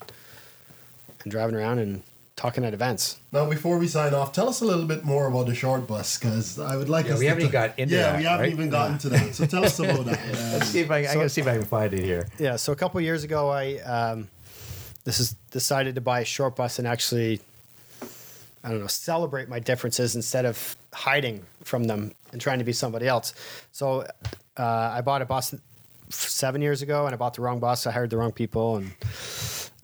and 1.22 1.30
driving 1.30 1.54
around 1.54 1.78
and 1.78 2.02
talking 2.36 2.64
at 2.64 2.74
events. 2.74 3.18
Now, 3.30 3.48
before 3.48 3.78
we 3.78 3.86
sign 3.86 4.14
off, 4.14 4.32
tell 4.32 4.48
us 4.48 4.60
a 4.62 4.64
little 4.64 4.86
bit 4.86 5.04
more 5.04 5.26
about 5.26 5.46
the 5.46 5.54
short 5.54 5.86
bus 5.86 6.18
because 6.18 6.58
I 6.58 6.76
would 6.76 6.88
like 6.88 7.06
Yeah, 7.06 7.12
us 7.14 7.18
we 7.20 7.24
to 7.26 7.28
haven't 7.28 7.42
even 7.42 7.52
got 7.52 7.78
into 7.78 7.94
yeah, 7.94 8.02
that, 8.02 8.18
we 8.18 8.24
haven't 8.24 8.40
right? 8.46 8.52
even 8.52 8.70
gotten 8.70 8.98
to 8.98 9.08
that. 9.10 9.34
So 9.34 9.46
tell 9.46 9.64
us 9.64 9.78
about 9.78 10.04
that. 10.06 10.18
Let's 10.52 10.68
see 10.68 10.80
if 10.80 10.90
I, 10.90 10.98
I 10.98 11.14
gotta 11.14 11.28
see 11.28 11.40
if 11.42 11.46
I 11.46 11.54
can 11.54 11.64
find 11.64 11.92
it 11.94 12.02
here. 12.04 12.26
Yeah, 12.38 12.56
so 12.56 12.72
a 12.72 12.76
couple 12.76 13.00
years 13.00 13.22
ago, 13.24 13.50
I 13.50 13.76
um, 13.80 14.28
this 15.04 15.20
is 15.20 15.34
decided 15.50 15.94
to 15.96 16.00
buy 16.00 16.20
a 16.20 16.24
short 16.24 16.56
bus 16.56 16.78
and 16.78 16.88
actually, 16.88 17.40
I 18.64 18.70
don't 18.70 18.80
know, 18.80 18.86
celebrate 18.86 19.48
my 19.48 19.58
differences 19.58 20.16
instead 20.16 20.44
of 20.46 20.76
hiding 20.92 21.44
from 21.64 21.84
them 21.84 22.12
and 22.32 22.40
trying 22.40 22.58
to 22.58 22.64
be 22.64 22.72
somebody 22.72 23.06
else. 23.06 23.34
So 23.72 24.06
uh, 24.56 24.62
I 24.62 25.00
bought 25.02 25.22
a 25.22 25.26
bus 25.26 25.54
seven 26.08 26.60
years 26.62 26.82
ago, 26.82 27.06
and 27.06 27.14
I 27.14 27.16
bought 27.18 27.34
the 27.34 27.42
wrong 27.42 27.58
bus. 27.58 27.86
I 27.86 27.90
hired 27.92 28.10
the 28.10 28.16
wrong 28.16 28.32
people, 28.32 28.76
and 28.76 28.92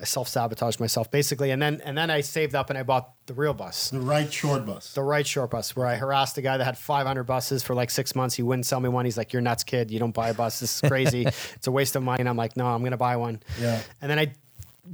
I 0.01 0.05
self 0.05 0.29
sabotaged 0.29 0.79
myself 0.79 1.11
basically. 1.11 1.51
And 1.51 1.61
then 1.61 1.81
and 1.85 1.99
then 1.99 2.11
I 2.11 2.21
saved 2.21 2.55
up 2.55 2.71
and 2.71 2.79
I 2.79 2.85
bought 2.85 3.11
the 3.27 3.35
real 3.35 3.53
bus. 3.53 3.91
the 3.91 3.99
right 4.01 4.33
short 4.33 4.65
bus. 4.65 4.93
The 4.93 5.03
right 5.03 5.27
short 5.27 5.51
bus, 5.51 5.75
where 5.75 5.87
I 5.87 5.97
harassed 5.97 6.39
a 6.39 6.43
guy 6.43 6.57
that 6.57 6.65
had 6.65 6.79
500 6.79 7.25
buses 7.25 7.63
for 7.65 7.75
like 7.75 7.91
six 7.91 8.15
months. 8.15 8.37
He 8.37 8.43
wouldn't 8.43 8.67
sell 8.67 8.79
me 8.79 8.89
one. 8.89 9.05
He's 9.05 9.19
like, 9.19 9.33
"You're 9.33 9.43
nuts, 9.43 9.65
kid. 9.65 9.91
You 9.91 9.99
don't 9.99 10.15
buy 10.15 10.29
a 10.29 10.35
bus. 10.35 10.61
This 10.61 10.83
is 10.83 10.89
crazy. 10.89 11.27
it's 11.27 11.67
a 11.67 11.73
waste 11.73 11.97
of 11.97 12.03
money." 12.05 12.21
And 12.21 12.29
I'm 12.29 12.37
like, 12.37 12.57
"No, 12.57 12.67
I'm 12.67 12.85
gonna 12.85 12.97
buy 12.97 13.17
one." 13.17 13.43
Yeah. 13.61 13.81
And 14.01 14.11
then 14.11 14.19
I 14.21 14.33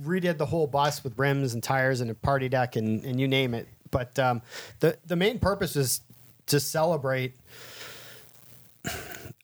redid 0.03 0.39
the 0.39 0.47
whole 0.47 0.67
bus 0.67 1.05
with 1.05 1.19
rims 1.19 1.55
and 1.55 1.63
tires 1.63 2.01
and 2.01 2.11
a 2.11 2.15
party 2.15 2.49
deck 2.49 2.77
and, 2.77 3.05
and 3.05 3.21
you 3.21 3.29
name 3.29 3.55
it. 3.55 3.69
But 3.91 4.19
um, 4.19 4.41
the 4.81 4.97
the 5.07 5.17
main 5.17 5.39
purpose 5.39 5.77
is 5.77 6.01
to 6.47 6.59
celebrate. 6.61 7.35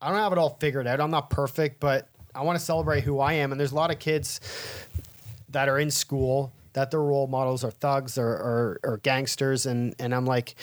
I 0.02 0.08
don't 0.08 0.18
have 0.18 0.32
it 0.32 0.38
all 0.38 0.56
figured 0.58 0.86
out. 0.86 1.00
I'm 1.00 1.10
not 1.10 1.28
perfect, 1.28 1.80
but 1.80 2.08
I 2.34 2.42
want 2.42 2.58
to 2.58 2.64
celebrate 2.64 3.04
who 3.04 3.20
I 3.20 3.34
am. 3.34 3.52
And 3.52 3.60
there's 3.60 3.72
a 3.72 3.76
lot 3.76 3.90
of 3.90 3.98
kids 3.98 4.40
that 5.50 5.68
are 5.68 5.78
in 5.78 5.90
school 5.90 6.52
that 6.72 6.90
their 6.90 7.02
role 7.02 7.26
models 7.26 7.64
are 7.64 7.70
thugs 7.70 8.16
or, 8.16 8.28
or, 8.28 8.80
or 8.82 8.96
gangsters, 8.98 9.66
and 9.66 9.94
and 9.98 10.14
I'm 10.14 10.26
like, 10.26 10.54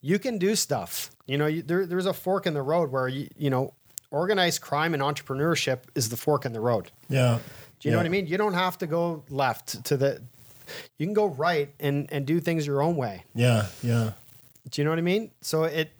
you 0.00 0.18
can 0.18 0.38
do 0.38 0.54
stuff. 0.54 1.10
You 1.26 1.38
know, 1.38 1.46
you, 1.46 1.62
there, 1.62 1.86
there's 1.86 2.06
a 2.06 2.12
fork 2.12 2.46
in 2.46 2.54
the 2.54 2.62
road 2.62 2.90
where 2.90 3.08
you 3.08 3.28
you 3.36 3.50
know, 3.50 3.74
organized 4.10 4.60
crime 4.60 4.94
and 4.94 5.02
entrepreneurship 5.02 5.80
is 5.94 6.08
the 6.08 6.16
fork 6.16 6.44
in 6.44 6.52
the 6.52 6.60
road. 6.60 6.90
Yeah. 7.08 7.38
Do 7.80 7.88
you 7.88 7.92
know 7.92 7.98
what 7.98 8.06
I 8.06 8.10
mean? 8.10 8.26
You 8.26 8.38
don't 8.38 8.54
have 8.54 8.78
to 8.78 8.86
go 8.86 9.22
left 9.28 9.84
to 9.84 9.96
the. 9.96 10.22
You 10.98 11.06
can 11.06 11.14
go 11.14 11.26
right 11.26 11.72
and 11.78 12.08
and 12.10 12.26
do 12.26 12.40
things 12.40 12.66
your 12.66 12.82
own 12.82 12.96
way. 12.96 13.24
Yeah. 13.34 13.66
Yeah. 13.82 14.12
Do 14.70 14.80
you 14.80 14.84
know 14.84 14.90
what 14.90 14.98
I 14.98 15.02
mean? 15.02 15.30
So 15.40 15.64
it 15.64 15.90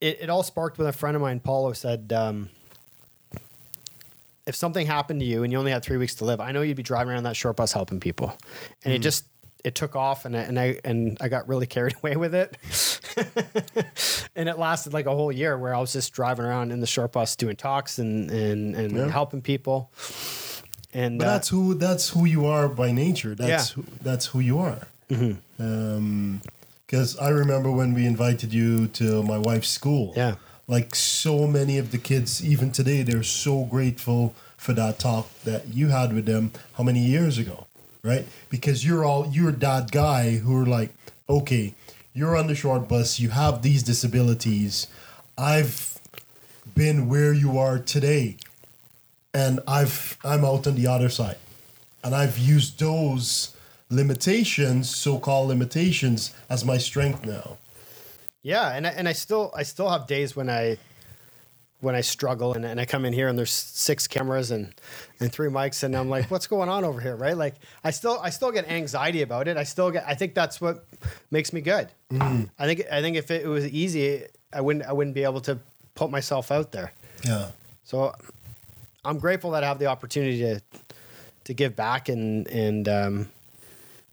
it, 0.00 0.22
it 0.22 0.30
all 0.30 0.42
sparked 0.42 0.76
with 0.76 0.86
a 0.86 0.92
friend 0.92 1.16
of 1.16 1.22
mine, 1.22 1.40
Paulo, 1.40 1.72
said, 1.72 2.12
um, 2.12 2.50
if 4.46 4.54
something 4.54 4.86
happened 4.86 5.20
to 5.20 5.26
you 5.26 5.42
and 5.42 5.52
you 5.52 5.58
only 5.58 5.70
had 5.70 5.82
three 5.82 5.96
weeks 5.96 6.16
to 6.16 6.24
live, 6.24 6.40
I 6.40 6.52
know 6.52 6.62
you'd 6.62 6.76
be 6.76 6.82
driving 6.82 7.12
around 7.12 7.24
that 7.24 7.36
short 7.36 7.56
bus 7.56 7.72
helping 7.72 8.00
people. 8.00 8.36
And 8.84 8.92
it 8.92 9.00
mm. 9.00 9.02
just 9.02 9.24
it 9.64 9.74
took 9.74 9.96
off 9.96 10.26
and 10.26 10.36
I, 10.36 10.40
and 10.40 10.60
I 10.60 10.78
and 10.84 11.16
I 11.20 11.28
got 11.28 11.48
really 11.48 11.66
carried 11.76 11.96
away 11.96 12.16
with 12.16 12.34
it. 12.34 12.56
and 14.36 14.48
it 14.48 14.58
lasted 14.58 14.92
like 14.92 15.06
a 15.06 15.14
whole 15.14 15.32
year 15.32 15.56
where 15.56 15.74
I 15.74 15.80
was 15.80 15.92
just 15.92 16.12
driving 16.12 16.44
around 16.44 16.72
in 16.72 16.80
the 16.80 16.86
short 16.86 17.12
bus 17.12 17.36
doing 17.36 17.56
talks 17.56 17.98
and 17.98 18.30
and, 18.30 18.76
and 18.76 18.96
Yeah. 18.96 19.08
helping 19.08 19.40
people. 19.42 19.90
And 20.92 21.18
But 21.18 21.26
uh, 21.26 21.32
that's 21.32 21.48
who 21.48 21.74
that's 21.74 22.10
who 22.10 22.24
you 22.24 22.46
are 22.46 22.68
by 22.68 22.92
nature. 22.92 23.34
That's 23.34 23.70
Yeah. 23.70 23.74
who, 23.74 23.84
that's 24.02 24.26
who 24.26 24.40
you 24.40 24.58
are. 24.58 24.86
Mm-hmm. 25.10 25.62
Um, 25.62 26.42
because 26.86 27.16
I 27.16 27.30
remember 27.30 27.72
when 27.72 27.94
we 27.94 28.06
invited 28.06 28.52
you 28.52 28.86
to 28.88 29.22
my 29.22 29.38
wife's 29.38 29.70
school. 29.70 30.12
Yeah. 30.14 30.34
Like 30.66 30.94
so 30.94 31.46
many 31.46 31.78
of 31.78 31.90
the 31.90 31.98
kids, 31.98 32.44
even 32.44 32.72
today, 32.72 33.02
they're 33.02 33.22
so 33.22 33.64
grateful 33.64 34.34
for 34.56 34.72
that 34.72 34.98
talk 34.98 35.28
that 35.44 35.68
you 35.74 35.88
had 35.88 36.14
with 36.14 36.24
them. 36.24 36.52
How 36.74 36.84
many 36.84 37.00
years 37.00 37.36
ago, 37.36 37.66
right? 38.02 38.24
Because 38.48 38.84
you're 38.84 39.04
all 39.04 39.26
you're 39.26 39.52
that 39.52 39.90
guy 39.90 40.36
who 40.38 40.62
are 40.62 40.66
like, 40.66 40.90
okay, 41.28 41.74
you're 42.14 42.36
on 42.36 42.46
the 42.46 42.54
short 42.54 42.88
bus. 42.88 43.20
You 43.20 43.30
have 43.30 43.60
these 43.60 43.82
disabilities. 43.82 44.86
I've 45.36 45.98
been 46.74 47.08
where 47.08 47.32
you 47.34 47.58
are 47.58 47.78
today 47.78 48.36
and 49.34 49.60
I've 49.66 50.16
I'm 50.24 50.44
out 50.44 50.66
on 50.66 50.76
the 50.76 50.86
other 50.86 51.08
side, 51.08 51.36
and 52.02 52.14
I've 52.14 52.38
used 52.38 52.78
those 52.78 53.54
limitations, 53.90 54.88
so-called 54.88 55.48
limitations, 55.48 56.32
as 56.48 56.64
my 56.64 56.78
strength 56.78 57.26
now. 57.26 57.58
Yeah, 58.44 58.68
and 58.76 58.86
I, 58.86 58.90
and 58.90 59.08
I 59.08 59.12
still 59.12 59.50
I 59.56 59.62
still 59.62 59.88
have 59.88 60.06
days 60.06 60.36
when 60.36 60.50
I 60.50 60.76
when 61.80 61.94
I 61.94 62.02
struggle 62.02 62.52
and, 62.52 62.64
and 62.64 62.78
I 62.78 62.84
come 62.84 63.04
in 63.04 63.12
here 63.12 63.28
and 63.28 63.38
there's 63.38 63.50
six 63.50 64.06
cameras 64.06 64.50
and 64.50 64.74
and 65.18 65.32
three 65.32 65.48
mics 65.48 65.82
and 65.82 65.96
I'm 65.96 66.10
like, 66.10 66.30
what's 66.30 66.46
going 66.46 66.68
on 66.68 66.84
over 66.84 67.00
here, 67.00 67.16
right? 67.16 67.36
Like 67.36 67.54
I 67.82 67.90
still 67.90 68.20
I 68.22 68.28
still 68.28 68.52
get 68.52 68.68
anxiety 68.68 69.22
about 69.22 69.48
it. 69.48 69.56
I 69.56 69.64
still 69.64 69.90
get 69.90 70.04
I 70.06 70.14
think 70.14 70.34
that's 70.34 70.60
what 70.60 70.84
makes 71.30 71.54
me 71.54 71.62
good. 71.62 71.88
I 72.12 72.66
think 72.66 72.84
I 72.92 73.00
think 73.00 73.16
if 73.16 73.30
it 73.30 73.46
was 73.46 73.66
easy, 73.66 74.24
I 74.52 74.60
wouldn't 74.60 74.84
I 74.84 74.92
wouldn't 74.92 75.14
be 75.14 75.24
able 75.24 75.40
to 75.42 75.58
put 75.94 76.10
myself 76.10 76.52
out 76.52 76.70
there. 76.70 76.92
Yeah, 77.24 77.48
So 77.84 78.14
I'm 79.06 79.18
grateful 79.18 79.52
that 79.52 79.64
I 79.64 79.68
have 79.68 79.78
the 79.78 79.86
opportunity 79.86 80.40
to 80.40 80.60
to 81.44 81.54
give 81.54 81.74
back 81.74 82.10
and 82.10 82.46
and 82.48 82.88
um, 82.88 83.28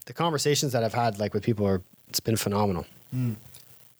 the 0.06 0.14
conversations 0.14 0.72
that 0.72 0.82
I've 0.82 0.94
had 0.94 1.18
like 1.18 1.34
with 1.34 1.42
people 1.42 1.66
are 1.66 1.82
it's 2.08 2.20
been 2.20 2.36
phenomenal. 2.36 2.86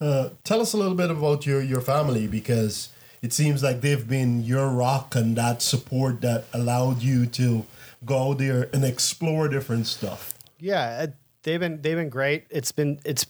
Uh, 0.03 0.31
tell 0.43 0.61
us 0.61 0.73
a 0.73 0.77
little 0.77 0.97
bit 0.97 1.11
about 1.11 1.47
your 1.47 1.63
your 1.63 1.81
family 1.81 2.27
because 2.27 2.89
it 3.23 3.33
seems 3.33 3.63
like 3.63 3.81
they've 3.81 4.09
been 4.09 4.43
your 4.43 4.69
rock 4.69 5.15
and 5.15 5.37
that 5.37 5.63
support 5.63 6.21
that 6.23 6.45
allowed 6.53 7.03
you 7.03 7.25
to 7.27 7.65
go 8.05 8.31
out 8.31 8.39
there 8.39 8.69
and 8.73 8.85
explore 8.85 9.49
different 9.49 9.87
stuff. 9.87 10.35
Yeah, 10.59 10.83
uh, 11.03 11.07
they've 11.45 11.61
been 11.61 11.81
they've 11.81 11.97
been 11.97 12.09
great. 12.09 12.47
It's 12.51 12.73
been 12.73 12.99
it's 13.05 13.27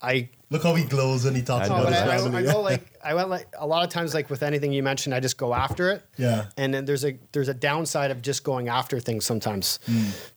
I 0.00 0.30
Look 0.52 0.64
how 0.64 0.74
he 0.74 0.84
glows 0.84 1.24
when 1.24 1.34
he 1.34 1.40
talks 1.40 1.70
I 1.70 1.72
about 1.72 1.84
but 1.84 1.94
his 1.94 2.24
I, 2.24 2.28
I. 2.28 2.40
I 2.40 2.42
go 2.42 2.60
like 2.60 2.82
I 3.02 3.14
went 3.14 3.30
like 3.30 3.46
a 3.58 3.66
lot 3.66 3.84
of 3.84 3.90
times 3.90 4.12
like 4.12 4.28
with 4.28 4.42
anything 4.42 4.70
you 4.70 4.82
mentioned, 4.82 5.14
I 5.14 5.20
just 5.20 5.38
go 5.38 5.54
after 5.54 5.90
it. 5.90 6.04
Yeah. 6.18 6.46
And 6.58 6.74
then 6.74 6.84
there's 6.84 7.06
a 7.06 7.18
there's 7.32 7.48
a 7.48 7.54
downside 7.54 8.10
of 8.10 8.20
just 8.20 8.44
going 8.44 8.68
after 8.68 9.00
things 9.00 9.24
sometimes. 9.24 9.78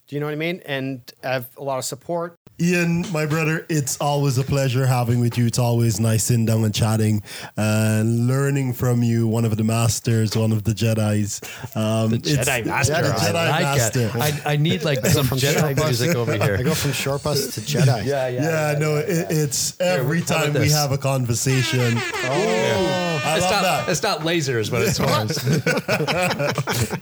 Do 0.08 0.16
you 0.16 0.20
know 0.20 0.28
what 0.28 0.34
I 0.34 0.36
mean? 0.38 0.62
And 0.66 1.02
I 1.24 1.30
have 1.34 1.48
a 1.58 1.64
lot 1.64 1.80
of 1.80 1.86
support. 1.86 2.38
Ian, 2.62 3.04
my 3.12 3.26
brother, 3.26 3.66
it's 3.68 4.00
always 4.00 4.38
a 4.38 4.44
pleasure 4.44 4.86
having 4.86 5.20
with 5.20 5.38
you. 5.38 5.46
It's 5.46 5.60
always 5.60 6.00
nice 6.00 6.24
sitting 6.24 6.46
down 6.46 6.64
and 6.64 6.74
chatting 6.74 7.22
and 7.58 8.28
learning 8.28 8.72
from 8.74 9.04
you, 9.04 9.28
one 9.28 9.44
of 9.44 9.58
the 9.58 9.64
masters, 9.66 10.38
one 10.38 10.54
of 10.54 10.64
the 10.64 10.72
Jedi's. 10.72 11.42
Um, 11.76 12.12
the 12.12 12.18
Jedi 12.20 12.66
Master. 12.66 12.94
The 12.94 13.10
I 13.10 13.18
Jedi 13.18 13.34
like 13.50 13.62
Master. 13.62 14.00
it. 14.00 14.16
I, 14.16 14.54
I 14.54 14.56
need 14.56 14.86
like 14.86 15.06
some 15.06 15.26
Jedi 15.26 15.76
music 15.76 16.16
over 16.16 16.32
here. 16.32 16.56
I 16.58 16.64
go 16.64 16.74
from 16.74 16.94
short 16.94 17.24
bus 17.24 17.56
to 17.56 17.60
Jedi. 17.62 18.06
Yeah, 18.06 18.30
yeah. 18.30 18.72
Yeah, 18.74 18.80
no, 18.80 18.96
It, 18.98 19.28
it's 19.32 19.78
every 19.82 20.20
how 20.22 20.26
about 20.38 20.44
time 20.54 20.54
we 20.62 20.70
have 20.70 20.92
a 20.94 20.98
conversation. 20.98 21.98
Oh, 21.98 23.22
I 23.26 23.36
It's 23.38 23.42
love 23.44 23.52
not, 23.52 23.62
that. 23.64 23.90
it's 23.90 24.04
not 24.04 24.20
lasers, 24.22 24.72
but 24.72 24.82
it's 24.84 24.98
horns. 25.02 25.44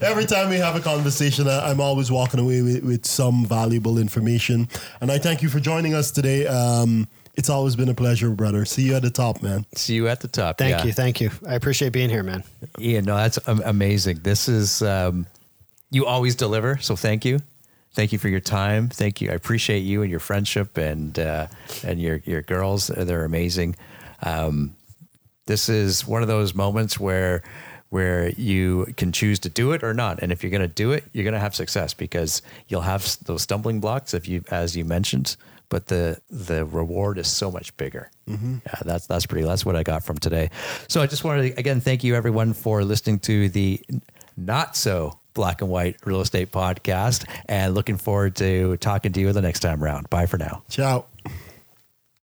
Every 0.02 0.24
time 0.24 0.48
we 0.50 0.56
have 0.56 0.74
a 0.74 0.80
conversation, 0.80 1.46
I- 1.48 1.70
I'm 1.70 1.80
always 1.80 2.10
walking 2.10 2.40
away 2.40 2.62
with, 2.62 2.82
with 2.82 2.93
some 3.02 3.44
valuable 3.46 3.98
information. 3.98 4.68
And 5.00 5.10
I 5.10 5.18
thank 5.18 5.42
you 5.42 5.48
for 5.48 5.60
joining 5.60 5.94
us 5.94 6.10
today. 6.10 6.46
Um, 6.46 7.08
it's 7.36 7.50
always 7.50 7.74
been 7.74 7.88
a 7.88 7.94
pleasure, 7.94 8.30
brother. 8.30 8.64
See 8.64 8.82
you 8.82 8.94
at 8.94 9.02
the 9.02 9.10
top, 9.10 9.42
man. 9.42 9.66
See 9.74 9.94
you 9.94 10.08
at 10.08 10.20
the 10.20 10.28
top. 10.28 10.58
Thank 10.58 10.78
yeah. 10.78 10.84
you, 10.84 10.92
thank 10.92 11.20
you. 11.20 11.30
I 11.46 11.54
appreciate 11.54 11.92
being 11.92 12.10
here, 12.10 12.22
man. 12.22 12.44
Ian, 12.78 13.04
no, 13.04 13.16
that's 13.16 13.38
amazing. 13.46 14.20
This 14.22 14.48
is 14.48 14.82
um, 14.82 15.26
you 15.90 16.06
always 16.06 16.36
deliver, 16.36 16.78
so 16.78 16.94
thank 16.94 17.24
you. 17.24 17.40
Thank 17.94 18.12
you 18.12 18.18
for 18.18 18.28
your 18.28 18.40
time. 18.40 18.88
Thank 18.88 19.20
you. 19.20 19.30
I 19.30 19.34
appreciate 19.34 19.80
you 19.80 20.02
and 20.02 20.10
your 20.10 20.20
friendship 20.20 20.76
and 20.76 21.16
uh, 21.18 21.46
and 21.84 22.00
your 22.00 22.20
your 22.24 22.42
girls. 22.42 22.88
They're 22.88 23.24
amazing. 23.24 23.76
Um, 24.22 24.76
this 25.46 25.68
is 25.68 26.06
one 26.06 26.22
of 26.22 26.28
those 26.28 26.54
moments 26.54 26.98
where 26.98 27.42
where 27.90 28.30
you 28.30 28.92
can 28.96 29.12
choose 29.12 29.38
to 29.40 29.48
do 29.48 29.72
it 29.72 29.82
or 29.82 29.94
not. 29.94 30.20
And 30.20 30.32
if 30.32 30.42
you're 30.42 30.50
going 30.50 30.62
to 30.62 30.68
do 30.68 30.92
it, 30.92 31.04
you're 31.12 31.24
going 31.24 31.34
to 31.34 31.40
have 31.40 31.54
success 31.54 31.94
because 31.94 32.42
you'll 32.68 32.80
have 32.82 33.16
those 33.24 33.42
stumbling 33.42 33.80
blocks 33.80 34.14
if 34.14 34.28
you 34.28 34.42
as 34.50 34.76
you 34.76 34.84
mentioned, 34.84 35.36
but 35.68 35.86
the 35.86 36.20
the 36.30 36.64
reward 36.64 37.18
is 37.18 37.28
so 37.28 37.50
much 37.50 37.76
bigger. 37.76 38.10
Mm-hmm. 38.28 38.56
Yeah, 38.66 38.74
that's 38.84 39.06
that's 39.06 39.26
pretty. 39.26 39.46
That's 39.46 39.64
what 39.64 39.76
I 39.76 39.82
got 39.82 40.04
from 40.04 40.18
today. 40.18 40.50
So 40.88 41.02
I 41.02 41.06
just 41.06 41.24
wanted 41.24 41.52
to 41.54 41.58
again 41.60 41.80
thank 41.80 42.04
you 42.04 42.14
everyone 42.14 42.52
for 42.52 42.84
listening 42.84 43.20
to 43.20 43.48
the 43.48 43.80
not 44.36 44.76
so 44.76 45.18
black 45.34 45.60
and 45.60 45.70
white 45.70 45.96
real 46.04 46.20
estate 46.20 46.52
podcast 46.52 47.28
and 47.46 47.74
looking 47.74 47.96
forward 47.96 48.36
to 48.36 48.76
talking 48.78 49.12
to 49.12 49.20
you 49.20 49.32
the 49.32 49.42
next 49.42 49.60
time 49.60 49.82
around. 49.82 50.08
Bye 50.10 50.26
for 50.26 50.38
now. 50.38 50.62
Ciao. 50.68 51.06